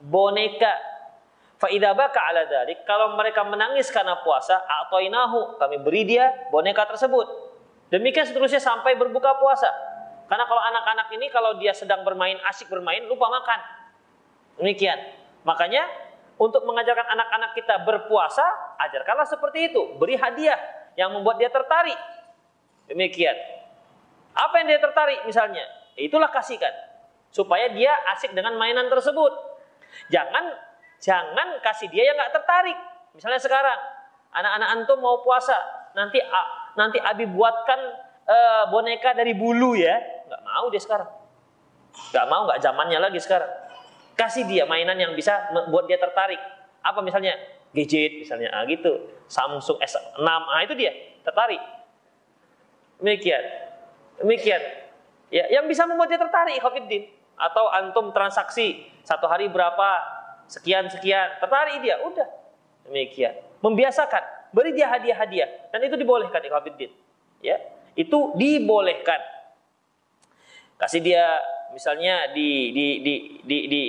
boneka 0.00 0.96
Faidah 1.56 1.96
baka 1.96 2.20
ala 2.20 2.44
dalik, 2.44 2.84
kalau 2.84 3.16
mereka 3.16 3.40
menangis 3.40 3.88
karena 3.88 4.20
puasa, 4.20 4.60
atoinahu, 4.84 5.56
kami 5.56 5.80
beri 5.80 6.04
dia 6.04 6.28
boneka 6.52 6.84
tersebut. 6.84 7.24
Demikian 7.88 8.28
seterusnya 8.28 8.60
sampai 8.60 8.92
berbuka 8.92 9.40
puasa. 9.40 9.72
Karena 10.28 10.44
kalau 10.44 10.60
anak-anak 10.60 11.08
ini 11.16 11.32
kalau 11.32 11.56
dia 11.56 11.72
sedang 11.72 12.04
bermain, 12.04 12.36
asik 12.52 12.68
bermain, 12.68 13.08
lupa 13.08 13.32
makan. 13.32 13.60
Demikian. 14.60 15.00
Makanya 15.48 15.88
untuk 16.36 16.60
mengajarkan 16.68 17.08
anak-anak 17.16 17.56
kita 17.56 17.80
berpuasa, 17.88 18.44
ajarkanlah 18.76 19.24
seperti 19.24 19.72
itu. 19.72 19.96
Beri 19.96 20.20
hadiah 20.20 20.60
yang 20.92 21.16
membuat 21.16 21.40
dia 21.40 21.48
tertarik. 21.48 21.96
Demikian. 22.84 23.32
Apa 24.36 24.60
yang 24.60 24.76
dia 24.76 24.80
tertarik 24.82 25.24
misalnya? 25.24 25.64
Itulah 25.96 26.28
kasihkan. 26.28 26.74
Supaya 27.36 27.68
dia 27.68 27.92
asik 28.16 28.32
dengan 28.32 28.56
mainan 28.56 28.88
tersebut. 28.88 29.28
Jangan 30.08 30.56
Jangan 31.02 31.60
kasih 31.60 31.92
dia 31.92 32.08
yang 32.08 32.16
nggak 32.16 32.32
tertarik. 32.32 32.78
Misalnya 33.12 33.40
sekarang, 33.40 33.78
anak-anak 34.32 34.68
antum 34.76 34.98
mau 35.00 35.20
puasa, 35.20 35.56
nanti 35.96 36.20
nanti 36.76 36.98
Abi 37.00 37.28
buatkan 37.28 37.80
uh, 38.24 38.64
boneka 38.72 39.12
dari 39.12 39.36
bulu 39.36 39.76
ya. 39.76 39.96
Nggak 40.28 40.42
mau 40.44 40.66
dia 40.72 40.80
sekarang. 40.80 41.08
Nggak 42.12 42.26
mau, 42.28 42.42
nggak 42.48 42.60
zamannya 42.60 42.98
lagi 43.00 43.20
sekarang. 43.20 43.48
Kasih 44.16 44.48
dia 44.48 44.64
mainan 44.64 44.96
yang 44.96 45.12
bisa 45.12 45.52
membuat 45.52 45.88
dia 45.88 46.00
tertarik. 46.00 46.40
Apa 46.80 47.04
misalnya? 47.04 47.36
Gadget 47.76 48.24
misalnya, 48.24 48.48
ah, 48.56 48.64
gitu. 48.64 49.12
Samsung 49.28 49.76
S6, 49.84 50.24
ah 50.24 50.60
itu 50.64 50.72
dia, 50.72 51.20
tertarik. 51.20 51.60
Demikian. 52.96 53.44
Demikian. 54.16 54.62
Ya, 55.28 55.44
yang 55.52 55.68
bisa 55.68 55.84
membuat 55.84 56.08
dia 56.08 56.16
tertarik, 56.16 56.56
Khofiddin. 56.56 57.04
Atau 57.36 57.68
antum 57.68 58.10
transaksi 58.16 58.88
satu 59.04 59.28
hari 59.28 59.52
berapa 59.52 60.00
sekian 60.48 60.88
sekian. 60.88 61.36
Tertarik 61.38 61.84
dia 61.84 62.00
udah. 62.00 62.28
Demikian. 62.88 63.36
Membiasakan. 63.60 64.50
Beri 64.54 64.72
dia 64.72 64.88
hadiah-hadiah. 64.88 65.68
Dan 65.70 65.84
itu 65.84 66.00
dibolehkan 66.00 66.40
di 66.40 66.48
Ikhwanuddin 66.48 66.90
ya. 67.44 67.56
Itu 67.96 68.32
dibolehkan. 68.36 69.20
Kasih 70.76 71.00
dia 71.00 71.40
misalnya 71.72 72.32
di 72.32 72.72
di 72.72 72.86
di 73.00 73.14
di, 73.44 73.58
di 73.68 73.82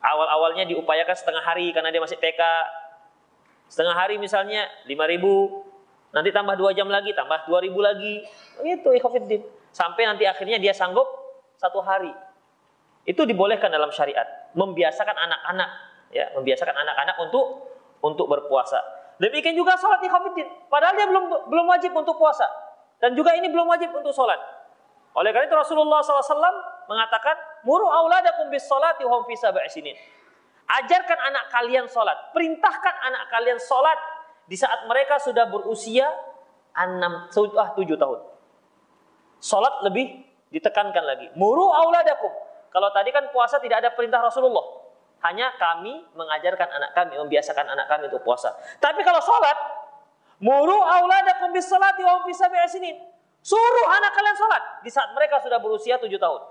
awal-awalnya 0.00 0.68
diupayakan 0.68 1.16
setengah 1.16 1.44
hari 1.44 1.72
karena 1.72 1.88
dia 1.88 2.00
masih 2.00 2.20
TK 2.20 2.40
setengah 3.72 3.96
hari 3.96 4.20
misalnya 4.20 4.68
5000 4.84 6.12
nanti 6.12 6.30
tambah 6.30 6.54
dua 6.54 6.76
jam 6.76 6.86
lagi 6.86 7.16
tambah 7.16 7.48
2000 7.48 7.72
lagi. 7.80 8.14
Itu 8.64 8.92
Ikhwanuddin 8.92 9.42
sampai 9.74 10.06
nanti 10.06 10.28
akhirnya 10.28 10.60
dia 10.60 10.76
sanggup 10.76 11.08
satu 11.58 11.80
hari 11.82 12.12
itu 13.04 13.22
dibolehkan 13.28 13.68
dalam 13.68 13.92
syariat 13.92 14.52
membiasakan 14.56 15.12
anak-anak 15.12 15.70
ya 16.12 16.28
membiasakan 16.36 16.72
anak-anak 16.72 17.16
untuk 17.20 17.44
untuk 18.00 18.26
berpuasa. 18.28 18.80
Demikian 19.20 19.54
juga 19.54 19.78
sholat 19.78 20.02
ikhafidin. 20.02 20.48
Padahal 20.66 20.96
dia 20.96 21.06
belum 21.06 21.24
belum 21.48 21.66
wajib 21.70 21.94
untuk 21.94 22.18
puasa 22.18 22.44
dan 23.04 23.12
juga 23.12 23.36
ini 23.36 23.52
belum 23.52 23.68
wajib 23.68 23.92
untuk 23.92 24.16
sholat. 24.16 24.38
Oleh 25.14 25.30
karena 25.30 25.46
itu 25.46 25.54
Rasulullah 25.54 26.02
SAW 26.02 26.90
mengatakan, 26.90 27.38
muru 27.62 27.86
auladakum 27.86 28.50
bis 28.50 28.66
salati 28.66 29.06
hum 29.06 29.22
fi 29.28 29.38
sinin. 29.70 29.94
Ajarkan 30.66 31.18
anak 31.30 31.54
kalian 31.54 31.86
sholat. 31.86 32.34
Perintahkan 32.34 32.94
anak 33.12 33.30
kalian 33.30 33.60
sholat 33.62 33.94
di 34.50 34.58
saat 34.58 34.88
mereka 34.90 35.22
sudah 35.22 35.46
berusia 35.46 36.08
enam 36.74 37.30
ah, 37.30 37.68
tujuh 37.78 37.94
tahun. 37.94 38.20
Sholat 39.38 39.86
lebih 39.86 40.24
ditekankan 40.50 41.04
lagi. 41.04 41.26
Muru 41.38 41.68
auladakum. 41.70 42.32
Kalau 42.74 42.90
tadi 42.90 43.14
kan 43.14 43.30
puasa 43.30 43.62
tidak 43.62 43.86
ada 43.86 43.94
perintah 43.94 44.18
Rasulullah. 44.18 44.82
Hanya 45.22 45.54
kami 45.54 46.04
mengajarkan 46.18 46.68
anak 46.68 46.90
kami, 46.90 47.14
membiasakan 47.16 47.70
anak 47.70 47.86
kami 47.86 48.10
untuk 48.10 48.26
puasa. 48.26 48.50
Tapi 48.82 49.00
kalau 49.06 49.22
sholat, 49.22 49.56
muru 50.42 50.74
auladakum 50.74 51.54
bis 51.54 51.70
salati 51.70 52.02
wa 52.02 52.26
bisa 52.26 52.50
sinin. 52.66 52.98
Suruh 53.40 53.86
anak 53.88 54.10
kalian 54.10 54.36
sholat 54.36 54.62
di 54.82 54.90
saat 54.90 55.14
mereka 55.14 55.38
sudah 55.38 55.62
berusia 55.62 55.96
tujuh 56.02 56.18
tahun. 56.18 56.42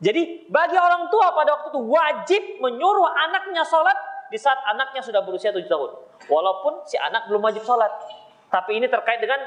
Jadi 0.00 0.48
bagi 0.48 0.80
orang 0.80 1.12
tua 1.12 1.36
pada 1.36 1.60
waktu 1.60 1.68
itu 1.76 1.80
wajib 1.84 2.42
menyuruh 2.64 3.04
anaknya 3.28 3.60
sholat 3.68 3.94
di 4.32 4.40
saat 4.40 4.56
anaknya 4.72 5.04
sudah 5.04 5.20
berusia 5.20 5.52
tujuh 5.52 5.68
tahun. 5.68 5.90
Walaupun 6.32 6.88
si 6.88 6.96
anak 6.96 7.28
belum 7.28 7.44
wajib 7.44 7.60
sholat. 7.68 7.92
Tapi 8.48 8.80
ini 8.80 8.88
terkait 8.88 9.20
dengan 9.20 9.38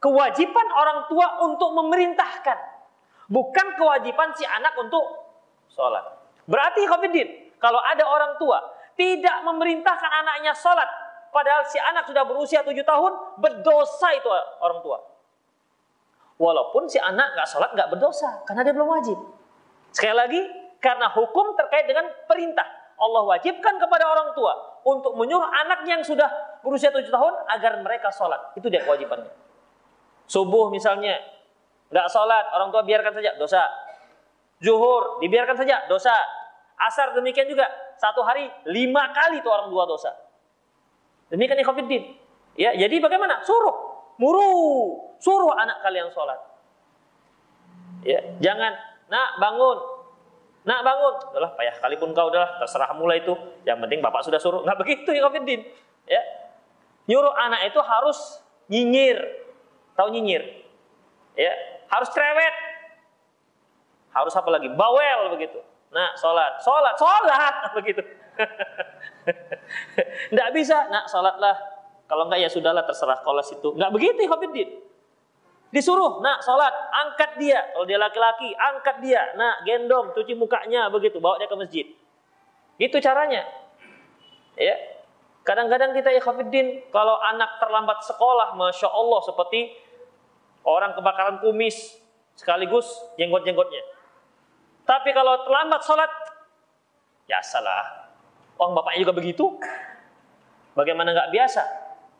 kewajiban 0.00 0.66
orang 0.72 1.04
tua 1.12 1.44
untuk 1.44 1.76
memerintahkan. 1.76 2.79
Bukan 3.30 3.66
kewajiban 3.78 4.34
si 4.34 4.42
anak 4.42 4.74
untuk 4.74 5.06
sholat. 5.70 6.02
Berarti 6.50 6.82
Khafidin, 6.82 7.54
kalau 7.62 7.78
ada 7.78 8.02
orang 8.02 8.34
tua 8.42 8.58
tidak 8.98 9.46
memerintahkan 9.46 10.10
anaknya 10.10 10.50
sholat, 10.50 10.90
padahal 11.30 11.62
si 11.70 11.78
anak 11.78 12.10
sudah 12.10 12.26
berusia 12.26 12.66
tujuh 12.66 12.82
tahun, 12.82 13.38
berdosa 13.38 14.10
itu 14.18 14.26
orang 14.58 14.82
tua. 14.82 14.98
Walaupun 16.42 16.90
si 16.90 16.98
anak 16.98 17.38
nggak 17.38 17.46
sholat 17.46 17.70
nggak 17.70 17.88
berdosa, 17.94 18.42
karena 18.50 18.66
dia 18.66 18.74
belum 18.74 18.90
wajib. 18.98 19.18
Sekali 19.94 20.16
lagi, 20.18 20.40
karena 20.82 21.06
hukum 21.14 21.54
terkait 21.54 21.86
dengan 21.86 22.10
perintah. 22.26 22.66
Allah 23.00 23.24
wajibkan 23.24 23.80
kepada 23.80 24.04
orang 24.10 24.36
tua 24.36 24.52
untuk 24.84 25.16
menyuruh 25.16 25.48
anaknya 25.48 26.00
yang 26.00 26.04
sudah 26.04 26.28
berusia 26.60 26.92
tujuh 26.92 27.08
tahun 27.08 27.32
agar 27.48 27.80
mereka 27.80 28.12
sholat. 28.12 28.52
Itu 28.58 28.68
dia 28.68 28.84
kewajibannya. 28.84 29.32
Subuh 30.28 30.68
misalnya, 30.68 31.16
nggak 31.90 32.06
sholat, 32.08 32.46
orang 32.54 32.70
tua 32.70 32.86
biarkan 32.86 33.12
saja, 33.12 33.34
dosa. 33.36 33.62
Zuhur, 34.62 35.18
dibiarkan 35.18 35.56
saja, 35.58 35.84
dosa. 35.90 36.14
Asar 36.80 37.12
demikian 37.12 37.44
juga. 37.44 37.68
Satu 38.00 38.24
hari 38.24 38.48
lima 38.72 39.12
kali 39.12 39.44
itu 39.44 39.48
orang 39.52 39.68
dua 39.68 39.84
dosa. 39.84 40.16
Demikian 41.28 41.60
ikhwafiddin. 41.60 42.16
Ya, 42.56 42.72
jadi 42.72 42.96
bagaimana? 43.04 43.44
Suruh. 43.44 43.76
Muru. 44.16 44.96
Suruh 45.20 45.52
anak 45.52 45.84
kalian 45.84 46.08
sholat. 46.08 46.40
Ya, 48.04 48.20
jangan. 48.40 48.72
Nak 49.12 49.28
bangun. 49.36 49.78
Nak 50.64 50.80
bangun. 50.80 51.14
Udahlah 51.36 51.52
payah 51.56 51.76
pun 52.00 52.10
kau 52.16 52.32
udahlah. 52.32 52.60
Terserah 52.64 52.96
mulai 52.96 53.20
itu. 53.20 53.36
Yang 53.68 53.78
penting 53.84 54.00
bapak 54.00 54.24
sudah 54.24 54.40
suruh. 54.40 54.64
Nggak 54.64 54.78
begitu 54.84 55.10
ikhwafiddin. 55.12 55.60
Ya. 56.08 56.20
Nyuruh 57.08 57.32
anak 57.36 57.68
itu 57.68 57.80
harus 57.84 58.40
nyinyir. 58.72 59.20
Tahu 60.00 60.08
nyinyir? 60.16 60.64
Ya, 61.36 61.52
harus 61.90 62.08
cerewet. 62.14 62.54
Harus 64.10 64.34
apa 64.34 64.48
lagi? 64.50 64.66
Bawel 64.70 65.34
begitu. 65.34 65.58
Nah, 65.90 66.14
sholat, 66.18 66.62
sholat, 66.62 66.94
sholat 66.98 67.54
begitu. 67.78 68.02
Tidak 70.30 70.48
bisa, 70.54 70.86
nak 70.90 71.10
sholatlah. 71.10 71.54
Kalau 72.10 72.26
enggak 72.26 72.42
ya 72.42 72.48
sudahlah 72.50 72.82
terserah 72.86 73.22
kalau 73.22 73.42
situ. 73.42 73.74
Enggak 73.74 73.90
begitu 73.94 74.26
Khofiddin. 74.26 74.70
Disuruh, 75.70 76.18
nak 76.18 76.42
sholat, 76.42 76.74
angkat 76.90 77.38
dia. 77.38 77.62
Kalau 77.70 77.86
dia 77.86 77.94
laki-laki, 77.94 78.50
angkat 78.58 78.98
dia. 78.98 79.22
Nak 79.38 79.62
gendong, 79.62 80.10
cuci 80.10 80.34
mukanya 80.34 80.90
begitu, 80.90 81.22
bawa 81.22 81.38
dia 81.38 81.46
ke 81.46 81.54
masjid. 81.54 81.86
Itu 82.74 82.98
caranya. 82.98 83.46
Ya, 84.58 84.74
Kadang-kadang 85.40 85.96
kita 85.96 86.12
ya 86.12 86.20
kalau 86.92 87.16
anak 87.16 87.56
terlambat 87.58 88.04
sekolah, 88.04 88.52
Masya 88.60 88.92
Allah 88.92 89.20
seperti 89.24 89.72
orang 90.64 90.92
kebakaran 90.96 91.36
kumis 91.40 92.00
sekaligus 92.36 92.86
jenggot-jenggotnya. 93.20 93.82
Tapi 94.88 95.10
kalau 95.12 95.44
terlambat 95.46 95.80
sholat, 95.84 96.10
ya 97.30 97.38
salah. 97.44 98.10
Orang 98.58 98.76
bapaknya 98.76 99.08
juga 99.08 99.14
begitu. 99.16 99.46
Bagaimana 100.74 101.12
nggak 101.14 101.30
biasa? 101.32 101.62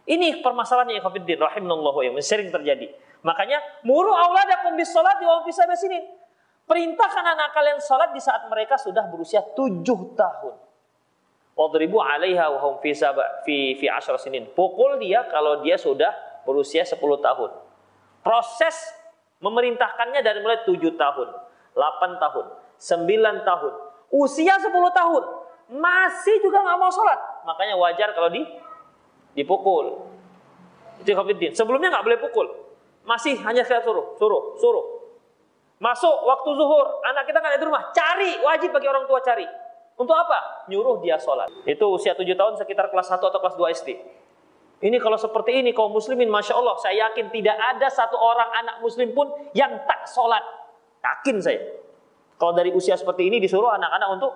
Ini 0.08 0.40
permasalahannya 0.40 0.96
ya 0.98 1.02
Khofiddin, 1.04 1.38
rahimahullah 1.38 1.94
yang 2.06 2.16
sering 2.24 2.48
terjadi. 2.48 2.88
Makanya 3.20 3.60
muru 3.84 4.10
auladakum 4.10 4.74
bis 4.74 4.88
sholat 4.88 5.20
di 5.20 5.26
bisa 5.44 5.68
sini. 5.76 6.00
Perintahkan 6.64 7.24
anak 7.26 7.50
kalian 7.50 7.78
sholat 7.82 8.14
di 8.14 8.22
saat 8.22 8.46
mereka 8.46 8.78
sudah 8.78 9.04
berusia 9.10 9.42
tujuh 9.42 10.14
tahun. 10.14 10.54
Wadribu 11.58 12.00
'alaiha 12.00 12.46
wa 12.56 12.58
hum 12.62 12.74
fi 12.80 12.94
fi 13.44 13.56
fi 13.76 13.86
sinin. 14.16 14.48
Pukul 14.54 14.96
dia 15.02 15.26
kalau 15.28 15.60
dia 15.60 15.76
sudah 15.76 16.14
berusia 16.46 16.86
10 16.86 16.96
tahun. 17.20 17.50
Proses 18.20 18.76
memerintahkannya 19.40 20.20
dari 20.20 20.44
mulai 20.44 20.60
7 20.68 20.76
tahun, 20.96 21.28
8 21.72 22.22
tahun, 22.22 22.46
9 22.76 23.48
tahun, 23.48 23.72
usia 24.12 24.54
10 24.60 24.68
tahun 24.92 25.22
masih 25.70 26.42
juga 26.42 26.60
nggak 26.66 26.78
mau 26.78 26.90
sholat. 26.90 27.46
Makanya 27.46 27.78
wajar 27.78 28.10
kalau 28.12 28.28
di 28.28 28.42
dipukul. 29.38 30.10
Itu 31.00 31.14
Khofiddin. 31.14 31.54
Sebelumnya 31.54 31.94
nggak 31.94 32.04
boleh 32.04 32.18
pukul. 32.20 32.46
Masih 33.06 33.38
hanya 33.40 33.64
saya 33.64 33.80
suruh, 33.80 34.18
suruh, 34.20 34.58
suruh. 34.60 34.86
Masuk 35.80 36.12
waktu 36.12 36.50
zuhur, 36.60 37.00
anak 37.08 37.24
kita 37.24 37.40
nggak 37.40 37.56
ada 37.56 37.60
di 37.62 37.64
rumah, 37.64 37.88
cari, 37.96 38.36
wajib 38.44 38.68
bagi 38.68 38.84
orang 38.84 39.08
tua 39.08 39.24
cari. 39.24 39.48
Untuk 39.96 40.12
apa? 40.12 40.68
Nyuruh 40.68 41.00
dia 41.00 41.16
sholat. 41.16 41.48
Itu 41.64 41.88
usia 41.96 42.12
7 42.12 42.36
tahun 42.36 42.60
sekitar 42.60 42.92
kelas 42.92 43.08
1 43.08 43.20
atau 43.20 43.40
kelas 43.40 43.56
2 43.56 43.76
SD. 43.80 43.88
Ini 44.80 44.96
kalau 44.96 45.20
seperti 45.20 45.60
ini 45.60 45.76
kaum 45.76 45.92
muslimin 45.92 46.32
Masya 46.32 46.56
Allah 46.56 46.72
saya 46.80 47.08
yakin 47.08 47.28
tidak 47.28 47.52
ada 47.52 47.84
satu 47.92 48.16
orang 48.16 48.48
anak 48.64 48.76
muslim 48.80 49.12
pun 49.12 49.28
yang 49.52 49.76
tak 49.84 50.08
sholat. 50.08 50.40
Yakin 51.04 51.36
saya. 51.44 51.60
Kalau 52.40 52.56
dari 52.56 52.72
usia 52.72 52.96
seperti 52.96 53.28
ini 53.28 53.36
disuruh 53.36 53.68
anak-anak 53.68 54.08
untuk 54.16 54.32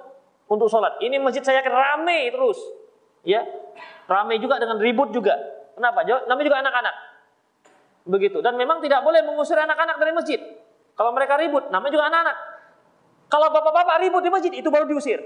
untuk 0.53 0.69
sholat. 0.69 1.01
Ini 1.01 1.17
masjid 1.17 1.41
saya 1.41 1.65
yakin 1.65 1.73
rame 1.73 2.29
terus. 2.29 2.61
Ya, 3.25 3.41
rame 4.05 4.37
juga 4.37 4.61
dengan 4.61 4.77
ribut 4.77 5.17
juga. 5.17 5.33
Kenapa? 5.73 6.05
Namanya 6.05 6.45
juga 6.45 6.61
anak-anak. 6.61 6.95
Begitu. 8.05 8.39
Dan 8.45 8.61
memang 8.61 8.85
tidak 8.85 9.01
boleh 9.01 9.25
mengusir 9.25 9.57
anak-anak 9.57 9.97
dari 9.97 10.13
masjid. 10.13 10.41
Kalau 10.95 11.11
mereka 11.17 11.41
ribut, 11.41 11.73
namanya 11.73 11.93
juga 11.97 12.07
anak-anak. 12.13 12.37
Kalau 13.33 13.49
bapak-bapak 13.51 13.97
ribut 14.05 14.23
di 14.23 14.31
masjid, 14.31 14.53
itu 14.53 14.69
baru 14.69 14.85
diusir. 14.85 15.19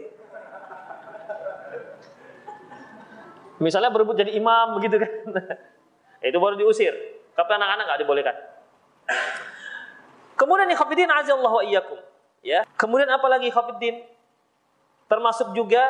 Misalnya 3.58 3.90
berebut 3.90 4.14
jadi 4.14 4.34
imam 4.38 4.78
begitu 4.78 5.02
kan. 5.02 5.12
itu 6.28 6.38
baru 6.38 6.54
diusir. 6.58 6.94
Tapi 7.34 7.50
anak-anak 7.54 7.84
nggak 7.86 8.00
dibolehkan. 8.02 8.36
Kemudian 10.38 10.70
khafidin 10.74 11.10
azallahu 11.10 11.58
wa 11.58 11.64
iyyakum. 11.66 11.98
Ya. 12.46 12.62
Kemudian 12.78 13.10
apa 13.10 13.26
lagi 13.26 13.50
khafidin? 13.50 14.06
Termasuk 15.10 15.50
juga 15.56 15.82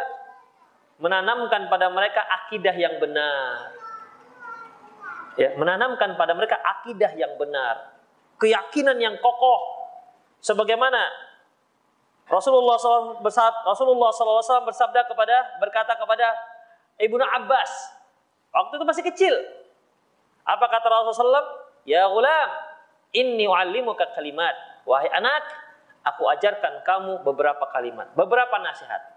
menanamkan 0.99 1.69
pada 1.69 1.93
mereka 1.93 2.25
akidah 2.25 2.75
yang 2.75 2.97
benar. 2.97 3.77
Ya, 5.39 5.55
menanamkan 5.55 6.19
pada 6.19 6.35
mereka 6.35 6.59
akidah 6.59 7.15
yang 7.15 7.39
benar, 7.39 7.95
keyakinan 8.43 8.99
yang 8.99 9.15
kokoh. 9.23 9.87
Sebagaimana 10.43 10.99
Rasulullah 12.27 12.75
SAW 12.75 13.23
bersabda, 13.23 13.63
Rasulullah 13.63 14.11
SAW 14.11 14.67
bersabda 14.67 15.07
kepada 15.07 15.63
berkata 15.63 15.95
kepada 15.95 16.35
Ibnu 16.99 17.23
Abbas. 17.23 17.71
Waktu 18.51 18.73
itu 18.79 18.85
masih 18.85 19.05
kecil. 19.07 19.35
Apa 20.43 20.67
kata 20.67 20.87
Rasulullah 20.91 21.43
SAW? 21.43 21.51
Ya 21.87 22.05
gulam, 22.11 22.49
inni 23.15 23.47
u'allimuka 23.47 24.13
kalimat. 24.13 24.57
Wahai 24.85 25.09
anak, 25.13 25.45
aku 26.05 26.27
ajarkan 26.27 26.83
kamu 26.83 27.23
beberapa 27.23 27.65
kalimat, 27.71 28.11
beberapa 28.17 28.57
nasihat. 28.61 29.17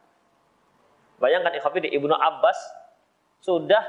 Bayangkan 1.17 1.53
ikhwati 1.55 1.89
Ibnu 1.89 2.11
Abbas 2.11 2.57
sudah 3.41 3.81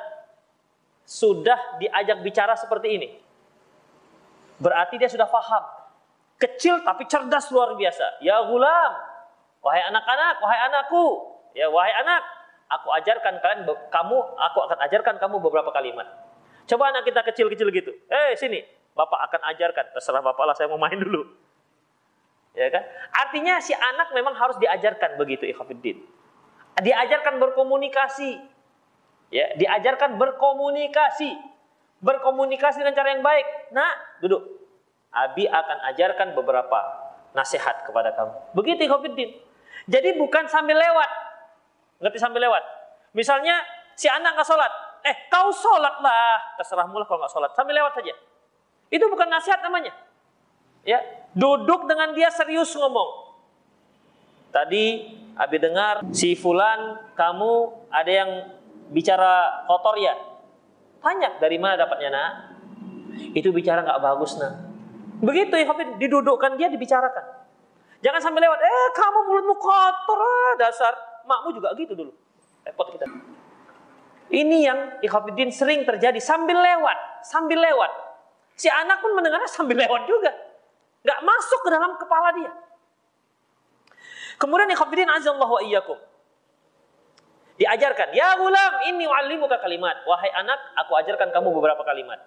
sudah 1.02 1.82
diajak 1.82 2.22
bicara 2.22 2.54
seperti 2.54 2.88
ini. 2.96 3.08
Berarti 4.62 4.96
dia 4.96 5.10
sudah 5.10 5.26
paham. 5.26 5.64
Kecil 6.38 6.86
tapi 6.86 7.06
cerdas 7.10 7.50
luar 7.50 7.74
biasa. 7.74 8.22
Ya 8.22 8.38
gulam, 8.46 8.92
wahai 9.62 9.82
anak-anak, 9.90 10.34
wahai 10.38 10.60
anakku, 10.70 11.06
ya 11.54 11.66
wahai 11.70 11.94
anak, 12.02 12.22
aku 12.72 12.88
ajarkan 13.02 13.38
kalian 13.44 13.68
kamu 13.68 14.16
aku 14.36 14.58
akan 14.64 14.78
ajarkan 14.88 15.16
kamu 15.20 15.36
beberapa 15.44 15.68
kalimat. 15.70 16.08
Coba 16.64 16.88
anak 16.94 17.04
kita 17.04 17.20
kecil-kecil 17.26 17.68
gitu. 17.74 17.92
Eh, 18.08 18.38
sini, 18.38 18.62
Bapak 18.96 19.28
akan 19.28 19.40
ajarkan. 19.52 19.92
Terserah 19.92 20.22
Bapak 20.24 20.44
lah, 20.46 20.54
saya 20.56 20.70
mau 20.70 20.80
main 20.80 20.96
dulu. 20.96 21.26
Ya 22.52 22.68
kan? 22.68 22.84
Artinya 23.12 23.58
si 23.64 23.72
anak 23.72 24.12
memang 24.12 24.36
harus 24.36 24.56
diajarkan 24.60 25.16
begitu, 25.16 25.48
ikhafidin. 25.48 26.04
Diajarkan 26.80 27.40
berkomunikasi. 27.40 28.40
Ya, 29.32 29.56
diajarkan 29.56 30.20
berkomunikasi. 30.20 31.36
Berkomunikasi 32.04 32.84
dengan 32.84 32.96
cara 32.96 33.08
yang 33.16 33.24
baik. 33.24 33.46
Nah, 33.72 33.90
duduk. 34.20 34.42
Abi 35.12 35.44
akan 35.44 35.78
ajarkan 35.92 36.32
beberapa 36.32 36.78
nasihat 37.36 37.84
kepada 37.84 38.16
kamu. 38.16 38.32
Begitu 38.56 38.80
ikhafidin. 38.88 39.30
Jadi 39.88 40.14
bukan 40.20 40.46
sambil 40.46 40.78
lewat, 40.78 41.10
Ngerti 42.02 42.18
sambil 42.18 42.42
lewat. 42.42 42.62
Misalnya 43.14 43.62
si 43.94 44.10
anak 44.10 44.34
nggak 44.34 44.48
sholat. 44.48 44.72
Eh 45.06 45.30
kau 45.30 45.54
sholat 45.54 46.02
lah. 46.02 46.58
Terserah 46.58 46.90
mula 46.90 47.06
kalau 47.06 47.22
nggak 47.22 47.32
sholat. 47.32 47.50
Sambil 47.54 47.78
lewat 47.78 47.94
saja. 47.94 48.10
Itu 48.90 49.06
bukan 49.06 49.30
nasihat 49.30 49.62
namanya. 49.62 49.94
Ya, 50.82 50.98
duduk 51.38 51.86
dengan 51.86 52.10
dia 52.10 52.26
serius 52.34 52.74
ngomong. 52.74 53.38
Tadi 54.50 55.14
Abi 55.32 55.56
dengar 55.56 56.04
si 56.12 56.36
Fulan 56.36 57.00
kamu 57.16 57.52
ada 57.88 58.10
yang 58.10 58.30
bicara 58.90 59.64
kotor 59.64 59.96
ya. 59.96 60.12
Tanya 61.00 61.38
dari 61.38 61.56
mana 61.56 61.78
dapatnya 61.78 62.10
nak? 62.12 62.32
Itu 63.32 63.54
bicara 63.54 63.80
nggak 63.80 64.02
bagus 64.02 64.36
nak. 64.36 64.74
Begitu 65.22 65.54
ya, 65.54 65.70
didudukkan 66.02 66.58
dia 66.58 66.66
dibicarakan. 66.66 67.46
Jangan 68.02 68.18
sambil 68.18 68.42
lewat, 68.42 68.58
eh 68.58 68.86
kamu 68.90 69.18
mulutmu 69.30 69.54
kotor 69.54 70.18
ah, 70.18 70.52
dasar 70.58 71.11
makmu 71.26 71.56
juga 71.56 71.74
gitu 71.78 71.92
dulu. 71.94 72.12
Repot 72.62 72.88
kita. 72.94 73.06
Ini 74.32 74.58
yang 74.64 74.78
ikhafidin 75.04 75.52
sering 75.52 75.84
terjadi 75.84 76.16
sambil 76.16 76.56
lewat, 76.56 77.26
sambil 77.26 77.60
lewat. 77.60 77.92
Si 78.56 78.70
anak 78.70 79.04
pun 79.04 79.12
mendengarnya 79.12 79.50
sambil 79.50 79.76
lewat 79.76 80.08
juga. 80.08 80.32
Gak 81.02 81.20
masuk 81.20 81.60
ke 81.66 81.68
dalam 81.68 81.92
kepala 81.98 82.30
dia. 82.32 82.52
Kemudian 84.40 84.70
ikhafidin 84.72 85.10
azallahu 85.10 85.58
wa 85.58 85.62
iyyakum. 85.62 85.98
Diajarkan, 87.60 88.16
ya 88.16 88.34
gulam, 88.40 88.72
ini 88.88 89.04
wa'allimuka 89.04 89.60
kalimat. 89.60 90.00
Wahai 90.08 90.32
anak, 90.32 90.56
aku 90.80 90.96
ajarkan 90.98 91.30
kamu 91.30 91.52
beberapa 91.52 91.84
kalimat. 91.84 92.18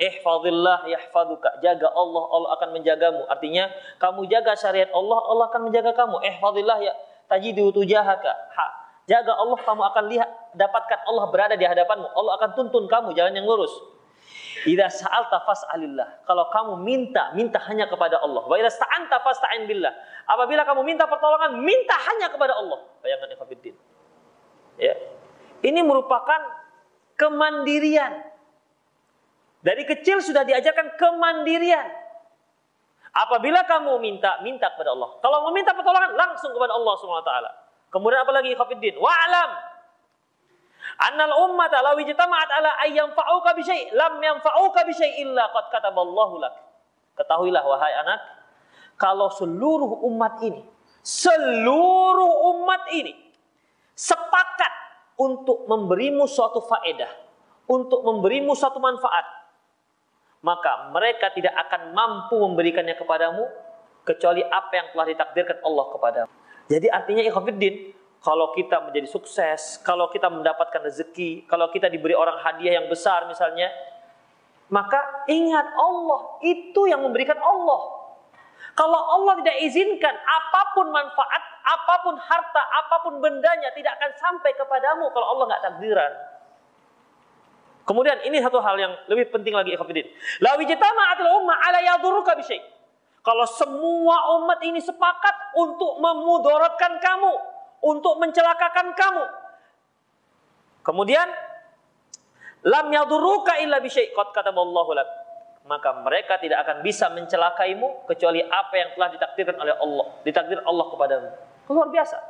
Ihfadillah 0.00 0.90
yahfaduka. 0.90 1.62
Jaga 1.62 1.92
Allah, 1.94 2.24
Allah 2.26 2.50
akan 2.58 2.68
menjagamu. 2.74 3.22
Artinya, 3.30 3.70
kamu 4.02 4.26
jaga 4.26 4.58
syariat 4.58 4.90
Allah, 4.90 5.20
Allah 5.30 5.46
akan 5.52 5.70
menjaga 5.70 5.94
kamu. 5.94 6.16
Ihfadillah 6.26 6.78
ya 6.82 6.94
tajidu 7.28 7.70
tujahaka. 7.74 8.32
Ha. 8.54 8.64
Jaga 9.04 9.36
Allah 9.36 9.58
kamu 9.60 9.82
akan 9.84 10.04
lihat 10.08 10.30
dapatkan 10.56 11.04
Allah 11.04 11.24
berada 11.28 11.54
di 11.60 11.66
hadapanmu. 11.68 12.08
Allah 12.16 12.32
akan 12.40 12.50
tuntun 12.56 12.88
kamu 12.88 13.12
jalan 13.12 13.36
yang 13.36 13.44
lurus. 13.44 13.72
Idza 14.64 14.88
sa'alta 14.88 15.44
fas'alillah. 15.44 16.24
Kalau 16.24 16.48
kamu 16.48 16.80
minta, 16.80 17.36
minta 17.36 17.60
hanya 17.68 17.84
kepada 17.84 18.16
Allah. 18.24 18.48
Wa 18.48 18.56
idza 18.56 18.80
sta'anta 18.80 19.20
fasta'in 19.20 19.68
billah. 19.68 19.92
Apabila 20.24 20.64
kamu 20.64 20.80
minta 20.88 21.04
pertolongan, 21.04 21.60
minta 21.60 21.92
hanya 22.08 22.32
kepada 22.32 22.56
Allah. 22.56 22.80
Bayangkan 23.04 23.28
ikhwatiddin. 23.36 23.76
Ya. 24.80 24.96
Ini 25.60 25.84
merupakan 25.84 26.40
kemandirian. 27.20 28.24
Dari 29.64 29.84
kecil 29.84 30.24
sudah 30.24 30.44
diajarkan 30.48 30.96
kemandirian. 30.96 32.03
Apabila 33.14 33.62
kamu 33.62 34.02
minta, 34.02 34.42
minta 34.42 34.74
kepada 34.74 34.90
Allah. 34.90 35.14
Kalau 35.22 35.46
mau 35.46 35.54
minta 35.54 35.70
pertolongan, 35.70 36.18
langsung 36.18 36.50
kepada 36.50 36.74
Allah 36.74 36.94
SWT. 36.98 37.32
Kemudian 37.94 38.26
apa 38.26 38.32
lagi? 38.34 38.50
Khafiddin. 38.58 38.98
Wa'alam. 38.98 39.50
Annal 40.94 41.34
ummata 41.46 41.82
law 41.82 41.98
ijtama'at 41.98 42.50
ala 42.54 42.70
ayyam 42.86 43.10
fa'uka 43.14 43.54
bi 43.54 43.62
syai' 43.66 43.90
lam 43.94 44.18
yanfa'uka 44.22 44.86
bi 44.86 44.92
syai' 44.94 45.26
illa 45.26 45.50
qad 45.50 45.70
kataballahu 45.74 46.38
lak. 46.38 46.54
Ketahuilah 47.18 47.62
wahai 47.62 47.94
anak, 48.02 48.20
kalau 48.98 49.30
seluruh 49.30 50.06
umat 50.10 50.42
ini, 50.42 50.62
seluruh 51.02 52.54
umat 52.54 52.90
ini 52.94 53.14
sepakat 53.94 54.72
untuk 55.18 55.66
memberimu 55.70 56.26
suatu 56.26 56.62
faedah, 56.62 57.10
untuk 57.70 58.02
memberimu 58.02 58.54
suatu 58.54 58.82
manfaat, 58.82 59.22
maka 60.44 60.92
mereka 60.92 61.32
tidak 61.32 61.56
akan 61.56 61.96
mampu 61.96 62.36
memberikannya 62.36 62.92
kepadamu 63.00 63.48
kecuali 64.04 64.44
apa 64.44 64.72
yang 64.76 64.86
telah 64.92 65.06
ditakdirkan 65.08 65.58
Allah 65.64 65.84
kepadamu. 65.88 66.32
Jadi 66.68 66.86
artinya 66.92 67.24
ikhwafiddin, 67.24 67.96
kalau 68.20 68.52
kita 68.52 68.84
menjadi 68.84 69.08
sukses, 69.08 69.80
kalau 69.80 70.12
kita 70.12 70.28
mendapatkan 70.28 70.84
rezeki, 70.84 71.48
kalau 71.48 71.72
kita 71.72 71.88
diberi 71.88 72.12
orang 72.12 72.36
hadiah 72.44 72.76
yang 72.76 72.92
besar 72.92 73.24
misalnya, 73.24 73.72
maka 74.68 75.24
ingat 75.32 75.72
Allah 75.76 76.40
itu 76.44 76.92
yang 76.92 77.00
memberikan 77.00 77.40
Allah. 77.40 78.04
Kalau 78.76 79.00
Allah 79.16 79.40
tidak 79.40 79.56
izinkan 79.64 80.12
apa 80.12 80.60
pun 80.76 80.92
manfaat, 80.92 81.42
apa 81.64 81.94
pun 82.04 82.16
harta, 82.20 82.62
apa 82.84 82.96
pun 83.00 83.20
bendanya 83.24 83.72
tidak 83.72 83.96
akan 83.96 84.12
sampai 84.20 84.52
kepadamu 84.56 85.08
kalau 85.08 85.36
Allah 85.36 85.44
nggak 85.56 85.64
takdiran. 85.64 86.12
Kemudian 87.84 88.16
ini 88.24 88.40
satu 88.40 88.64
hal 88.64 88.80
yang 88.80 88.92
lebih 89.12 89.28
penting 89.28 89.52
lagi 89.52 89.76
ikhwatiddin. 89.76 90.08
La 90.40 90.56
wijtama'atil 90.56 91.30
ummah 91.36 91.56
ala 91.68 91.78
yadurruka 91.84 92.32
bisyai. 92.36 92.60
Kalau 93.24 93.44
semua 93.48 94.36
umat 94.40 94.60
ini 94.64 94.80
sepakat 94.80 95.56
untuk 95.56 96.00
memudaratkan 96.00 97.00
kamu, 97.00 97.32
untuk 97.84 98.20
mencelakakan 98.20 98.92
kamu. 98.96 99.24
Kemudian 100.84 101.28
lam 102.64 102.86
yadurruka 102.88 103.60
illa 103.60 103.80
bisyai 103.80 104.12
qad 104.12 104.32
kataballahu 104.32 104.92
lak 104.96 105.08
maka 105.64 105.96
mereka 106.04 106.36
tidak 106.36 106.60
akan 106.68 106.84
bisa 106.84 107.08
mencelakaimu 107.08 108.04
kecuali 108.04 108.44
apa 108.44 108.74
yang 108.76 108.88
telah 108.92 109.08
ditakdirkan 109.16 109.56
oleh 109.56 109.72
Allah, 109.80 110.06
ditakdir 110.20 110.60
Allah 110.60 110.86
kepadamu. 110.92 111.28
Luar 111.72 111.88
biasa. 111.88 112.20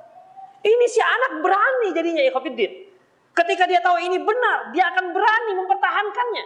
Ini 0.62 0.86
si 0.86 1.02
anak 1.02 1.42
berani 1.42 1.88
jadinya 1.90 2.22
ya 2.22 2.30
Khofiddin. 2.30 2.93
Ketika 3.34 3.66
dia 3.66 3.82
tahu 3.82 3.98
ini 3.98 4.22
benar, 4.22 4.70
dia 4.70 4.86
akan 4.94 5.10
berani 5.10 5.52
mempertahankannya. 5.58 6.44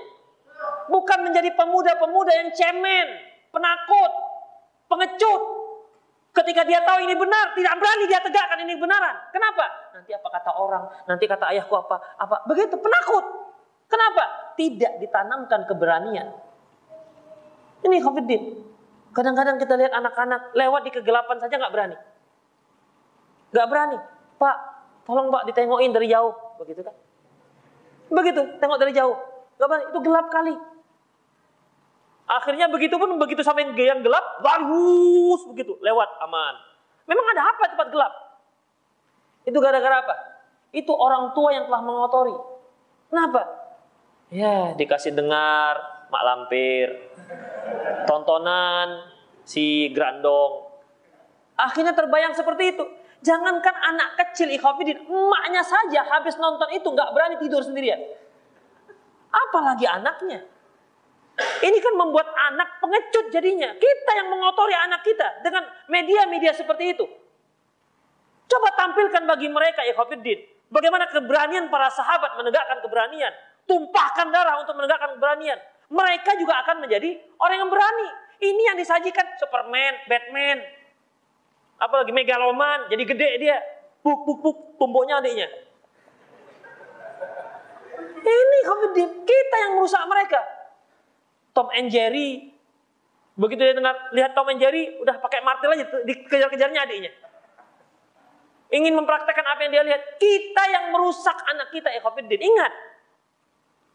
Bukan 0.89 1.19
menjadi 1.21 1.53
pemuda-pemuda 1.53 2.33
yang 2.33 2.51
cemen, 2.57 3.07
penakut, 3.53 4.13
pengecut. 4.89 5.43
Ketika 6.33 6.65
dia 6.65 6.81
tahu 6.83 7.05
ini 7.05 7.13
benar, 7.13 7.53
tidak 7.53 7.77
berani 7.77 8.05
dia 8.09 8.21
tegakkan 8.25 8.59
ini 8.65 8.75
benaran. 8.81 9.17
Kenapa? 9.31 9.65
Nanti 9.93 10.17
apa 10.17 10.29
kata 10.33 10.51
orang, 10.57 10.85
nanti 11.05 11.25
kata 11.29 11.45
ayahku 11.53 11.77
apa, 11.77 11.97
apa. 12.17 12.37
Begitu, 12.49 12.81
penakut. 12.81 13.25
Kenapa? 13.89 14.55
Tidak 14.57 15.01
ditanamkan 15.01 15.69
keberanian. 15.69 16.29
Ini 17.85 17.97
Khofiddin. 18.01 18.43
Kadang-kadang 19.13 19.57
kita 19.61 19.75
lihat 19.77 19.93
anak-anak 19.93 20.53
lewat 20.57 20.83
di 20.89 20.91
kegelapan 20.93 21.37
saja 21.41 21.57
nggak 21.57 21.73
berani. 21.73 21.97
Nggak 23.51 23.67
berani. 23.67 23.99
Pak, 24.39 24.57
tolong 25.09 25.33
pak 25.33 25.43
ditengokin 25.49 25.91
dari 25.91 26.13
jauh. 26.13 26.48
Begitu 26.59 26.81
kan? 26.83 26.95
Begitu, 28.09 28.43
tengok 28.59 28.79
dari 28.81 28.93
jauh. 28.93 29.17
Berani, 29.59 29.91
itu 29.91 29.99
gelap 30.03 30.27
kali. 30.31 30.55
Akhirnya 32.29 32.69
begitu 32.69 33.01
pun 33.01 33.17
begitu 33.17 33.41
sampai 33.41 33.73
yang 33.73 34.05
gelap, 34.05 34.45
bagus 34.45 35.49
begitu, 35.49 35.81
lewat 35.81 36.09
aman. 36.29 36.55
Memang 37.09 37.25
ada 37.33 37.43
apa 37.57 37.65
tempat 37.73 37.89
gelap? 37.89 38.13
Itu 39.49 39.59
gara-gara 39.65 40.05
apa? 40.05 40.15
Itu 40.77 40.93
orang 40.93 41.33
tua 41.33 41.57
yang 41.57 41.65
telah 41.73 41.81
mengotori. 41.81 42.37
Kenapa? 43.09 43.41
Ya, 44.29 44.77
dikasih 44.77 45.17
dengar 45.17 46.05
mak 46.13 46.23
lampir, 46.25 46.93
tontonan 48.05 49.09
si 49.49 49.89
Grandong. 49.97 50.69
Akhirnya 51.57 51.97
terbayang 51.97 52.37
seperti 52.37 52.77
itu. 52.77 52.85
Jangankan 53.19 53.75
anak 53.75 54.15
kecil 54.15 54.47
ikhwafidin, 54.55 55.03
emaknya 55.03 55.63
saja 55.67 56.07
habis 56.07 56.39
nonton 56.39 56.71
itu 56.71 56.87
nggak 56.87 57.11
berani 57.11 57.37
tidur 57.43 57.61
sendirian. 57.61 57.99
Apalagi 59.29 59.85
anaknya. 59.91 60.47
Ini 61.39 61.79
kan 61.79 61.95
membuat 61.95 62.31
anak 62.51 62.83
pengecut 62.83 63.31
jadinya. 63.31 63.71
Kita 63.75 64.11
yang 64.19 64.31
mengotori 64.31 64.75
anak 64.75 65.07
kita 65.07 65.43
dengan 65.43 65.67
media-media 65.87 66.51
seperti 66.55 66.99
itu. 66.99 67.07
Coba 68.49 68.69
tampilkan 68.75 69.23
bagi 69.27 69.47
mereka 69.51 69.87
ikhwafidin. 69.87 70.71
Bagaimana 70.71 71.07
keberanian 71.11 71.71
para 71.71 71.91
sahabat 71.91 72.39
menegakkan 72.39 72.83
keberanian. 72.83 73.31
Tumpahkan 73.67 74.33
darah 74.33 74.63
untuk 74.63 74.75
menegakkan 74.79 75.15
keberanian 75.19 75.59
mereka 75.89 76.37
juga 76.37 76.61
akan 76.65 76.85
menjadi 76.85 77.17
orang 77.41 77.65
yang 77.65 77.71
berani. 77.73 78.09
Ini 78.39 78.63
yang 78.73 78.77
disajikan 78.79 79.35
Superman, 79.41 79.99
Batman, 80.07 80.63
apalagi 81.79 82.11
megaloman, 82.11 82.91
jadi 82.91 83.03
gede 83.07 83.31
dia, 83.41 83.57
puk 84.03 84.27
puk 84.27 84.39
puk, 84.43 84.57
tumbuknya 84.77 85.23
adiknya. 85.23 85.49
Ini 88.19 88.59
kita 89.25 89.57
yang 89.57 89.73
merusak 89.79 90.03
mereka. 90.11 90.41
Tom 91.57 91.73
and 91.73 91.89
Jerry, 91.89 92.53
begitu 93.35 93.63
dia 93.63 93.75
dengar 93.75 94.13
lihat 94.13 94.37
Tom 94.37 94.51
and 94.53 94.61
Jerry, 94.61 94.95
udah 95.01 95.17
pakai 95.23 95.41
martil 95.43 95.75
aja, 95.75 95.87
dikejar-kejarnya 96.05 96.81
adiknya. 96.85 97.13
Ingin 98.69 98.93
mempraktekkan 99.01 99.49
apa 99.49 99.65
yang 99.65 99.73
dia 99.73 99.85
lihat. 99.87 100.21
Kita 100.21 100.63
yang 100.69 100.93
merusak 100.93 101.41
anak 101.49 101.73
kita, 101.73 101.89
ya 101.89 102.05
Ingat, 102.37 102.73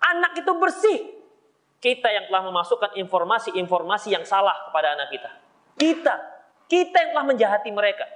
anak 0.01 0.33
itu 0.33 0.51
bersih, 0.57 0.97
kita 1.77 2.09
yang 2.09 2.25
telah 2.31 2.41
memasukkan 2.49 2.97
informasi-informasi 2.97 4.17
yang 4.17 4.25
salah 4.25 4.55
kepada 4.65 4.97
anak 4.97 5.13
kita. 5.13 5.29
Kita, 5.77 6.15
kita 6.73 6.97
yang 6.97 7.09
telah 7.13 7.25
menjahati 7.29 7.69
mereka. 7.69 8.09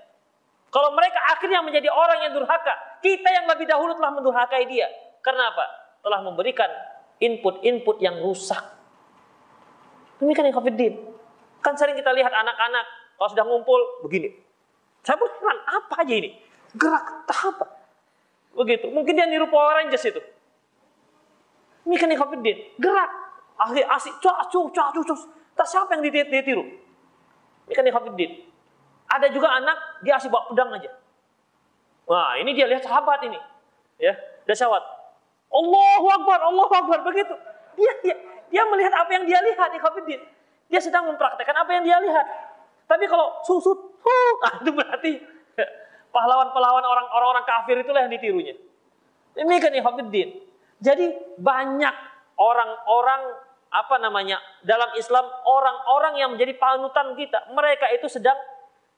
Kalau 0.73 0.89
mereka 0.97 1.21
akhirnya 1.29 1.61
menjadi 1.61 1.93
orang 1.93 2.25
yang 2.25 2.33
durhaka, 2.33 2.73
kita 3.05 3.29
yang 3.29 3.45
lebih 3.45 3.69
dahulu 3.69 3.93
telah 3.93 4.11
mendurhakai 4.17 4.65
dia. 4.65 4.89
Karena 5.21 5.53
apa? 5.53 5.65
Telah 6.01 6.25
memberikan 6.25 6.65
input-input 7.21 8.01
yang 8.01 8.17
rusak. 8.17 8.65
Demikian 10.17 10.49
yang 10.49 10.57
COVID 10.57 10.73
Kan 11.61 11.77
sering 11.77 11.93
kita 11.93 12.09
lihat 12.17 12.33
anak-anak 12.33 12.85
kalau 13.21 13.29
sudah 13.29 13.45
ngumpul 13.45 13.79
begini. 14.01 14.33
Saya 15.05 15.21
berheran, 15.21 15.57
apa 15.69 15.93
aja 16.01 16.13
ini? 16.17 16.33
Gerak 16.73 17.29
apa? 17.29 17.65
Begitu. 18.57 18.89
Mungkin 18.89 19.13
dia 19.13 19.29
niru 19.29 19.45
Power 19.53 19.85
Rangers 19.85 20.01
itu. 20.01 20.21
Demikian 21.85 22.09
yang 22.09 22.21
COVID 22.25 22.41
Gerak 22.81 23.11
Asik, 23.57 23.85
asik, 23.89 24.13
cua, 24.21 24.45
cu, 24.53 24.69
cua, 24.69 24.93
cu, 24.93 25.01
cu. 25.01 25.15
Tak 25.57 25.65
siapa 25.65 25.97
yang 25.97 26.05
ditiru? 26.05 26.61
Ini 27.67 27.73
kan 27.75 27.83
Ikhwanuddin. 27.83 28.31
Ada 29.07 29.27
juga 29.31 29.51
anak, 29.51 30.03
dia 30.03 30.15
asik 30.15 30.31
bawa 30.31 30.51
pedang 30.51 30.71
aja. 30.71 30.91
Wah, 32.07 32.39
ini 32.39 32.55
dia 32.55 32.67
lihat 32.67 32.83
sahabat 32.83 33.23
ini. 33.27 33.39
Ya, 33.99 34.15
dia 34.47 34.55
sahabat. 34.55 34.83
Allahu 35.51 36.07
Akbar, 36.11 36.39
Allahu 36.47 36.73
Akbar, 36.75 36.99
begitu. 37.03 37.35
Dia, 37.75 37.91
dia, 38.03 38.15
dia 38.47 38.63
melihat 38.67 38.95
apa 38.95 39.11
yang 39.11 39.27
dia 39.27 39.39
lihat, 39.43 39.69
Ikhwanuddin. 39.75 40.19
Dia 40.67 40.79
sedang 40.79 41.07
mempraktekkan 41.11 41.55
apa 41.55 41.71
yang 41.75 41.83
dia 41.83 41.99
lihat. 42.03 42.25
Tapi 42.87 43.03
kalau 43.07 43.43
susut, 43.43 43.75
huh, 43.99 44.35
itu 44.63 44.71
berarti 44.71 45.11
pahlawan-pahlawan 46.15 46.83
orang-orang 46.83 47.43
kafir 47.43 47.79
itulah 47.79 48.07
yang 48.07 48.11
ditirunya. 48.11 48.55
Ini 49.35 49.55
kan 49.59 49.71
Ikhwanuddin. 49.75 50.29
Jadi 50.79 51.05
banyak 51.39 51.95
orang-orang 52.37 53.21
apa 53.77 54.01
namanya 54.01 54.41
dalam 54.65 54.89
Islam 54.97 55.25
orang-orang 55.45 56.13
yang 56.17 56.29
menjadi 56.33 56.57
panutan 56.57 57.13
kita 57.13 57.53
mereka 57.53 57.85
itu 57.93 58.09
sedang 58.09 58.37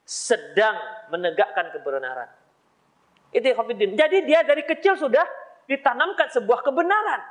sedang 0.07 0.80
menegakkan 1.11 1.69
kebenaran. 1.75 2.32
Itu 3.30 3.45
ya 3.45 3.53
jadi 3.75 4.17
dia 4.25 4.39
dari 4.47 4.63
kecil 4.65 4.95
sudah 4.95 5.27
ditanamkan 5.67 6.32
sebuah 6.32 6.63
kebenaran. 6.63 7.21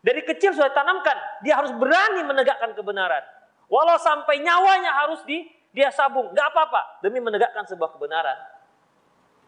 Dari 0.00 0.22
kecil 0.22 0.54
sudah 0.54 0.70
ditanamkan 0.70 1.16
dia 1.42 1.56
harus 1.58 1.72
berani 1.74 2.22
menegakkan 2.22 2.76
kebenaran. 2.76 3.24
Walau 3.66 3.98
sampai 3.98 4.44
nyawanya 4.44 4.92
harus 5.04 5.24
di 5.24 5.48
dia 5.74 5.90
sabung 5.90 6.30
nggak 6.30 6.46
apa-apa 6.54 7.02
demi 7.02 7.18
menegakkan 7.18 7.64
sebuah 7.66 7.96
kebenaran. 7.96 8.38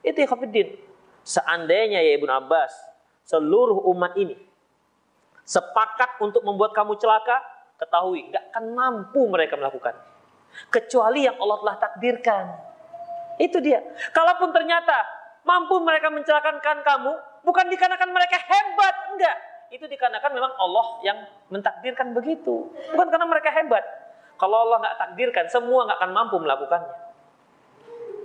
Itu 0.03 0.19
ya 0.19 0.27
seandainya 1.23 2.03
ya 2.03 2.19
Ibnu 2.19 2.33
Abbas 2.35 2.75
seluruh 3.23 3.87
umat 3.95 4.19
ini 4.19 4.35
sepakat 5.53 6.17
untuk 6.25 6.41
membuat 6.41 6.73
kamu 6.73 6.97
celaka, 6.97 7.45
ketahui 7.77 8.33
nggak 8.33 8.45
akan 8.57 8.65
mampu 8.73 9.29
mereka 9.29 9.61
melakukan. 9.61 9.93
Kecuali 10.73 11.29
yang 11.29 11.37
Allah 11.37 11.57
telah 11.61 11.77
takdirkan. 11.77 12.45
Itu 13.37 13.61
dia. 13.61 13.85
Kalaupun 14.17 14.53
ternyata 14.53 14.97
mampu 15.45 15.77
mereka 15.81 16.09
mencelakakan 16.09 16.81
kamu, 16.81 17.13
bukan 17.45 17.69
dikarenakan 17.69 18.11
mereka 18.13 18.41
hebat, 18.41 18.97
enggak. 19.13 19.37
Itu 19.73 19.89
dikarenakan 19.89 20.31
memang 20.37 20.53
Allah 20.57 20.87
yang 21.05 21.19
mentakdirkan 21.49 22.13
begitu. 22.13 22.73
Bukan 22.93 23.09
karena 23.09 23.25
mereka 23.29 23.53
hebat. 23.53 23.85
Kalau 24.37 24.69
Allah 24.69 24.85
nggak 24.89 24.97
takdirkan, 25.01 25.45
semua 25.49 25.89
nggak 25.89 25.99
akan 26.01 26.13
mampu 26.13 26.37
melakukannya. 26.41 27.13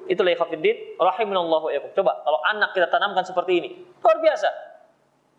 Itulah 0.08 0.32
ikhafidin, 0.32 0.96
rahimunallahu 0.96 1.68
Coba 1.92 2.24
kalau 2.24 2.40
anak 2.48 2.72
kita 2.72 2.88
tanamkan 2.88 3.28
seperti 3.28 3.60
ini, 3.60 3.70
luar 4.00 4.24
biasa. 4.24 4.50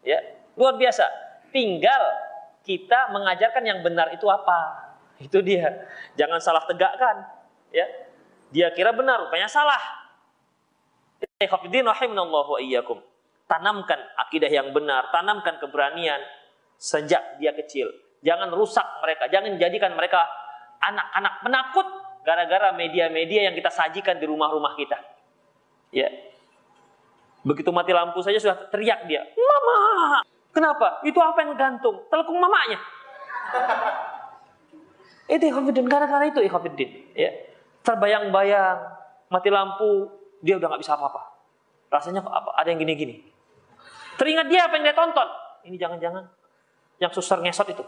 Ya, 0.05 0.21
luar 0.57 0.77
biasa 0.77 1.28
Tinggal 1.59 2.03
kita 2.63 3.11
mengajarkan 3.11 3.67
yang 3.67 3.83
benar 3.83 4.15
itu 4.15 4.31
apa. 4.31 4.95
Itu 5.19 5.43
dia. 5.43 5.91
Jangan 6.15 6.39
salah 6.39 6.63
tegakkan. 6.71 7.27
Ya. 7.75 7.83
Dia 8.55 8.71
kira 8.71 8.95
benar, 8.95 9.27
rupanya 9.27 9.51
salah. 9.51 9.83
Iyyakum. 12.63 13.03
Tanamkan 13.51 13.99
akidah 14.23 14.53
yang 14.53 14.71
benar, 14.71 15.11
tanamkan 15.11 15.59
keberanian 15.59 16.23
sejak 16.79 17.43
dia 17.43 17.51
kecil. 17.57 17.91
Jangan 18.23 18.55
rusak 18.55 18.87
mereka, 19.03 19.27
jangan 19.27 19.59
jadikan 19.59 19.99
mereka 19.99 20.23
anak-anak 20.79 21.35
penakut 21.43 21.87
gara-gara 22.23 22.71
media-media 22.77 23.51
yang 23.51 23.55
kita 23.59 23.73
sajikan 23.73 24.21
di 24.21 24.27
rumah-rumah 24.31 24.79
kita. 24.79 25.01
Ya. 25.91 26.13
Begitu 27.43 27.73
mati 27.73 27.97
lampu 27.97 28.21
saja 28.21 28.37
sudah 28.37 28.69
teriak 28.69 29.09
dia, 29.09 29.25
"Mama!" 29.33 30.21
Kenapa? 30.59 30.99
Itu 31.07 31.23
apa 31.23 31.39
yang 31.47 31.55
gantung? 31.55 32.03
Telekung 32.11 32.43
mamanya. 32.43 32.83
itu 35.39 35.45
ikhafidin 35.47 35.87
gara-gara 35.87 36.27
itu 36.27 36.43
ikhafidin, 36.43 37.15
ya. 37.15 37.31
Terbayang-bayang 37.87 38.83
mati 39.31 39.55
lampu, 39.55 40.11
dia 40.43 40.59
udah 40.59 40.67
nggak 40.67 40.83
bisa 40.83 40.99
apa-apa. 40.99 41.23
Rasanya 41.95 42.27
apa? 42.27 42.59
Ada 42.59 42.75
yang 42.75 42.83
gini-gini. 42.83 43.23
Teringat 44.19 44.51
dia 44.51 44.67
apa 44.67 44.83
yang 44.83 44.91
dia 44.91 44.99
tonton. 44.99 45.29
Ini 45.63 45.79
jangan-jangan 45.79 46.27
yang 46.99 47.15
susar 47.15 47.39
ngesot 47.39 47.71
itu. 47.71 47.87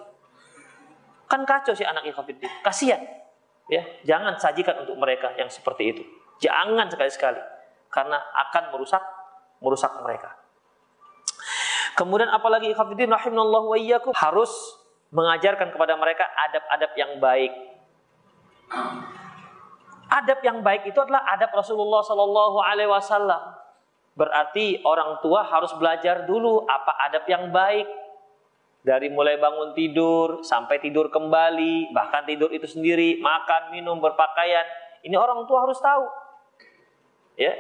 Kan 1.27 1.43
kacau 1.43 1.75
si 1.75 1.83
anak 1.83 2.07
ikhafidin. 2.07 2.47
Kasihan. 2.63 3.03
Ya, 3.67 3.83
jangan 4.07 4.39
sajikan 4.39 4.87
untuk 4.87 4.95
mereka 4.95 5.35
yang 5.35 5.51
seperti 5.51 5.91
itu. 5.91 6.03
Jangan 6.39 6.87
sekali-sekali 6.87 7.43
karena 7.91 8.23
akan 8.47 8.71
merusak 8.71 9.03
merusak 9.59 9.91
mereka. 10.07 10.40
Kemudian 12.01 12.33
apalagi 12.33 12.73
ikhafidin 12.73 13.13
rahimallahu 13.13 13.77
wa 13.77 13.77
iyyakum 13.77 14.17
harus 14.17 14.49
mengajarkan 15.13 15.69
kepada 15.69 16.01
mereka 16.01 16.25
adab-adab 16.49 16.97
yang 16.97 17.13
baik. 17.21 17.53
Adab 20.09 20.41
yang 20.41 20.65
baik 20.65 20.89
itu 20.89 20.97
adalah 20.97 21.29
adab 21.29 21.53
Rasulullah 21.53 22.01
Sallallahu 22.01 22.57
Alaihi 22.65 22.89
Wasallam. 22.89 23.53
Berarti 24.17 24.81
orang 24.81 25.21
tua 25.21 25.45
harus 25.45 25.77
belajar 25.77 26.25
dulu 26.25 26.65
apa 26.65 26.89
adab 27.05 27.29
yang 27.29 27.53
baik. 27.53 27.85
Dari 28.81 29.13
mulai 29.13 29.37
bangun 29.37 29.77
tidur 29.77 30.41
sampai 30.41 30.81
tidur 30.81 31.13
kembali, 31.13 31.93
bahkan 31.93 32.25
tidur 32.25 32.49
itu 32.49 32.65
sendiri, 32.65 33.21
makan, 33.21 33.77
minum, 33.77 34.01
berpakaian. 34.01 34.65
Ini 35.05 35.21
orang 35.21 35.45
tua 35.45 35.69
harus 35.69 35.77
tahu. 35.77 36.09
Ya. 37.37 37.53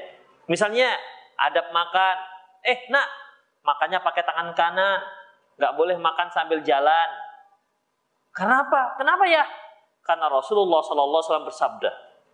Misalnya 0.48 0.96
adab 1.36 1.68
makan. 1.76 2.16
Eh, 2.64 2.88
nak, 2.88 3.19
makannya 3.64 3.98
pakai 4.00 4.22
tangan 4.24 4.52
kanan. 4.56 5.00
Nggak 5.60 5.72
boleh 5.76 5.96
makan 6.00 6.28
sambil 6.32 6.64
jalan. 6.64 7.08
Kenapa? 8.32 8.96
Kenapa 8.96 9.24
ya? 9.26 9.44
Karena 10.06 10.32
Rasulullah 10.32 10.80
Wasallam 10.80 11.46
bersabda. 11.46 11.90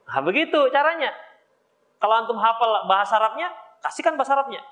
Nah, 0.06 0.22
begitu 0.22 0.70
caranya. 0.70 1.10
Kalau 1.98 2.14
antum 2.14 2.38
hafal 2.38 2.86
bahasa 2.86 3.18
Arabnya, 3.18 3.50
kasihkan 3.82 4.14
bahasa 4.14 4.38
Arabnya. 4.38 4.62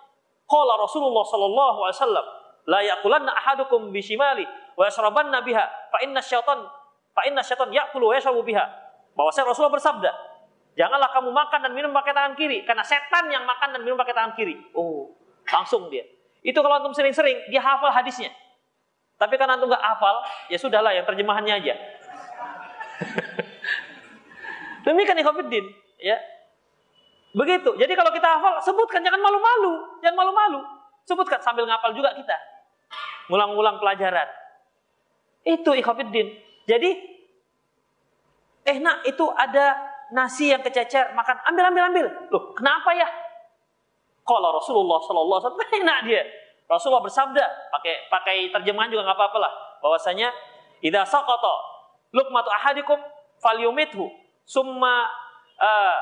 Qala 0.45 0.77
Rasulullah 0.77 1.25
Sallallahu 1.25 1.79
Alaihi 1.89 1.97
Wasallam 1.99 2.27
la 2.69 2.81
yaqulanna 2.85 3.33
ahadukum 3.33 3.93
bishimali 3.93 4.45
wa 4.77 4.85
yashrabanna 4.85 5.41
biha 5.41 5.65
fa 5.89 5.99
inna 6.05 6.21
syaitan 6.21 6.65
fa 7.13 7.23
inna 7.25 7.41
syaitan 7.41 7.73
ya'kulu 7.73 8.13
wa 8.13 8.15
yashrabu 8.15 8.45
biha. 8.45 8.65
Bahwasanya 9.17 9.51
Rasulullah 9.51 9.75
bersabda, 9.79 10.11
janganlah 10.77 11.11
kamu 11.17 11.31
makan 11.33 11.59
dan 11.65 11.73
minum 11.73 11.91
pakai 11.97 12.13
tangan 12.13 12.35
kiri 12.37 12.67
karena 12.67 12.85
setan 12.85 13.31
yang 13.33 13.47
makan 13.49 13.73
dan 13.73 13.81
minum 13.83 13.97
pakai 13.97 14.13
tangan 14.13 14.33
kiri. 14.37 14.59
Oh, 14.77 15.17
langsung 15.49 15.89
dia. 15.89 16.05
Itu 16.45 16.61
kalau 16.61 16.77
antum 16.77 16.93
sering-sering 16.93 17.49
dia 17.49 17.65
hafal 17.65 17.89
hadisnya. 17.89 18.29
Tapi 19.17 19.41
kan 19.41 19.49
antum 19.49 19.73
nggak 19.73 19.81
hafal, 19.81 20.21
ya 20.53 20.61
sudahlah 20.61 20.93
yang 20.93 21.09
terjemahannya 21.09 21.57
aja. 21.57 21.75
Demikian 24.85 25.25
ikhwatiddin, 25.25 25.65
ya. 25.97 26.21
Begitu. 27.33 27.81
Jadi 27.81 27.93
kalau 27.97 28.13
kita 28.13 28.29
hafal, 28.37 28.61
sebutkan 28.61 29.01
jangan 29.01 29.25
malu-malu, 29.25 30.05
jangan 30.05 30.21
malu-malu. 30.21 30.61
Sebutkan 31.09 31.41
sambil 31.41 31.65
ngapal 31.65 31.97
juga 31.97 32.13
kita 32.13 32.37
ngulang-ngulang 33.29 33.81
pelajaran. 33.81 34.29
Itu 35.45 35.77
ikhafidin. 35.77 36.29
Jadi, 36.65 36.91
eh 38.65 38.79
nak 38.81 39.05
itu 39.05 39.25
ada 39.33 39.77
nasi 40.13 40.53
yang 40.53 40.65
kececer, 40.65 41.13
makan, 41.13 41.37
ambil, 41.53 41.65
ambil, 41.73 41.83
ambil. 41.93 42.07
Loh, 42.33 42.43
kenapa 42.57 42.97
ya? 42.97 43.09
Kalau 44.25 44.57
Rasulullah 44.57 44.99
Shallallahu 45.05 45.39
Alaihi 45.41 45.49
Wasallam 45.53 45.77
enak 45.85 45.99
dia. 46.09 46.23
Rasulullah 46.65 47.05
bersabda, 47.05 47.45
pakai 47.69 48.09
pakai 48.09 48.37
terjemahan 48.49 48.89
juga 48.89 49.05
nggak 49.05 49.19
apa-apa 49.21 49.39
lah. 49.39 49.53
Bahwasanya, 49.85 50.33
idza 50.81 51.05
saqata 51.05 51.55
luqmatu 52.17 52.49
ahadikum 52.49 52.97
falyumithu 53.37 54.09
summa 54.49 55.05
uh, 55.61 55.99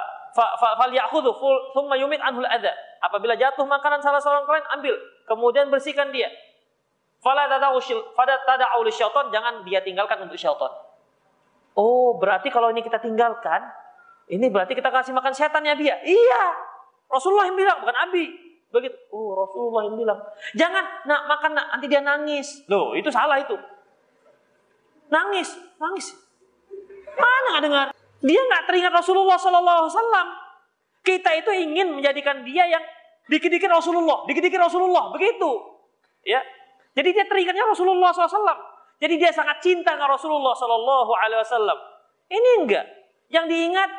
falyakhudhu 0.78 1.34
summa 1.74 1.98
yumit 1.98 2.22
anhul 2.22 2.46
adha. 2.46 2.70
Apabila 3.02 3.34
jatuh 3.34 3.66
makanan 3.66 3.98
salah 3.98 4.22
seorang 4.22 4.46
kalian 4.46 4.66
ambil, 4.78 4.94
kemudian 5.26 5.66
bersihkan 5.66 6.14
dia. 6.14 6.30
Fala 7.22 7.46
tada'u 7.50 7.78
syaitan, 8.90 9.26
jangan 9.34 9.66
dia 9.66 9.82
tinggalkan 9.82 10.22
untuk 10.26 10.38
syaitan. 10.38 10.70
Oh, 11.74 12.18
berarti 12.18 12.50
kalau 12.50 12.70
ini 12.70 12.82
kita 12.82 12.98
tinggalkan, 12.98 13.62
ini 14.30 14.50
berarti 14.50 14.74
kita 14.74 14.90
kasih 14.90 15.14
makan 15.14 15.34
setannya 15.34 15.74
dia. 15.78 15.98
Iya. 16.02 16.44
Rasulullah 17.12 17.52
yang 17.52 17.58
bilang, 17.60 17.76
bukan 17.84 17.96
Abi. 18.08 18.24
Begitu. 18.72 18.96
Oh, 19.12 19.36
Rasulullah 19.36 19.84
yang 19.84 20.00
bilang. 20.00 20.18
Jangan, 20.56 21.04
nak 21.04 21.28
makan 21.28 21.50
nak, 21.52 21.66
nanti 21.76 21.86
dia 21.92 22.00
nangis. 22.00 22.64
Loh, 22.72 22.96
itu 22.96 23.12
salah 23.12 23.36
itu. 23.36 23.52
Nangis, 25.12 25.52
nangis. 25.76 26.16
Mana 27.12 27.46
nggak 27.52 27.64
dengar? 27.68 27.86
Dia 28.24 28.40
nggak 28.40 28.64
teringat 28.64 28.92
Rasulullah 28.96 29.36
Wasallam. 29.36 30.26
Kita 31.04 31.36
itu 31.36 31.52
ingin 31.52 32.00
menjadikan 32.00 32.40
dia 32.46 32.64
yang 32.64 32.80
dikit-dikit 33.28 33.68
Rasulullah, 33.68 34.24
dikit-dikit 34.24 34.56
Rasulullah, 34.56 35.12
begitu. 35.12 35.50
Ya, 36.24 36.40
jadi 36.92 37.08
dia 37.12 37.24
teringatnya 37.24 37.64
Rasulullah 37.64 38.12
SAW. 38.12 38.56
Jadi 39.02 39.18
dia 39.18 39.34
sangat 39.34 39.58
cinta 39.64 39.96
dengan 39.96 40.14
Rasulullah 40.14 40.54
Wasallam. 40.54 41.78
Ini 42.28 42.50
enggak. 42.62 42.86
Yang 43.32 43.44
diingat 43.50 43.90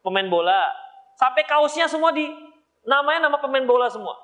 pemain 0.00 0.30
bola. 0.30 0.64
Sampai 1.18 1.42
kaosnya 1.42 1.90
semua 1.90 2.14
di 2.14 2.30
namanya 2.86 3.26
nama 3.26 3.42
pemain 3.42 3.66
bola 3.66 3.90
semua. 3.90 4.14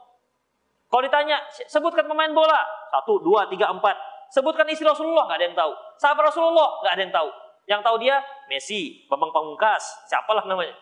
Kalau 0.86 1.02
ditanya, 1.02 1.42
sebutkan 1.66 2.06
pemain 2.06 2.30
bola. 2.30 2.62
Satu, 2.94 3.18
dua, 3.18 3.50
tiga, 3.50 3.66
empat. 3.74 3.98
Sebutkan 4.30 4.62
istri 4.70 4.86
Rasulullah, 4.86 5.26
nggak 5.26 5.38
ada 5.42 5.46
yang 5.50 5.58
tahu. 5.58 5.72
Sahabat 5.98 6.30
Rasulullah, 6.30 6.78
nggak 6.86 6.92
ada 6.94 7.02
yang 7.02 7.14
tahu. 7.14 7.28
Yang 7.66 7.80
tahu 7.82 7.96
dia 7.98 8.16
Messi, 8.46 9.02
Bambang 9.10 9.34
Pamungkas, 9.34 10.06
siapalah 10.06 10.46
namanya. 10.46 10.78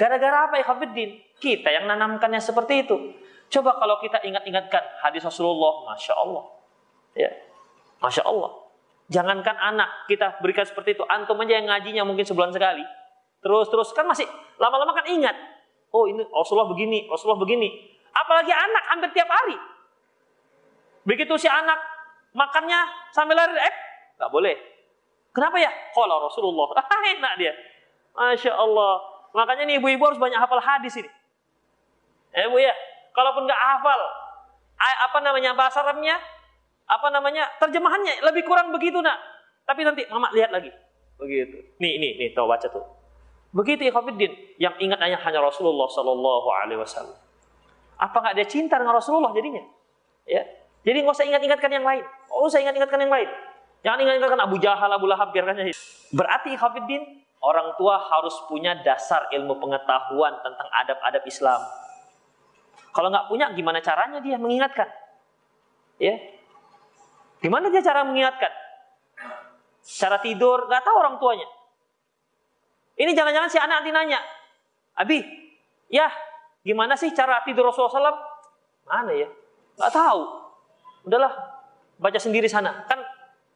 Gara-gara 0.00 0.48
apa 0.48 0.56
ya 0.56 0.64
Khafiddin? 0.64 1.20
Kita 1.36 1.68
yang 1.68 1.84
nanamkannya 1.84 2.40
seperti 2.40 2.88
itu. 2.88 2.96
Coba 3.52 3.76
kalau 3.76 4.00
kita 4.00 4.24
ingat-ingatkan 4.24 4.80
hadis 5.04 5.20
Rasulullah, 5.28 5.92
Masya 5.92 6.14
Allah. 6.16 6.44
Ya, 7.12 7.28
Masya 8.00 8.24
Allah. 8.24 8.64
Jangankan 9.12 9.60
anak 9.60 10.08
kita 10.08 10.40
berikan 10.40 10.64
seperti 10.64 10.96
itu. 10.96 11.04
Antum 11.04 11.36
aja 11.44 11.58
yang 11.58 11.68
ngajinya 11.68 12.06
mungkin 12.08 12.24
sebulan 12.24 12.54
sekali. 12.54 12.86
Terus-terus 13.40 13.96
kan 13.96 14.04
masih 14.04 14.28
lama-lama 14.60 14.92
kan 14.92 15.08
ingat. 15.08 15.36
Oh 15.90 16.06
ini 16.06 16.22
Rasulullah 16.28 16.68
begini, 16.70 17.08
Rasulullah 17.08 17.40
begini. 17.40 17.68
Apalagi 18.12 18.52
anak 18.52 18.84
hampir 18.94 19.10
tiap 19.16 19.30
hari. 19.32 19.56
Begitu 21.08 21.34
si 21.40 21.48
anak 21.48 21.80
makannya 22.36 23.10
sambil 23.10 23.34
lari, 23.34 23.56
eh 23.56 23.74
nggak 24.20 24.30
boleh. 24.30 24.54
Kenapa 25.32 25.56
ya? 25.56 25.70
Kalau 25.96 26.28
Rasulullah, 26.28 26.68
enak 27.16 27.32
dia. 27.40 27.52
Masya 28.14 28.52
Allah. 28.54 29.00
Makanya 29.30 29.62
nih 29.66 29.78
ibu-ibu 29.78 30.02
harus 30.04 30.18
banyak 30.18 30.36
hafal 30.36 30.58
hadis 30.58 30.98
ini. 30.98 31.10
Eh 32.34 32.46
bu 32.50 32.58
ya, 32.58 32.74
kalaupun 33.14 33.46
nggak 33.46 33.58
hafal 33.58 34.00
apa 34.80 35.18
namanya 35.22 35.54
bahasa 35.54 35.82
Arabnya, 35.84 36.18
apa 36.88 37.08
namanya 37.12 37.46
terjemahannya 37.62 38.26
lebih 38.26 38.42
kurang 38.42 38.74
begitu 38.74 38.98
nak. 38.98 39.16
Tapi 39.64 39.86
nanti 39.86 40.02
mama 40.10 40.34
lihat 40.34 40.50
lagi. 40.50 40.70
Begitu. 41.20 41.78
Nih, 41.78 42.00
nih, 42.00 42.12
nih, 42.16 42.28
tahu 42.34 42.48
baca 42.48 42.66
tuh. 42.66 42.99
Begitu 43.50 43.90
Khafiddin, 43.90 44.32
yang 44.62 44.78
ingat 44.78 45.02
hanya 45.02 45.18
hanya 45.18 45.40
Rasulullah 45.42 45.90
Sallallahu 45.90 46.48
Alaihi 46.54 46.78
Wasallam. 46.78 47.18
Apa 47.98 48.16
nggak 48.22 48.34
dia 48.38 48.46
cinta 48.46 48.78
dengan 48.78 48.94
Rasulullah 48.94 49.34
jadinya? 49.34 49.60
Ya. 50.24 50.46
Jadi 50.86 51.02
nggak 51.02 51.14
usah 51.18 51.26
ingat-ingatkan 51.26 51.70
yang 51.74 51.84
lain. 51.84 52.06
Oh, 52.30 52.46
usah 52.46 52.62
ingat-ingatkan 52.62 53.00
yang 53.02 53.12
lain. 53.12 53.28
Jangan 53.82 53.98
ingat-ingatkan 54.06 54.40
Abu 54.40 54.56
Jahal, 54.62 54.90
Abu 54.94 55.10
Lahab, 55.10 55.34
biarkan. 55.34 55.66
Berarti 56.14 56.54
Khafiddin, 56.54 57.02
orang 57.42 57.74
tua 57.74 57.98
harus 57.98 58.32
punya 58.46 58.78
dasar 58.86 59.28
ilmu 59.34 59.58
pengetahuan 59.58 60.38
tentang 60.40 60.68
adab-adab 60.86 61.24
Islam. 61.26 61.60
Kalau 62.94 63.08
nggak 63.10 63.26
punya, 63.26 63.50
gimana 63.52 63.82
caranya 63.82 64.22
dia 64.22 64.38
mengingatkan? 64.38 64.88
Ya, 66.00 66.16
gimana 67.44 67.68
dia 67.68 67.84
cara 67.84 68.06
mengingatkan? 68.06 68.52
Cara 69.84 70.16
tidur, 70.22 70.64
nggak 70.64 70.82
tahu 70.86 70.96
orang 70.96 71.16
tuanya. 71.20 71.48
Ini 72.98 73.10
jangan-jangan 73.14 73.50
si 73.50 73.58
anak 73.58 73.82
nanti 73.82 73.90
nanya, 73.94 74.20
Abi, 74.98 75.22
ya 75.88 76.10
gimana 76.60 76.98
sih 76.98 77.10
cara 77.16 77.40
tidur 77.46 77.70
Rasulullah 77.70 78.12
SAW? 78.12 78.18
Mana 78.84 79.12
ya? 79.14 79.28
Nggak 79.78 79.92
tahu. 79.94 80.20
Udahlah, 81.08 81.32
baca 81.96 82.18
sendiri 82.20 82.50
sana. 82.50 82.84
Kan 82.84 83.00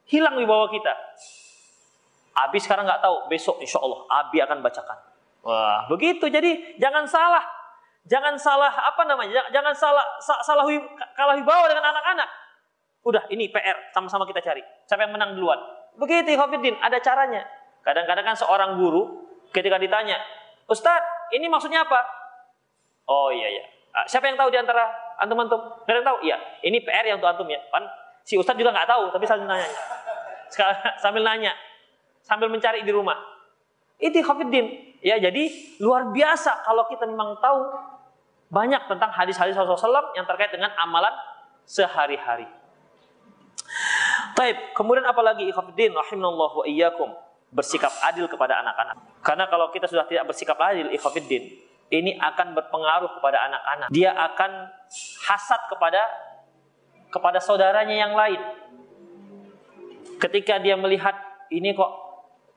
hilang 0.09 0.39
di 0.41 0.47
bawah 0.49 0.73
kita. 0.73 0.93
Abi 2.35 2.59
sekarang 2.59 2.89
nggak 2.89 3.03
tahu, 3.05 3.31
besok 3.31 3.63
insya 3.63 3.79
Allah 3.79 4.01
Abi 4.11 4.43
akan 4.43 4.59
bacakan. 4.65 4.99
Wah, 5.45 5.85
begitu. 5.93 6.25
Jadi 6.33 6.81
jangan 6.81 7.05
salah, 7.05 7.45
jangan 8.09 8.35
salah 8.41 8.73
apa 8.73 9.05
namanya? 9.05 9.45
Jangan 9.53 9.77
salah 9.77 10.05
salah 10.21 10.65
kalah 11.13 11.37
wibawa 11.37 11.69
dengan 11.69 11.85
anak-anak. 11.93 12.29
Udah, 13.05 13.29
ini 13.29 13.53
PR 13.53 13.93
sama-sama 13.93 14.25
kita 14.25 14.41
cari. 14.41 14.65
Siapa 14.89 15.05
yang 15.05 15.13
menang 15.13 15.37
duluan? 15.37 15.61
Begitu, 16.01 16.33
Hafidin. 16.41 16.81
Ada 16.81 17.05
caranya. 17.05 17.45
Kadang-kadang 17.85 18.25
kan 18.25 18.37
seorang 18.37 18.81
guru 18.81 19.29
ketika 19.53 19.77
ditanya, 19.77 20.17
Ustadz, 20.67 21.37
ini 21.37 21.47
maksudnya 21.47 21.85
apa? 21.85 22.01
Oh 23.05 23.29
iya 23.29 23.49
iya. 23.53 23.65
Ah, 23.95 24.09
siapa 24.09 24.27
yang 24.27 24.41
tahu 24.41 24.49
di 24.51 24.59
antara 24.59 24.89
antum-antum? 25.21 25.85
Gak 25.87 25.93
ada 25.93 25.99
yang 26.01 26.09
tahu? 26.09 26.19
Iya. 26.25 26.37
Ini 26.65 26.79
PR 26.83 27.05
yang 27.07 27.21
untuk 27.21 27.31
antum 27.31 27.47
ya. 27.47 27.61
Kan 27.69 27.85
si 28.25 28.35
Ustadz 28.41 28.59
juga 28.59 28.73
nggak 28.73 28.89
tahu, 28.89 29.13
tapi 29.13 29.25
sambil 29.29 29.47
nanya. 29.47 29.71
sambil 31.05 31.23
nanya, 31.23 31.53
sambil 32.25 32.49
mencari 32.49 32.83
di 32.83 32.91
rumah. 32.91 33.21
Itu 34.01 34.19
Hafidin. 34.25 34.97
Ya, 35.05 35.21
jadi 35.21 35.53
luar 35.85 36.11
biasa 36.11 36.65
kalau 36.65 36.89
kita 36.89 37.05
memang 37.05 37.37
tahu 37.39 37.61
banyak 38.49 38.89
tentang 38.89 39.13
hadis-hadis 39.13 39.53
Rasulullah 39.53 40.17
yang 40.17 40.25
terkait 40.25 40.49
dengan 40.49 40.73
amalan 40.81 41.13
sehari-hari. 41.69 42.49
Taib, 44.35 44.57
kemudian 44.75 45.07
apalagi 45.07 45.47
ikhafidin 45.49 45.95
rahimallahu 45.95 46.63
wa 46.63 46.67
iyyakum 46.67 47.11
bersikap 47.55 47.95
adil 48.03 48.27
kepada 48.27 48.59
anak-anak. 48.61 49.23
Karena 49.23 49.47
kalau 49.47 49.71
kita 49.71 49.87
sudah 49.87 50.05
tidak 50.11 50.27
bersikap 50.27 50.59
adil 50.59 50.91
ikhafidin, 50.91 51.55
ini 51.95 52.19
akan 52.19 52.59
berpengaruh 52.59 53.15
kepada 53.23 53.39
anak-anak. 53.47 53.89
Dia 53.95 54.11
akan 54.11 54.51
hasad 55.31 55.61
kepada 55.71 56.03
kepada 57.15 57.39
saudaranya 57.39 57.95
yang 57.95 58.13
lain. 58.19 58.43
Ketika 60.19 60.59
dia 60.59 60.75
melihat 60.75 61.15
ini 61.55 61.71
kok 61.71 61.91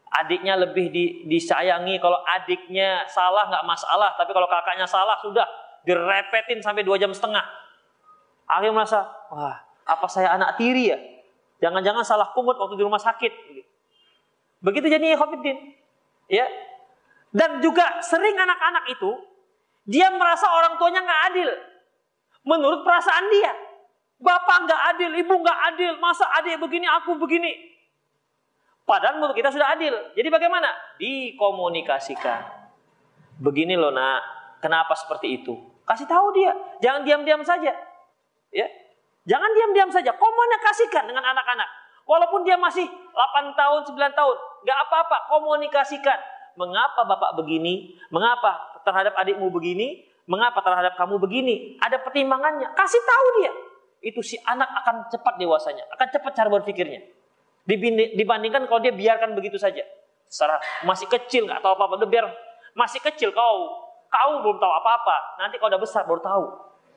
adiknya 0.09 0.57
lebih 0.57 0.89
di, 0.89 1.05
disayangi, 1.29 2.01
kalau 2.01 2.17
adiknya 2.25 3.05
salah 3.05 3.45
nggak 3.53 3.65
masalah, 3.69 4.17
tapi 4.17 4.33
kalau 4.33 4.49
kakaknya 4.49 4.89
salah 4.89 5.13
sudah 5.21 5.45
direpetin 5.85 6.57
sampai 6.65 6.81
dua 6.81 6.97
jam 6.97 7.13
setengah. 7.13 7.45
Akhirnya 8.49 8.81
merasa, 8.81 9.05
wah 9.29 9.61
apa 9.85 10.07
saya 10.09 10.33
anak 10.33 10.57
tiri 10.57 10.89
ya? 10.89 10.97
Jangan-jangan 11.61 12.01
salah 12.01 12.33
pungut 12.33 12.57
waktu 12.57 12.79
di 12.79 12.83
rumah 12.85 13.01
sakit. 13.01 13.33
Begitu 14.67 14.91
jadi 14.91 15.15
Khofiddin. 15.15 15.55
Ya. 16.27 16.43
Dan 17.31 17.63
juga 17.63 18.03
sering 18.03 18.35
anak-anak 18.35 18.91
itu 18.91 19.11
dia 19.87 20.11
merasa 20.11 20.51
orang 20.51 20.75
tuanya 20.75 20.99
nggak 21.07 21.21
adil. 21.31 21.49
Menurut 22.43 22.83
perasaan 22.83 23.31
dia. 23.31 23.55
Bapak 24.19 24.67
nggak 24.67 24.81
adil, 24.95 25.11
ibu 25.13 25.33
nggak 25.39 25.59
adil, 25.71 25.91
masa 26.01 26.25
adik 26.41 26.57
begini, 26.57 26.89
aku 26.89 27.15
begini. 27.21 27.53
Padahal 28.81 29.21
menurut 29.21 29.37
kita 29.37 29.53
sudah 29.53 29.77
adil. 29.77 29.93
Jadi 30.17 30.27
bagaimana? 30.27 30.73
Dikomunikasikan. 30.97 32.41
Begini 33.37 33.77
loh 33.77 33.93
nak, 33.93 34.19
kenapa 34.57 34.97
seperti 34.97 35.37
itu? 35.37 35.53
Kasih 35.85 36.09
tahu 36.09 36.33
dia, 36.33 36.49
jangan 36.81 37.05
diam-diam 37.05 37.45
saja. 37.45 37.77
Ya, 38.49 38.67
Jangan 39.27 39.51
diam-diam 39.51 39.91
saja, 39.91 40.15
komunikasikan 40.15 41.03
dengan 41.03 41.19
anak-anak. 41.19 41.67
Walaupun 42.07 42.47
dia 42.47 42.55
masih 42.55 42.87
8 42.87 43.59
tahun, 43.59 43.83
9 43.91 44.15
tahun, 44.15 44.37
nggak 44.63 44.79
apa-apa, 44.87 45.17
komunikasikan. 45.29 46.19
Mengapa 46.57 47.05
bapak 47.05 47.37
begini? 47.37 47.93
Mengapa 48.09 48.81
terhadap 48.81 49.13
adikmu 49.21 49.53
begini? 49.53 50.09
Mengapa 50.25 50.59
terhadap 50.65 50.97
kamu 50.97 51.21
begini? 51.21 51.77
Ada 51.77 52.01
pertimbangannya. 52.01 52.73
Kasih 52.73 52.99
tahu 53.05 53.27
dia. 53.41 53.53
Itu 54.01 54.25
si 54.25 54.37
anak 54.41 54.69
akan 54.83 55.09
cepat 55.09 55.37
dewasanya, 55.37 55.85
akan 55.93 56.07
cepat 56.13 56.31
cara 56.33 56.49
berpikirnya. 56.49 57.01
Dibandingkan 58.17 58.65
kalau 58.65 58.81
dia 58.81 58.93
biarkan 58.93 59.37
begitu 59.37 59.61
saja. 59.61 59.85
Secara 60.27 60.59
masih 60.83 61.07
kecil 61.07 61.47
nggak 61.47 61.61
tahu 61.63 61.77
apa-apa, 61.77 62.03
biar 62.09 62.25
masih 62.77 62.99
kecil 62.99 63.31
kau, 63.31 63.73
kau 64.09 64.33
belum 64.43 64.57
tahu 64.59 64.73
apa-apa. 64.81 65.41
Nanti 65.41 65.61
kau 65.61 65.69
udah 65.69 65.81
besar 65.81 66.05
baru 66.05 66.21
tahu. 66.21 66.45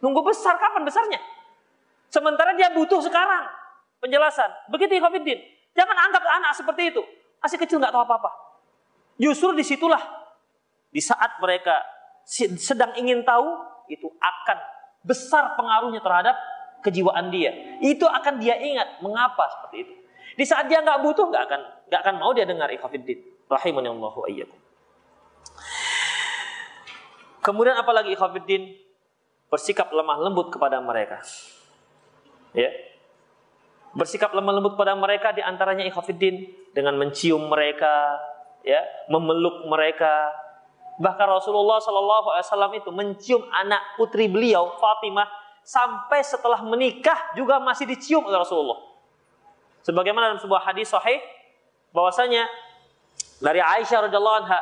Nunggu 0.00 0.20
besar 0.24 0.56
kapan 0.56 0.82
besarnya? 0.88 1.20
Sementara 2.10 2.56
dia 2.56 2.72
butuh 2.72 2.98
sekarang 3.04 3.46
penjelasan. 4.00 4.50
Begitu 4.72 4.98
Ikhwanuddin. 4.98 5.38
Jangan 5.76 5.96
anggap 6.08 6.22
anak 6.26 6.52
seperti 6.56 6.90
itu. 6.90 7.02
Masih 7.40 7.58
kecil 7.60 7.80
nggak 7.80 7.92
tahu 7.92 8.04
apa-apa. 8.04 8.30
Justru 9.20 9.52
di 9.56 9.64
situlah 9.64 10.00
di 10.92 11.00
saat 11.00 11.40
mereka 11.40 11.80
sedang 12.56 12.94
ingin 12.96 13.24
tahu 13.24 13.48
itu 13.88 14.06
akan 14.20 14.58
besar 15.02 15.56
pengaruhnya 15.56 16.00
terhadap 16.04 16.36
kejiwaan 16.84 17.32
dia. 17.32 17.80
Itu 17.80 18.04
akan 18.04 18.40
dia 18.40 18.56
ingat 18.60 19.00
mengapa 19.00 19.48
seperti 19.48 19.76
itu. 19.88 19.94
Di 20.36 20.44
saat 20.46 20.68
dia 20.68 20.80
nggak 20.80 21.00
butuh 21.04 21.26
nggak 21.28 21.44
akan 21.48 21.60
nggak 21.90 22.00
akan 22.06 22.14
mau 22.20 22.32
dia 22.36 22.44
dengar 22.44 22.68
ikhwanuddin. 22.72 23.18
Rahimanallahu 23.50 24.30
ayyakum. 24.30 24.60
Kemudian 27.40 27.76
apalagi 27.80 28.14
ikhwanuddin 28.14 28.78
bersikap 29.50 29.90
lemah 29.90 30.16
lembut 30.22 30.54
kepada 30.54 30.78
mereka 30.78 31.18
ya 32.54 32.70
bersikap 33.90 34.30
lemah 34.30 34.54
lembut 34.54 34.78
pada 34.78 34.94
mereka 34.94 35.34
di 35.34 35.42
antaranya 35.42 35.82
ikhafiddin 35.82 36.46
dengan 36.70 36.94
mencium 36.94 37.50
mereka 37.50 38.18
ya 38.62 38.80
memeluk 39.10 39.66
mereka. 39.66 40.30
Bahkan 41.00 41.26
Rasulullah 41.26 41.80
Shallallahu 41.80 42.26
Alaihi 42.28 42.46
Wasallam 42.46 42.72
itu 42.76 42.90
mencium 42.92 43.42
anak 43.50 43.96
putri 43.96 44.28
beliau 44.28 44.76
Fatimah 44.76 45.26
sampai 45.64 46.20
setelah 46.20 46.60
menikah 46.60 47.32
juga 47.32 47.56
masih 47.56 47.88
dicium 47.88 48.28
oleh 48.28 48.36
Rasulullah. 48.36 48.78
Sebagaimana 49.80 50.36
dalam 50.36 50.42
sebuah 50.44 50.60
hadis 50.60 50.92
sahih 50.92 51.18
bahwasanya 51.90 52.44
dari 53.40 53.64
Aisyah 53.64 54.06
radhiyallahu 54.06 54.38
anha 54.44 54.60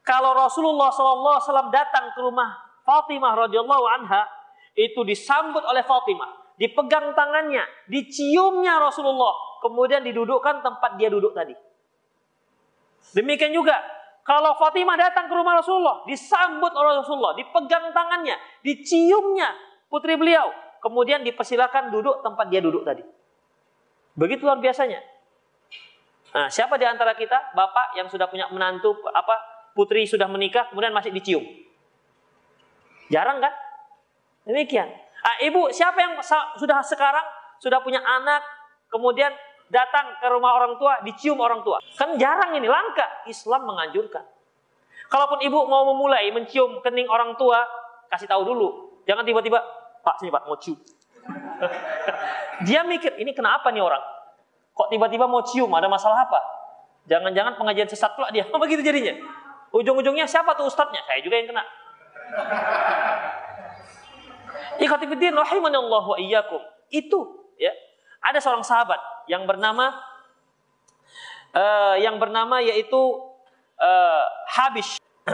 kalau 0.00 0.32
Rasulullah 0.32 0.88
Shallallahu 0.88 1.34
Alaihi 1.38 1.46
Wasallam 1.50 1.70
datang 1.70 2.04
ke 2.16 2.20
rumah 2.24 2.56
Fatimah 2.82 3.36
radhiyallahu 3.46 3.84
anha 4.00 4.24
itu 4.72 5.04
disambut 5.04 5.60
oleh 5.60 5.84
Fatimah 5.84 6.45
dipegang 6.56 7.12
tangannya, 7.12 7.64
diciumnya 7.88 8.80
Rasulullah, 8.80 9.60
kemudian 9.60 10.04
didudukkan 10.04 10.64
tempat 10.64 10.96
dia 10.96 11.12
duduk 11.12 11.36
tadi. 11.36 11.52
Demikian 13.12 13.52
juga 13.52 13.76
kalau 14.26 14.58
Fatimah 14.58 14.98
datang 14.98 15.30
ke 15.30 15.34
rumah 15.38 15.62
Rasulullah, 15.62 16.02
disambut 16.08 16.74
oleh 16.74 16.98
Rasulullah, 16.98 17.38
dipegang 17.38 17.94
tangannya, 17.94 18.34
diciumnya 18.66 19.54
putri 19.86 20.18
beliau, 20.18 20.50
kemudian 20.82 21.22
dipersilakan 21.22 21.94
duduk 21.94 22.26
tempat 22.26 22.50
dia 22.50 22.58
duduk 22.58 22.82
tadi. 22.82 23.06
Begitu 24.18 24.42
luar 24.42 24.58
biasanya. 24.58 24.98
Nah, 26.34 26.50
siapa 26.50 26.74
di 26.76 26.84
antara 26.84 27.14
kita, 27.14 27.54
bapak 27.54 27.94
yang 27.96 28.10
sudah 28.10 28.26
punya 28.26 28.50
menantu, 28.50 28.98
apa 29.14 29.38
putri 29.78 30.08
sudah 30.08 30.26
menikah, 30.26 30.68
kemudian 30.72 30.90
masih 30.90 31.14
dicium? 31.14 31.44
Jarang 33.08 33.38
kan? 33.38 33.54
Demikian. 34.42 34.90
Ah, 35.26 35.42
ibu, 35.42 35.74
siapa 35.74 35.98
yang 35.98 36.14
sudah 36.54 36.78
sekarang 36.86 37.26
sudah 37.58 37.82
punya 37.82 37.98
anak, 37.98 38.46
kemudian 38.86 39.34
datang 39.66 40.14
ke 40.22 40.26
rumah 40.30 40.54
orang 40.54 40.78
tua, 40.78 41.02
dicium 41.02 41.42
orang 41.42 41.66
tua? 41.66 41.82
Kan 41.98 42.14
jarang 42.14 42.54
ini, 42.54 42.70
langka. 42.70 43.26
Islam 43.26 43.66
menganjurkan. 43.66 44.22
Kalaupun 45.10 45.42
ibu 45.42 45.66
mau 45.66 45.82
memulai 45.90 46.30
mencium 46.30 46.78
kening 46.78 47.10
orang 47.10 47.34
tua, 47.34 47.58
kasih 48.06 48.30
tahu 48.30 48.46
dulu. 48.46 48.68
Jangan 49.02 49.26
tiba-tiba, 49.26 49.58
Pak 50.06 50.22
sini 50.22 50.30
Pak, 50.30 50.46
mau 50.46 50.54
cium. 50.62 50.78
Dia 52.66 52.86
mikir, 52.86 53.18
ini 53.18 53.34
kenapa 53.34 53.74
nih 53.74 53.82
orang? 53.82 54.02
Kok 54.78 54.94
tiba-tiba 54.94 55.26
mau 55.26 55.42
cium, 55.42 55.70
ada 55.74 55.90
masalah 55.90 56.22
apa? 56.22 56.38
Jangan-jangan 57.06 57.58
pengajian 57.58 57.88
sesat 57.90 58.14
pula 58.14 58.30
dia. 58.34 58.46
Oh, 58.54 58.58
begitu 58.58 58.82
jadinya. 58.82 59.14
Ujung-ujungnya 59.74 60.26
siapa 60.26 60.54
tuh 60.54 60.70
ustadznya? 60.70 61.02
Saya 61.06 61.22
juga 61.22 61.38
yang 61.38 61.50
kena. 61.50 61.64
Ikhwatifiddin 64.80 65.34
Allah 65.36 66.04
wa 66.04 66.16
iyyakum. 66.18 66.60
Itu 66.92 67.50
ya. 67.56 67.72
Ada 68.22 68.42
seorang 68.42 68.64
sahabat 68.66 68.98
yang 69.30 69.46
bernama 69.46 69.94
uh, 71.54 71.96
yang 72.00 72.18
bernama 72.18 72.60
yaitu 72.62 72.98
uh, 73.78 74.24
Habish. 74.50 74.98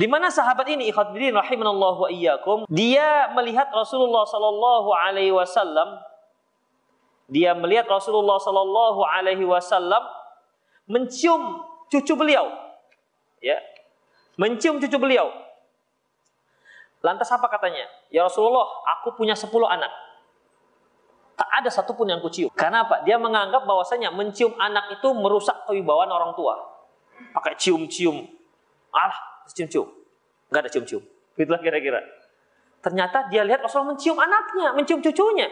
Di 0.00 0.04
mana 0.04 0.28
sahabat 0.28 0.68
ini 0.68 0.92
ikhwatifiddin 0.92 1.36
Allah 1.40 1.94
wa 1.96 2.10
iyyakum, 2.12 2.68
dia 2.68 3.32
melihat 3.32 3.72
Rasulullah 3.72 4.28
sallallahu 4.28 4.92
alaihi 4.92 5.32
wasallam 5.32 5.96
dia 7.26 7.58
melihat 7.58 7.90
Rasulullah 7.90 8.38
sallallahu 8.38 9.02
alaihi 9.02 9.42
wasallam 9.42 9.98
mencium 10.86 11.58
cucu 11.90 12.14
beliau. 12.14 12.54
Ya. 13.42 13.58
Mencium 14.38 14.78
cucu 14.78 14.94
beliau 14.94 15.32
Lantas 17.06 17.30
apa 17.30 17.46
katanya? 17.46 17.86
Ya 18.10 18.26
Rasulullah, 18.26 18.66
aku 18.98 19.14
punya 19.14 19.38
10 19.38 19.46
anak. 19.62 19.92
Tak 21.38 21.48
ada 21.62 21.70
satupun 21.70 22.10
yang 22.10 22.18
kucium. 22.18 22.50
Karena 22.50 22.82
apa? 22.82 23.06
Dia 23.06 23.14
menganggap 23.14 23.62
bahwasanya 23.62 24.10
mencium 24.10 24.58
anak 24.58 24.98
itu 24.98 25.06
merusak 25.14 25.54
kewibawaan 25.70 26.10
orang 26.10 26.34
tua. 26.34 26.58
Pakai 27.30 27.54
cium-cium. 27.54 28.26
Alah, 28.90 29.46
cium-cium. 29.54 29.86
Gak 30.50 30.66
ada 30.66 30.70
cium-cium. 30.72 31.06
Itulah 31.38 31.62
kira-kira. 31.62 32.02
Ternyata 32.82 33.30
dia 33.30 33.46
lihat 33.46 33.62
Rasulullah 33.62 33.94
mencium 33.94 34.18
anaknya, 34.18 34.74
mencium 34.74 34.98
cucunya. 34.98 35.46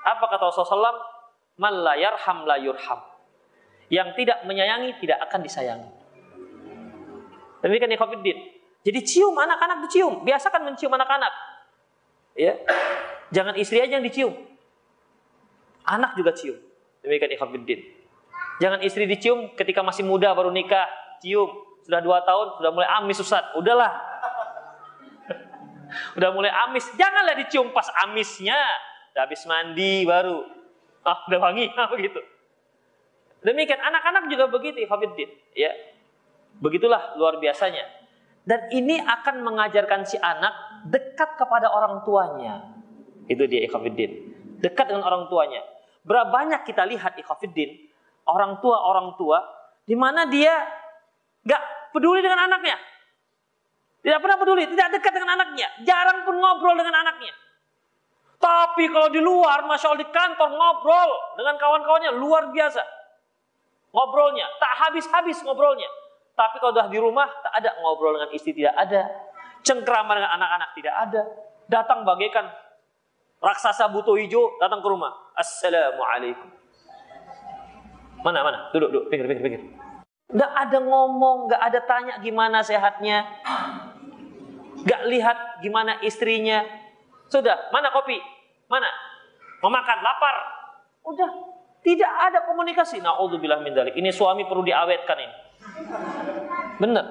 Apa 0.00 0.24
kata 0.24 0.48
Rasulullah? 0.48 0.96
Man 1.60 1.84
la 1.84 2.00
yarham 2.00 2.48
la 2.48 2.56
yurham. 2.56 3.00
Yang 3.92 4.24
tidak 4.24 4.48
menyayangi 4.48 4.96
tidak 5.04 5.20
akan 5.28 5.44
disayangi. 5.44 5.90
Demikian 7.60 7.92
ikhwatiddin. 7.92 8.61
Jadi 8.82 8.98
cium 9.06 9.34
anak-anak 9.38 9.86
dicium, 9.86 10.26
biasakan 10.26 10.66
mencium 10.66 10.90
anak-anak. 10.90 11.30
Ya. 12.34 12.58
Jangan 13.30 13.54
istri 13.54 13.78
aja 13.78 13.98
yang 13.98 14.04
dicium. 14.04 14.34
Anak 15.86 16.18
juga 16.18 16.34
cium. 16.34 16.58
Demikian 17.02 17.30
ikhwatiddin. 17.34 17.80
Jangan 18.58 18.82
istri 18.82 19.06
dicium 19.06 19.54
ketika 19.54 19.86
masih 19.86 20.02
muda 20.02 20.34
baru 20.34 20.50
nikah, 20.50 20.86
cium. 21.22 21.50
Sudah 21.82 21.98
dua 21.98 22.22
tahun, 22.22 22.62
sudah 22.62 22.70
mulai 22.70 22.88
amis 22.98 23.18
Ustaz. 23.18 23.42
Udahlah. 23.58 23.90
udah 26.18 26.30
mulai 26.34 26.50
amis. 26.66 26.86
Janganlah 26.94 27.34
dicium 27.38 27.70
pas 27.74 27.86
amisnya. 28.06 28.58
Udah 29.14 29.22
habis 29.26 29.42
mandi 29.46 30.06
baru. 30.06 30.42
Ah, 31.02 31.26
udah 31.26 31.38
wangi. 31.38 31.70
Begitu. 31.70 32.22
Demikian 33.46 33.82
anak-anak 33.82 34.30
juga 34.30 34.46
begitu, 34.46 34.86
Hafiddin. 34.86 35.30
Ya. 35.58 35.74
Begitulah 36.62 37.18
luar 37.18 37.42
biasanya. 37.42 38.01
Dan 38.42 38.66
ini 38.74 38.98
akan 38.98 39.46
mengajarkan 39.46 40.02
si 40.02 40.18
anak 40.18 40.84
dekat 40.90 41.38
kepada 41.38 41.70
orang 41.70 42.02
tuanya. 42.02 42.74
Itu 43.30 43.46
dia 43.46 43.62
Ikhafiddin. 43.62 44.34
Dekat 44.58 44.90
dengan 44.90 45.06
orang 45.06 45.30
tuanya. 45.30 45.62
Berapa 46.02 46.34
banyak 46.34 46.66
kita 46.66 46.82
lihat 46.90 47.14
Ikhafiddin, 47.14 47.86
orang 48.26 48.58
tua 48.58 48.82
orang 48.82 49.14
tua 49.14 49.38
di 49.86 49.94
mana 49.94 50.26
dia 50.26 50.50
gak 51.46 51.94
peduli 51.94 52.18
dengan 52.18 52.50
anaknya. 52.50 52.78
Tidak 54.02 54.18
pernah 54.18 54.34
peduli, 54.34 54.66
tidak 54.66 54.98
dekat 54.98 55.14
dengan 55.14 55.38
anaknya, 55.38 55.68
jarang 55.86 56.26
pun 56.26 56.34
ngobrol 56.34 56.74
dengan 56.74 57.06
anaknya. 57.06 57.30
Tapi 58.42 58.90
kalau 58.90 59.06
di 59.14 59.22
luar, 59.22 59.62
masya 59.62 59.94
Allah 59.94 60.02
di 60.02 60.10
kantor 60.10 60.50
ngobrol 60.50 61.10
dengan 61.38 61.54
kawan-kawannya 61.54 62.10
luar 62.18 62.50
biasa. 62.50 62.82
Ngobrolnya, 63.94 64.50
tak 64.58 64.72
habis-habis 64.82 65.38
ngobrolnya. 65.46 65.86
Tapi 66.32 66.56
kalau 66.58 66.72
sudah 66.72 66.88
di 66.88 66.96
rumah, 66.96 67.28
tak 67.44 67.52
ada 67.60 67.76
ngobrol 67.80 68.16
dengan 68.16 68.30
istri, 68.32 68.56
tidak 68.56 68.72
ada. 68.76 69.04
Cengkrama 69.62 70.16
dengan 70.16 70.32
anak-anak, 70.40 70.68
tidak 70.74 70.94
ada. 70.96 71.22
Datang 71.68 72.02
bagaikan 72.08 72.48
raksasa 73.38 73.90
buto 73.92 74.16
hijau, 74.16 74.56
datang 74.56 74.80
ke 74.80 74.88
rumah. 74.88 75.12
Assalamualaikum. 75.36 76.48
Mana, 78.22 78.38
mana? 78.46 78.58
Duduk, 78.70 78.90
duduk, 78.90 79.04
pikir, 79.10 79.26
pikir, 79.28 79.42
pikir. 79.42 79.60
Gak 80.32 80.52
ada 80.56 80.78
ngomong, 80.80 81.52
gak 81.52 81.60
ada 81.60 81.80
tanya 81.84 82.14
gimana 82.22 82.64
sehatnya. 82.64 83.28
Gak 84.88 85.02
lihat 85.12 85.60
gimana 85.60 86.00
istrinya. 86.00 86.64
Sudah, 87.28 87.68
mana 87.74 87.92
kopi? 87.92 88.16
Mana? 88.70 88.88
Mau 89.60 89.68
makan, 89.68 89.98
lapar. 90.00 90.36
Udah, 91.04 91.30
tidak 91.82 92.08
ada 92.08 92.46
komunikasi. 92.46 93.02
Na'udzubillah 93.02 93.60
min 93.60 93.74
dalik. 93.74 93.98
Ini 93.98 94.14
suami 94.14 94.46
perlu 94.46 94.62
diawetkan 94.62 95.18
ini. 95.18 95.36
Benar. 96.78 97.06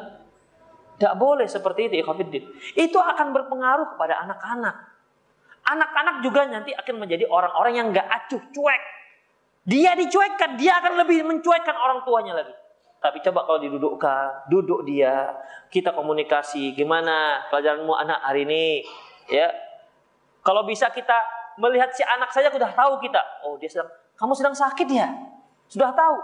Tidak 0.98 1.16
boleh 1.18 1.50
seperti 1.50 1.90
itu, 1.90 2.06
ikhwafiddin. 2.06 2.44
Itu 2.78 3.02
akan 3.02 3.34
berpengaruh 3.34 3.98
kepada 3.98 4.22
anak-anak. 4.22 4.76
Anak-anak 5.62 6.16
juga 6.22 6.46
nanti 6.46 6.74
akan 6.74 6.96
menjadi 7.02 7.26
orang-orang 7.26 7.74
yang 7.74 7.88
gak 7.90 8.06
acuh, 8.06 8.42
cuek. 8.54 8.84
Dia 9.66 9.94
dicuekkan, 9.98 10.58
dia 10.58 10.78
akan 10.82 11.02
lebih 11.06 11.26
mencuekkan 11.26 11.74
orang 11.74 12.02
tuanya 12.06 12.38
lagi. 12.38 12.54
Tapi 13.02 13.18
coba 13.26 13.50
kalau 13.50 13.58
didudukkan, 13.66 14.46
duduk 14.54 14.86
dia, 14.86 15.34
kita 15.74 15.90
komunikasi, 15.90 16.78
gimana 16.78 17.50
pelajaranmu 17.50 17.98
anak 17.98 18.22
hari 18.22 18.46
ini, 18.46 18.86
ya. 19.26 19.50
Kalau 20.46 20.62
bisa 20.70 20.94
kita 20.94 21.18
melihat 21.58 21.90
si 21.98 22.06
anak 22.06 22.30
saja 22.30 22.54
sudah 22.54 22.70
tahu 22.70 23.02
kita, 23.02 23.22
oh 23.42 23.58
dia 23.58 23.70
sedang, 23.70 23.90
kamu 24.18 24.34
sedang 24.38 24.54
sakit 24.54 24.86
ya, 24.90 25.10
sudah 25.66 25.90
tahu. 25.98 26.18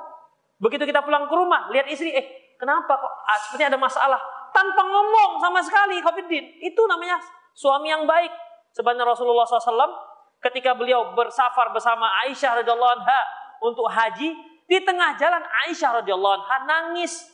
Begitu 0.57 0.89
kita 0.89 1.05
pulang 1.05 1.29
ke 1.29 1.35
rumah, 1.37 1.69
lihat 1.69 1.85
istri, 1.85 2.09
eh 2.13 2.57
kenapa 2.57 2.97
kok 2.97 3.13
ah, 3.29 3.37
sepertinya 3.45 3.77
ada 3.77 3.81
masalah, 3.81 4.19
tanpa 4.49 4.81
ngomong 4.81 5.37
sama 5.37 5.61
sekali, 5.61 6.01
Khofiddin. 6.01 6.57
Itu 6.65 6.81
namanya 6.89 7.21
suami 7.53 7.93
yang 7.93 8.09
baik. 8.09 8.33
Sebenarnya 8.73 9.05
Rasulullah 9.05 9.45
SAW 9.45 9.93
ketika 10.41 10.73
beliau 10.73 11.13
bersafar 11.13 11.69
bersama 11.73 12.09
Aisyah 12.25 12.61
radhiyallahu 12.61 12.93
anha 13.01 13.21
untuk 13.61 13.85
haji, 13.89 14.33
di 14.65 14.77
tengah 14.81 15.13
jalan 15.17 15.41
Aisyah 15.65 16.01
radhiyallahu 16.01 16.35
anha 16.41 16.57
nangis. 16.65 17.29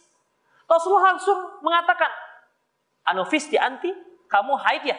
Rasulullah 0.68 1.16
langsung 1.16 1.64
mengatakan, 1.64 2.12
Anufis 3.04 3.52
di 3.52 3.60
anti, 3.60 3.92
kamu 4.32 4.56
haid 4.56 4.84
ya? 4.88 4.96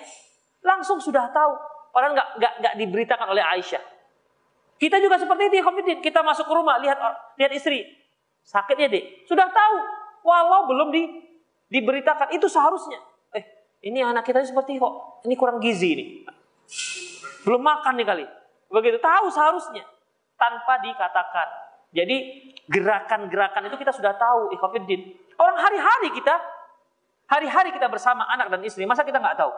Langsung 0.60 1.00
sudah 1.00 1.32
tahu. 1.32 1.52
Padahal 1.92 2.12
nggak 2.12 2.28
nggak 2.36 2.52
nggak 2.60 2.74
diberitakan 2.80 3.26
oleh 3.32 3.40
Aisyah. 3.40 3.80
Kita 4.76 5.00
juga 5.00 5.16
seperti 5.16 5.48
itu, 5.48 5.64
Khafidin. 5.64 5.98
Kita 6.04 6.20
masuk 6.20 6.44
ke 6.44 6.52
rumah, 6.52 6.76
lihat 6.82 6.98
lihat 7.40 7.52
istri. 7.54 8.03
Sakit 8.44 8.76
ya, 8.76 8.88
Dek. 8.92 9.24
Sudah 9.24 9.48
tahu. 9.48 9.76
Walau 10.24 10.68
belum 10.68 10.88
di, 10.92 11.02
diberitakan. 11.72 12.32
Itu 12.32 12.48
seharusnya. 12.48 13.00
Eh, 13.32 13.44
ini 13.88 14.04
anak 14.04 14.24
kita 14.28 14.44
seperti 14.44 14.76
kok. 14.76 15.24
Ini 15.24 15.34
kurang 15.36 15.60
gizi 15.60 15.88
ini. 15.96 16.04
Belum 17.44 17.60
makan 17.60 17.96
nih 17.96 18.06
kali. 18.06 18.24
Begitu. 18.68 19.00
Tahu 19.00 19.26
seharusnya. 19.32 19.84
Tanpa 20.36 20.80
dikatakan. 20.84 21.48
Jadi 21.94 22.16
gerakan-gerakan 22.66 23.70
itu 23.70 23.76
kita 23.78 23.94
sudah 23.94 24.18
tahu, 24.18 24.50
ikhwafiddin. 24.50 25.14
Orang 25.38 25.54
hari-hari 25.62 26.10
kita, 26.10 26.34
hari-hari 27.30 27.70
kita 27.70 27.86
bersama 27.86 28.26
anak 28.26 28.50
dan 28.50 28.60
istri, 28.66 28.82
masa 28.82 29.06
kita 29.06 29.22
nggak 29.22 29.38
tahu? 29.38 29.52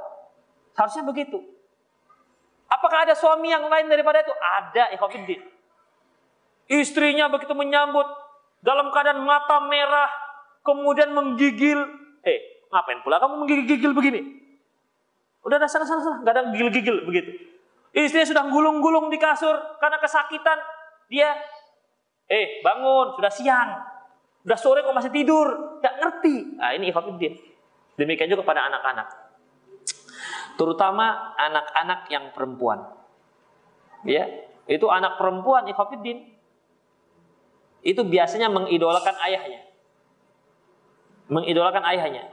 Harusnya 0.76 1.00
begitu. 1.08 1.40
Apakah 2.68 3.08
ada 3.08 3.14
suami 3.16 3.48
yang 3.48 3.64
lain 3.64 3.88
daripada 3.88 4.20
itu? 4.20 4.34
Ada, 4.36 4.92
ikhwafiddin. 4.98 5.40
Istrinya 6.66 7.30
begitu 7.30 7.54
menyambut, 7.54 8.04
dalam 8.66 8.90
keadaan 8.90 9.22
mata 9.22 9.62
merah, 9.62 10.10
kemudian 10.66 11.14
menggigil. 11.14 11.78
Eh, 12.26 12.66
ngapain 12.74 12.98
pula 13.06 13.22
kamu 13.22 13.46
menggigil-gigil 13.46 13.94
begini? 13.94 14.20
Udah 15.46 15.62
ada 15.62 15.70
sana-sana, 15.70 16.02
sana. 16.02 16.16
gak 16.26 16.34
ada 16.34 16.42
gigil-gigil 16.50 17.06
begitu. 17.06 17.30
Istrinya 17.94 18.26
sudah 18.26 18.44
gulung-gulung 18.50 19.06
di 19.06 19.22
kasur 19.22 19.54
karena 19.78 20.02
kesakitan. 20.02 20.58
Dia 21.06 21.30
Eh, 22.26 22.58
bangun, 22.58 23.14
sudah 23.14 23.30
siang. 23.30 23.70
Sudah 24.42 24.58
sore 24.58 24.82
kok 24.82 24.94
masih 24.94 25.14
tidur. 25.14 25.78
Gak 25.78 25.94
ngerti. 26.02 26.58
Nah, 26.58 26.74
ini 26.74 26.90
ikhwafiddin. 26.90 27.38
Demikian 27.94 28.26
juga 28.26 28.42
pada 28.42 28.66
anak-anak. 28.66 29.08
Terutama 30.58 31.38
anak-anak 31.38 32.10
yang 32.10 32.34
perempuan. 32.34 32.82
Ya, 34.02 34.26
itu 34.66 34.86
anak 34.90 35.22
perempuan 35.22 35.70
ikhwafiddin. 35.70 36.35
Itu 37.86 38.02
biasanya 38.02 38.50
mengidolakan 38.50 39.14
ayahnya. 39.30 39.62
Mengidolakan 41.30 41.86
ayahnya. 41.86 42.26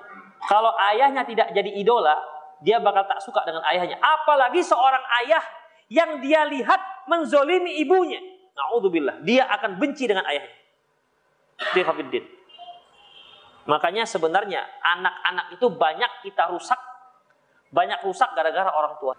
Kalau 0.49 0.73
ayahnya 0.89 1.21
tidak 1.29 1.53
jadi 1.53 1.69
idola, 1.77 2.17
dia 2.65 2.81
bakal 2.81 3.05
tak 3.05 3.21
suka 3.21 3.45
dengan 3.45 3.61
ayahnya. 3.69 4.01
Apalagi 4.01 4.65
seorang 4.65 5.05
ayah 5.21 5.45
yang 5.93 6.17
dia 6.25 6.41
lihat 6.49 7.05
menzolimi 7.05 7.77
ibunya. 7.85 8.17
Na'udzubillah. 8.57 9.21
Dia 9.21 9.45
akan 9.45 9.77
benci 9.77 10.09
dengan 10.09 10.25
ayahnya. 10.25 10.57
Dia 11.77 11.85
Makanya 13.69 14.03
sebenarnya 14.09 14.65
anak-anak 14.81 15.53
itu 15.53 15.69
banyak 15.69 16.11
kita 16.25 16.49
rusak. 16.49 16.81
Banyak 17.69 18.01
rusak 18.01 18.33
gara-gara 18.33 18.73
orang 18.73 18.97
tua. 18.97 19.13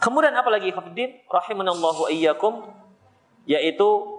Kemudian 0.00 0.32
apa 0.32 0.48
lagi 0.48 0.72
Hafiddin? 0.72 1.20
Rahimanallahu 1.28 2.08
iyyakum. 2.08 2.64
Yaitu 3.44 4.17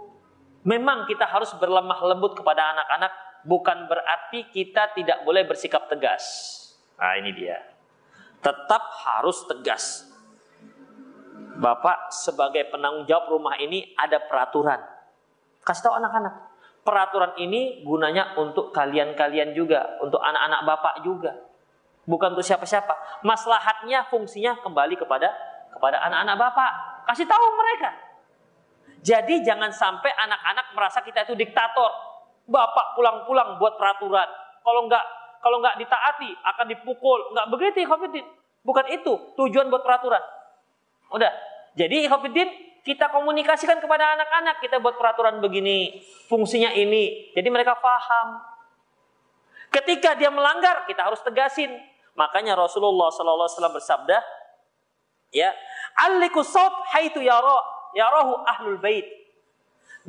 memang 0.63 1.07
kita 1.07 1.27
harus 1.27 1.51
berlemah 1.55 1.99
lembut 2.03 2.35
kepada 2.35 2.75
anak-anak. 2.75 3.11
Bukan 3.47 3.87
berarti 3.87 4.51
kita 4.51 4.91
tidak 4.95 5.23
boleh 5.23 5.47
bersikap 5.47 5.87
tegas. 5.87 6.55
Nah 6.99 7.15
ini 7.15 7.31
dia. 7.31 7.55
Tetap 8.39 8.83
harus 9.03 9.47
tegas 9.47 10.09
Bapak 11.59 12.07
sebagai 12.15 12.71
penanggung 12.71 13.03
jawab 13.03 13.35
rumah 13.35 13.59
ini 13.59 13.91
ada 13.99 14.15
peraturan. 14.23 14.79
Kasih 15.59 15.91
tahu 15.91 15.99
anak-anak. 15.99 16.47
Peraturan 16.87 17.35
ini 17.35 17.83
gunanya 17.83 18.39
untuk 18.39 18.71
kalian-kalian 18.71 19.51
juga, 19.51 19.99
untuk 19.99 20.23
anak-anak 20.23 20.61
Bapak 20.63 20.95
juga. 21.03 21.35
Bukan 22.07 22.31
untuk 22.31 22.47
siapa-siapa. 22.47 23.21
Maslahatnya 23.27 24.07
fungsinya 24.07 24.55
kembali 24.63 24.95
kepada 24.95 25.35
kepada 25.75 25.99
anak-anak 25.99 26.35
Bapak. 26.39 26.71
Kasih 27.11 27.27
tahu 27.27 27.45
mereka. 27.59 27.91
Jadi 28.99 29.41
jangan 29.47 29.71
sampai 29.71 30.11
anak-anak 30.11 30.75
merasa 30.75 30.99
kita 30.99 31.23
itu 31.23 31.35
diktator. 31.35 31.91
Bapak 32.49 32.97
pulang-pulang 32.97 33.61
buat 33.61 33.77
peraturan. 33.79 34.27
Kalau 34.65 34.89
nggak 34.89 35.05
kalau 35.39 35.63
nggak 35.63 35.79
ditaati 35.79 36.29
akan 36.43 36.65
dipukul. 36.67 37.31
Nggak 37.31 37.47
begitu, 37.47 37.87
Khafidin. 37.87 38.25
Bukan 38.63 38.85
itu 38.91 39.13
tujuan 39.39 39.71
buat 39.71 39.81
peraturan. 39.81 40.19
Udah. 41.15 41.31
Jadi 41.77 42.05
Ikhwafiddin 42.05 42.49
kita 42.83 43.07
komunikasikan 43.11 43.77
kepada 43.79 44.17
anak-anak 44.17 44.59
kita 44.63 44.81
buat 44.81 44.97
peraturan 44.97 45.39
begini, 45.39 46.01
fungsinya 46.27 46.73
ini. 46.75 47.31
Jadi 47.35 47.47
mereka 47.47 47.77
paham. 47.77 48.41
Ketika 49.69 50.17
dia 50.17 50.33
melanggar, 50.33 50.89
kita 50.89 51.05
harus 51.05 51.21
tegasin. 51.21 51.69
Makanya 52.17 52.57
Rasulullah 52.57 53.13
wasallam 53.13 53.77
bersabda, 53.77 54.17
ya, 55.29 55.53
"Alliku 56.09 56.41
saut 56.41 56.73
haitu 56.97 57.21
yara 57.21 57.78
yarahu 57.93 58.41
ahlul 58.45 58.79
bait." 58.81 59.19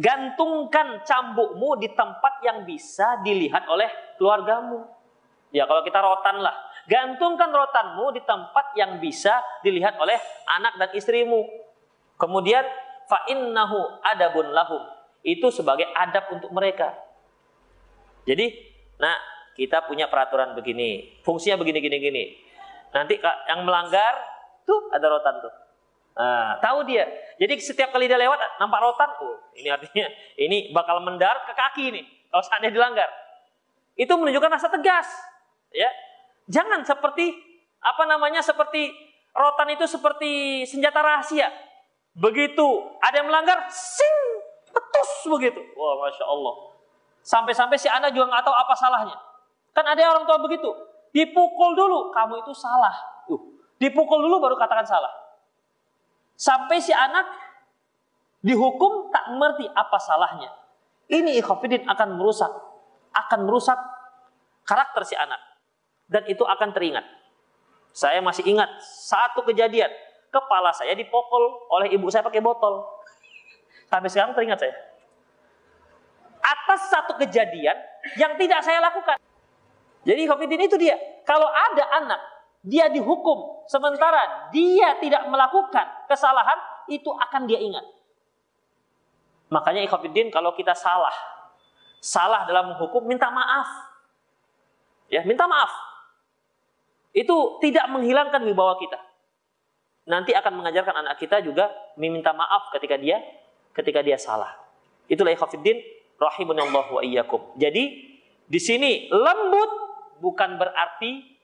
Gantungkan 0.01 1.03
cambukmu 1.05 1.77
di 1.77 1.93
tempat 1.93 2.41
yang 2.47 2.65
bisa 2.65 3.21
dilihat 3.21 3.67
oleh 3.69 3.91
keluargamu. 4.17 4.87
Ya 5.51 5.67
kalau 5.67 5.83
kita 5.83 5.99
rotan 5.99 6.41
lah. 6.41 6.55
Gantungkan 6.89 7.53
rotanmu 7.53 8.15
di 8.17 8.23
tempat 8.25 8.75
yang 8.75 8.99
bisa 8.99 9.43
dilihat 9.61 10.01
oleh 10.01 10.17
anak 10.59 10.75
dan 10.81 10.91
istrimu. 10.97 11.45
Kemudian 12.17 12.65
fa 13.07 13.29
innahu 13.29 14.01
adabun 14.01 14.51
lahum. 14.51 14.83
Itu 15.21 15.53
sebagai 15.53 15.87
adab 15.93 16.33
untuk 16.33 16.49
mereka. 16.55 16.97
Jadi, 18.25 18.47
nah 18.97 19.15
kita 19.53 19.85
punya 19.85 20.09
peraturan 20.09 20.57
begini, 20.57 21.21
fungsinya 21.21 21.61
begini 21.61 21.79
gini 21.85 21.97
gini. 22.01 22.25
Nanti 22.97 23.21
yang 23.21 23.69
melanggar 23.69 24.17
tuh 24.65 24.89
ada 24.91 25.07
rotan 25.07 25.35
tuh. 25.45 25.55
Nah, 26.17 26.59
tahu 26.61 26.85
dia. 26.85 27.07
Jadi 27.41 27.57
setiap 27.63 27.95
kali 27.95 28.11
dia 28.11 28.21
lewat 28.21 28.37
nampak 28.61 28.81
rotan, 28.83 29.09
oh, 29.25 29.41
ini 29.57 29.73
artinya 29.73 30.07
ini 30.37 30.75
bakal 30.75 31.01
mendarat 31.01 31.49
ke 31.49 31.55
kaki 31.57 31.83
ini 31.95 32.03
kalau 32.29 32.43
seandainya 32.45 32.77
dilanggar. 32.77 33.09
Itu 33.97 34.17
menunjukkan 34.17 34.51
rasa 34.53 34.69
tegas, 34.69 35.09
ya. 35.73 35.89
Jangan 36.51 36.83
seperti 36.85 37.33
apa 37.81 38.05
namanya 38.05 38.45
seperti 38.45 38.93
rotan 39.33 39.73
itu 39.73 39.87
seperti 39.89 40.65
senjata 40.67 41.01
rahasia. 41.01 41.49
Begitu 42.13 42.67
ada 43.01 43.23
yang 43.23 43.31
melanggar, 43.31 43.71
sing 43.71 44.15
petus 44.71 45.11
begitu. 45.31 45.63
Wah, 45.79 46.05
masya 46.05 46.27
Allah. 46.27 46.55
Sampai-sampai 47.21 47.77
si 47.79 47.87
anak 47.87 48.11
juga 48.17 48.33
nggak 48.35 48.45
tahu 48.45 48.57
apa 48.57 48.75
salahnya. 48.75 49.17
Kan 49.71 49.87
ada 49.87 50.01
orang 50.11 50.27
tua 50.27 50.43
begitu. 50.43 50.69
Dipukul 51.11 51.75
dulu, 51.75 52.11
kamu 52.15 52.43
itu 52.43 52.53
salah. 52.55 52.95
Uh, 53.27 53.39
dipukul 53.79 54.23
dulu 54.23 54.43
baru 54.43 54.57
katakan 54.59 54.87
salah. 54.87 55.11
Sampai 56.41 56.81
si 56.81 56.89
anak 56.89 57.29
dihukum 58.41 59.13
tak 59.13 59.29
mengerti 59.37 59.69
apa 59.69 60.01
salahnya. 60.01 60.49
Ini 61.13 61.37
ikhafidin 61.37 61.85
akan 61.85 62.17
merusak, 62.17 62.49
akan 63.13 63.45
merusak 63.45 63.77
karakter 64.65 65.05
si 65.05 65.13
anak. 65.21 65.37
Dan 66.09 66.25
itu 66.33 66.41
akan 66.41 66.73
teringat. 66.73 67.05
Saya 67.93 68.25
masih 68.25 68.49
ingat 68.49 68.73
satu 68.81 69.45
kejadian. 69.45 69.93
Kepala 70.33 70.73
saya 70.73 70.97
dipukul 70.97 71.69
oleh 71.77 71.93
ibu 71.93 72.09
saya 72.09 72.25
pakai 72.25 72.41
botol. 72.41 72.89
Sampai 73.93 74.09
sekarang 74.09 74.33
teringat 74.33 74.65
saya. 74.65 74.75
Atas 76.41 76.89
satu 76.89 77.21
kejadian 77.21 77.77
yang 78.17 78.33
tidak 78.41 78.65
saya 78.65 78.81
lakukan. 78.81 79.21
Jadi 80.09 80.25
Khafidin 80.25 80.65
itu 80.65 80.81
dia. 80.81 80.97
Kalau 81.29 81.45
ada 81.45 81.85
anak 82.01 82.40
dia 82.61 82.93
dihukum 82.93 83.65
sementara 83.65 84.53
dia 84.53 84.97
tidak 85.01 85.25
melakukan 85.33 85.87
kesalahan 86.07 86.59
itu 86.93 87.09
akan 87.09 87.49
dia 87.49 87.61
ingat. 87.61 87.85
Makanya 89.51 89.83
ikhwatiddin 89.89 90.31
kalau 90.31 90.55
kita 90.55 90.77
salah 90.77 91.13
salah 92.01 92.49
dalam 92.49 92.75
menghukum 92.75 93.05
minta 93.05 93.29
maaf. 93.29 93.69
Ya, 95.11 95.27
minta 95.27 95.45
maaf. 95.45 95.71
Itu 97.11 97.59
tidak 97.59 97.91
menghilangkan 97.91 98.41
wibawa 98.47 98.79
kita. 98.79 98.99
Nanti 100.09 100.35
akan 100.35 100.63
mengajarkan 100.63 101.07
anak 101.07 101.21
kita 101.21 101.43
juga 101.45 101.71
meminta 101.99 102.33
maaf 102.33 102.73
ketika 102.75 102.97
dia 102.97 103.21
ketika 103.75 104.01
dia 104.03 104.19
salah. 104.19 104.51
Itulah 105.11 105.35
ikhwatiddin 105.35 105.79
rahimunallahu 106.19 106.99
wa 106.99 107.03
iyyakum. 107.03 107.55
Jadi 107.59 108.11
di 108.51 108.61
sini 108.61 109.07
lembut 109.11 109.71
bukan 110.23 110.59
berarti 110.59 111.40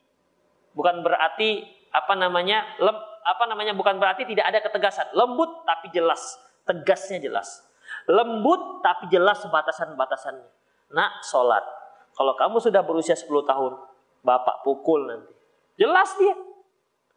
bukan 0.77 1.01
berarti 1.01 1.65
apa 1.91 2.13
namanya 2.13 2.77
lem, 2.77 2.95
apa 3.25 3.45
namanya 3.49 3.73
bukan 3.73 3.97
berarti 3.97 4.29
tidak 4.29 4.53
ada 4.53 4.61
ketegasan. 4.61 5.09
Lembut 5.17 5.65
tapi 5.65 5.89
jelas. 5.91 6.37
Tegasnya 6.69 7.19
jelas. 7.19 7.65
Lembut 8.07 8.85
tapi 8.85 9.09
jelas 9.09 9.41
batasan-batasannya. 9.49 10.47
Nak 10.93 11.25
sholat. 11.25 11.65
Kalau 12.15 12.37
kamu 12.37 12.61
sudah 12.63 12.85
berusia 12.85 13.17
10 13.17 13.29
tahun 13.49 13.73
bapak 14.23 14.63
pukul 14.63 15.09
nanti. 15.09 15.33
Jelas 15.81 16.13
dia. 16.21 16.37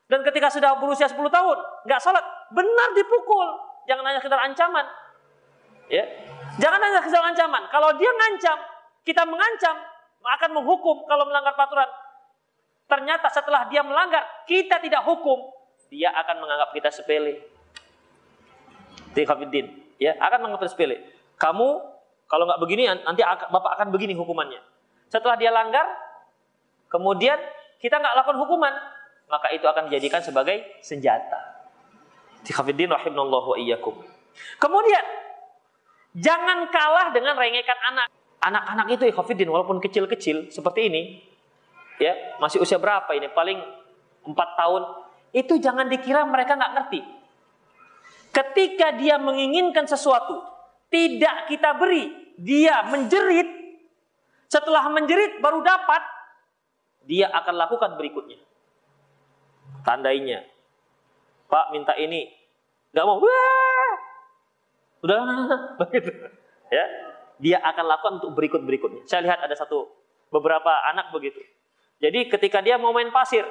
Dan 0.09 0.25
ketika 0.25 0.49
sudah 0.49 0.79
berusia 0.81 1.05
10 1.05 1.19
tahun 1.29 1.57
nggak 1.85 2.01
sholat 2.01 2.23
benar 2.55 2.89
dipukul. 2.95 3.47
Jangan 3.85 4.03
hanya 4.07 4.19
sekedar 4.23 4.39
ancaman. 4.41 4.85
Ya. 5.91 6.05
Jangan 6.57 6.79
hanya 6.81 6.99
sekedar 7.03 7.25
ancaman. 7.25 7.67
Kalau 7.69 7.93
dia 7.99 8.09
ngancam 8.09 8.57
kita 9.05 9.23
mengancam 9.25 9.77
akan 10.19 10.51
menghukum 10.61 11.07
kalau 11.07 11.23
melanggar 11.25 11.55
peraturan 11.55 11.87
ternyata 12.89 13.29
setelah 13.29 13.69
dia 13.69 13.85
melanggar, 13.85 14.25
kita 14.49 14.81
tidak 14.81 15.05
hukum, 15.05 15.53
dia 15.93 16.09
akan 16.09 16.41
menganggap 16.41 16.73
kita 16.73 16.89
sepele. 16.89 17.45
Tikhafiddin, 19.13 19.95
ya, 20.01 20.17
akan 20.17 20.49
menganggap 20.49 20.73
sepele. 20.73 21.05
Kamu 21.37 21.69
kalau 22.29 22.43
nggak 22.49 22.61
begini, 22.61 22.89
nanti 22.89 23.21
bapak 23.25 23.71
akan 23.77 23.93
begini 23.93 24.17
hukumannya. 24.17 24.61
Setelah 25.09 25.37
dia 25.37 25.49
langgar, 25.49 25.85
kemudian 26.89 27.37
kita 27.81 27.97
nggak 27.97 28.13
lakukan 28.21 28.37
hukuman, 28.41 28.73
maka 29.29 29.49
itu 29.53 29.65
akan 29.65 29.89
dijadikan 29.89 30.21
sebagai 30.21 30.81
senjata. 30.81 31.61
Tikhafiddin 32.45 32.89
rahimahullah 32.89 33.43
wa 33.53 33.57
iyyakum. 33.57 33.97
Kemudian, 34.61 35.05
jangan 36.17 36.69
kalah 36.69 37.13
dengan 37.13 37.37
rengekan 37.37 37.79
anak. 37.93 38.07
Anak-anak 38.39 38.87
itu 38.95 39.03
ikhafidin 39.11 39.51
walaupun 39.51 39.83
kecil-kecil 39.83 40.47
seperti 40.47 40.87
ini, 40.87 41.01
ya 41.99 42.39
masih 42.39 42.63
usia 42.63 42.79
berapa 42.79 43.11
ini? 43.13 43.29
Paling 43.31 43.59
empat 44.25 44.49
tahun. 44.55 44.83
Itu 45.35 45.61
jangan 45.61 45.85
dikira 45.91 46.25
mereka 46.25 46.57
nggak 46.57 46.73
ngerti. 46.73 47.01
Ketika 48.33 48.95
dia 48.97 49.21
menginginkan 49.21 49.85
sesuatu 49.85 50.41
tidak 50.89 51.51
kita 51.51 51.75
beri 51.77 52.33
dia 52.39 52.81
menjerit. 52.87 53.59
Setelah 54.49 54.89
menjerit 54.89 55.37
baru 55.43 55.61
dapat 55.61 56.01
dia 57.05 57.29
akan 57.29 57.55
lakukan 57.59 57.93
berikutnya. 57.99 58.41
Tandainya 59.85 60.41
pak 61.45 61.75
minta 61.75 61.93
ini. 61.99 62.31
Nggak 62.89 63.05
mau 63.05 63.21
Wah! 63.21 64.09
udah 64.99 65.19
begitu 65.79 66.11
ya 66.67 66.85
dia 67.39 67.57
akan 67.63 67.85
lakukan 67.87 68.13
untuk 68.19 68.31
berikut 68.35 68.61
berikutnya 68.67 69.07
saya 69.07 69.23
lihat 69.23 69.39
ada 69.39 69.55
satu 69.55 69.87
beberapa 70.27 70.69
anak 70.91 71.15
begitu 71.15 71.39
jadi 71.99 72.31
ketika 72.31 72.63
dia 72.63 72.79
mau 72.79 72.95
main 72.95 73.11
pasir, 73.11 73.43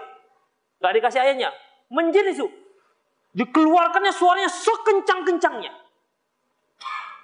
gak 0.81 0.93
dikasih 0.97 1.20
ayahnya, 1.20 1.53
menjerit 1.93 2.41
su. 2.41 2.49
Dikeluarkannya 3.37 4.09
suaranya 4.09 4.49
sekencang-kencangnya. 4.49 5.73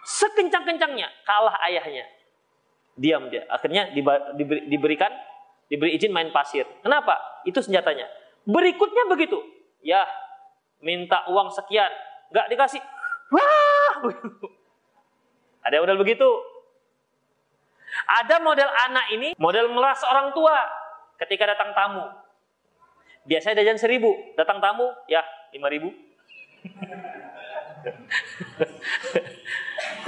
Sekencang-kencangnya 0.05 1.09
kalah 1.25 1.57
ayahnya. 1.65 2.05
Diam 2.95 3.33
dia. 3.33 3.49
Akhirnya 3.49 3.89
diberi, 3.91 4.69
diberikan 4.69 5.11
diberi 5.73 5.97
izin 5.97 6.13
main 6.13 6.29
pasir. 6.29 6.69
Kenapa? 6.85 7.17
Itu 7.49 7.65
senjatanya. 7.65 8.05
Berikutnya 8.45 9.09
begitu. 9.09 9.41
Ya, 9.81 10.05
minta 10.85 11.25
uang 11.33 11.49
sekian, 11.57 11.89
gak 12.37 12.53
dikasih. 12.53 12.85
Wah, 13.33 13.97
Ada 15.65 15.81
model 15.81 15.97
begitu. 16.05 16.29
Ada 18.05 18.37
model 18.45 18.69
anak 18.69 19.07
ini, 19.17 19.29
model 19.41 19.73
meras 19.73 20.05
orang 20.05 20.37
tua 20.37 20.84
ketika 21.25 21.57
datang 21.57 21.73
tamu. 21.73 22.05
Biasanya 23.25 23.65
jajan 23.65 23.81
seribu, 23.81 24.13
datang 24.37 24.61
tamu 24.61 24.93
ya 25.09 25.25
lima 25.57 25.73
ribu. 25.73 25.89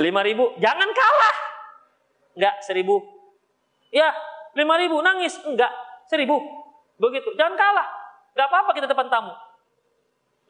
lima 0.04 0.20
ribu, 0.20 0.52
jangan 0.60 0.88
kalah. 0.92 1.36
Enggak, 2.36 2.60
seribu. 2.60 3.00
Ya, 3.88 4.12
lima 4.52 4.76
ribu, 4.76 5.00
nangis. 5.00 5.40
Enggak, 5.48 5.72
seribu. 6.04 6.36
Begitu, 7.00 7.32
jangan 7.40 7.56
kalah. 7.56 7.88
Enggak 8.36 8.52
apa-apa 8.52 8.76
kita 8.76 8.92
depan 8.92 9.08
tamu. 9.08 9.32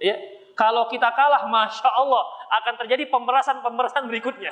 Ya, 0.03 0.19
kalau 0.59 0.91
kita 0.91 1.07
kalah, 1.15 1.47
masya 1.47 1.87
Allah 1.87 2.27
akan 2.59 2.75
terjadi 2.83 3.07
pemerasan-pemerasan 3.07 4.11
berikutnya. 4.11 4.51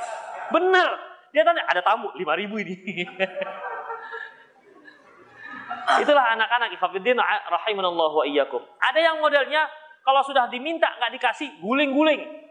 Benar. 0.54 1.18
Dia 1.34 1.42
tanya, 1.42 1.66
ada 1.66 1.82
tamu, 1.82 2.14
lima 2.14 2.38
ribu 2.38 2.62
ini. 2.62 3.02
Itulah 6.00 6.24
anak-anak 6.36 6.72
ikhafidin 6.74 7.20
rahimanallah 7.50 8.10
wa 8.12 8.24
iyyakum. 8.24 8.60
Ada 8.80 9.00
yang 9.00 9.16
modelnya 9.20 9.68
kalau 10.04 10.20
sudah 10.20 10.48
diminta 10.52 10.92
nggak 11.00 11.12
dikasih, 11.16 11.48
guling-guling. 11.64 12.44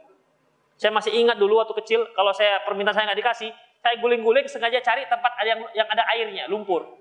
Saya 0.77 0.89
masih 0.89 1.13
ingat 1.13 1.37
dulu 1.37 1.61
waktu 1.61 1.77
kecil, 1.85 2.01
kalau 2.17 2.33
saya 2.33 2.65
permintaan 2.65 2.97
saya 2.97 3.05
nggak 3.13 3.21
dikasih, 3.21 3.49
saya 3.83 3.95
guling-guling 4.01 4.49
sengaja 4.49 4.81
cari 4.81 5.05
tempat 5.05 5.31
yang 5.45 5.61
yang 5.77 5.85
ada 5.85 6.03
airnya, 6.17 6.49
lumpur. 6.49 6.97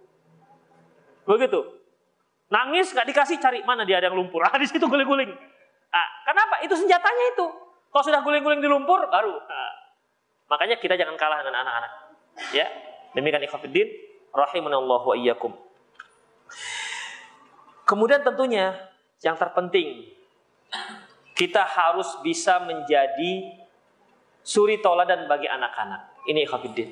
Begitu. 1.25 1.61
Nangis 2.53 2.93
nggak 2.93 3.09
dikasih, 3.09 3.41
cari 3.41 3.65
mana 3.65 3.89
dia 3.89 3.97
ada 3.97 4.13
yang 4.13 4.17
lumpur. 4.21 4.45
Ah, 4.47 4.61
di 4.61 4.69
situ 4.69 4.85
guling-guling. 4.85 5.33
Ah, 5.89 6.09
kenapa? 6.29 6.61
Itu 6.61 6.77
senjatanya 6.77 7.25
itu. 7.33 7.47
Kalau 7.89 8.05
sudah 8.05 8.21
guling-guling 8.21 8.61
di 8.61 8.69
lumpur, 8.69 9.09
baru. 9.09 9.37
Nah, 9.37 9.73
makanya 10.53 10.77
kita 10.77 10.97
jangan 10.97 11.17
kalah 11.17 11.41
dengan 11.41 11.65
anak-anak. 11.65 11.93
Ya, 12.53 12.69
demikian 13.17 13.45
ikhafidin 13.45 13.89
rahimanallah 14.33 15.01
wa 15.01 15.17
iyyakum. 15.17 15.53
Kemudian 17.83 18.23
tentunya 18.23 18.73
yang 19.21 19.37
terpenting 19.37 20.09
kita 21.33 21.65
harus 21.65 22.09
bisa 22.23 22.63
menjadi 22.63 23.63
suri 24.43 24.79
toladan 24.83 25.27
bagi 25.27 25.49
anak-anak. 25.49 26.27
Ini 26.29 26.47
ikhafidin. 26.47 26.89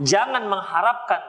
Jangan 0.00 0.48
mengharapkan 0.48 1.20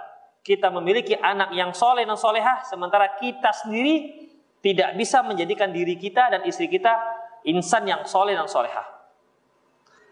kita 0.42 0.72
memiliki 0.74 1.14
anak 1.14 1.54
yang 1.54 1.76
soleh 1.76 2.08
dan 2.08 2.18
solehah 2.18 2.66
sementara 2.66 3.14
kita 3.20 3.52
sendiri 3.54 4.26
tidak 4.62 4.98
bisa 4.98 5.22
menjadikan 5.26 5.70
diri 5.74 5.98
kita 5.98 6.32
dan 6.32 6.42
istri 6.46 6.70
kita 6.70 6.94
insan 7.46 7.86
yang 7.86 8.06
soleh 8.06 8.38
dan 8.38 8.46
solehah. 8.46 8.86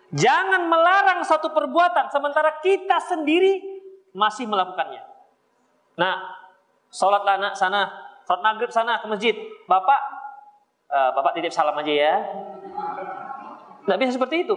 Jangan 0.09 0.65
melarang 0.65 1.21
satu 1.21 1.53
perbuatan 1.53 2.09
sementara 2.09 2.57
kita 2.65 2.97
sendiri 2.97 3.61
masih 4.09 4.49
melakukannya. 4.49 5.05
Nah, 6.01 6.38
sholat 6.89 7.21
anak 7.25 7.53
sana, 7.53 7.89
sholat 8.25 8.41
maghrib 8.41 8.69
sana 8.73 9.01
ke 9.01 9.05
masjid. 9.09 9.35
Bapak, 9.69 9.99
uh, 10.89 11.09
bapak 11.17 11.37
titip 11.37 11.53
salam 11.53 11.77
aja 11.77 11.93
ya. 11.93 12.13
Nggak 13.85 13.97
bisa 14.01 14.11
seperti 14.17 14.45
itu. 14.45 14.55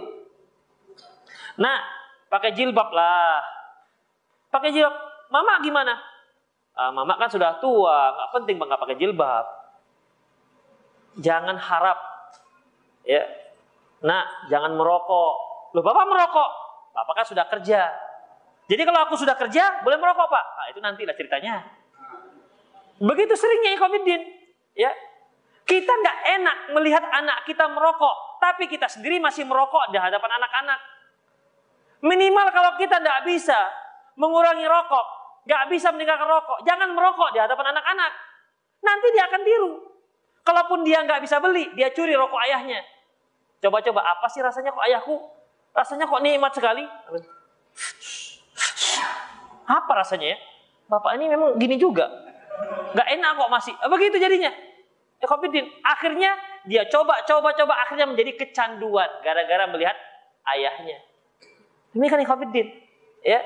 Nah, 1.57 1.81
pakai 2.29 2.53
jilbab 2.53 2.89
lah. 2.93 3.41
Pakai 4.49 4.73
jilbab. 4.73 4.93
Mama 5.29 5.61
gimana? 5.65 5.97
Uh, 6.73 6.89
mama 6.89 7.17
kan 7.21 7.29
sudah 7.29 7.61
tua, 7.61 8.13
nggak 8.17 8.29
penting 8.41 8.55
nggak 8.57 8.81
pakai 8.81 8.97
jilbab. 8.97 9.45
Jangan 11.21 11.61
harap, 11.61 11.97
ya. 13.05 13.21
Nah, 14.01 14.25
jangan 14.49 14.73
merokok. 14.73 15.33
Loh, 15.77 15.85
bapak 15.85 16.05
merokok. 16.09 16.49
Bapak 16.93 17.13
kan 17.21 17.25
sudah 17.29 17.45
kerja. 17.45 17.93
Jadi 18.65 18.81
kalau 18.81 19.05
aku 19.05 19.13
sudah 19.17 19.37
kerja, 19.37 19.85
boleh 19.85 20.01
merokok 20.01 20.25
pak? 20.25 20.45
Nah, 20.57 20.65
itu 20.73 20.79
nantilah 20.81 21.13
ceritanya. 21.13 21.82
Begitu 23.03 23.33
seringnya 23.35 23.75
ikhwamiddin. 23.75 24.21
Ya, 24.79 24.89
kita 25.67 25.91
nggak 25.91 26.17
enak 26.39 26.57
melihat 26.71 27.03
anak 27.03 27.43
kita 27.43 27.67
merokok, 27.67 28.39
tapi 28.39 28.71
kita 28.71 28.87
sendiri 28.87 29.19
masih 29.19 29.43
merokok 29.43 29.91
di 29.91 29.99
hadapan 29.99 30.39
anak-anak. 30.39 30.79
Minimal 32.03 32.47
kalau 32.55 32.71
kita 32.79 33.03
nggak 33.03 33.27
bisa 33.27 33.59
mengurangi 34.15 34.63
rokok, 34.63 35.05
nggak 35.43 35.63
bisa 35.67 35.91
meninggalkan 35.91 36.27
rokok, 36.31 36.63
jangan 36.63 36.95
merokok 36.95 37.35
di 37.35 37.39
hadapan 37.43 37.75
anak-anak. 37.75 38.11
Nanti 38.83 39.07
dia 39.11 39.23
akan 39.27 39.41
tiru. 39.43 39.71
Kalaupun 40.43 40.79
dia 40.83 40.99
nggak 41.03 41.23
bisa 41.23 41.39
beli, 41.39 41.71
dia 41.75 41.91
curi 41.91 42.15
rokok 42.15 42.39
ayahnya. 42.47 42.83
Coba-coba 43.63 44.03
apa 44.03 44.27
sih 44.27 44.43
rasanya 44.43 44.75
kok 44.75 44.83
ayahku? 44.83 45.15
Rasanya 45.71 46.07
kok 46.07 46.19
nikmat 46.23 46.51
sekali. 46.51 46.83
Apa 49.63 49.91
rasanya 49.91 50.35
ya? 50.35 50.37
Bapak 50.91 51.15
ini 51.15 51.31
memang 51.31 51.55
gini 51.55 51.79
juga. 51.79 52.22
Nggak 52.93 53.07
enak 53.19 53.31
kok 53.37 53.51
masih. 53.51 53.73
Begitu 53.89 54.17
jadinya. 54.21 54.51
Ekofidin. 55.23 55.65
Akhirnya 55.81 56.35
dia 56.67 56.85
coba, 56.87 57.23
coba, 57.25 57.55
coba. 57.55 57.73
Akhirnya 57.87 58.05
menjadi 58.05 58.37
kecanduan. 58.37 59.09
Gara-gara 59.23 59.65
melihat 59.71 59.97
ayahnya. 60.53 60.99
Ini 61.93 62.05
kan 62.09 62.19
ekofidin. 62.21 62.67
Ya. 63.23 63.41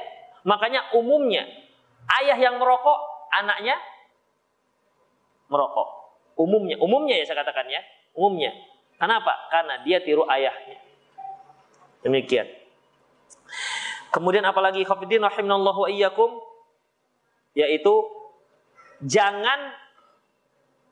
Makanya 0.47 0.95
umumnya 0.95 1.43
ayah 2.23 2.37
yang 2.39 2.55
merokok, 2.55 2.99
anaknya 3.35 3.75
merokok. 5.51 5.87
Umumnya, 6.37 6.77
umumnya 6.79 7.17
ya 7.17 7.25
saya 7.27 7.41
katakan 7.43 7.67
ya, 7.67 7.81
umumnya. 8.13 8.53
Kenapa? 8.97 9.49
Karena 9.51 9.81
dia 9.83 9.99
tiru 10.01 10.23
ayahnya. 10.29 10.77
Demikian. 12.05 12.47
Kemudian 14.13 14.45
apalagi 14.45 14.81
khafidin 14.87 15.21
rahimanallahu 15.21 15.85
wa 15.85 15.89
iyyakum 15.91 16.41
yaitu 17.57 17.93
jangan 19.05 19.75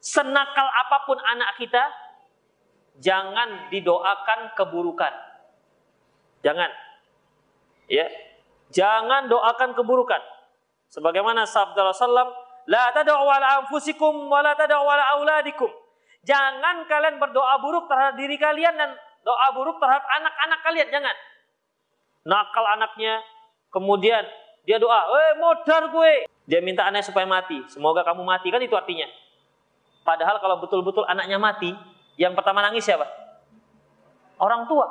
senakal 0.02 0.68
apa 0.70 0.98
pun 1.10 1.18
anak 1.18 1.58
kita 1.58 1.84
jangan 3.02 3.70
didoakan 3.74 4.54
keburukan. 4.54 5.14
Jangan. 6.46 6.70
Ya. 7.90 8.06
Jangan 8.70 9.30
doakan 9.30 9.74
keburukan. 9.78 10.22
Sebagaimana 10.90 11.46
sabda 11.50 11.86
Rasulullah, 11.86 12.30
la 12.70 12.94
tad'u 12.94 13.14
ala 13.14 13.66
anfusikum 13.66 14.30
wa 14.30 14.42
la 14.42 14.54
tad'u 14.54 14.86
ala 14.86 15.18
auladikum. 15.18 15.70
Jangan 16.26 16.90
kalian 16.90 17.22
berdoa 17.22 17.62
buruk 17.62 17.86
terhadap 17.86 18.18
diri 18.18 18.38
kalian 18.42 18.74
dan 18.74 18.98
doa 19.22 19.48
buruk 19.54 19.78
terhadap 19.78 20.06
anak-anak 20.06 20.60
kalian, 20.66 20.88
jangan 20.90 21.14
nakal 22.26 22.66
anaknya, 22.66 23.22
kemudian 23.70 24.26
dia 24.66 24.82
doa, 24.82 25.06
eh 25.06 25.34
modar 25.38 25.94
gue. 25.94 26.26
Dia 26.46 26.62
minta 26.62 26.86
anaknya 26.86 27.10
supaya 27.10 27.26
mati. 27.26 27.58
Semoga 27.70 28.06
kamu 28.06 28.22
mati, 28.22 28.54
kan 28.54 28.62
itu 28.62 28.74
artinya. 28.78 29.10
Padahal 30.06 30.38
kalau 30.38 30.62
betul-betul 30.62 31.02
anaknya 31.10 31.42
mati, 31.42 31.74
yang 32.22 32.38
pertama 32.38 32.62
nangis 32.62 32.86
siapa? 32.86 33.10
Orang 34.38 34.70
tua. 34.70 34.86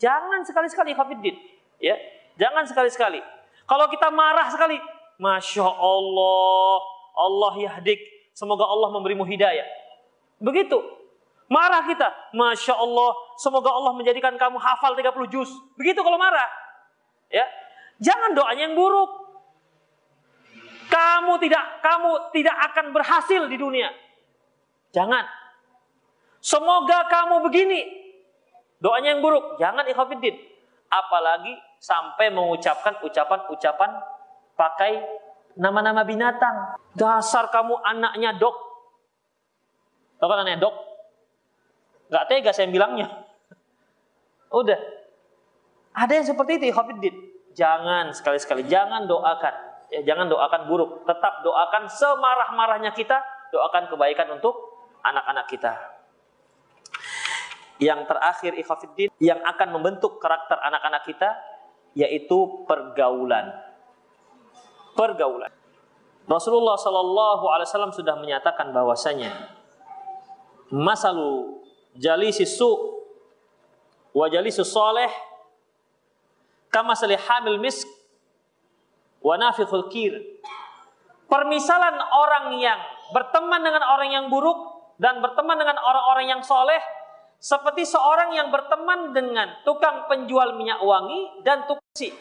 Jangan 0.00 0.40
sekali-sekali 0.44 0.96
Hafiddin. 0.96 1.36
Ya, 1.76 1.96
jangan 2.40 2.64
sekali-sekali. 2.64 3.20
Kalau 3.68 3.86
kita 3.92 4.08
marah 4.08 4.48
sekali, 4.48 4.80
Masya 5.20 5.68
Allah, 5.68 6.80
Allah 7.16 7.54
yahdik. 7.60 8.00
Semoga 8.36 8.68
Allah 8.68 8.92
memberimu 8.92 9.24
hidayah. 9.24 9.64
Begitu. 10.40 10.76
Marah 11.46 11.84
kita, 11.86 12.10
Masya 12.34 12.74
Allah, 12.74 13.14
semoga 13.38 13.70
Allah 13.70 13.94
menjadikan 13.94 14.34
kamu 14.34 14.58
hafal 14.58 14.98
30 14.98 15.30
juz. 15.30 15.50
Begitu 15.78 16.02
kalau 16.02 16.18
marah. 16.18 16.48
Ya. 17.30 17.46
Jangan 18.02 18.36
doanya 18.36 18.68
yang 18.68 18.74
buruk. 18.76 19.25
Kamu 20.96 21.36
tidak 21.36 21.84
kamu 21.84 22.32
tidak 22.32 22.56
akan 22.72 22.86
berhasil 22.96 23.44
di 23.52 23.56
dunia. 23.60 23.92
Jangan. 24.96 25.28
Semoga 26.40 27.04
kamu 27.04 27.44
begini. 27.44 27.84
Doanya 28.80 29.12
yang 29.12 29.20
buruk. 29.20 29.60
Jangan 29.60 29.84
ikhafidin. 29.84 30.40
Apalagi 30.88 31.52
sampai 31.76 32.32
mengucapkan 32.32 32.96
ucapan-ucapan 33.04 33.90
pakai 34.56 35.04
nama-nama 35.60 36.00
binatang. 36.08 36.80
Dasar 36.96 37.52
kamu 37.52 37.76
anaknya 37.84 38.40
dok. 38.40 38.56
Tahu 40.16 40.28
kan 40.32 40.48
anaknya 40.48 40.64
dok? 40.64 40.74
Gak 42.08 42.24
tega 42.32 42.56
saya 42.56 42.72
bilangnya. 42.72 43.10
Udah, 44.64 44.80
ada 45.92 46.12
yang 46.12 46.24
seperti 46.24 46.56
itu, 46.56 46.72
Hafidin. 46.72 47.16
Jangan 47.52 48.12
sekali-sekali, 48.16 48.64
jangan 48.68 49.04
doakan. 49.04 49.75
Ya, 49.90 50.02
jangan 50.02 50.26
doakan 50.26 50.66
buruk. 50.66 50.90
Tetap 51.06 51.46
doakan 51.46 51.86
semarah-marahnya 51.86 52.90
kita, 52.90 53.22
doakan 53.54 53.86
kebaikan 53.86 54.34
untuk 54.34 54.54
anak-anak 55.06 55.46
kita. 55.46 55.72
Yang 57.78 58.08
terakhir, 58.08 58.52
Ikhafiddin, 58.56 59.10
yang 59.20 59.38
akan 59.44 59.68
membentuk 59.78 60.18
karakter 60.18 60.58
anak-anak 60.58 61.06
kita, 61.06 61.28
yaitu 61.94 62.64
pergaulan. 62.66 63.52
Pergaulan. 64.96 65.52
Rasulullah 66.26 66.74
Shallallahu 66.74 67.44
Alaihi 67.46 67.68
Wasallam 67.70 67.94
sudah 67.94 68.18
menyatakan 68.18 68.74
bahwasanya 68.74 69.54
masalu 70.74 71.62
jalisi 71.94 72.42
su 72.42 72.66
wa 74.10 74.26
jalisi 74.26 74.58
soleh 74.66 75.12
kama 76.74 76.98
hamil 76.98 77.62
misk 77.62 77.86
wa 79.26 79.34
nafikhul 79.34 79.90
kir. 79.90 80.14
Permisalan 81.26 81.98
orang 81.98 82.54
yang 82.62 82.78
berteman 83.10 83.58
dengan 83.58 83.82
orang 83.82 84.14
yang 84.14 84.26
buruk 84.30 84.94
dan 85.02 85.18
berteman 85.18 85.58
dengan 85.58 85.82
orang-orang 85.82 86.38
yang 86.38 86.42
soleh 86.46 86.78
seperti 87.42 87.82
seorang 87.82 88.32
yang 88.32 88.48
berteman 88.54 89.10
dengan 89.10 89.58
tukang 89.66 90.06
penjual 90.06 90.54
minyak 90.54 90.78
wangi 90.78 91.42
dan 91.42 91.66
tukang 91.66 91.90
si. 91.98 92.14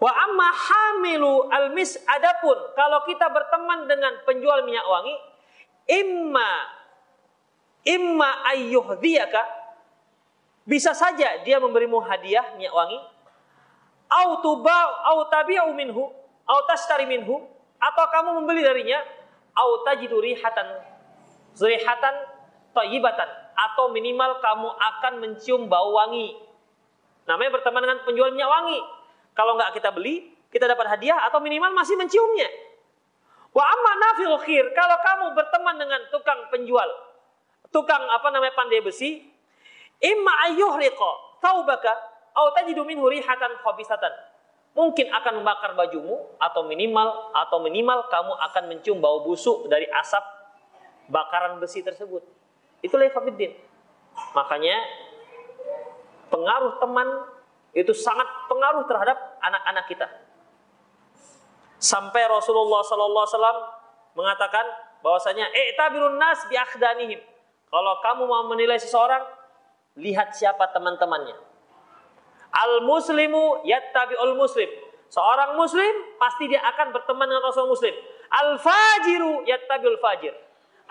Wa 0.00 0.10
amma 0.10 0.48
hamilu 0.50 1.46
almis 1.52 1.94
adapun 2.08 2.56
kalau 2.74 3.04
kita 3.06 3.28
berteman 3.30 3.86
dengan 3.86 4.18
penjual 4.26 4.66
minyak 4.66 4.82
wangi 4.82 5.14
imma 5.86 6.52
imma 7.86 8.42
ayyuhdiyaka 8.50 9.42
bisa 10.66 10.90
saja 10.90 11.38
dia 11.46 11.62
memberimu 11.62 12.02
hadiah 12.02 12.56
minyak 12.58 12.74
wangi. 12.74 12.98
Au 14.12 14.36
au 14.44 15.18
tabi'u 15.32 15.72
minhu 15.72 16.12
atau 17.82 18.04
kamu 18.12 18.30
membeli 18.42 18.60
darinya 18.60 19.00
au 19.56 19.82
tajidu 19.88 20.20
rihatan 20.20 20.68
rihatan 21.56 22.14
thayyibatan 22.72 23.28
atau 23.52 23.92
minimal 23.92 24.40
kamu 24.40 24.68
akan 24.68 25.12
mencium 25.20 25.68
bau 25.68 25.96
wangi. 25.96 26.36
Namanya 27.28 27.50
berteman 27.60 27.84
dengan 27.84 27.98
penjual 28.04 28.32
minyak 28.32 28.50
wangi. 28.50 28.80
Kalau 29.32 29.56
nggak 29.56 29.76
kita 29.76 29.92
beli, 29.92 30.28
kita 30.52 30.68
dapat 30.68 30.98
hadiah 30.98 31.28
atau 31.28 31.40
minimal 31.40 31.72
masih 31.72 31.96
menciumnya. 31.96 32.48
Wa 33.52 33.64
amma 33.68 33.92
khir, 34.44 34.64
kalau 34.72 34.96
kamu 35.04 35.26
berteman 35.36 35.76
dengan 35.76 36.00
tukang 36.08 36.48
penjual, 36.48 36.88
tukang 37.68 38.00
apa 38.00 38.28
namanya 38.32 38.56
pandai 38.56 38.80
besi, 38.80 39.28
Imma 40.02 40.32
ayyuhriqa 40.50 41.12
taubaka 41.44 42.11
atau 42.32 42.48
tajidu 42.56 42.82
minhu 42.82 43.06
rihatan 43.08 43.60
khabisatan. 43.60 44.12
Mungkin 44.72 45.12
akan 45.12 45.44
membakar 45.44 45.76
bajumu 45.76 46.32
atau 46.40 46.64
minimal 46.64 47.32
atau 47.36 47.60
minimal 47.60 48.08
kamu 48.08 48.32
akan 48.50 48.62
mencium 48.72 48.98
bau 49.04 49.20
busuk 49.20 49.68
dari 49.68 49.84
asap 49.84 50.24
bakaran 51.12 51.60
besi 51.60 51.84
tersebut. 51.84 52.24
Itulah 52.80 53.12
ikhwatiddin. 53.12 53.52
Makanya 54.32 54.80
Pengaruh 56.32 56.80
teman 56.80 57.08
itu 57.76 57.92
sangat 57.92 58.24
pengaruh 58.48 58.88
terhadap 58.88 59.36
anak-anak 59.44 59.84
kita. 59.84 60.08
Sampai 61.76 62.24
Rasulullah 62.24 62.80
sallallahu 62.80 63.28
alaihi 63.28 63.60
mengatakan 64.16 64.64
bahwasanya 65.04 65.52
i'tabirun 65.52 66.16
nas 66.16 66.40
bi 66.48 66.56
akhdanihim. 66.56 67.20
Kalau 67.68 68.00
kamu 68.00 68.24
mau 68.24 68.48
menilai 68.48 68.80
seseorang, 68.80 69.20
lihat 70.00 70.32
siapa 70.32 70.72
teman-temannya. 70.72 71.36
Al 72.52 72.84
muslimu 72.84 73.64
yattabi'ul 73.64 74.36
muslim. 74.36 74.68
Seorang 75.08 75.56
muslim 75.56 76.16
pasti 76.16 76.48
dia 76.48 76.60
akan 76.60 76.92
berteman 76.92 77.28
dengan 77.28 77.48
orang 77.48 77.68
muslim. 77.68 77.92
Al 78.32 78.60
fajiru 78.60 79.44
yattabi'ul 79.48 80.00
fajir. 80.00 80.36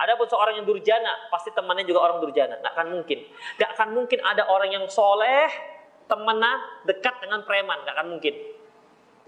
Adapun 0.01 0.25
seorang 0.25 0.57
yang 0.57 0.65
durjana, 0.65 1.29
pasti 1.29 1.53
temannya 1.53 1.85
juga 1.85 2.09
orang 2.09 2.17
durjana. 2.25 2.57
Nggak 2.57 2.73
akan 2.73 2.87
mungkin. 2.89 3.19
Nggak 3.61 3.69
akan 3.77 3.87
mungkin 3.93 4.19
ada 4.25 4.49
orang 4.49 4.73
yang 4.73 4.85
soleh, 4.89 5.45
temenan, 6.09 6.57
dekat 6.89 7.21
dengan 7.21 7.45
preman. 7.45 7.85
Nggak 7.85 7.95
akan 8.01 8.07
mungkin. 8.09 8.33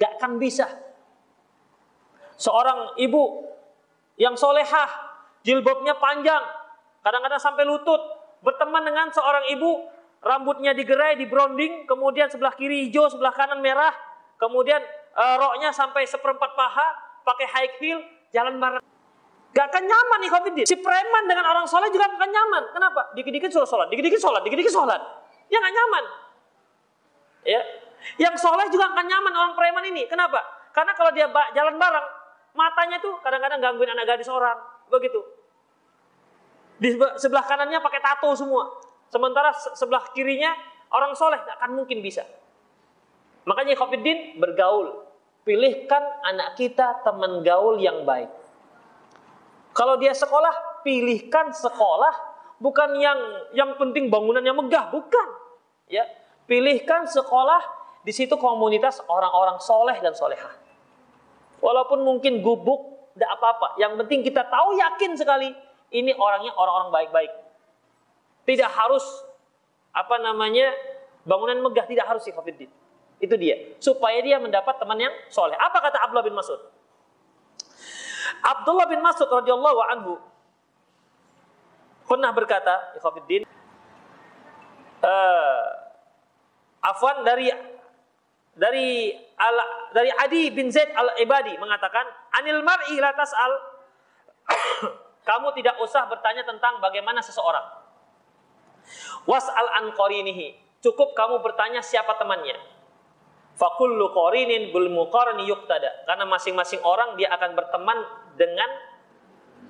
Nggak 0.01 0.11
akan 0.18 0.31
bisa. 0.41 0.65
Seorang 2.41 2.97
ibu 2.97 3.45
yang 4.18 4.34
solehah, 4.34 4.89
jilbabnya 5.45 5.93
panjang, 6.01 6.41
kadang-kadang 7.05 7.41
sampai 7.41 7.69
lutut, 7.69 8.01
berteman 8.41 8.81
dengan 8.81 9.14
seorang 9.14 9.53
ibu, 9.53 9.92
rambutnya 10.23 10.71
digerai, 10.71 11.19
di 11.19 11.27
branding, 11.27 11.83
kemudian 11.83 12.31
sebelah 12.31 12.55
kiri 12.55 12.87
hijau, 12.87 13.11
sebelah 13.11 13.35
kanan 13.35 13.59
merah, 13.59 13.91
kemudian 14.39 14.79
uh, 15.13 15.35
roknya 15.37 15.75
sampai 15.75 16.07
seperempat 16.07 16.55
paha, 16.55 16.87
pakai 17.27 17.45
high 17.51 17.71
heel, 17.77 17.99
jalan 18.31 18.57
bareng. 18.57 18.83
Gak 19.53 19.69
akan 19.69 19.83
nyaman 19.85 20.17
nih 20.25 20.31
COVID 20.33 20.53
Si 20.65 20.75
preman 20.81 21.23
dengan 21.29 21.45
orang 21.45 21.69
sholat 21.69 21.93
juga 21.93 22.09
gak 22.09 22.17
akan 22.17 22.31
nyaman. 22.33 22.63
Kenapa? 22.73 23.01
Dikit-dikit 23.13 23.53
suruh 23.53 23.69
sholat, 23.69 23.85
dikit-dikit 23.93 24.17
sholat, 24.17 24.41
dikit-dikit 24.41 24.73
sholat. 24.73 24.97
Ya 25.53 25.61
gak 25.61 25.73
nyaman. 25.77 26.03
Ya, 27.43 27.61
yang 28.17 28.33
sholat 28.33 28.71
juga 28.73 28.89
akan 28.89 29.05
nyaman 29.05 29.33
orang 29.35 29.53
preman 29.53 29.85
ini. 29.85 30.09
Kenapa? 30.09 30.41
Karena 30.73 30.97
kalau 30.97 31.13
dia 31.13 31.29
jalan 31.29 31.77
bareng, 31.77 32.07
matanya 32.57 32.97
tuh 32.97 33.21
kadang-kadang 33.21 33.61
gangguin 33.61 33.93
anak 33.93 34.09
gadis 34.09 34.31
orang. 34.31 34.57
Begitu. 34.89 35.21
Di 36.81 36.97
sebelah 37.21 37.45
kanannya 37.45 37.77
pakai 37.77 38.01
tato 38.01 38.33
semua. 38.33 38.82
Sementara 39.14 39.53
sebelah 39.53 40.10
kirinya 40.18 40.49
orang 40.90 41.14
soleh 41.14 41.38
gak 41.38 41.61
akan 41.61 41.77
mungkin 41.77 42.02
bisa. 42.02 42.26
Makanya 43.45 43.77
Khofiddin 43.77 44.41
bergaul. 44.41 45.06
Pilihkan 45.45 46.02
anak 46.26 46.57
kita 46.57 47.06
teman 47.06 47.45
gaul 47.45 47.77
yang 47.77 48.07
baik. 48.07 48.31
Kalau 49.77 49.99
dia 50.02 50.18
sekolah, 50.18 50.81
pilihkan 50.81 51.53
sekolah 51.53 52.15
bukan 52.57 52.95
yang 52.98 53.19
yang 53.53 53.76
penting 53.77 54.10
bangunannya 54.10 54.56
megah, 54.56 54.90
bukan. 54.90 55.27
Ya, 55.91 56.07
pilihkan 56.48 57.06
sekolah 57.06 57.60
di 58.02 58.15
situ 58.15 58.34
komunitas 58.40 59.03
orang-orang 59.06 59.60
soleh 59.60 59.99
dan 59.99 60.15
solehah. 60.15 60.56
Walaupun 61.60 62.02
mungkin 62.02 62.40
gubuk, 62.40 63.11
tidak 63.14 63.30
apa-apa. 63.38 63.77
Yang 63.77 63.94
penting 64.06 64.19
kita 64.26 64.48
tahu 64.48 64.80
yakin 64.80 65.11
sekali 65.19 65.52
ini 65.91 66.15
orangnya 66.15 66.56
orang-orang 66.56 66.90
baik-baik. 66.90 67.42
Tidak 68.43 68.71
harus 68.71 69.03
apa 69.93 70.19
namanya 70.19 70.73
bangunan 71.23 71.63
megah 71.63 71.87
tidak 71.87 72.09
harus 72.09 72.23
sih 72.25 72.35
Itu 73.23 73.35
dia. 73.39 73.55
Supaya 73.79 74.19
dia 74.19 74.39
mendapat 74.39 74.75
teman 74.79 74.99
yang 74.99 75.13
soleh. 75.31 75.55
Apa 75.55 75.79
kata 75.79 76.03
Abdullah 76.03 76.25
bin 76.27 76.35
Mas'ud? 76.35 76.59
Abdullah 78.43 78.87
bin 78.91 78.99
Mas'ud 78.99 79.29
radhiyallahu 79.31 79.79
anhu 79.87 80.13
pernah 82.03 82.35
berkata, 82.35 82.93
ikhwatiddin, 82.99 83.47
uh, 85.01 85.63
afwan 86.83 87.23
dari 87.23 87.49
dari 88.53 89.15
al, 89.39 89.57
dari 89.95 90.11
Adi 90.13 90.53
bin 90.53 90.69
Zaid 90.69 90.93
al-Ibadi 90.93 91.57
mengatakan, 91.57 92.05
"Anil 92.37 92.61
mar'i 92.61 93.01
la 93.01 93.15
tas'al." 93.17 93.53
Kamu 95.27 95.55
tidak 95.55 95.79
usah 95.79 96.05
bertanya 96.11 96.43
tentang 96.43 96.83
bagaimana 96.83 97.23
seseorang. 97.23 97.82
Was'al 99.30 99.68
an 99.81 99.85
qarinihi. 99.95 100.55
Cukup 100.84 101.15
kamu 101.15 101.39
bertanya 101.39 101.80
siapa 101.80 102.19
temannya. 102.19 102.60
Fakullu 103.55 104.11
qarinin 104.11 104.73
bil 104.73 104.89
muqarni 104.91 105.47
yuqtada. 105.47 106.03
Karena 106.10 106.26
masing-masing 106.27 106.81
orang 106.84 107.15
dia 107.15 107.31
akan 107.31 107.55
berteman 107.55 107.97
dengan 108.35 108.69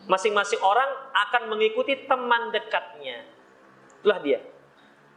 masing-masing 0.07 0.59
orang 0.63 0.89
akan 1.13 1.53
mengikuti 1.53 2.07
teman 2.09 2.49
dekatnya. 2.49 3.23
Itulah 4.01 4.19
dia. 4.23 4.39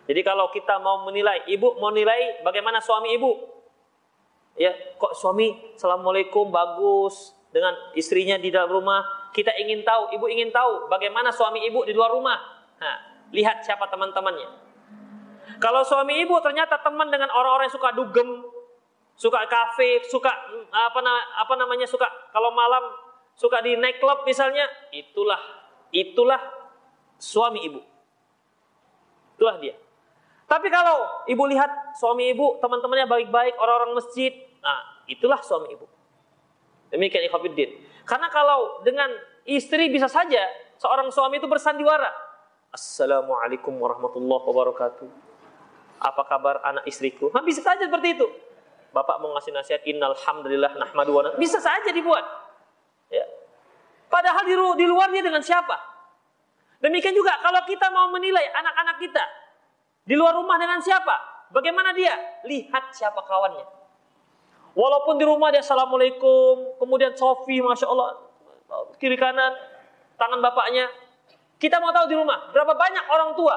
Jadi 0.07 0.21
kalau 0.23 0.51
kita 0.55 0.79
mau 0.79 1.03
menilai, 1.03 1.47
ibu 1.51 1.79
mau 1.83 1.91
nilai 1.91 2.43
bagaimana 2.47 2.79
suami 2.79 3.19
ibu. 3.19 3.33
Ya, 4.57 4.73
kok 4.97 5.13
suami 5.13 5.77
Assalamualaikum 5.77 6.49
bagus 6.49 7.35
dengan 7.51 7.75
istrinya 7.99 8.39
di 8.39 8.55
dalam 8.55 8.71
rumah. 8.71 9.31
Kita 9.35 9.53
ingin 9.59 9.83
tahu, 9.83 10.15
ibu 10.15 10.27
ingin 10.31 10.55
tahu 10.55 10.87
bagaimana 10.87 11.35
suami 11.35 11.67
ibu 11.67 11.83
di 11.83 11.93
luar 11.93 12.15
rumah. 12.15 12.39
Nah, 12.79 13.16
lihat 13.35 13.63
siapa 13.63 13.87
teman-temannya. 13.91 14.49
Kalau 15.57 15.83
suami 15.87 16.21
ibu 16.21 16.37
ternyata 16.45 16.79
teman 16.83 17.09
dengan 17.09 17.33
orang-orang 17.33 17.71
yang 17.71 17.77
suka 17.79 17.91
dugem, 17.97 18.29
suka 19.17 19.41
kafe, 19.49 20.05
suka 20.05 20.29
apa 20.71 21.01
apa 21.41 21.55
namanya 21.57 21.89
suka 21.89 22.05
kalau 22.35 22.53
malam 22.53 22.83
suka 23.37 23.65
di 23.65 23.79
night 23.81 24.03
club 24.03 24.23
misalnya, 24.29 24.69
itulah 24.93 25.41
itulah 25.95 26.41
suami 27.17 27.65
ibu. 27.65 27.81
Itulah 29.37 29.57
dia. 29.61 29.77
Tapi 30.47 30.71
kalau 30.71 31.27
ibu 31.27 31.43
lihat 31.51 31.99
suami 31.99 32.31
ibu, 32.31 32.63
teman-temannya 32.63 33.11
baik-baik, 33.11 33.59
orang-orang 33.59 33.99
masjid, 33.99 34.31
nah 34.63 35.03
itulah 35.11 35.43
suami 35.43 35.75
ibu. 35.75 35.87
Demikian 36.95 37.27
ikhwafiddin. 37.27 37.83
Karena 38.07 38.31
kalau 38.31 38.81
dengan 38.87 39.11
istri 39.43 39.91
bisa 39.91 40.07
saja 40.07 40.47
seorang 40.79 41.11
suami 41.11 41.43
itu 41.43 41.51
bersandiwara. 41.51 42.26
Assalamualaikum 42.77 43.73
warahmatullahi 43.73 44.45
wabarakatuh. 44.53 45.09
Apa 45.97 46.23
kabar 46.29 46.61
anak 46.61 46.85
istriku? 46.85 47.33
Nah, 47.33 47.41
bisa 47.41 47.65
saja 47.65 47.89
seperti 47.89 48.21
itu. 48.21 48.29
Bapak 48.93 49.17
mau 49.25 49.33
ngasih 49.33 49.57
nasihat 49.57 49.81
innal 49.89 50.13
hamdalillah 50.13 50.77
nahmadu 50.77 51.17
wa 51.17 51.33
Bisa 51.41 51.57
saja 51.57 51.89
dibuat. 51.89 52.21
Ya. 53.09 53.25
Padahal 54.13 54.45
di, 54.45 54.53
di 54.53 54.85
luar 54.85 55.09
dia 55.09 55.25
dengan 55.25 55.41
siapa? 55.41 55.73
Demikian 56.85 57.17
juga 57.17 57.41
kalau 57.41 57.65
kita 57.65 57.89
mau 57.89 58.13
menilai 58.13 58.45
anak-anak 58.53 59.01
kita 59.01 59.25
di 60.05 60.13
luar 60.13 60.37
rumah 60.37 60.61
dengan 60.61 60.77
siapa? 60.85 61.49
Bagaimana 61.57 61.97
dia? 61.97 62.13
Lihat 62.45 62.93
siapa 62.93 63.25
kawannya. 63.25 63.65
Walaupun 64.77 65.17
di 65.17 65.25
rumah 65.25 65.49
dia 65.49 65.65
assalamualaikum, 65.65 66.77
kemudian 66.77 67.17
Sofi, 67.17 67.57
masya 67.65 67.89
Allah, 67.89 68.21
kiri 69.01 69.17
kanan, 69.17 69.57
tangan 70.21 70.45
bapaknya. 70.45 71.06
Kita 71.57 71.81
mau 71.81 71.93
tahu 71.93 72.07
di 72.13 72.17
rumah 72.17 72.53
berapa 72.53 72.77
banyak 72.77 73.05
orang 73.09 73.31
tua 73.33 73.57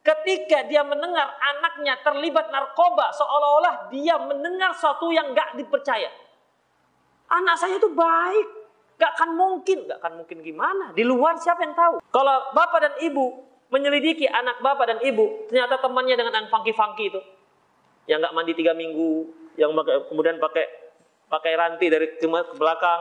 ketika 0.00 0.66
dia 0.66 0.82
mendengar 0.82 1.36
anaknya 1.38 2.00
terlibat 2.00 2.48
narkoba 2.50 3.12
seolah-olah 3.14 3.92
dia 3.92 4.16
mendengar 4.18 4.74
sesuatu 4.74 5.12
yang 5.14 5.30
gak 5.36 5.54
dipercaya. 5.54 6.10
Anak 7.30 7.62
saya 7.62 7.78
itu 7.78 7.86
baik, 7.94 8.60
Gak 9.00 9.16
akan 9.16 9.32
mungkin, 9.32 9.88
gak 9.88 9.96
akan 10.04 10.20
mungkin 10.20 10.44
gimana? 10.44 10.92
Di 10.92 11.00
luar 11.08 11.40
siapa 11.40 11.64
yang 11.64 11.72
tahu? 11.72 12.04
Kalau 12.12 12.52
bapak 12.52 12.78
dan 12.84 12.94
ibu 13.00 13.48
menyelidiki 13.72 14.28
anak 14.28 14.60
bapak 14.60 14.92
dan 14.92 14.98
ibu, 15.00 15.48
ternyata 15.48 15.80
temannya 15.80 16.20
dengan 16.20 16.36
yang 16.36 16.48
funky-funky 16.52 17.08
itu, 17.08 17.20
yang 18.04 18.20
gak 18.20 18.36
mandi 18.36 18.52
tiga 18.52 18.76
minggu, 18.76 19.24
yang 19.56 19.72
kemudian 20.12 20.36
pakai 20.36 20.68
pakai 21.32 21.52
ranti 21.56 21.88
dari 21.88 22.12
ke 22.20 22.28
belakang, 22.60 23.00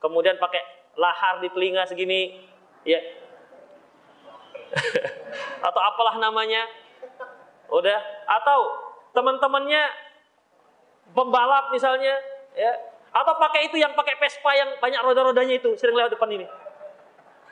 kemudian 0.00 0.40
pakai 0.40 0.64
lahar 0.96 1.44
di 1.44 1.52
telinga 1.52 1.84
segini, 1.84 2.40
ya, 2.88 2.96
atau 5.68 5.80
apalah 5.80 6.16
namanya, 6.18 6.64
udah, 7.68 8.00
atau 8.40 8.58
teman-temannya 9.12 9.82
pembalap 11.12 11.72
misalnya, 11.72 12.16
ya, 12.56 12.72
atau 13.12 13.36
pakai 13.36 13.68
itu 13.68 13.76
yang 13.76 13.92
pakai 13.92 14.16
Vespa 14.16 14.50
yang 14.56 14.70
banyak 14.80 15.00
roda-rodanya 15.04 15.60
itu, 15.60 15.76
sering 15.76 15.96
lewat 15.96 16.16
depan 16.16 16.32
ini. 16.32 16.46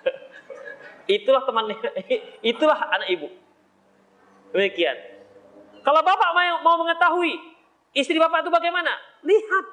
itulah 1.20 1.44
temannya, 1.44 1.76
itulah 2.52 2.78
anak 2.88 3.09
ibu. 3.12 3.28
Demikian. 4.51 4.97
Kalau 5.80 6.01
bapak 6.05 6.30
mau 6.60 6.76
mengetahui 6.80 7.38
istri 7.97 8.16
bapak 8.18 8.44
itu 8.44 8.51
bagaimana, 8.52 8.92
lihat. 9.24 9.66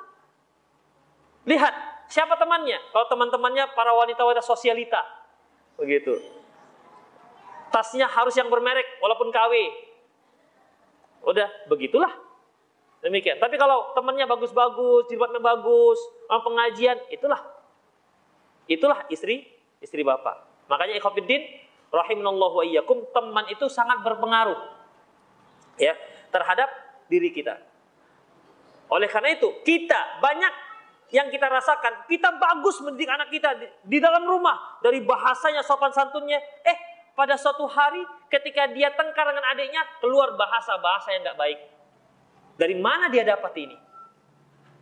Lihat 1.47 1.73
siapa 2.11 2.35
temannya. 2.35 2.79
Kalau 2.91 3.07
teman-temannya 3.07 3.71
para 3.71 3.95
wanita-wanita 3.95 4.43
sosialita, 4.43 4.99
begitu. 5.79 6.36
Tasnya 7.77 8.09
harus 8.09 8.33
yang 8.33 8.49
bermerek 8.49 8.97
walaupun 8.97 9.29
KW. 9.29 9.53
Udah, 11.29 11.45
begitulah. 11.69 12.09
Demikian. 13.05 13.37
Tapi 13.37 13.53
kalau 13.61 13.93
temannya 13.93 14.25
bagus-bagus, 14.25 15.05
jilbabnya 15.05 15.37
bagus, 15.37 16.01
orang 16.25 16.41
pengajian, 16.41 16.97
itulah 17.13 17.37
itulah 18.65 19.05
istri 19.13 19.45
istri 19.77 20.01
bapak. 20.01 20.41
Makanya 20.73 20.97
ikhwatiddin 20.97 21.45
rahimanallahu 21.93 22.59
wa 22.59 22.65
iyyakum, 22.65 23.05
teman 23.13 23.45
itu 23.53 23.69
sangat 23.69 24.01
berpengaruh. 24.01 24.57
Ya, 25.77 25.93
terhadap 26.33 26.73
diri 27.05 27.29
kita. 27.29 27.61
Oleh 28.89 29.05
karena 29.05 29.37
itu, 29.37 29.53
kita 29.61 30.17
banyak 30.17 30.53
yang 31.13 31.29
kita 31.29 31.47
rasakan, 31.47 32.09
kita 32.09 32.35
bagus 32.35 32.81
mendidik 32.83 33.07
anak 33.07 33.29
kita 33.29 33.55
di, 33.55 33.67
di 33.85 33.97
dalam 34.01 34.25
rumah 34.25 34.81
dari 34.81 34.99
bahasanya 35.05 35.61
sopan 35.61 35.93
santunnya. 35.93 36.41
Eh, 36.65 36.77
pada 37.17 37.33
suatu 37.33 37.65
hari 37.65 38.05
ketika 38.29 38.69
dia 38.69 38.93
tengkar 38.93 39.25
dengan 39.33 39.41
adiknya 39.49 39.81
keluar 39.97 40.37
bahasa-bahasa 40.37 41.17
yang 41.17 41.25
nggak 41.25 41.39
baik. 41.41 41.59
Dari 42.61 42.77
mana 42.77 43.09
dia 43.09 43.25
dapat 43.25 43.57
ini? 43.57 43.73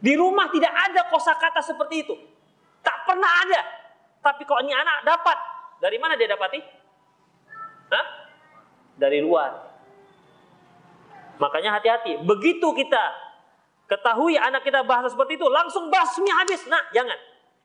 Di 0.03 0.19
rumah 0.19 0.51
tidak 0.51 0.75
ada 0.75 1.07
kosakata 1.07 1.63
seperti 1.63 2.03
itu. 2.03 2.15
Tak 2.83 3.07
pernah 3.07 3.31
ada. 3.47 3.61
Tapi 4.19 4.43
kok 4.43 4.59
ini 4.67 4.75
anak 4.75 5.07
dapat. 5.07 5.37
Dari 5.79 5.95
mana 5.95 6.19
dia 6.19 6.27
dapati? 6.27 6.59
Hah? 7.95 8.05
Dari 8.99 9.23
luar. 9.23 9.55
Makanya 11.39 11.79
hati-hati. 11.79 12.19
Begitu 12.19 12.67
kita 12.75 13.03
ketahui 13.87 14.35
anak 14.35 14.67
kita 14.67 14.83
bahasa 14.83 15.07
seperti 15.07 15.39
itu, 15.39 15.47
langsung 15.47 15.87
basmi 15.87 16.27
habis. 16.35 16.67
Nah, 16.67 16.83
jangan. 16.91 17.15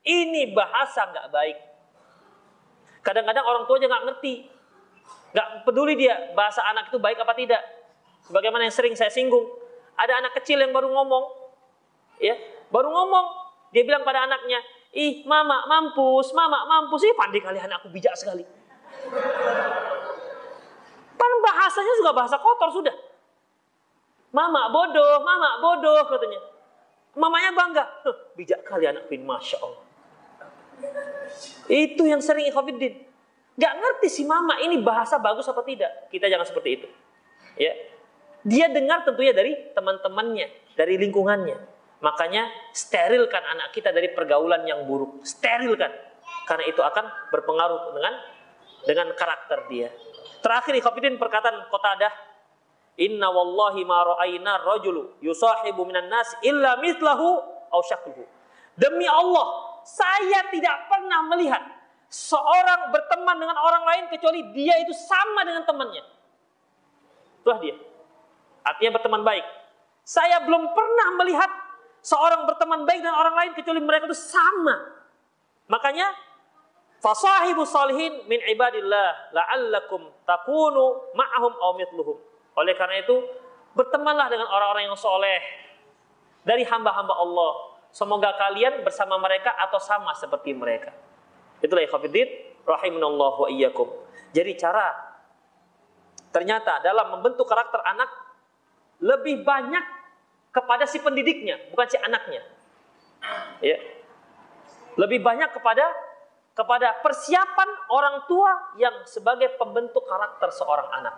Ini 0.07 0.55
bahasa 0.55 1.11
nggak 1.11 1.27
baik. 1.29 1.59
Kadang-kadang 3.03 3.45
orang 3.45 3.65
tua 3.67 3.77
aja 3.83 3.87
nggak 3.91 4.05
ngerti. 4.11 4.60
Nggak 5.31 5.49
peduli 5.63 5.95
dia 5.95 6.35
bahasa 6.35 6.63
anak 6.67 6.91
itu 6.91 6.99
baik 6.99 7.19
apa 7.23 7.35
tidak. 7.39 7.63
Sebagaimana 8.27 8.67
yang 8.67 8.75
sering 8.75 8.95
saya 8.99 9.11
singgung. 9.11 9.47
Ada 9.95 10.23
anak 10.25 10.33
kecil 10.43 10.59
yang 10.59 10.75
baru 10.75 10.91
ngomong. 10.91 11.25
ya 12.19 12.35
Baru 12.71 12.91
ngomong. 12.91 13.27
Dia 13.71 13.87
bilang 13.87 14.03
pada 14.03 14.27
anaknya, 14.27 14.59
ih 14.91 15.23
mama 15.27 15.63
mampus, 15.71 16.35
mama 16.35 16.67
mampus. 16.67 17.07
Ih 17.07 17.15
pandai 17.15 17.39
kali 17.39 17.63
anakku 17.63 17.87
bijak 17.95 18.15
sekali. 18.19 18.43
Pan 21.15 21.33
bahasanya 21.47 21.93
juga 22.03 22.11
bahasa 22.11 22.37
kotor 22.43 22.71
sudah. 22.75 22.97
Mama 24.31 24.71
bodoh, 24.71 25.23
mama 25.23 25.63
bodoh 25.63 26.03
katanya. 26.07 26.41
Mamanya 27.15 27.51
bangga. 27.55 27.85
Bijak 28.39 28.63
kali 28.63 28.87
anak 28.87 29.11
bin, 29.11 29.27
Masya 29.27 29.59
Allah. 29.59 29.83
Itu 31.67 32.07
yang 32.07 32.23
sering 32.23 32.47
ikhwafiddin. 32.51 33.10
Gak 33.61 33.75
ngerti 33.77 34.09
si 34.09 34.23
mama 34.25 34.57
ini 34.65 34.81
bahasa 34.81 35.21
bagus 35.21 35.45
apa 35.53 35.61
tidak. 35.69 36.09
Kita 36.09 36.33
jangan 36.33 36.49
seperti 36.49 36.81
itu. 36.81 36.89
Ya, 37.61 37.77
Dia 38.41 38.73
dengar 38.73 39.05
tentunya 39.05 39.37
dari 39.37 39.53
teman-temannya, 39.77 40.49
dari 40.73 40.97
lingkungannya. 40.97 41.61
Makanya 42.01 42.49
sterilkan 42.73 43.45
anak 43.45 43.77
kita 43.77 43.93
dari 43.93 44.09
pergaulan 44.17 44.65
yang 44.65 44.89
buruk. 44.89 45.21
Sterilkan. 45.29 45.93
Karena 46.49 46.65
itu 46.65 46.81
akan 46.81 47.05
berpengaruh 47.29 47.93
dengan 47.93 48.15
dengan 48.89 49.07
karakter 49.13 49.69
dia. 49.69 49.93
Terakhir 50.41 50.73
ikhwafiddin 50.81 51.21
perkataan 51.21 51.69
Qatadah 51.69 52.13
Inna 53.01 53.33
wallahi 53.33 53.81
ma 53.89 54.05
ra'ayna 54.05 54.61
rajulu 54.61 55.21
yusahibu 55.25 55.89
minan 55.89 56.13
nas 56.13 56.37
illa 56.45 56.77
mithlahu 56.81 57.41
aw. 57.73 57.81
Demi 58.77 59.09
Allah, 59.09 59.47
saya 59.89 60.49
tidak 60.53 60.89
pernah 60.89 61.25
melihat 61.33 61.61
seorang 62.11 62.91
berteman 62.91 63.39
dengan 63.39 63.55
orang 63.55 63.87
lain 63.87 64.05
kecuali 64.11 64.51
dia 64.51 64.75
itu 64.83 64.91
sama 64.91 65.47
dengan 65.47 65.63
temannya. 65.63 66.03
Itulah 67.41 67.59
dia. 67.63 67.79
Artinya 68.67 68.99
berteman 68.99 69.23
baik. 69.23 69.47
Saya 70.03 70.43
belum 70.43 70.75
pernah 70.75 71.09
melihat 71.23 71.51
seorang 72.03 72.51
berteman 72.51 72.83
baik 72.83 73.01
dengan 73.01 73.15
orang 73.15 73.35
lain 73.39 73.53
kecuali 73.55 73.79
mereka 73.79 74.11
itu 74.11 74.19
sama. 74.19 74.91
Makanya 75.71 76.11
fasahibu 76.99 77.63
salihin 77.63 78.27
min 78.27 78.43
ibadillah 78.43 79.31
la'allakum 79.31 80.11
takunu 80.27 81.15
ma'ahum 81.15 81.53
aw 81.63 81.79
mithluhum. 81.79 82.19
Oleh 82.59 82.75
karena 82.75 83.07
itu, 83.07 83.23
bertemanlah 83.79 84.27
dengan 84.27 84.51
orang-orang 84.51 84.91
yang 84.91 84.99
soleh 84.99 85.41
dari 86.43 86.67
hamba-hamba 86.67 87.15
Allah. 87.15 87.79
Semoga 87.95 88.35
kalian 88.35 88.83
bersama 88.83 89.15
mereka 89.23 89.55
atau 89.55 89.79
sama 89.79 90.11
seperti 90.19 90.55
mereka. 90.55 90.91
Itulah 91.61 91.85
ikhwatiddin 91.85 92.29
rahimunallah 92.65 93.33
wa 93.47 93.49
iyyakum. 93.49 93.89
Jadi 94.33 94.57
cara 94.57 94.93
ternyata 96.31 96.81
dalam 96.81 97.19
membentuk 97.19 97.45
karakter 97.49 97.83
anak 97.85 98.11
lebih 99.01 99.43
banyak 99.43 99.85
kepada 100.51 100.85
si 100.87 100.99
pendidiknya, 101.01 101.57
bukan 101.73 101.87
si 101.89 101.97
anaknya. 102.01 102.43
Ya. 103.63 103.79
Lebih 104.99 105.23
banyak 105.23 105.51
kepada 105.55 105.85
kepada 106.57 107.01
persiapan 107.01 107.69
orang 107.89 108.27
tua 108.27 108.75
yang 108.77 109.07
sebagai 109.07 109.57
pembentuk 109.57 110.05
karakter 110.05 110.51
seorang 110.53 110.89
anak. 111.01 111.17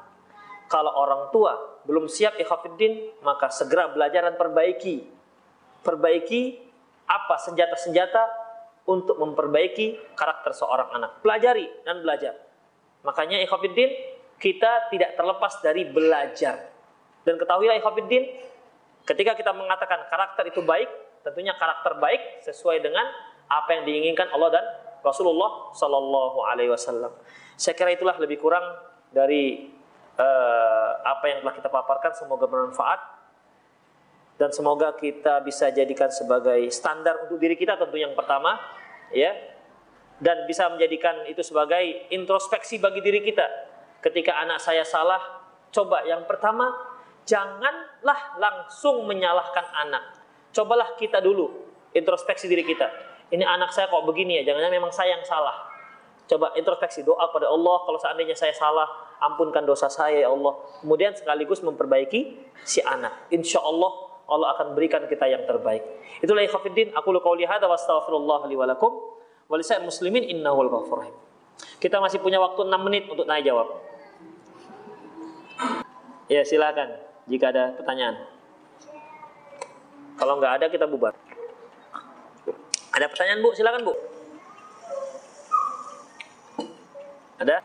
Kalau 0.70 0.92
orang 0.94 1.28
tua 1.34 1.82
belum 1.84 2.06
siap 2.06 2.38
ikhafiddin, 2.38 3.20
maka 3.26 3.50
segera 3.50 3.90
belajar 3.90 4.28
dan 4.28 4.36
perbaiki. 4.38 5.04
Perbaiki 5.82 6.62
apa 7.10 7.36
senjata-senjata 7.42 8.41
untuk 8.86 9.18
memperbaiki 9.18 10.16
karakter 10.18 10.50
seorang 10.54 10.90
anak. 10.94 11.22
Pelajari 11.22 11.66
dan 11.86 12.02
belajar. 12.02 12.34
Makanya 13.06 13.42
ikhafiddin, 13.42 13.90
kita 14.38 14.90
tidak 14.90 15.14
terlepas 15.14 15.62
dari 15.62 15.86
belajar. 15.86 16.70
Dan 17.22 17.38
ketahuilah 17.38 17.78
ikhafiddin, 17.78 18.26
ketika 19.06 19.38
kita 19.38 19.54
mengatakan 19.54 20.06
karakter 20.10 20.50
itu 20.50 20.62
baik, 20.62 20.90
tentunya 21.22 21.54
karakter 21.54 21.98
baik 22.02 22.42
sesuai 22.42 22.82
dengan 22.82 23.06
apa 23.46 23.70
yang 23.78 23.82
diinginkan 23.86 24.30
Allah 24.34 24.50
dan 24.50 24.64
Rasulullah 25.02 25.70
Sallallahu 25.74 26.38
Alaihi 26.46 26.70
Wasallam. 26.70 27.14
Saya 27.54 27.74
kira 27.78 27.94
itulah 27.94 28.18
lebih 28.18 28.42
kurang 28.42 28.62
dari 29.14 29.70
uh, 30.18 30.90
apa 31.02 31.24
yang 31.30 31.38
telah 31.46 31.54
kita 31.54 31.68
paparkan 31.70 32.14
semoga 32.14 32.46
bermanfaat 32.50 33.21
dan 34.42 34.50
semoga 34.50 34.90
kita 34.98 35.38
bisa 35.46 35.70
jadikan 35.70 36.10
sebagai 36.10 36.66
standar 36.74 37.22
untuk 37.22 37.38
diri 37.38 37.54
kita 37.54 37.78
tentu 37.78 37.94
yang 37.94 38.10
pertama 38.18 38.58
ya. 39.14 39.30
Dan 40.18 40.50
bisa 40.50 40.66
menjadikan 40.66 41.30
itu 41.30 41.46
sebagai 41.46 42.10
introspeksi 42.10 42.82
bagi 42.82 42.98
diri 43.06 43.22
kita. 43.22 43.46
Ketika 44.02 44.42
anak 44.42 44.58
saya 44.58 44.82
salah 44.82 45.46
coba 45.70 46.02
yang 46.02 46.26
pertama 46.26 46.74
janganlah 47.22 48.34
langsung 48.42 49.06
menyalahkan 49.06 49.62
anak. 49.78 50.18
Cobalah 50.50 50.98
kita 50.98 51.22
dulu 51.22 51.46
introspeksi 51.94 52.50
diri 52.50 52.66
kita. 52.66 52.90
Ini 53.30 53.46
anak 53.46 53.70
saya 53.70 53.86
kok 53.86 54.02
begini 54.02 54.42
ya? 54.42 54.50
Jangan-jangan 54.50 54.74
memang 54.74 54.90
saya 54.90 55.14
yang 55.14 55.22
salah. 55.22 55.70
Coba 56.26 56.50
introspeksi 56.58 57.06
doa 57.06 57.30
pada 57.30 57.46
Allah 57.46 57.78
kalau 57.86 57.98
seandainya 58.02 58.34
saya 58.34 58.50
salah 58.50 58.90
ampunkan 59.22 59.62
dosa 59.62 59.86
saya 59.86 60.26
ya 60.26 60.34
Allah. 60.34 60.58
Kemudian 60.82 61.14
sekaligus 61.14 61.62
memperbaiki 61.62 62.42
si 62.66 62.82
anak. 62.82 63.30
Insya 63.30 63.62
Allah 63.62 64.11
Allah 64.30 64.54
akan 64.58 64.78
berikan 64.78 65.04
kita 65.10 65.26
yang 65.26 65.42
terbaik. 65.44 65.82
Itulah 66.22 66.42
ikhafidin. 66.46 66.94
Aku 66.94 67.10
lu 67.10 67.20
qauli 67.20 67.46
hadza 67.46 67.66
wa 67.66 67.76
astaghfirullah 67.76 68.46
li 68.46 68.54
wa 68.54 68.66
lakum 68.66 68.92
wa 69.50 69.56
muslimin 69.84 70.24
innahu 70.24 70.64
ghafur 70.70 71.04
rahim. 71.04 71.16
Kita 71.82 71.98
masih 71.98 72.22
punya 72.22 72.38
waktu 72.38 72.62
6 72.62 72.72
menit 72.86 73.04
untuk 73.10 73.26
nanya 73.28 73.52
jawab. 73.52 73.68
Ya, 76.30 76.46
silakan 76.46 76.96
jika 77.28 77.52
ada 77.52 77.76
pertanyaan. 77.76 78.16
Kalau 80.16 80.38
nggak 80.38 80.52
ada 80.62 80.66
kita 80.70 80.86
bubar. 80.86 81.12
Ada 82.92 83.06
pertanyaan 83.08 83.40
Bu? 83.42 83.50
Silakan 83.52 83.82
Bu. 83.84 83.94
Ada? 87.42 87.58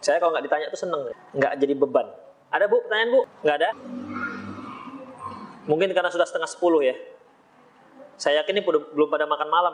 Saya 0.00 0.16
kalau 0.16 0.32
nggak 0.32 0.46
ditanya 0.48 0.66
tuh 0.72 0.80
seneng, 0.80 1.02
nggak 1.36 1.52
jadi 1.60 1.74
beban. 1.76 2.08
Ada 2.48 2.70
bu 2.70 2.80
pertanyaan 2.86 3.10
bu? 3.12 3.20
Nggak 3.44 3.56
ada? 3.60 3.70
Mungkin 5.68 5.92
karena 5.92 6.08
sudah 6.08 6.24
setengah 6.24 6.48
sepuluh 6.48 6.80
ya. 6.80 6.96
Saya 8.20 8.44
yakin 8.44 8.60
ini 8.60 8.62
belum 8.64 9.08
pada 9.08 9.24
makan 9.24 9.48
malam. 9.48 9.72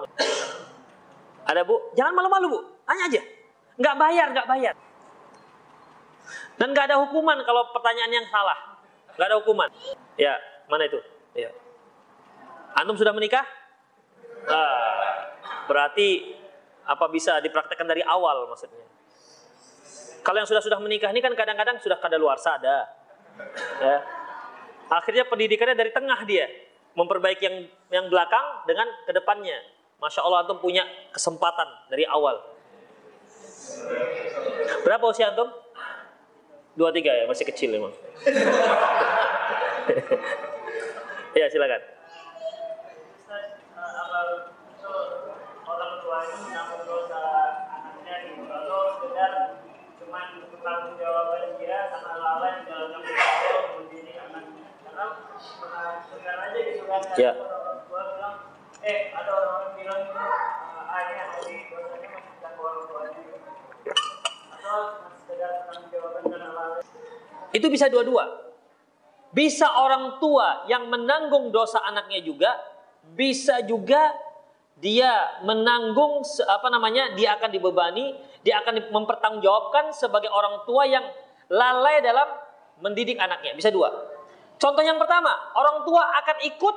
Ada 1.46 1.62
bu? 1.62 1.94
Jangan 1.94 2.14
malu-malu 2.14 2.46
bu, 2.50 2.60
tanya 2.86 3.06
aja. 3.06 3.22
Nggak 3.78 3.96
bayar, 3.98 4.26
nggak 4.34 4.48
bayar. 4.50 4.74
Dan 6.58 6.74
nggak 6.74 6.90
ada 6.90 6.96
hukuman 7.02 7.38
kalau 7.46 7.70
pertanyaan 7.70 8.22
yang 8.22 8.26
salah. 8.30 8.78
Nggak 9.14 9.26
ada 9.30 9.36
hukuman. 9.42 9.68
Ya, 10.18 10.34
mana 10.66 10.90
itu? 10.90 10.98
Ya. 11.38 11.50
Antum 12.74 12.98
sudah 12.98 13.14
menikah? 13.14 13.46
Nah, 14.46 15.26
berarti 15.70 16.34
apa 16.86 17.06
bisa 17.10 17.38
dipraktekkan 17.42 17.86
dari 17.86 18.02
awal 18.02 18.46
maksudnya? 18.50 18.86
Kalau 20.22 20.42
yang 20.42 20.48
sudah 20.50 20.62
sudah 20.62 20.78
menikah 20.82 21.10
ini 21.14 21.22
kan 21.22 21.30
kadang-kadang 21.38 21.78
sudah 21.78 21.98
kada 22.02 22.18
luar 22.18 22.38
sada. 22.38 22.90
Ya. 23.78 23.98
Akhirnya 24.86 25.26
pendidikannya 25.26 25.74
dari 25.74 25.90
tengah 25.90 26.22
dia, 26.22 26.46
memperbaiki 26.94 27.42
yang 27.42 27.56
yang 27.90 28.06
belakang 28.06 28.62
dengan 28.70 28.86
ke 29.02 29.12
depannya. 29.12 29.58
Masya 29.96 30.20
Allah 30.22 30.44
antum 30.44 30.60
punya 30.60 30.84
kesempatan 31.10 31.66
dari 31.88 32.04
awal. 32.06 32.36
Berapa 34.84 35.04
usia 35.08 35.32
antum? 35.32 35.48
Dua 36.76 36.92
tiga 36.92 37.08
ya, 37.08 37.24
masih 37.24 37.48
kecil 37.48 37.72
emang. 37.72 37.96
ya 41.40 41.48
silakan. 41.48 41.80
Itu 46.36 46.55
Ya. 57.16 57.32
Itu 67.52 67.66
bisa 67.68 67.88
dua-dua. 67.92 68.24
Bisa 69.36 69.68
orang 69.68 70.16
tua 70.16 70.64
yang 70.64 70.88
menanggung 70.88 71.52
dosa 71.52 71.84
anaknya 71.84 72.24
juga, 72.24 72.56
bisa 73.12 73.60
juga 73.68 74.16
dia 74.80 75.40
menanggung 75.44 76.24
apa 76.48 76.68
namanya? 76.72 77.12
Dia 77.12 77.36
akan 77.36 77.52
dibebani, 77.52 78.16
dia 78.40 78.64
akan 78.64 78.88
mempertanggungjawabkan 78.92 79.92
sebagai 79.92 80.32
orang 80.32 80.64
tua 80.64 80.88
yang 80.88 81.04
lalai 81.52 82.00
dalam 82.00 82.28
mendidik 82.80 83.20
anaknya. 83.20 83.52
Bisa 83.52 83.68
dua. 83.68 84.15
Contoh 84.56 84.82
yang 84.82 84.96
pertama, 84.96 85.32
orang 85.52 85.84
tua 85.84 86.02
akan 86.24 86.36
ikut 86.48 86.76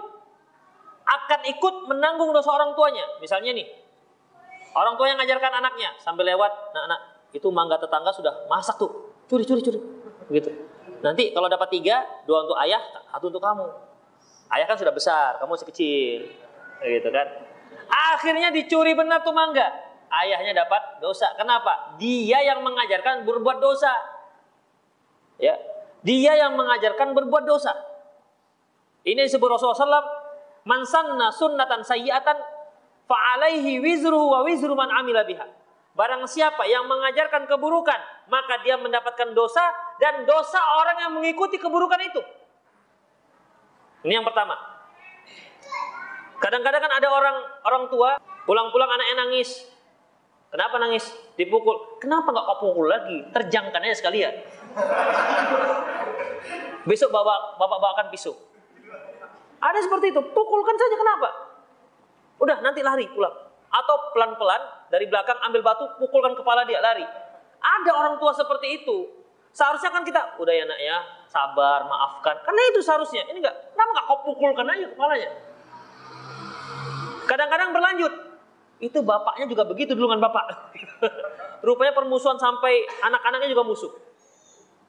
akan 1.10 1.40
ikut 1.58 1.76
menanggung 1.90 2.30
dosa 2.36 2.54
orang 2.54 2.76
tuanya. 2.78 3.02
Misalnya 3.18 3.56
nih, 3.56 3.66
orang 4.76 4.94
tua 5.00 5.10
yang 5.10 5.18
ngajarkan 5.18 5.54
anaknya 5.64 5.90
sambil 5.98 6.28
lewat, 6.28 6.52
nah, 6.76 6.86
anak 6.86 7.00
itu 7.34 7.48
mangga 7.50 7.82
tetangga 7.82 8.14
sudah 8.14 8.46
masak 8.52 8.78
tuh, 8.78 9.16
curi 9.26 9.46
curi 9.46 9.62
curi, 9.64 9.80
gitu. 10.34 10.50
Nanti 11.00 11.32
kalau 11.32 11.48
dapat 11.48 11.72
tiga, 11.72 12.04
dua 12.28 12.44
untuk 12.46 12.60
ayah, 12.60 12.82
satu 13.10 13.32
untuk 13.32 13.42
kamu. 13.42 13.66
Ayah 14.50 14.66
kan 14.68 14.78
sudah 14.78 14.92
besar, 14.92 15.40
kamu 15.40 15.56
masih 15.56 15.70
kecil. 15.72 16.20
Gitu 16.84 17.10
kan. 17.10 17.28
Akhirnya 17.90 18.52
dicuri 18.52 18.94
benar 18.98 19.24
tuh 19.24 19.32
mangga. 19.32 19.66
Ayahnya 20.10 20.66
dapat 20.66 21.00
dosa. 21.00 21.30
Kenapa? 21.38 21.96
Dia 22.02 22.42
yang 22.42 22.66
mengajarkan 22.66 23.24
berbuat 23.30 23.62
dosa. 23.62 23.94
Ya, 25.38 25.56
dia 26.04 26.36
yang 26.36 26.56
mengajarkan 26.56 27.12
berbuat 27.12 27.44
dosa. 27.44 27.76
Ini 29.04 29.26
disebut 29.28 29.48
Rasulullah 29.48 30.04
SAW, 30.04 30.20
Man 30.68 30.84
sanna 30.84 31.32
sunnatan 31.32 31.82
sayyiatan 31.82 32.38
fa'alaihi 33.08 33.80
wizru 33.80 34.20
wa 34.20 34.44
wizru 34.44 34.76
man 34.76 34.92
amila 34.92 35.24
biha. 35.24 35.48
Barang 35.98 36.24
siapa 36.30 36.64
yang 36.70 36.88
mengajarkan 36.88 37.50
keburukan, 37.50 38.00
maka 38.32 38.62
dia 38.64 38.80
mendapatkan 38.80 39.36
dosa 39.36 39.66
dan 40.00 40.24
dosa 40.24 40.62
orang 40.80 40.98
yang 41.08 41.12
mengikuti 41.18 41.60
keburukan 41.60 42.00
itu. 42.00 42.22
Ini 44.08 44.22
yang 44.22 44.28
pertama. 44.28 44.56
Kadang-kadang 46.40 46.80
kan 46.80 46.94
ada 47.04 47.08
orang 47.12 47.38
orang 47.68 47.84
tua 47.92 48.16
pulang-pulang 48.48 48.88
anaknya 48.88 49.28
nangis. 49.28 49.68
Kenapa 50.50 50.80
nangis? 50.80 51.04
Dipukul. 51.36 52.00
Kenapa 52.00 52.32
nggak 52.32 52.46
kau 52.48 52.58
pukul 52.72 52.88
lagi? 52.88 53.28
Terjangkan 53.36 53.84
aja 53.84 53.96
sekalian. 54.00 54.34
Besok 56.90 57.10
bapak 57.12 57.40
bapak 57.60 57.78
bawakan 57.78 58.08
pisau. 58.10 58.34
Ada 59.60 59.80
seperti 59.84 60.16
itu. 60.16 60.22
Pukulkan 60.32 60.76
saja 60.80 60.96
kenapa? 60.96 61.30
Udah 62.40 62.58
nanti 62.64 62.80
lari 62.80 63.06
pulang. 63.12 63.36
Atau 63.70 64.16
pelan-pelan 64.16 64.90
dari 64.90 65.06
belakang 65.06 65.38
ambil 65.46 65.62
batu 65.62 65.86
pukulkan 66.00 66.34
kepala 66.34 66.64
dia 66.66 66.80
lari. 66.80 67.04
Ada 67.60 67.92
orang 67.92 68.16
tua 68.18 68.32
seperti 68.34 68.82
itu. 68.82 68.98
Seharusnya 69.52 69.92
kan 69.92 70.08
kita 70.08 70.40
udah 70.40 70.54
ya 70.56 70.64
nak 70.64 70.80
ya 70.80 70.98
sabar 71.28 71.84
maafkan. 71.86 72.40
Karena 72.48 72.62
itu 72.72 72.80
seharusnya. 72.80 73.28
Ini 73.28 73.38
enggak. 73.44 73.56
Kenapa 73.76 73.90
enggak 73.92 74.06
kau 74.08 74.20
pukulkan 74.32 74.66
aja 74.66 74.88
kepalanya? 74.90 75.30
Kadang-kadang 77.28 77.70
berlanjut. 77.76 78.14
Itu 78.80 79.04
bapaknya 79.04 79.46
juga 79.52 79.68
begitu 79.68 79.92
dulu 79.92 80.10
dengan 80.10 80.32
bapak. 80.32 80.46
Rupanya 81.68 81.92
permusuhan 81.92 82.40
sampai 82.40 82.88
anak-anaknya 83.04 83.52
juga 83.52 83.68
musuh. 83.68 83.92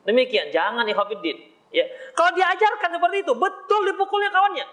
Demikian, 0.08 0.48
jangan 0.48 0.88
ikhwafiddin. 0.88 1.36
Ya. 1.70 1.86
Kalau 2.16 2.34
diajarkan 2.34 2.90
seperti 2.98 3.16
itu, 3.22 3.32
betul 3.36 3.82
dipukulnya 3.86 4.30
kawannya. 4.32 4.66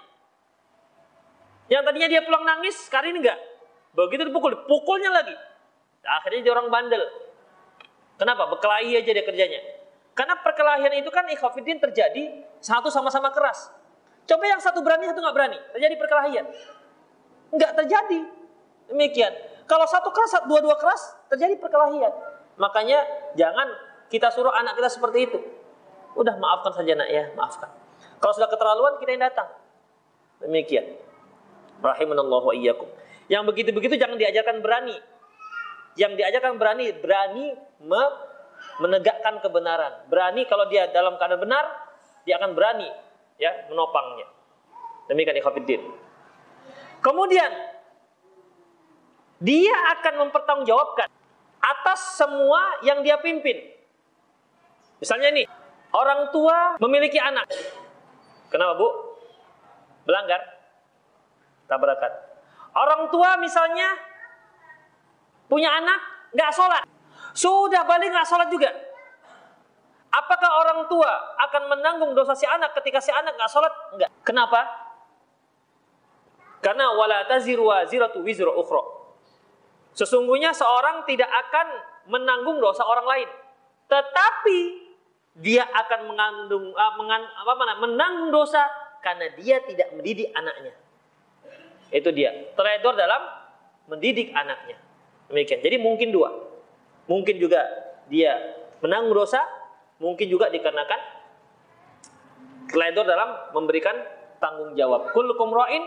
Yang 1.68 1.82
tadinya 1.84 2.08
dia 2.08 2.22
pulang 2.24 2.44
nangis, 2.48 2.76
sekarang 2.88 3.12
ini 3.14 3.28
enggak. 3.28 3.40
Begitu 3.92 4.30
dipukul, 4.32 4.56
dipukulnya 4.56 5.12
lagi. 5.12 5.36
Akhirnya 6.08 6.42
dia 6.48 6.52
orang 6.56 6.72
bandel. 6.72 7.04
Kenapa? 8.18 8.50
Berkelahi 8.50 8.98
aja 8.98 9.12
dia 9.12 9.26
kerjanya. 9.26 9.62
Karena 10.18 10.40
perkelahian 10.42 10.98
itu 10.98 11.14
kan 11.14 11.30
ikhwafiddin 11.30 11.78
terjadi 11.78 12.42
satu 12.58 12.90
sama-sama 12.90 13.30
keras. 13.30 13.70
Coba 14.26 14.44
yang 14.50 14.58
satu 14.58 14.82
berani, 14.82 15.06
satu 15.06 15.22
nggak 15.22 15.36
berani. 15.36 15.58
Terjadi 15.78 15.96
perkelahian. 16.00 16.46
Nggak 17.54 17.72
terjadi. 17.78 18.20
Demikian. 18.90 19.34
Kalau 19.68 19.86
satu 19.86 20.10
keras, 20.10 20.42
dua-dua 20.50 20.80
keras, 20.80 21.14
terjadi 21.30 21.60
perkelahian. 21.60 22.10
Makanya 22.58 23.04
jangan 23.38 23.68
kita 24.08 24.32
suruh 24.32 24.52
anak 24.52 24.80
kita 24.80 24.90
seperti 24.92 25.28
itu. 25.32 25.40
Udah 26.18 26.34
maafkan 26.40 26.74
saja 26.74 26.98
nak 26.98 27.10
ya, 27.12 27.30
maafkan. 27.38 27.70
Kalau 28.18 28.34
sudah 28.34 28.50
keterlaluan 28.50 28.98
kita 28.98 29.14
yang 29.14 29.24
datang. 29.30 29.50
Demikian. 30.42 30.98
Rahimanallahu 31.82 32.54
iyyakum. 32.58 32.90
Yang 33.30 33.44
begitu-begitu 33.54 34.00
jangan 34.00 34.18
diajarkan 34.18 34.66
berani. 34.66 34.98
Yang 35.98 36.18
diajarkan 36.18 36.58
berani, 36.58 36.94
berani 36.98 37.46
me 37.86 38.04
menegakkan 38.82 39.38
kebenaran. 39.42 40.10
Berani 40.10 40.46
kalau 40.50 40.66
dia 40.70 40.90
dalam 40.90 41.18
keadaan 41.22 41.42
benar, 41.42 41.66
dia 42.26 42.42
akan 42.42 42.58
berani 42.58 42.90
ya 43.38 43.70
menopangnya. 43.70 44.26
Demikian 45.08 45.38
ikhwatiddin. 45.38 45.82
Kemudian 47.02 47.52
dia 49.38 49.76
akan 49.98 50.28
mempertanggungjawabkan 50.28 51.10
atas 51.62 52.18
semua 52.18 52.82
yang 52.82 53.06
dia 53.06 53.22
pimpin. 53.22 53.77
Misalnya 54.98 55.30
nih, 55.34 55.46
orang 55.94 56.34
tua 56.34 56.78
memiliki 56.82 57.22
anak. 57.22 57.46
Kenapa, 58.50 58.74
Bu? 58.80 58.88
Belanggar? 60.08 60.40
Tabrakan. 61.68 62.14
Orang 62.78 63.12
tua 63.12 63.36
misalnya 63.42 63.98
punya 65.52 65.74
anak 65.74 66.00
nggak 66.32 66.52
sholat, 66.54 66.84
sudah 67.34 67.84
balik 67.84 68.14
nggak 68.14 68.28
sholat 68.28 68.48
juga. 68.48 68.70
Apakah 70.08 70.52
orang 70.64 70.80
tua 70.88 71.12
akan 71.36 71.64
menanggung 71.76 72.12
dosa 72.16 72.32
si 72.32 72.48
anak 72.48 72.72
ketika 72.80 73.04
si 73.04 73.12
anak 73.12 73.36
nggak 73.36 73.52
sholat? 73.52 73.74
Enggak. 73.98 74.12
Kenapa? 74.24 74.62
Karena 76.64 76.96
wala 76.96 77.28
taziru 77.28 77.68
waziratu 77.68 78.24
wizra 78.24 78.50
ukhra. 78.50 78.82
Sesungguhnya 79.98 80.54
seorang 80.54 81.04
tidak 81.10 81.28
akan 81.28 81.68
menanggung 82.08 82.62
dosa 82.62 82.86
orang 82.86 83.06
lain, 83.06 83.30
tetapi 83.90 84.87
dia 85.38 85.64
akan 85.66 86.10
mengandung 86.10 86.74
uh, 86.74 86.94
mengan, 86.98 87.22
apa 87.22 87.54
mana, 87.54 87.74
menanggung 87.78 88.30
dosa 88.34 88.66
karena 89.06 89.30
dia 89.38 89.62
tidak 89.62 89.94
mendidik 89.94 90.34
anaknya. 90.34 90.74
Itu 91.94 92.10
dia. 92.10 92.34
Teledor 92.58 92.98
dalam 92.98 93.22
mendidik 93.88 94.34
anaknya. 94.34 94.82
Demikian. 95.30 95.62
Jadi 95.62 95.78
mungkin 95.78 96.10
dua. 96.10 96.34
Mungkin 97.08 97.40
juga 97.40 97.64
dia 98.12 98.36
menanggung 98.84 99.16
dosa, 99.16 99.40
mungkin 100.02 100.28
juga 100.28 100.52
dikarenakan 100.52 101.00
teledor 102.68 103.06
dalam 103.08 103.54
memberikan 103.56 103.96
tanggung 104.42 104.76
jawab. 104.76 105.14
Kullukum 105.16 105.54
ra'in 105.54 105.84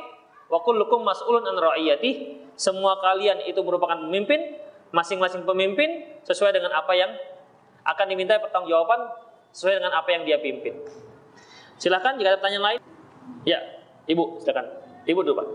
wa 0.49 0.59
kullukum 0.63 1.05
mas'ulun 1.05 1.45
an 1.45 1.57
ra'iyati. 1.59 2.41
Semua 2.57 2.97
kalian 3.03 3.45
itu 3.49 3.61
merupakan 3.65 3.99
pemimpin, 3.99 4.57
masing-masing 4.95 5.45
pemimpin 5.45 6.07
sesuai 6.25 6.55
dengan 6.55 6.77
apa 6.77 6.93
yang 6.93 7.13
akan 7.85 8.07
diminta 8.13 8.37
pertanggungjawaban 8.37 9.30
sesuai 9.53 9.83
dengan 9.83 9.93
apa 9.95 10.09
yang 10.15 10.23
dia 10.27 10.39
pimpin. 10.39 10.75
Silakan 11.81 12.21
jika 12.21 12.37
ada 12.37 12.39
pertanyaan 12.39 12.67
lain. 12.77 12.81
Ya, 13.49 13.59
Ibu, 14.07 14.43
silakan. 14.45 14.67
Ibu 15.09 15.21
dulu, 15.25 15.35
Pak. 15.41 15.49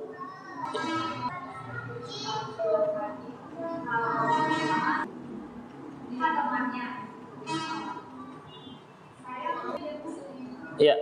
Iya. 10.76 10.96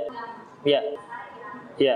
Iya. 0.63 0.81
Iya. 0.81 0.81
Iya. 1.81 1.95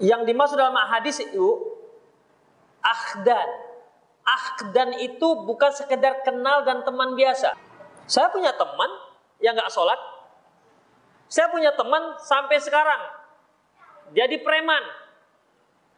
yang 0.00 0.24
dimaksud 0.28 0.56
dalam 0.58 0.76
hadis 0.76 1.22
itu 1.22 1.46
akhdan. 2.82 3.48
Akhdan 4.26 4.98
itu 4.98 5.28
bukan 5.46 5.70
sekedar 5.70 6.26
kenal 6.26 6.66
dan 6.66 6.82
teman 6.82 7.14
biasa. 7.14 7.54
Saya 8.10 8.30
punya 8.30 8.50
teman 8.54 8.90
yang 9.38 9.54
nggak 9.54 9.70
sholat, 9.70 9.98
Saya 11.26 11.50
punya 11.50 11.74
teman 11.74 12.14
sampai 12.22 12.54
sekarang 12.62 13.02
jadi 14.14 14.38
preman. 14.46 14.82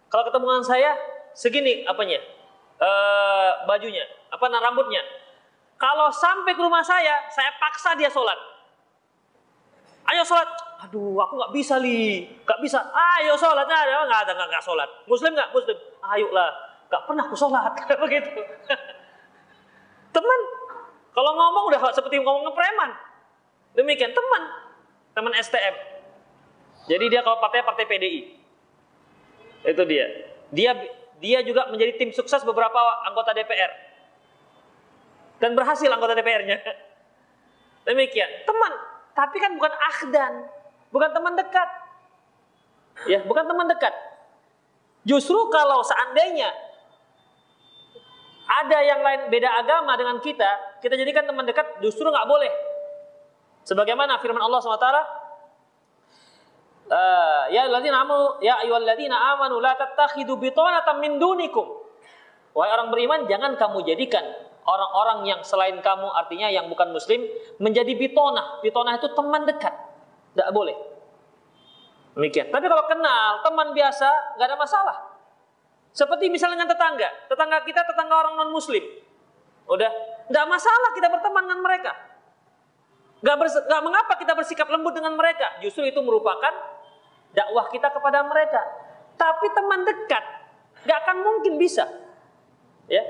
Kalau 0.08 0.24
ketemu 0.24 0.44
dengan 0.48 0.64
saya 0.64 0.90
segini 1.36 1.84
apanya? 1.84 2.16
Eh, 2.78 3.50
bajunya, 3.68 4.06
apa 4.32 4.44
nah, 4.48 4.62
rambutnya. 4.62 5.04
Kalau 5.76 6.08
sampai 6.08 6.56
ke 6.56 6.62
rumah 6.64 6.80
saya, 6.80 7.28
saya 7.28 7.52
paksa 7.60 7.92
dia 7.98 8.08
sholat. 8.08 8.38
Ayo 10.08 10.24
sholat. 10.24 10.67
Aduh, 10.78 11.18
aku 11.18 11.34
nggak 11.34 11.52
bisa 11.58 11.74
li, 11.82 12.22
nggak 12.46 12.60
bisa. 12.62 12.78
Ayo 12.94 13.34
sholat, 13.34 13.66
nggak 13.66 13.82
ada, 13.82 13.94
nggak 14.06 14.20
ada, 14.30 14.32
nggak 14.46 14.62
sholat. 14.62 14.86
Muslim 15.10 15.34
nggak? 15.34 15.50
Muslim. 15.50 15.74
Ayolah, 16.06 16.50
nggak 16.86 17.02
pernah 17.02 17.24
aku 17.26 17.34
sholat, 17.34 17.72
begitu. 18.06 18.30
Teman, 20.14 20.40
kalau 21.10 21.34
ngomong 21.34 21.64
udah 21.74 21.90
seperti 21.90 22.22
ngomong 22.22 22.54
preman. 22.54 22.94
Demikian 23.74 24.14
teman, 24.14 24.42
teman 25.18 25.34
STM. 25.34 25.74
Jadi 26.86 27.04
dia 27.10 27.26
kalau 27.26 27.42
partai 27.42 27.66
partai 27.66 27.84
PDI. 27.84 28.20
Itu 29.66 29.82
dia. 29.82 30.06
Dia 30.54 30.72
dia 31.18 31.42
juga 31.42 31.66
menjadi 31.74 31.98
tim 31.98 32.10
sukses 32.14 32.46
beberapa 32.46 32.78
anggota 33.02 33.34
DPR. 33.34 33.72
Dan 35.42 35.58
berhasil 35.58 35.90
anggota 35.90 36.14
DPR-nya. 36.14 36.58
Demikian. 37.86 38.46
Teman, 38.46 38.72
tapi 39.14 39.36
kan 39.42 39.54
bukan 39.58 39.74
akhdan, 39.74 40.34
bukan 40.92 41.10
teman 41.12 41.34
dekat. 41.36 41.68
Ya, 43.06 43.22
bukan 43.22 43.46
teman 43.46 43.66
dekat. 43.70 43.94
Justru 45.06 45.38
kalau 45.48 45.80
seandainya 45.86 46.50
ada 48.48 48.78
yang 48.80 49.00
lain 49.04 49.20
beda 49.28 49.48
agama 49.60 49.94
dengan 49.94 50.18
kita, 50.18 50.80
kita 50.80 50.96
jadikan 50.96 51.28
teman 51.28 51.44
dekat, 51.44 51.78
justru 51.84 52.08
nggak 52.08 52.26
boleh. 52.26 52.50
Sebagaimana 53.68 54.16
firman 54.18 54.40
Allah 54.40 54.58
SWT, 54.64 54.88
uh, 56.88 57.42
ya 57.52 57.68
alladzina 57.68 58.00
amanu 58.00 58.40
ya 58.40 58.64
ayyuhalladzina 58.64 59.16
amanu 59.36 59.60
la 59.60 59.76
tattakhidu 59.76 60.40
bitanatan 60.40 60.96
min 61.04 61.20
dunikum. 61.20 61.68
Wahai 62.56 62.72
orang 62.74 62.88
beriman, 62.88 63.28
jangan 63.28 63.54
kamu 63.60 63.84
jadikan 63.84 64.24
orang-orang 64.68 65.24
yang 65.24 65.40
selain 65.40 65.80
kamu 65.80 66.08
artinya 66.12 66.48
yang 66.52 66.68
bukan 66.68 66.92
muslim 66.92 67.24
menjadi 67.56 67.92
bitonah. 67.96 68.60
Bitonah 68.60 69.00
itu 69.00 69.08
teman 69.16 69.48
dekat. 69.48 69.72
Tidak 70.34 70.50
boleh. 70.52 70.76
Demikian. 72.18 72.50
Tapi 72.50 72.66
kalau 72.66 72.84
kenal 72.90 73.46
teman 73.46 73.68
biasa 73.72 74.08
nggak 74.36 74.46
ada 74.48 74.58
masalah. 74.58 74.96
Seperti 75.94 76.30
misalnya 76.30 76.62
dengan 76.62 76.70
tetangga, 76.74 77.08
tetangga 77.26 77.58
kita 77.64 77.82
tetangga 77.86 78.14
orang 78.14 78.34
non 78.38 78.50
muslim. 78.54 78.82
Udah, 79.68 79.90
nggak 80.30 80.46
masalah 80.46 80.90
kita 80.96 81.08
berteman 81.10 81.44
dengan 81.46 81.60
mereka. 81.62 81.92
Gak, 83.18 83.34
gak 83.66 83.82
mengapa 83.82 84.14
kita 84.14 84.32
bersikap 84.38 84.70
lembut 84.70 84.94
dengan 84.94 85.18
mereka. 85.18 85.58
Justru 85.58 85.82
itu 85.90 85.98
merupakan 85.98 86.54
dakwah 87.34 87.66
kita 87.66 87.90
kepada 87.90 88.22
mereka. 88.22 88.62
Tapi 89.18 89.46
teman 89.50 89.82
dekat 89.82 90.24
gak 90.86 90.98
akan 91.02 91.26
mungkin 91.26 91.58
bisa. 91.58 91.82
Ya, 92.86 93.02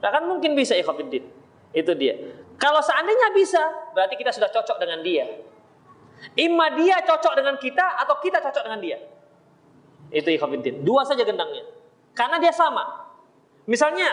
gak 0.00 0.16
akan 0.16 0.32
mungkin 0.32 0.56
bisa 0.56 0.72
ikhwatiddin. 0.80 1.28
Itu 1.76 1.92
dia. 1.92 2.16
Kalau 2.56 2.80
seandainya 2.80 3.36
bisa, 3.36 3.60
berarti 3.92 4.16
kita 4.16 4.32
sudah 4.32 4.48
cocok 4.48 4.80
dengan 4.80 5.04
dia. 5.04 5.28
Ima 6.36 6.76
dia 6.76 7.00
cocok 7.02 7.32
dengan 7.36 7.56
kita 7.56 8.00
atau 8.04 8.20
kita 8.20 8.38
cocok 8.44 8.62
dengan 8.68 8.80
dia. 8.80 8.98
Itu 10.10 10.28
ikhwatiddin. 10.28 10.84
Dua 10.84 11.06
saja 11.06 11.24
gendangnya. 11.24 11.64
Karena 12.12 12.36
dia 12.42 12.52
sama. 12.52 12.82
Misalnya 13.64 14.10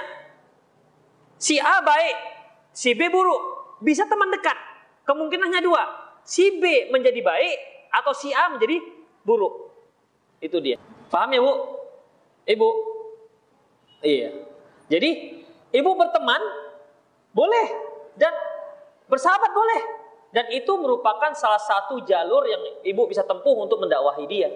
si 1.35 1.57
A 1.57 1.81
baik, 1.81 2.17
si 2.71 2.93
B 2.93 3.09
buruk. 3.09 3.41
Bisa 3.81 4.05
teman 4.09 4.29
dekat. 4.34 4.55
Kemungkinannya 5.05 5.61
dua. 5.61 5.84
Si 6.23 6.59
B 6.59 6.89
menjadi 6.93 7.19
baik 7.23 7.57
atau 7.91 8.13
si 8.13 8.34
A 8.34 8.51
menjadi 8.51 8.79
buruk. 9.25 9.73
Itu 10.43 10.61
dia. 10.61 10.77
Paham 11.09 11.34
ya, 11.34 11.39
Bu? 11.41 11.53
Ibu? 12.47 12.69
Iya. 14.05 14.29
Jadi, 14.88 15.43
ibu 15.73 15.91
berteman 15.97 16.39
boleh 17.34 17.67
dan 18.15 18.31
bersahabat 19.09 19.51
boleh. 19.51 19.81
Dan 20.27 20.45
itu 20.51 20.69
merupakan 20.75 21.31
salah 21.31 21.59
satu 21.59 22.03
jalur 22.03 22.43
yang 22.43 22.59
ibu 22.83 23.07
bisa 23.07 23.23
tempuh 23.23 23.63
untuk 23.63 23.79
mendakwahi 23.79 24.25
dia. 24.27 24.49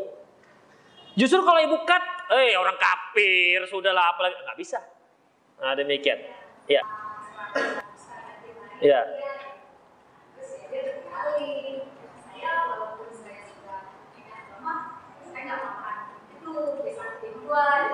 Justru 1.15 1.43
kalau 1.43 1.59
ibu 1.59 1.79
cut, 1.87 2.03
eh 2.31 2.55
orang 2.55 2.75
kafir, 2.75 3.63
sudahlah 3.67 4.15
apalagi 4.15 4.35
nggak 4.35 4.59
bisa. 4.59 4.79
Nah 5.59 5.75
demikian. 5.75 6.19
Ya. 6.67 6.83
Ya. 8.83 8.99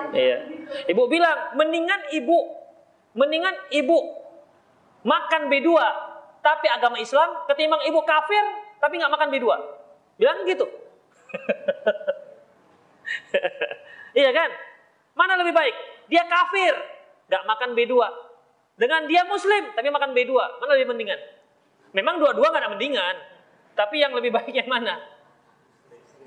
Iya. 0.08 0.36
Ibu 0.88 1.02
bilang, 1.10 1.52
mendingan 1.58 2.00
ibu, 2.14 2.38
mendingan 3.12 3.54
ibu 3.74 3.98
makan 5.04 5.52
B2 5.52 5.68
tapi 6.48 6.64
agama 6.72 6.96
Islam 6.96 7.44
ketimbang 7.44 7.84
ibu 7.84 8.00
kafir 8.08 8.40
tapi 8.80 8.96
nggak 8.96 9.12
makan 9.12 9.28
B2. 9.28 9.44
Bilang 10.16 10.48
gitu. 10.48 10.64
iya 14.24 14.32
kan? 14.32 14.48
Mana 15.12 15.36
lebih 15.36 15.52
baik? 15.52 15.76
Dia 16.08 16.24
kafir, 16.24 16.72
nggak 17.28 17.44
makan 17.44 17.76
B2. 17.76 17.92
Dengan 18.80 19.04
dia 19.04 19.28
muslim 19.28 19.76
tapi 19.76 19.92
makan 19.92 20.16
B2, 20.16 20.32
mana 20.64 20.72
lebih 20.72 20.88
mendingan? 20.88 21.20
Memang 21.92 22.16
dua-dua 22.16 22.48
nggak 22.48 22.64
ada 22.64 22.72
mendingan, 22.72 23.14
tapi 23.76 24.00
yang 24.00 24.16
lebih 24.16 24.32
baik 24.32 24.56
yang 24.56 24.72
mana? 24.72 24.96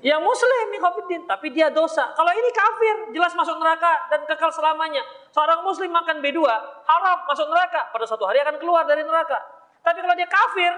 Yang 0.02 0.22
muslim 0.22 0.66
Ikhwanuddin, 0.74 1.22
tapi 1.30 1.54
dia 1.54 1.70
dosa. 1.70 2.10
Kalau 2.18 2.34
ini 2.34 2.50
kafir, 2.50 3.14
jelas 3.14 3.38
masuk 3.38 3.54
neraka 3.58 4.10
dan 4.10 4.26
kekal 4.26 4.50
selamanya. 4.50 5.02
Seorang 5.30 5.62
muslim 5.62 5.94
makan 5.94 6.18
B2, 6.18 6.42
haram 6.90 7.18
masuk 7.22 7.46
neraka. 7.46 7.86
Pada 7.94 8.02
suatu 8.02 8.26
hari 8.26 8.42
akan 8.42 8.58
keluar 8.58 8.82
dari 8.82 9.06
neraka. 9.06 9.61
Tapi 9.82 9.98
kalau 9.98 10.14
dia 10.14 10.30
kafir, 10.30 10.72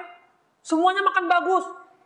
semuanya 0.64 1.04
makan 1.04 1.28
bagus. 1.28 1.64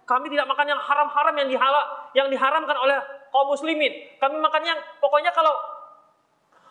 Kami 0.08 0.26
tidak 0.32 0.48
makan 0.50 0.66
yang 0.66 0.80
haram-haram 0.80 1.34
yang 1.36 1.48
dihalal, 1.48 1.84
yang 2.16 2.26
diharamkan 2.32 2.76
oleh 2.80 2.96
kaum 3.30 3.48
muslimin. 3.52 3.92
Kami 4.18 4.36
makan 4.40 4.62
yang 4.64 4.78
pokoknya 4.98 5.30
kalau 5.30 5.52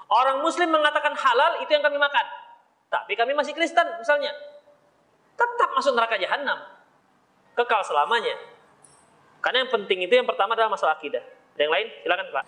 orang 0.09 0.41
muslim 0.43 0.67
mengatakan 0.73 1.13
halal 1.15 1.61
itu 1.61 1.69
yang 1.71 1.85
kami 1.85 2.01
makan. 2.01 2.25
Tapi 2.87 3.13
kami 3.13 3.37
masih 3.37 3.53
Kristen 3.53 3.87
misalnya. 3.99 4.33
Tetap 5.37 5.69
masuk 5.77 5.93
neraka 5.93 6.17
jahanam. 6.17 6.57
Kekal 7.53 7.85
selamanya. 7.85 8.33
Karena 9.37 9.63
yang 9.63 9.71
penting 9.71 10.01
itu 10.01 10.13
yang 10.17 10.25
pertama 10.25 10.57
adalah 10.57 10.73
masalah 10.73 10.97
akidah. 10.97 11.21
Ada 11.55 11.61
yang 11.61 11.73
lain? 11.73 11.87
Silakan 12.01 12.27
Pak. 12.33 12.45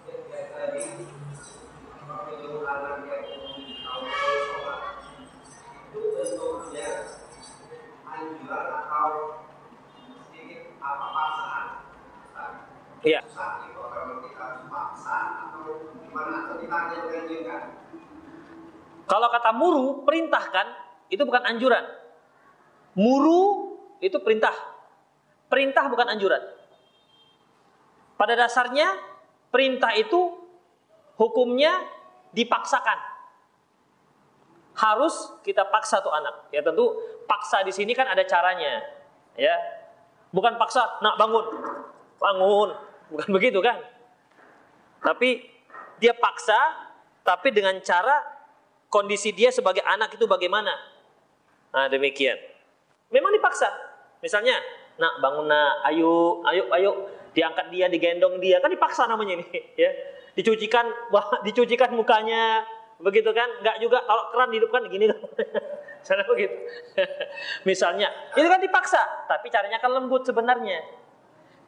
Iya. 12.99 13.23
Kalau 19.09 19.27
kata 19.31 19.51
muru, 19.55 20.03
perintahkan, 20.03 20.67
itu 21.09 21.23
bukan 21.25 21.43
anjuran. 21.47 21.85
Muru 22.93 23.73
itu 24.03 24.19
perintah. 24.21 24.53
Perintah 25.49 25.89
bukan 25.89 26.13
anjuran. 26.13 26.43
Pada 28.19 28.35
dasarnya 28.35 28.99
perintah 29.49 29.95
itu 29.95 30.37
hukumnya 31.15 31.71
dipaksakan. 32.35 32.99
Harus 34.77 35.33
kita 35.41 35.65
paksa 35.71 36.03
tuh 36.03 36.13
anak. 36.13 36.51
Ya 36.53 36.61
tentu 36.61 36.99
paksa 37.29 37.61
di 37.61 37.69
sini 37.69 37.93
kan 37.93 38.09
ada 38.09 38.25
caranya. 38.25 38.81
Ya. 39.37 39.53
Bukan 40.33 40.57
paksa, 40.57 40.97
nak 41.05 41.21
bangun. 41.21 41.45
Bangun. 42.17 42.69
Bukan 43.13 43.29
begitu 43.37 43.61
kan? 43.61 43.77
Tapi 45.05 45.45
dia 46.01 46.17
paksa 46.17 46.89
tapi 47.21 47.53
dengan 47.53 47.77
cara 47.85 48.25
kondisi 48.89 49.29
dia 49.29 49.53
sebagai 49.53 49.85
anak 49.85 50.17
itu 50.17 50.25
bagaimana? 50.25 50.73
Nah, 51.69 51.85
demikian. 51.85 52.35
Memang 53.13 53.29
dipaksa. 53.29 53.69
Misalnya, 54.25 54.57
nak 54.97 55.21
bangun 55.21 55.45
nak, 55.45 55.85
ayo, 55.93 56.41
ayo, 56.49 56.63
ayo, 56.73 56.91
diangkat 57.31 57.69
dia, 57.69 57.85
digendong 57.87 58.41
dia, 58.41 58.57
kan 58.57 58.73
dipaksa 58.73 59.05
namanya 59.05 59.37
ini, 59.39 59.47
ya. 59.81 59.93
Dicucikan, 60.33 60.89
wah, 61.13 61.37
dicucikan 61.45 61.93
mukanya, 61.93 62.65
begitu 62.97 63.29
kan? 63.31 63.47
Enggak 63.61 63.77
juga 63.77 64.01
kalau 64.03 64.33
keran 64.33 64.49
dihidupkan 64.49 64.81
gini 64.89 65.05
kan. 65.07 65.19
Sana 66.01 66.23
begitu. 66.25 66.55
Misalnya, 67.69 68.09
itu 68.33 68.47
kan 68.47 68.59
dipaksa, 68.59 69.27
tapi 69.27 69.51
caranya 69.51 69.77
kan 69.77 69.91
lembut 69.91 70.23
sebenarnya. 70.23 70.79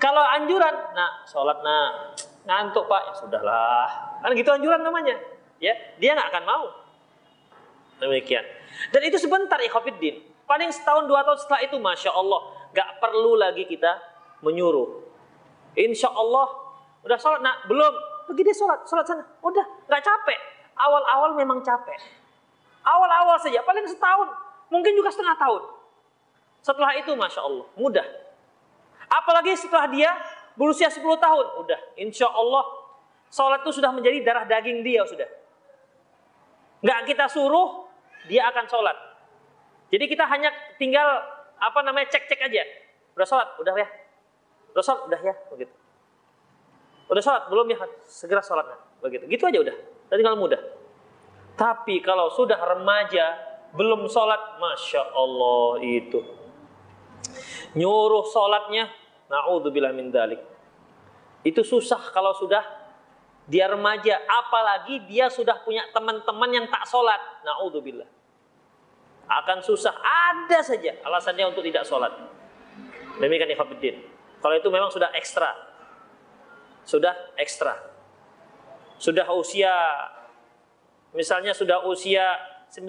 Kalau 0.01 0.23
anjuran, 0.23 0.75
nah, 0.95 1.21
sholat 1.29 1.61
nah, 1.61 2.15
ngantuk 2.47 2.89
pak, 2.89 3.11
ya 3.11 3.13
sudahlah. 3.13 3.87
Kan 4.23 4.33
gitu 4.33 4.49
anjuran 4.49 4.81
namanya, 4.81 5.15
ya. 5.61 5.75
Dia 6.01 6.17
nggak 6.17 6.29
akan 6.33 6.43
mau. 6.47 6.65
Demikian. 8.01 8.41
Dan 8.89 9.01
itu 9.05 9.21
sebentar 9.21 9.61
ikhwafiddin. 9.61 10.25
Paling 10.49 10.73
setahun 10.73 11.05
dua 11.05 11.21
tahun 11.21 11.37
setelah 11.37 11.61
itu, 11.63 11.77
masya 11.77 12.11
Allah, 12.11 12.41
nggak 12.73 12.89
perlu 12.97 13.37
lagi 13.37 13.69
kita 13.69 13.99
menyuruh. 14.41 15.05
Insya 15.77 16.09
Allah 16.11 16.49
udah 17.01 17.17
sholat 17.17 17.41
nak 17.41 17.65
belum 17.65 17.93
pergi 18.29 18.41
dia 18.45 18.55
sholat 18.55 18.85
sholat 18.85 19.05
sana 19.05 19.23
udah 19.41 19.65
nggak 19.89 20.03
capek 20.05 20.39
awal-awal 20.77 21.33
memang 21.33 21.65
capek 21.65 21.97
awal-awal 22.85 23.37
saja 23.37 23.61
paling 23.61 23.85
setahun 23.85 24.29
mungkin 24.71 24.93
juga 24.97 25.09
setengah 25.13 25.37
tahun. 25.37 25.61
Setelah 26.61 26.93
itu 26.97 27.11
masya 27.17 27.41
Allah 27.41 27.65
mudah. 27.77 28.05
Apalagi 29.11 29.57
setelah 29.57 29.89
dia 29.91 30.09
berusia 30.55 30.87
10 30.87 31.03
tahun 31.03 31.45
udah. 31.65 31.79
Insya 31.99 32.29
Allah 32.29 32.63
sholat 33.27 33.65
itu 33.65 33.81
sudah 33.81 33.91
menjadi 33.91 34.21
darah 34.23 34.45
daging 34.45 34.85
dia 34.85 35.03
sudah. 35.03 35.27
Nggak 36.81 36.99
kita 37.13 37.25
suruh 37.29 37.89
dia 38.29 38.47
akan 38.49 38.65
sholat. 38.69 38.97
Jadi 39.91 40.05
kita 40.07 40.23
hanya 40.29 40.49
tinggal 40.79 41.05
apa 41.59 41.79
namanya 41.83 42.09
cek-cek 42.09 42.39
aja. 42.39 42.63
Udah 43.17 43.27
sholat 43.27 43.49
udah 43.59 43.75
ya? 43.75 43.87
Udah 44.71 44.83
sholat 44.85 45.01
udah 45.11 45.19
ya? 45.19 45.33
Begitu. 45.51 45.73
Udah 47.11 47.21
sholat 47.21 47.43
belum 47.51 47.67
ya? 47.67 47.77
Segera 48.07 48.39
sholatnya 48.39 48.77
begitu. 49.03 49.27
Gitu 49.27 49.43
aja 49.43 49.59
udah. 49.59 49.75
Tadi 50.07 50.21
kalau 50.23 50.39
mudah 50.39 50.80
tapi 51.61 52.01
kalau 52.01 52.33
sudah 52.33 52.57
remaja 52.57 53.37
belum 53.77 54.09
sholat 54.09 54.57
masya 54.57 55.13
Allah 55.13 55.77
itu. 55.85 56.17
Nyuruh 57.77 58.25
sholatnya 58.25 58.89
naudzubillah 59.29 59.93
min 59.93 60.09
dalik. 60.09 60.41
Itu 61.45 61.61
susah 61.61 62.09
kalau 62.09 62.33
sudah 62.33 62.65
dia 63.45 63.69
remaja 63.69 64.25
apalagi 64.25 65.05
dia 65.05 65.29
sudah 65.29 65.61
punya 65.61 65.85
teman-teman 65.93 66.49
yang 66.49 66.65
tak 66.65 66.81
sholat 66.89 67.21
naudzubillah. 67.45 68.09
Akan 69.29 69.61
susah 69.61 69.93
ada 70.01 70.65
saja 70.65 70.97
alasannya 71.05 71.45
untuk 71.53 71.61
tidak 71.61 71.85
sholat. 71.85 72.09
Demikian 73.21 73.53
ikhwatiddin 73.53 74.01
kalau 74.41 74.57
itu 74.57 74.69
memang 74.73 74.89
sudah 74.89 75.13
ekstra. 75.13 75.53
Sudah 76.81 77.13
ekstra. 77.37 77.77
Sudah 78.97 79.29
usia 79.29 79.69
misalnya 81.15 81.51
sudah 81.55 81.83
usia 81.87 82.39
19 82.71 82.87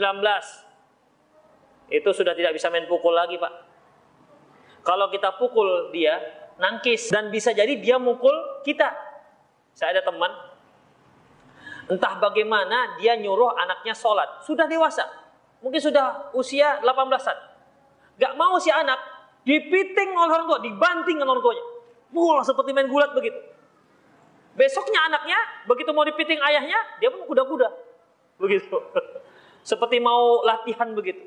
itu 1.92 2.10
sudah 2.14 2.32
tidak 2.32 2.56
bisa 2.56 2.70
main 2.70 2.86
pukul 2.86 3.12
lagi 3.12 3.36
pak 3.36 3.52
kalau 4.82 5.10
kita 5.10 5.34
pukul 5.38 5.90
dia 5.94 6.18
nangkis 6.58 7.10
dan 7.10 7.30
bisa 7.30 7.54
jadi 7.54 7.78
dia 7.78 7.96
mukul 7.98 8.62
kita 8.62 8.90
saya 9.74 9.98
ada 9.98 10.02
teman 10.06 10.30
entah 11.90 12.14
bagaimana 12.22 12.96
dia 13.02 13.18
nyuruh 13.18 13.54
anaknya 13.58 13.92
sholat 13.92 14.46
sudah 14.46 14.70
dewasa 14.70 15.22
mungkin 15.62 15.78
sudah 15.78 16.34
usia 16.34 16.82
18an. 16.82 17.38
Gak 18.18 18.34
mau 18.36 18.58
si 18.58 18.68
anak 18.68 18.98
dipiting 19.46 20.10
oleh 20.12 20.34
orang 20.34 20.46
tua, 20.50 20.58
dibanting 20.60 21.16
oleh 21.22 21.30
orang 21.30 21.42
tuanya. 21.42 21.64
Mul 22.12 22.44
seperti 22.44 22.70
main 22.76 22.90
gulat 22.90 23.14
begitu. 23.16 23.38
Besoknya 24.52 25.08
anaknya 25.08 25.38
begitu 25.64 25.96
mau 25.96 26.04
dipiting 26.04 26.36
ayahnya, 26.36 26.76
dia 27.00 27.08
pun 27.08 27.24
kuda-kuda. 27.24 27.72
Begitu. 28.42 28.74
seperti 29.62 30.02
mau 30.02 30.42
latihan 30.42 30.90
begitu. 30.92 31.22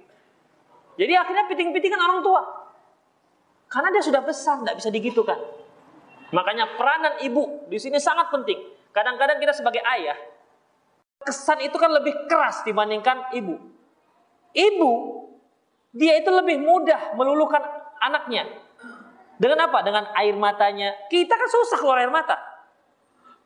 Jadi 0.96 1.14
akhirnya 1.16 1.48
piting-pitingan 1.48 2.00
orang 2.00 2.20
tua. 2.24 2.42
Karena 3.72 3.92
dia 3.92 4.04
sudah 4.04 4.22
besar, 4.24 4.62
tidak 4.62 4.80
bisa 4.80 4.90
digitukan. 4.92 5.40
Makanya 6.32 6.76
peranan 6.80 7.20
ibu 7.24 7.68
di 7.68 7.80
sini 7.80 8.00
sangat 8.00 8.32
penting. 8.32 8.60
Kadang-kadang 8.96 9.40
kita 9.40 9.52
sebagai 9.52 9.84
ayah, 9.84 10.16
kesan 11.20 11.60
itu 11.60 11.76
kan 11.76 11.92
lebih 11.92 12.16
keras 12.32 12.64
dibandingkan 12.64 13.36
ibu. 13.36 13.60
Ibu, 14.56 14.92
dia 15.92 16.16
itu 16.16 16.32
lebih 16.32 16.64
mudah 16.64 17.16
meluluhkan 17.20 17.60
anaknya. 18.00 18.48
Dengan 19.36 19.68
apa? 19.68 19.84
Dengan 19.84 20.08
air 20.16 20.32
matanya. 20.40 20.96
Kita 21.12 21.36
kan 21.36 21.50
susah 21.52 21.78
keluar 21.84 22.00
air 22.00 22.12
mata. 22.12 22.40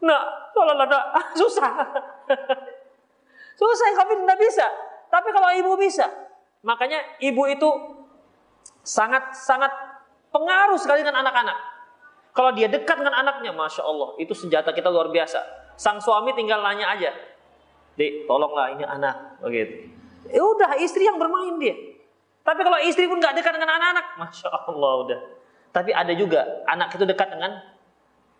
Nah, 0.05 0.53
kalau 0.53 0.77
susah. 1.41 1.71
susah 3.60 3.91
kami 3.99 4.23
tidak 4.23 4.40
bisa. 4.40 4.65
Tapi 5.11 5.30
kalau 5.36 5.49
ibu 5.52 5.76
bisa. 5.76 6.07
Makanya 6.64 7.19
ibu 7.19 7.44
itu 7.52 7.69
sangat 8.84 9.36
sangat 9.36 9.72
pengaruh 10.31 10.80
sekali 10.80 11.03
dengan 11.03 11.19
anak-anak. 11.19 11.57
Kalau 12.31 12.56
dia 12.56 12.72
dekat 12.72 12.95
dengan 12.95 13.19
anaknya, 13.19 13.52
masya 13.52 13.84
Allah, 13.84 14.15
itu 14.22 14.31
senjata 14.31 14.72
kita 14.72 14.88
luar 14.88 15.11
biasa. 15.11 15.44
Sang 15.76 15.99
suami 15.99 16.31
tinggal 16.38 16.61
nanya 16.64 16.94
aja, 16.95 17.11
dek, 17.99 18.30
tolonglah 18.30 18.76
ini 18.76 18.86
anak, 18.86 19.41
begitu. 19.44 19.91
Ya 20.30 20.44
udah 20.45 20.77
istri 20.80 21.07
yang 21.07 21.18
bermain 21.18 21.57
dia. 21.57 21.76
Tapi 22.45 22.61
kalau 22.64 22.80
istri 22.86 23.10
pun 23.10 23.19
nggak 23.19 23.36
dekat 23.36 23.56
dengan 23.60 23.76
anak-anak, 23.76 24.06
masya 24.19 24.48
Allah 24.52 24.94
udah. 25.03 25.19
Tapi 25.73 25.91
ada 25.91 26.14
juga 26.15 26.64
anak 26.69 26.95
itu 26.95 27.03
dekat 27.03 27.27
dengan 27.34 27.52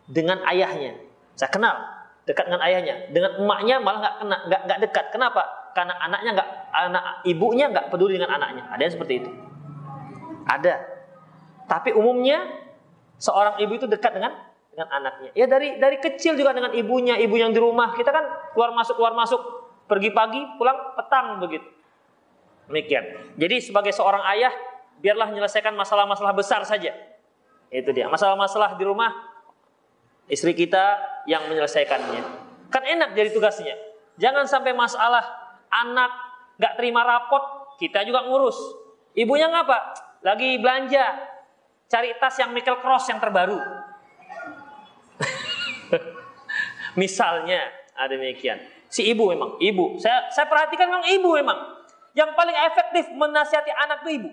dengan 0.10 0.38
ayahnya. 0.48 0.98
Saya 1.36 1.50
kenal 1.52 1.99
dekat 2.30 2.45
dengan 2.45 2.61
ayahnya, 2.61 3.10
dengan 3.10 3.41
emaknya 3.41 3.76
malah 3.81 3.99
nggak 4.06 4.15
kena 4.22 4.38
nggak 4.45 4.61
nggak 4.69 4.80
dekat. 4.85 5.06
Kenapa? 5.10 5.41
Karena 5.73 5.97
anaknya 5.97 6.31
nggak 6.38 6.49
anak 6.69 7.03
ibunya 7.26 7.65
nggak 7.73 7.89
peduli 7.89 8.22
dengan 8.22 8.38
anaknya. 8.38 8.69
Ada 8.69 8.81
yang 8.85 8.93
seperti 8.93 9.14
itu. 9.26 9.30
Ada. 10.45 10.76
Tapi 11.65 11.89
umumnya 11.97 12.45
seorang 13.18 13.57
ibu 13.57 13.73
itu 13.81 13.89
dekat 13.89 14.14
dengan 14.14 14.38
dengan 14.69 14.88
anaknya. 14.93 15.34
Ya 15.34 15.49
dari 15.49 15.81
dari 15.81 15.97
kecil 15.97 16.38
juga 16.38 16.53
dengan 16.53 16.69
ibunya, 16.77 17.18
ibu 17.18 17.34
yang 17.34 17.49
di 17.49 17.57
rumah. 17.57 17.97
Kita 17.97 18.14
kan 18.14 18.53
keluar 18.53 18.77
masuk 18.77 18.93
keluar 18.93 19.18
masuk, 19.18 19.41
pergi 19.89 20.14
pagi, 20.14 20.41
pulang 20.61 20.93
petang 20.93 21.41
begitu. 21.41 21.65
Demikian. 22.69 23.34
Jadi 23.41 23.56
sebagai 23.65 23.89
seorang 23.89 24.22
ayah, 24.38 24.53
biarlah 25.01 25.34
menyelesaikan 25.34 25.73
masalah-masalah 25.73 26.38
besar 26.38 26.61
saja. 26.69 26.93
Itu 27.73 27.89
dia. 27.89 28.06
Masalah-masalah 28.06 28.77
di 28.77 28.85
rumah, 28.85 29.10
istri 30.30 30.53
kita 30.53 31.01
yang 31.30 31.45
menyelesaikannya. 31.45 32.22
Kan 32.73 32.81
enak 32.81 33.14
jadi 33.14 33.30
tugasnya. 33.30 33.77
Jangan 34.18 34.49
sampai 34.49 34.73
masalah 34.73 35.22
anak 35.69 36.10
gak 36.57 36.73
terima 36.81 37.06
rapot, 37.06 37.77
kita 37.77 38.01
juga 38.01 38.26
ngurus. 38.26 38.57
Ibunya 39.14 39.45
ngapa? 39.47 39.93
Lagi 40.26 40.57
belanja, 40.57 41.06
cari 41.85 42.18
tas 42.18 42.35
yang 42.41 42.51
Michael 42.51 42.81
Cross 42.81 43.14
yang 43.14 43.22
terbaru. 43.22 43.56
Misalnya, 47.01 47.69
ada 47.93 48.18
demikian. 48.18 48.57
Si 48.89 49.06
ibu 49.06 49.30
memang, 49.30 49.61
ibu. 49.61 50.01
Saya 50.01 50.34
saya 50.34 50.49
perhatikan 50.49 50.89
memang 50.89 51.07
ibu 51.07 51.30
memang. 51.38 51.60
Yang 52.18 52.34
paling 52.34 52.57
efektif 52.68 53.06
menasihati 53.14 53.72
anak 53.72 54.01
itu 54.03 54.10
ibu. 54.18 54.30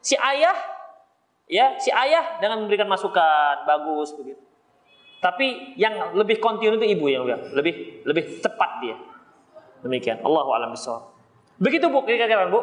Si 0.00 0.16
ayah, 0.16 0.56
ya, 1.46 1.76
si 1.76 1.92
ayah 1.92 2.40
dengan 2.40 2.64
memberikan 2.64 2.88
masukan 2.88 3.68
bagus 3.68 4.16
begitu. 4.16 4.53
Tapi 5.24 5.72
yang 5.80 6.12
lebih 6.12 6.36
kontinu 6.36 6.76
itu 6.76 7.00
ibu 7.00 7.08
yang 7.08 7.24
lebih 7.56 8.04
lebih 8.04 8.44
cepat 8.44 8.84
dia. 8.84 8.92
Demikian. 9.80 10.20
Allahu 10.20 10.52
a'lam. 10.52 10.76
Begitu 11.56 11.88
Bu, 11.88 12.04
kira-kira 12.04 12.44
Bu. 12.52 12.60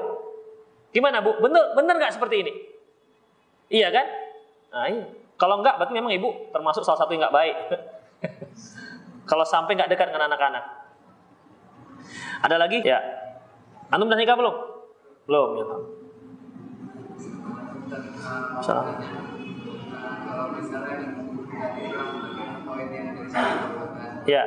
Gimana 0.93 1.25
Bu? 1.25 1.41
Bener 1.41 1.73
bener 1.73 1.97
nggak 1.97 2.13
seperti 2.13 2.45
ini? 2.45 2.53
Iya 3.73 3.89
kan? 3.89 4.05
Nah, 4.77 4.85
iya. 4.93 5.09
Kalau 5.41 5.57
enggak 5.57 5.81
berarti 5.81 5.93
memang 5.97 6.13
ibu 6.13 6.53
termasuk 6.53 6.85
salah 6.85 7.01
satu 7.01 7.17
yang 7.17 7.25
nggak 7.25 7.33
baik. 7.33 7.55
Kalau 9.29 9.41
sampai 9.41 9.73
nggak 9.73 9.89
dekat 9.89 10.13
dengan 10.13 10.29
anak-anak. 10.29 10.63
Ada 12.45 12.61
lagi? 12.61 12.77
Ya. 12.85 13.01
Antum 13.89 14.05
udah 14.05 14.19
nikah 14.21 14.37
belum? 14.37 14.55
Belum 15.25 15.49
ya. 15.57 15.65
Salam. 18.61 18.85
Ya. 24.27 24.43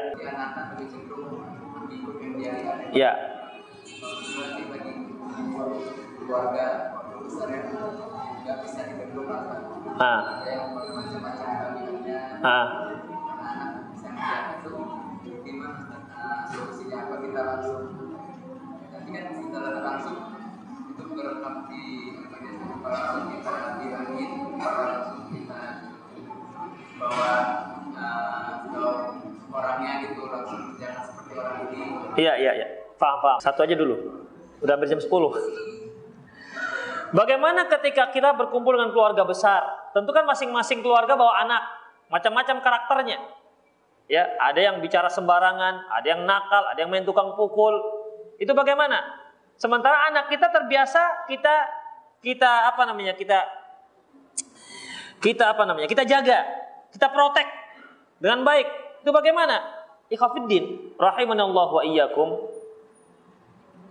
Ya. 2.92 3.10
Ah. 9.98 10.22
Ah. 12.42 12.84
bahwa 27.00 27.73
orangnya 29.54 29.92
gitu 30.02 30.22
langsung 30.26 30.74
jangan 30.76 31.02
seperti 31.06 31.32
orang 31.38 31.56
ini 31.70 31.78
iya 32.18 32.34
iya 32.36 32.52
iya 32.58 32.68
paham 32.98 33.18
paham 33.22 33.38
satu 33.38 33.62
aja 33.62 33.74
dulu 33.78 33.96
udah 34.62 34.74
berjam 34.78 34.98
10 34.98 35.08
Bagaimana 37.14 37.70
ketika 37.70 38.10
kita 38.10 38.34
berkumpul 38.34 38.74
dengan 38.74 38.90
keluarga 38.90 39.22
besar? 39.22 39.62
Tentu 39.94 40.10
kan 40.10 40.26
masing-masing 40.26 40.82
keluarga 40.82 41.14
bawa 41.14 41.46
anak, 41.46 41.62
macam-macam 42.10 42.58
karakternya. 42.58 43.22
Ya, 44.10 44.34
ada 44.42 44.58
yang 44.58 44.82
bicara 44.82 45.06
sembarangan, 45.06 45.94
ada 45.94 46.06
yang 46.10 46.26
nakal, 46.26 46.66
ada 46.66 46.74
yang 46.74 46.90
main 46.90 47.06
tukang 47.06 47.38
pukul, 47.38 47.70
itu 48.42 48.50
bagaimana? 48.50 48.98
Sementara 49.54 50.10
anak 50.10 50.26
kita 50.26 50.50
terbiasa 50.50 51.30
kita 51.30 51.54
kita 52.18 52.74
apa 52.74 52.82
namanya? 52.82 53.14
Kita 53.14 53.38
kita 55.22 55.54
apa 55.54 55.62
namanya? 55.70 55.86
Kita 55.86 56.02
jaga, 56.02 56.42
kita 56.90 57.14
protek 57.14 57.46
dengan 58.18 58.46
baik. 58.46 58.68
Itu 59.02 59.10
bagaimana? 59.12 59.60
Ikhafiddin, 60.08 60.96
rahimanallah 61.00 61.68
wa 61.70 61.82
iyyakum. 61.84 62.50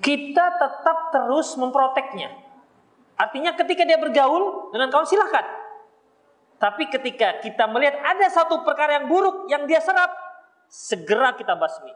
Kita 0.03 0.45
tetap 0.59 1.15
terus 1.15 1.55
memproteknya. 1.55 2.29
Artinya 3.15 3.55
ketika 3.55 3.87
dia 3.87 3.97
bergaul 3.97 4.73
dengan 4.73 4.91
kawan 4.91 5.07
silahkan. 5.07 5.45
Tapi 6.59 6.87
ketika 6.91 7.43
kita 7.43 7.67
melihat 7.67 7.99
ada 7.99 8.27
satu 8.31 8.63
perkara 8.63 9.03
yang 9.03 9.05
buruk 9.11 9.51
yang 9.51 9.67
dia 9.67 9.83
serap, 9.83 10.11
segera 10.71 11.35
kita 11.35 11.55
basmi. 11.59 11.91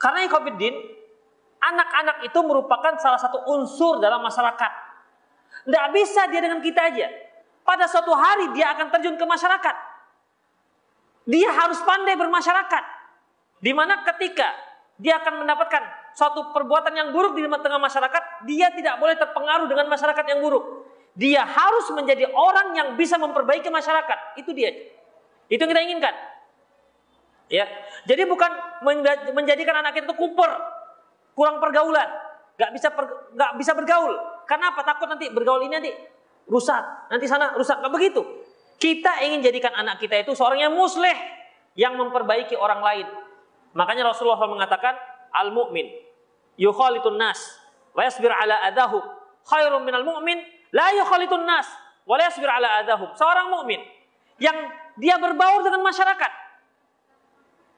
Karena 0.00 0.24
Ikhafiddin, 0.24 0.72
anak-anak 1.60 2.24
itu 2.24 2.38
merupakan 2.40 2.96
salah 2.96 3.20
satu 3.20 3.44
unsur 3.52 4.00
dalam 4.00 4.24
masyarakat. 4.24 4.72
Tidak 5.68 5.86
bisa 5.92 6.24
dia 6.32 6.40
dengan 6.40 6.64
kita 6.64 6.80
aja. 6.88 7.08
Pada 7.60 7.84
suatu 7.84 8.16
hari 8.16 8.50
dia 8.56 8.72
akan 8.72 8.88
terjun 8.88 9.20
ke 9.20 9.24
masyarakat. 9.28 9.76
Dia 11.28 11.50
harus 11.52 11.80
pandai 11.84 12.16
bermasyarakat. 12.16 12.84
Di 13.60 13.72
mana 13.76 14.00
ketika 14.08 14.48
dia 15.00 15.20
akan 15.20 15.44
mendapatkan 15.44 16.12
suatu 16.16 16.52
perbuatan 16.52 16.92
yang 16.92 17.08
buruk 17.12 17.36
di 17.36 17.44
tengah 17.44 17.80
masyarakat, 17.80 18.44
dia 18.48 18.72
tidak 18.72 19.00
boleh 19.00 19.16
terpengaruh 19.16 19.68
dengan 19.68 19.88
masyarakat 19.88 20.24
yang 20.28 20.40
buruk. 20.40 20.64
Dia 21.16 21.42
harus 21.44 21.90
menjadi 21.92 22.28
orang 22.30 22.72
yang 22.76 22.88
bisa 22.96 23.20
memperbaiki 23.20 23.68
masyarakat. 23.68 24.40
Itu 24.40 24.52
dia. 24.56 24.72
Itu 25.50 25.60
yang 25.66 25.70
kita 25.72 25.82
inginkan. 25.82 26.14
Ya. 27.50 27.66
Jadi 28.06 28.22
bukan 28.24 28.48
menjadikan 29.34 29.82
anak 29.82 29.98
kita 29.98 30.06
itu 30.06 30.16
kuper, 30.16 30.50
kurang 31.34 31.58
pergaulan, 31.58 32.06
nggak 32.54 32.70
bisa 32.72 32.88
nggak 33.34 33.52
bisa 33.58 33.72
bergaul. 33.74 34.14
Karena 34.46 34.70
apa? 34.70 34.86
Takut 34.86 35.10
nanti 35.10 35.28
bergaul 35.28 35.66
ini 35.66 35.74
nanti 35.74 35.92
rusak, 36.46 37.10
nanti 37.10 37.26
sana 37.26 37.58
rusak. 37.58 37.82
Nggak 37.82 37.92
begitu. 37.92 38.22
Kita 38.80 39.20
ingin 39.28 39.44
jadikan 39.44 39.76
anak 39.76 40.00
kita 40.00 40.24
itu 40.24 40.32
seorang 40.32 40.64
yang 40.64 40.72
musleh, 40.72 41.12
yang 41.76 42.00
memperbaiki 42.00 42.56
orang 42.56 42.80
lain. 42.80 43.06
Makanya 43.76 44.08
Rasulullah 44.08 44.40
SAW 44.40 44.56
mengatakan, 44.56 44.96
al 45.36 45.52
mu'min 45.52 45.84
yukhalitun 46.56 47.20
nas 47.20 47.38
wa 47.92 48.02
yasbir 48.02 48.32
ala 48.32 48.56
adahu 48.66 48.98
khairum 49.46 49.84
minal 49.84 50.02
mu'min 50.02 50.40
la 50.72 50.90
yukhalitun 50.96 51.44
nas 51.44 51.68
wa 52.08 52.16
la 52.16 52.26
yasbir 52.28 52.48
ala 52.48 52.82
adahum. 52.82 53.12
Seorang 53.14 53.52
mukmin 53.52 53.80
yang 54.40 54.56
dia 54.96 55.16
berbaur 55.20 55.62
dengan 55.62 55.84
masyarakat, 55.84 56.32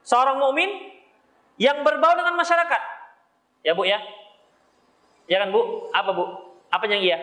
seorang 0.06 0.38
mukmin 0.38 0.70
yang 1.58 1.84
berbaur 1.84 2.16
dengan 2.16 2.34
masyarakat. 2.38 2.82
Ya 3.62 3.74
Bu 3.74 3.86
ya? 3.86 4.00
Ya 5.30 5.42
kan 5.42 5.54
Bu? 5.54 5.90
Apa 5.94 6.10
Bu? 6.14 6.24
Apa 6.72 6.84
yang 6.88 7.02
iya? 7.02 7.18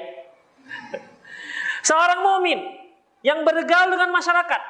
seorang 1.88 2.22
mukmin 2.22 2.79
yang 3.26 3.44
bergaul 3.44 3.90
dengan 3.92 4.10
masyarakat 4.12 4.62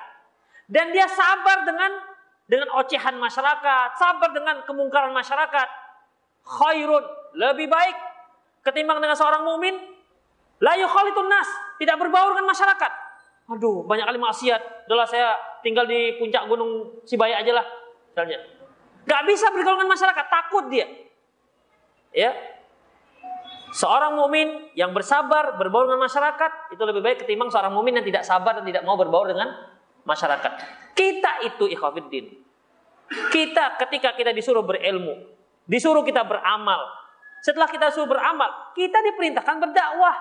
dan 0.69 0.93
dia 0.93 1.05
sabar 1.09 1.65
dengan 1.65 1.91
dengan 2.49 2.69
ocehan 2.81 3.13
masyarakat, 3.21 3.87
sabar 3.93 4.33
dengan 4.33 4.65
kemungkaran 4.65 5.13
masyarakat. 5.13 5.67
Khairun, 6.41 7.05
lebih 7.37 7.69
baik 7.69 7.93
ketimbang 8.65 8.97
dengan 8.97 9.13
seorang 9.13 9.45
mukmin 9.45 9.77
la 10.57 10.73
yukhalitun 10.81 11.29
nas, 11.29 11.45
tidak 11.77 12.01
berbaur 12.01 12.33
dengan 12.33 12.49
masyarakat. 12.49 12.91
Aduh, 13.49 13.85
banyak 13.85 14.05
kali 14.05 14.17
maksiat. 14.21 14.85
Adalah 14.89 15.05
saya 15.05 15.33
tinggal 15.61 15.85
di 15.89 16.17
puncak 16.21 16.45
gunung 16.45 17.01
Sibaya 17.05 17.41
aja 17.41 17.53
lah 17.61 17.65
misalnya. 18.13 18.39
Gak 19.09 19.21
bisa 19.25 19.49
bergaul 19.49 19.77
dengan 19.81 19.93
masyarakat, 19.93 20.25
takut 20.29 20.65
dia. 20.69 20.85
Ya. 22.13 22.33
Seorang 23.69 24.17
mukmin 24.17 24.73
yang 24.73 24.91
bersabar 24.91 25.57
berbaur 25.57 25.85
dengan 25.85 26.09
masyarakat 26.09 26.73
itu 26.73 26.81
lebih 26.81 27.01
baik 27.05 27.17
ketimbang 27.25 27.53
seorang 27.53 27.69
mukmin 27.69 28.01
yang 28.01 28.05
tidak 28.05 28.25
sabar 28.25 28.57
dan 28.57 28.65
tidak 28.65 28.81
mau 28.81 28.97
berbaur 28.97 29.29
dengan 29.29 29.53
masyarakat. 30.05 30.51
Kita 30.97 31.45
itu 31.45 31.69
ikhwafiddin. 31.69 32.25
Kita 33.29 33.77
ketika 33.85 34.13
kita 34.17 34.33
disuruh 34.33 34.65
berilmu, 34.65 35.33
disuruh 35.69 36.01
kita 36.01 36.25
beramal. 36.25 36.81
Setelah 37.45 37.69
kita 37.69 37.93
disuruh 37.93 38.09
beramal, 38.09 38.73
kita 38.73 38.99
diperintahkan 39.05 39.55
berdakwah. 39.61 40.17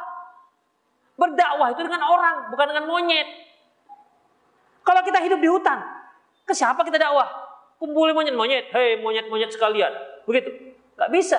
Berdakwah 1.19 1.69
itu 1.75 1.83
dengan 1.83 2.05
orang, 2.05 2.53
bukan 2.53 2.67
dengan 2.69 2.85
monyet. 2.87 3.29
Kalau 4.87 5.03
kita 5.03 5.19
hidup 5.25 5.41
di 5.43 5.49
hutan, 5.51 5.83
ke 6.47 6.53
siapa 6.55 6.81
kita 6.87 6.97
dakwah? 6.97 7.49
kumpulin 7.79 8.15
monyet-monyet, 8.15 8.75
hei 8.75 8.99
monyet-monyet 9.01 9.55
sekalian. 9.55 9.91
Begitu. 10.27 10.51
Gak 10.99 11.11
bisa. 11.15 11.39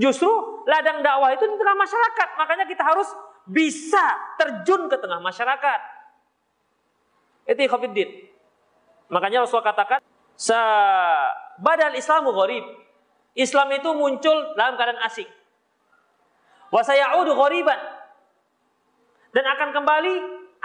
Justru 0.00 0.57
ladang 0.68 1.00
dakwah 1.00 1.32
itu 1.32 1.48
di 1.48 1.56
tengah 1.56 1.76
masyarakat. 1.80 2.28
Makanya 2.36 2.64
kita 2.68 2.84
harus 2.84 3.08
bisa 3.48 4.04
terjun 4.36 4.92
ke 4.92 5.00
tengah 5.00 5.16
masyarakat. 5.24 5.80
Itu 7.48 7.60
ikhafiddin. 7.64 8.28
Makanya 9.08 9.48
Rasulullah 9.48 9.72
katakan, 9.72 10.04
badal 11.56 11.96
Islamu 11.96 12.36
gharib. 12.36 12.68
Islam 13.32 13.72
itu 13.72 13.88
muncul 13.96 14.52
dalam 14.52 14.76
keadaan 14.76 15.00
asing. 15.08 15.28
Wa 16.68 16.84
sayaudu 16.84 17.32
ghariban. 17.32 17.80
Dan 19.32 19.44
akan 19.48 19.72
kembali 19.72 20.14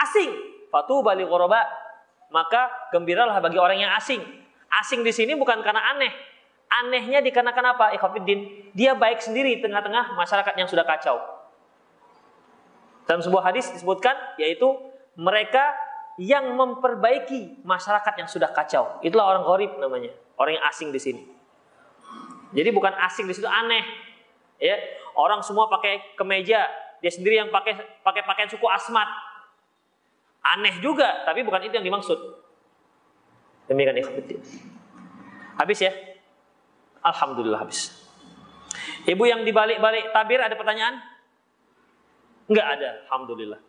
asing. 0.03 0.29
Fatu 0.67 0.99
bali 0.99 1.23
ghuraba. 1.23 1.63
Maka 2.33 2.91
gembiralah 2.91 3.39
bagi 3.39 3.61
orang 3.61 3.79
yang 3.79 3.93
asing. 3.95 4.19
Asing 4.73 5.05
di 5.05 5.13
sini 5.13 5.37
bukan 5.37 5.61
karena 5.61 5.95
aneh. 5.95 6.11
Anehnya 6.73 7.21
dikarenakan 7.21 7.77
apa? 7.77 7.85
Ikhwafiddin. 7.93 8.73
Dia 8.73 8.97
baik 8.97 9.21
sendiri 9.21 9.61
tengah-tengah 9.61 10.17
masyarakat 10.17 10.53
yang 10.57 10.65
sudah 10.65 10.81
kacau. 10.81 11.21
Dalam 13.05 13.21
sebuah 13.21 13.53
hadis 13.53 13.69
disebutkan 13.69 14.15
yaitu 14.41 14.65
mereka 15.13 15.75
yang 16.17 16.53
memperbaiki 16.57 17.61
masyarakat 17.61 18.13
yang 18.17 18.29
sudah 18.29 18.49
kacau. 18.49 19.01
Itulah 19.05 19.37
orang 19.37 19.43
gharib 19.45 19.77
namanya. 19.77 20.13
Orang 20.37 20.57
yang 20.57 20.65
asing 20.65 20.89
di 20.89 20.97
sini. 20.97 21.21
Jadi 22.53 22.69
bukan 22.69 22.93
asing 23.05 23.25
di 23.29 23.33
situ 23.33 23.49
aneh. 23.49 23.81
Ya, 24.61 24.77
orang 25.17 25.41
semua 25.41 25.69
pakai 25.69 26.15
kemeja, 26.17 26.69
dia 27.01 27.11
sendiri 27.11 27.41
yang 27.41 27.49
pakai 27.49 28.01
pakai 28.05 28.21
pakaian 28.25 28.49
suku 28.49 28.65
Asmat. 28.69 29.09
Aneh 30.43 30.77
juga, 30.79 31.25
tapi 31.25 31.41
bukan 31.41 31.65
itu 31.65 31.73
yang 31.73 31.85
dimaksud. 31.85 32.17
Demikian 33.67 33.97
ikhwati. 33.99 34.35
Habis 35.57 35.79
ya? 35.81 35.91
Alhamdulillah 37.03 37.59
habis. 37.61 37.91
Ibu 39.03 39.23
yang 39.27 39.43
dibalik-balik 39.43 40.15
tabir 40.15 40.39
ada 40.39 40.55
pertanyaan? 40.55 41.03
Enggak 42.47 42.67
ada, 42.79 42.89
alhamdulillah. 43.07 43.59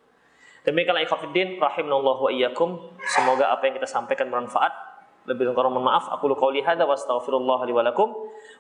Demikianlah 0.65 1.05
ikhwatiddin 1.05 1.61
rahimanallah 1.61 2.17
wa 2.25 2.31
iyyakum. 2.33 2.81
Semoga 3.05 3.53
apa 3.53 3.69
yang 3.69 3.77
kita 3.77 3.85
sampaikan 3.91 4.33
bermanfaat. 4.33 4.73
Lebih 5.29 5.57
kurang 5.57 5.77
mohon 5.77 5.89
maaf. 5.89 6.09
Aku 6.17 6.29
lu 6.29 6.37
qauli 6.37 6.65
hadza 6.65 6.89
wa 6.89 6.97
astaghfirullah 6.97 7.61
li 7.69 7.73
wa 7.73 7.85
lakum. 7.85 8.13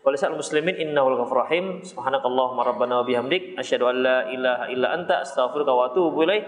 Wa 0.04 0.08
lisal 0.12 0.36
muslimin 0.36 0.76
innahu 0.76 1.16
ghafurur 1.16 1.48
rahim. 1.48 1.80
Subhanakallahumma 1.80 2.64
rabbana 2.64 3.00
wa 3.00 3.04
bihamdik 3.04 3.56
asyhadu 3.56 3.88
an 3.88 3.96
la 4.04 4.18
ilaha 4.28 4.64
illa 4.68 4.88
anta 4.92 5.24
astaghfiruka 5.24 5.72
wa 5.72 5.92
atubu 5.92 6.24
ilaik. 6.24 6.44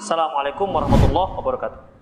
Assalamualaikum 0.00 0.68
warahmatullahi 0.72 1.32
wabarakatuh. 1.36 1.93